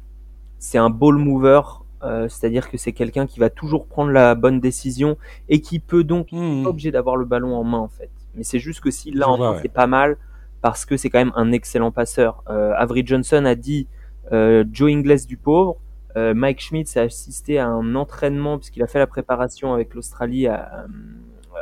c'est 0.58 0.78
un 0.78 0.90
ball 0.90 1.16
mover, 1.16 1.60
euh, 2.02 2.28
c'est-à-dire 2.28 2.70
que 2.70 2.76
c'est 2.76 2.92
quelqu'un 2.92 3.26
qui 3.26 3.40
va 3.40 3.50
toujours 3.50 3.86
prendre 3.86 4.10
la 4.10 4.34
bonne 4.34 4.60
décision 4.60 5.16
et 5.48 5.60
qui 5.60 5.78
peut 5.78 6.04
donc 6.04 6.32
mmh. 6.32 6.64
pas 6.64 6.70
obligé 6.70 6.90
d'avoir 6.90 7.16
le 7.16 7.24
ballon 7.24 7.54
en 7.54 7.64
main 7.64 7.78
en 7.78 7.88
fait. 7.88 8.10
Mais 8.34 8.44
c'est 8.44 8.58
juste 8.58 8.80
que 8.80 8.90
s'il 8.90 9.16
l'a 9.16 9.28
en 9.28 9.38
main, 9.38 9.58
c'est 9.62 9.72
pas 9.72 9.86
mal 9.86 10.18
parce 10.60 10.84
que 10.84 10.96
c'est 10.96 11.10
quand 11.10 11.18
même 11.18 11.32
un 11.36 11.52
excellent 11.52 11.90
passeur. 11.90 12.42
Euh, 12.48 12.72
Avery 12.76 13.06
Johnson 13.06 13.44
a 13.44 13.54
dit 13.54 13.86
euh, 14.32 14.64
Joe 14.70 14.90
Ingles 14.90 15.26
du 15.26 15.36
pauvre. 15.36 15.76
Euh, 16.16 16.32
Mike 16.32 16.60
Schmitz 16.60 16.96
a 16.96 17.02
assisté 17.02 17.58
à 17.58 17.68
un 17.68 17.94
entraînement 17.94 18.58
puisqu'il 18.58 18.82
a 18.82 18.86
fait 18.86 18.98
la 18.98 19.06
préparation 19.06 19.74
avec 19.74 19.94
l'Australie 19.94 20.46
euh, 20.48 20.56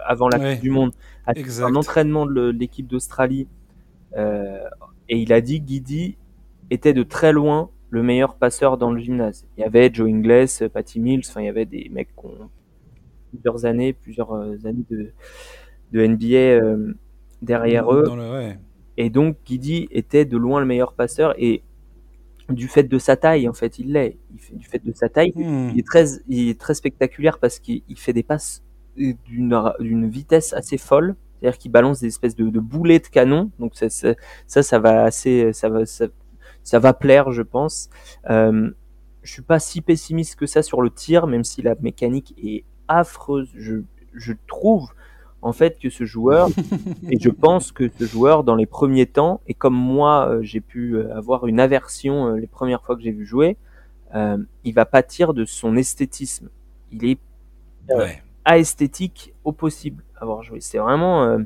avant 0.06 0.28
la 0.28 0.39
Coupe 0.39 0.62
du 0.62 0.70
Monde, 0.70 0.93
un 1.26 1.74
entraînement 1.74 2.26
de 2.26 2.51
l'équipe 2.51 2.86
d'Australie. 2.86 3.48
Euh, 4.16 4.59
et 5.09 5.18
il 5.18 5.32
a 5.32 5.40
dit 5.40 5.60
que 5.60 5.66
Guidi 5.66 6.16
était 6.70 6.93
de 6.93 7.02
très 7.02 7.32
loin 7.32 7.70
le 7.90 8.02
meilleur 8.02 8.36
passeur 8.36 8.78
dans 8.78 8.93
le 8.93 9.01
gymnase. 9.01 9.44
Il 9.56 9.62
y 9.62 9.64
avait 9.64 9.93
Joe 9.93 10.09
Ingles, 10.09 10.68
Patty 10.72 11.01
Mills, 11.01 11.24
enfin 11.28 11.40
il 11.40 11.47
y 11.47 11.48
avait 11.48 11.66
des 11.66 11.89
mecs 11.90 12.14
qui 12.14 12.26
ont 12.26 12.51
plusieurs 13.31 13.64
années, 13.64 13.93
plusieurs 13.93 14.32
années 14.32 14.85
de, 14.90 15.12
de 15.93 16.06
NBA 16.06 16.94
derrière 17.43 17.93
eux. 17.93 18.05
Et 18.97 19.10
donc 19.10 19.36
Guidi 19.44 19.89
était 19.90 20.24
de 20.24 20.36
loin 20.36 20.60
le 20.60 20.66
meilleur 20.66 20.93
passeur. 20.93 21.35
Et 21.39 21.62
du 22.48 22.68
fait 22.68 22.84
de 22.84 22.98
sa 22.98 23.16
taille, 23.16 23.48
en 23.48 23.52
fait, 23.52 23.78
il 23.78 23.92
l'est. 23.92 24.18
du 24.52 24.66
fait 24.66 24.84
de 24.84 24.92
sa 24.92 25.08
taille, 25.08 25.32
hmm. 25.34 25.70
il 25.72 25.78
est 25.78 25.86
très, 25.86 26.04
il 26.28 26.50
est 26.50 26.60
très 26.60 26.74
spectaculaire 26.74 27.38
parce 27.38 27.58
qu'il 27.58 27.82
fait 27.96 28.12
des 28.12 28.22
passes 28.22 28.62
d'une 28.96 30.08
vitesse 30.08 30.52
assez 30.52 30.78
folle. 30.78 31.16
C'est-à-dire 31.40 31.58
qu'il 31.58 31.72
balance 31.72 32.00
des 32.00 32.06
espèces 32.06 32.36
de, 32.36 32.48
de, 32.48 32.60
boulets 32.60 33.00
de 33.00 33.06
canon. 33.06 33.50
Donc 33.58 33.74
ça, 33.74 33.88
ça, 33.90 34.62
ça, 34.62 34.78
va 34.78 35.04
assez, 35.04 35.52
ça 35.52 35.68
va, 35.68 35.84
ça, 35.84 36.78
va 36.78 36.94
plaire, 36.94 37.32
je 37.32 37.42
pense. 37.42 37.90
Euh, 38.30 38.70
je 39.22 39.32
suis 39.32 39.42
pas 39.42 39.58
si 39.58 39.80
pessimiste 39.80 40.36
que 40.36 40.46
ça 40.46 40.62
sur 40.62 40.80
le 40.80 40.90
tir, 40.90 41.26
même 41.26 41.44
si 41.44 41.60
la 41.60 41.74
mécanique 41.80 42.34
est 42.42 42.64
affreuse. 42.88 43.50
Je, 43.54 43.82
je 44.14 44.32
trouve 44.46 44.88
en 45.44 45.52
fait 45.52 45.78
que 45.78 45.90
ce 45.90 46.04
joueur, 46.04 46.48
et 47.10 47.20
je 47.20 47.28
pense 47.28 47.70
que 47.70 47.90
ce 47.98 48.04
joueur 48.06 48.44
dans 48.44 48.56
les 48.56 48.64
premiers 48.66 49.06
temps, 49.06 49.42
et 49.46 49.52
comme 49.52 49.74
moi 49.74 50.28
euh, 50.28 50.42
j'ai 50.42 50.60
pu 50.60 50.96
euh, 50.96 51.14
avoir 51.14 51.46
une 51.46 51.60
aversion 51.60 52.28
euh, 52.28 52.36
les 52.36 52.46
premières 52.46 52.82
fois 52.82 52.96
que 52.96 53.02
j'ai 53.02 53.12
vu 53.12 53.24
jouer, 53.24 53.56
il 54.62 54.72
va 54.72 54.84
pâtir 54.84 55.34
de 55.34 55.44
son 55.44 55.76
esthétisme. 55.76 56.48
Il 56.92 57.04
est 57.04 57.18
ouais. 57.88 58.22
aesthétique 58.46 59.34
au 59.42 59.50
possible 59.50 60.04
avoir 60.14 60.44
joué. 60.44 60.60
C'est 60.60 60.78
vraiment 60.78 61.36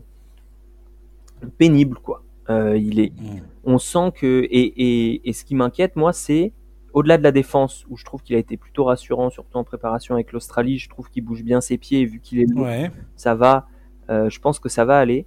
pénible 1.57 1.97
quoi. 1.99 2.23
il 2.51 3.01
est, 3.01 3.19
mm. 3.19 3.41
on 3.65 3.79
sent 3.79 4.13
que 4.15 4.47
et, 4.51 4.51
et, 4.51 5.31
et 5.31 5.33
ce 5.33 5.45
qui 5.45 5.55
m'inquiète 5.55 5.97
moi 5.97 6.13
c'est 6.13 6.53
au-delà 6.93 7.17
de 7.17 7.23
la 7.23 7.33
défense, 7.33 7.87
où 7.89 7.97
je 7.97 8.05
trouve 8.05 8.23
qu'il 8.23 8.37
a 8.37 8.39
été 8.39 8.59
plutôt 8.59 8.85
rassurant, 8.85 9.31
surtout 9.31 9.57
en 9.57 9.65
préparation 9.65 10.15
avec 10.15 10.33
l'Australie, 10.33 10.79
je 10.79 10.89
trouve 10.89 11.09
qu'il 11.09 11.25
bouge 11.25 11.43
bien 11.43 11.61
ses 11.61 11.79
pieds, 11.79 12.05
vu 12.05 12.21
qu'il 12.21 12.41
est 12.41 12.47
lourd, 12.47 12.67
ça 13.17 13.35
va. 13.35 13.67
Euh, 14.11 14.31
je 14.31 14.41
pense 14.41 14.59
que 14.59 14.69
ça 14.69 14.85
va 14.85 14.99
aller. 14.99 15.27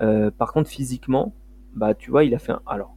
Euh, 0.00 0.30
par 0.30 0.52
contre, 0.52 0.68
physiquement, 0.68 1.32
bah 1.74 1.94
tu 1.94 2.10
vois, 2.10 2.24
il 2.24 2.34
a 2.34 2.38
fait 2.38 2.52
un... 2.52 2.62
Alors, 2.66 2.94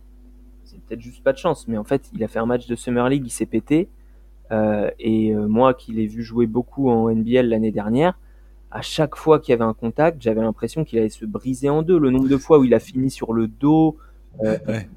c'est 0.64 0.80
peut-être 0.82 1.02
juste 1.02 1.24
pas 1.24 1.34
de 1.34 1.38
chance, 1.38 1.68
mais 1.68 1.78
en 1.78 1.84
fait, 1.84 2.10
il 2.14 2.24
a 2.24 2.28
fait 2.28 2.40
un 2.40 2.46
match 2.46 2.68
de 2.68 2.76
Summer 2.76 3.08
League, 3.10 3.24
il 3.26 3.32
s'est 3.32 3.46
pété. 3.46 3.90
Euh, 4.52 4.90
et 5.00 5.34
moi, 5.34 5.74
qui 5.74 5.94
l'ai 5.94 6.08
vu 6.08 6.24
jouer 6.24 6.48
beaucoup 6.48 6.90
en 6.90 7.10
NBL 7.10 7.48
l'année 7.48 7.72
dernière, 7.72 8.20
à 8.72 8.82
chaque 8.82 9.16
fois 9.16 9.40
qu'il 9.40 9.52
y 9.52 9.54
avait 9.54 9.64
un 9.64 9.74
contact, 9.74 10.22
j'avais 10.22 10.42
l'impression 10.42 10.84
qu'il 10.84 11.00
allait 11.00 11.10
se 11.10 11.26
briser 11.26 11.70
en 11.70 11.82
deux. 11.82 11.98
Le 11.98 12.12
nombre 12.12 12.28
de 12.28 12.38
fois 12.38 12.60
où 12.60 12.64
il 12.64 12.74
a 12.74 12.80
fini 12.80 13.10
sur 13.10 13.34
le 13.34 13.48
dos, 13.48 13.98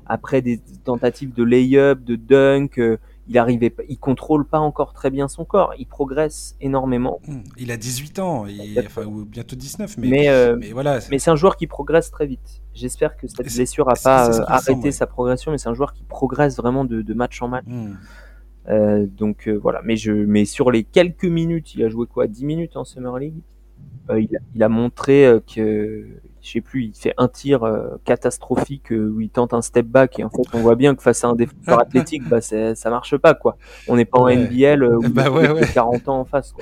après 0.07 0.43
des 0.43 0.61
tentatives 0.85 1.33
de 1.33 1.43
lay-up, 1.43 2.03
de 2.03 2.17
dunk, 2.17 2.79
il 3.29 3.39
arrivait, 3.39 3.75
il 3.89 3.99
contrôle 3.99 4.45
pas 4.45 4.59
encore 4.59 4.93
très 4.93 5.11
bien 5.11 5.29
son 5.29 5.45
corps. 5.45 5.75
Il 5.79 5.87
progresse 5.87 6.57
énormément. 6.61 7.21
Hmm, 7.27 7.41
il 7.57 7.71
a 7.71 7.77
18 7.77 8.19
ans, 8.19 8.47
enfin, 8.79 9.05
ou 9.05 9.25
bientôt 9.25 9.57
19, 9.57 9.97
mais, 9.99 10.29
euh, 10.29 10.57
mais, 10.59 10.73
voilà. 10.73 10.99
Mais 11.11 11.19
c'est 11.19 11.31
un 11.31 11.37
joueur 11.37 11.57
qui 11.57 11.67
progresse 11.67 12.11
très 12.11 12.27
vite. 12.27 12.63
J'espère 12.75 13.17
que 13.17 13.27
cette 13.29 13.55
blessure 13.55 13.89
a 13.89 13.95
pas 13.95 14.41
arrêté 14.51 14.93
sa 14.93 15.07
progression, 15.07 15.53
mais 15.53 15.59
c'est 15.59 15.69
un 15.69 15.75
joueur 15.75 15.93
qui 15.93 16.03
progresse 16.03 16.57
vraiment 16.57 16.85
de, 16.85 17.15
match 17.15 17.41
en 17.43 17.49
match. 17.49 17.67
Hmm. 17.67 19.07
donc 19.07 19.49
voilà, 19.49 19.81
mais 19.85 19.97
je, 19.97 20.13
mais 20.13 20.45
sur 20.45 20.71
les 20.71 20.83
quelques 20.83 21.25
minutes, 21.25 21.75
il 21.75 21.85
a 21.85 21.89
joué 21.89 22.07
quoi, 22.07 22.27
10 22.27 22.45
minutes 22.45 22.77
en 22.77 22.85
Summer 22.85 23.17
League? 23.19 23.41
il, 24.11 24.37
a, 24.37 24.41
il, 24.55 24.63
a, 24.63 24.69
montré 24.69 25.41
que 25.55 26.07
je 26.43 26.51
sais 26.51 26.61
plus, 26.61 26.87
il 26.87 26.95
fait 26.95 27.15
un 27.19 27.29
tir 27.29 27.63
euh, 27.63 28.01
catastrophique 28.05 28.91
euh, 28.91 29.11
où 29.11 29.21
il 29.21 29.31
tente 29.31 29.55
un 29.55 29.63
step 29.63 29.87
back 29.87 30.19
et 30.19 30.25
en 30.25 30.29
fait 30.29 30.43
on 30.53 30.59
voit 30.59 30.75
bien 30.75 30.97
que 30.97 31.03
face 31.03 31.23
à 31.23 31.29
un 31.29 31.37
défenseur 31.37 31.81
athlétique, 31.81 32.29
bah 32.29 32.41
ça 32.41 32.91
marche 32.91 33.17
pas 33.17 33.35
quoi. 33.35 33.57
On 33.87 33.95
n'est 33.95 34.05
pas 34.05 34.19
en 34.19 34.29
NBL 34.29 34.83
euh, 34.83 34.97
où 34.97 35.03
bah, 35.09 35.27
il 35.29 35.45
y 35.45 35.47
a 35.47 35.67
40 35.67 36.09
ans 36.09 36.21
en 36.21 36.25
face. 36.25 36.53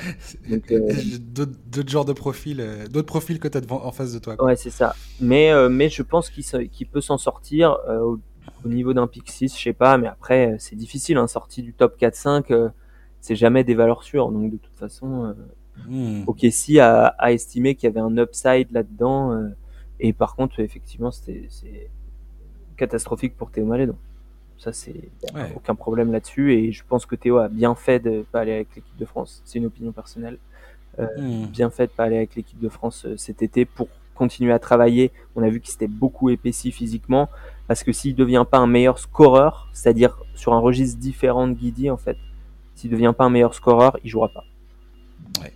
d'autres 0.51 1.89
genres 1.89 2.05
de 2.05 2.12
profils, 2.12 2.62
d'autres 2.90 3.07
profils 3.07 3.40
que 3.40 3.48
tu 3.48 3.57
as 3.57 3.73
en 3.73 3.90
face 3.90 4.12
de 4.12 4.19
toi. 4.19 4.43
Ouais 4.43 4.55
c'est 4.55 4.70
ça. 4.70 4.94
Mais 5.19 5.51
mais 5.70 5.89
je 5.89 6.02
pense 6.02 6.28
qu'il 6.28 6.86
peut 6.86 7.01
s'en 7.01 7.16
sortir 7.16 7.78
au, 7.89 8.19
niveau 8.66 8.93
d'un 8.93 9.07
pick 9.07 9.31
6, 9.31 9.57
je 9.57 9.62
sais 9.62 9.73
pas, 9.73 9.97
mais 9.97 10.09
après 10.09 10.57
c'est 10.59 10.77
difficile, 10.77 11.16
un 11.16 11.23
hein, 11.23 11.27
sorti 11.27 11.62
du 11.62 11.73
top 11.73 11.98
4-5, 11.98 12.70
c'est 13.23 13.36
jamais 13.36 13.65
des 13.65 13.74
valeurs 13.74 14.02
sûres, 14.02 14.31
donc 14.31 14.52
de 14.52 14.59
toute 14.59 14.77
façon. 14.77 15.35
Hmm. 15.89 16.24
Ok, 16.27 16.44
si 16.51 16.78
a, 16.78 17.07
a 17.07 17.32
estimé 17.32 17.74
qu'il 17.74 17.89
y 17.89 17.90
avait 17.90 18.01
un 18.01 18.15
upside 18.19 18.70
là-dedans, 18.70 19.51
et 20.01 20.12
par 20.12 20.35
contre, 20.35 20.60
effectivement, 20.60 21.10
c'était 21.10 21.89
catastrophique 22.77 23.36
pour 23.36 23.51
Théo 23.51 23.66
Malédon. 23.66 23.97
Ça, 24.56 24.72
c'est 24.72 24.94
aucun 25.55 25.74
problème 25.74 26.12
là-dessus. 26.12 26.52
Et 26.55 26.72
je 26.72 26.82
pense 26.86 27.06
que 27.06 27.14
Théo 27.14 27.39
a 27.39 27.48
bien 27.48 27.74
fait 27.74 28.01
de 28.01 28.24
pas 28.32 28.40
aller 28.40 28.52
avec 28.52 28.68
l'équipe 28.77 28.97
de 28.98 29.05
France. 29.05 29.43
C'est 29.44 29.59
une 29.59 29.66
opinion 29.66 29.93
personnelle. 29.93 30.39
Euh, 30.98 31.06
hmm. 31.16 31.47
Bien 31.47 31.70
fait 31.70 31.86
de 31.86 31.93
pas 31.93 32.05
aller 32.05 32.16
avec 32.16 32.35
l'équipe 32.35 32.59
de 32.59 32.68
France 32.68 33.06
euh, 33.06 33.16
cet 33.16 33.43
été 33.43 33.64
pour 33.64 33.89
continuer 34.14 34.52
à 34.52 34.59
travailler. 34.59 35.12
On 35.36 35.43
a 35.43 35.48
vu 35.48 35.60
qu'il 35.60 35.70
s'était 35.70 35.86
beaucoup 35.86 36.28
épaissi 36.28 36.72
physiquement. 36.72 37.31
Parce 37.68 37.85
que 37.85 37.93
s'il 37.93 38.14
devient 38.14 38.44
pas 38.51 38.59
un 38.59 38.66
meilleur 38.66 38.98
scoreur, 38.98 39.70
c'est-à-dire 39.72 40.18
sur 40.35 40.52
un 40.52 40.59
registre 40.59 40.98
différent 40.98 41.47
de 41.48 41.55
Guidi, 41.55 41.89
en 41.89 41.97
fait, 41.97 42.16
s'il 42.74 42.90
devient 42.90 43.14
pas 43.16 43.24
un 43.24 43.31
meilleur 43.31 43.55
scoreur, 43.55 43.97
il 44.05 44.10
jouera 44.10 44.28
pas. 44.28 44.44
Ouais. 45.40 45.52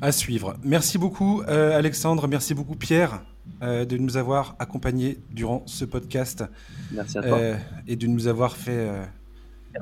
À 0.00 0.12
suivre. 0.12 0.56
Merci 0.64 0.98
beaucoup, 0.98 1.42
euh, 1.42 1.76
Alexandre. 1.76 2.26
Merci 2.26 2.54
beaucoup, 2.54 2.74
Pierre. 2.74 3.22
Euh, 3.62 3.84
de 3.84 3.98
nous 3.98 4.16
avoir 4.16 4.56
accompagnés 4.58 5.18
durant 5.30 5.62
ce 5.66 5.84
podcast. 5.84 6.44
Merci 6.92 7.18
à 7.18 7.22
toi. 7.22 7.38
Euh, 7.38 7.56
et 7.86 7.94
de 7.94 8.06
nous 8.06 8.26
avoir 8.26 8.56
fait, 8.56 8.70
euh, 8.72 9.04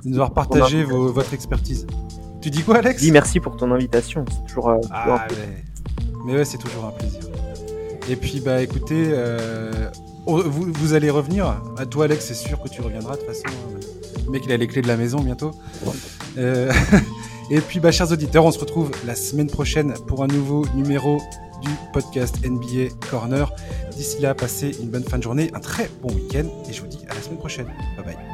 de 0.02 0.08
nous 0.08 0.16
avoir 0.16 0.34
partagé 0.34 0.82
votre 0.82 1.32
expertise. 1.32 1.86
Tu 2.40 2.50
dis 2.50 2.64
quoi, 2.64 2.78
Alex? 2.78 3.00
Dis 3.00 3.12
merci 3.12 3.38
pour 3.38 3.56
ton 3.56 3.70
invitation. 3.70 4.24
C'est 4.28 4.52
toujours, 4.52 4.80
ah, 4.90 5.28
mais... 6.26 6.34
ouais, 6.34 6.44
c'est 6.44 6.58
toujours 6.58 6.86
un 6.86 6.90
plaisir. 6.90 7.20
Et 8.08 8.16
puis, 8.16 8.40
bah, 8.40 8.62
écoutez, 8.62 9.14
vous, 10.26 10.72
vous, 10.72 10.92
allez 10.94 11.10
revenir. 11.10 11.62
À 11.76 11.86
toi, 11.86 12.06
Alex, 12.06 12.26
c'est 12.26 12.34
sûr 12.34 12.60
que 12.60 12.68
tu 12.68 12.80
reviendras 12.80 13.14
de 13.14 13.20
toute 13.20 13.28
façon. 13.28 13.44
Le 14.26 14.30
mec, 14.32 14.42
il 14.44 14.50
a 14.50 14.56
les 14.56 14.66
clés 14.66 14.82
de 14.82 14.88
la 14.88 14.96
maison 14.96 15.20
bientôt. 15.20 15.52
et 16.36 17.60
puis, 17.60 17.78
bah, 17.78 17.92
chers 17.92 18.10
auditeurs, 18.10 18.44
on 18.44 18.50
se 18.50 18.58
retrouve 18.58 18.90
la 19.06 19.14
semaine 19.14 19.48
prochaine 19.48 19.94
pour 20.08 20.24
un 20.24 20.26
nouveau 20.26 20.64
numéro 20.74 21.20
du 21.62 21.70
podcast 21.92 22.36
NBA 22.44 22.94
Corner. 23.10 23.52
D'ici 23.92 24.20
là, 24.20 24.34
passez 24.34 24.76
une 24.80 24.88
bonne 24.88 25.04
fin 25.04 25.18
de 25.18 25.22
journée, 25.22 25.50
un 25.54 25.60
très 25.60 25.90
bon 26.02 26.12
week-end 26.12 26.46
et 26.68 26.72
je 26.72 26.80
vous 26.80 26.88
dis 26.88 27.04
à 27.08 27.14
la 27.14 27.20
semaine 27.20 27.38
prochaine. 27.38 27.66
Bye 27.96 28.04
bye. 28.14 28.27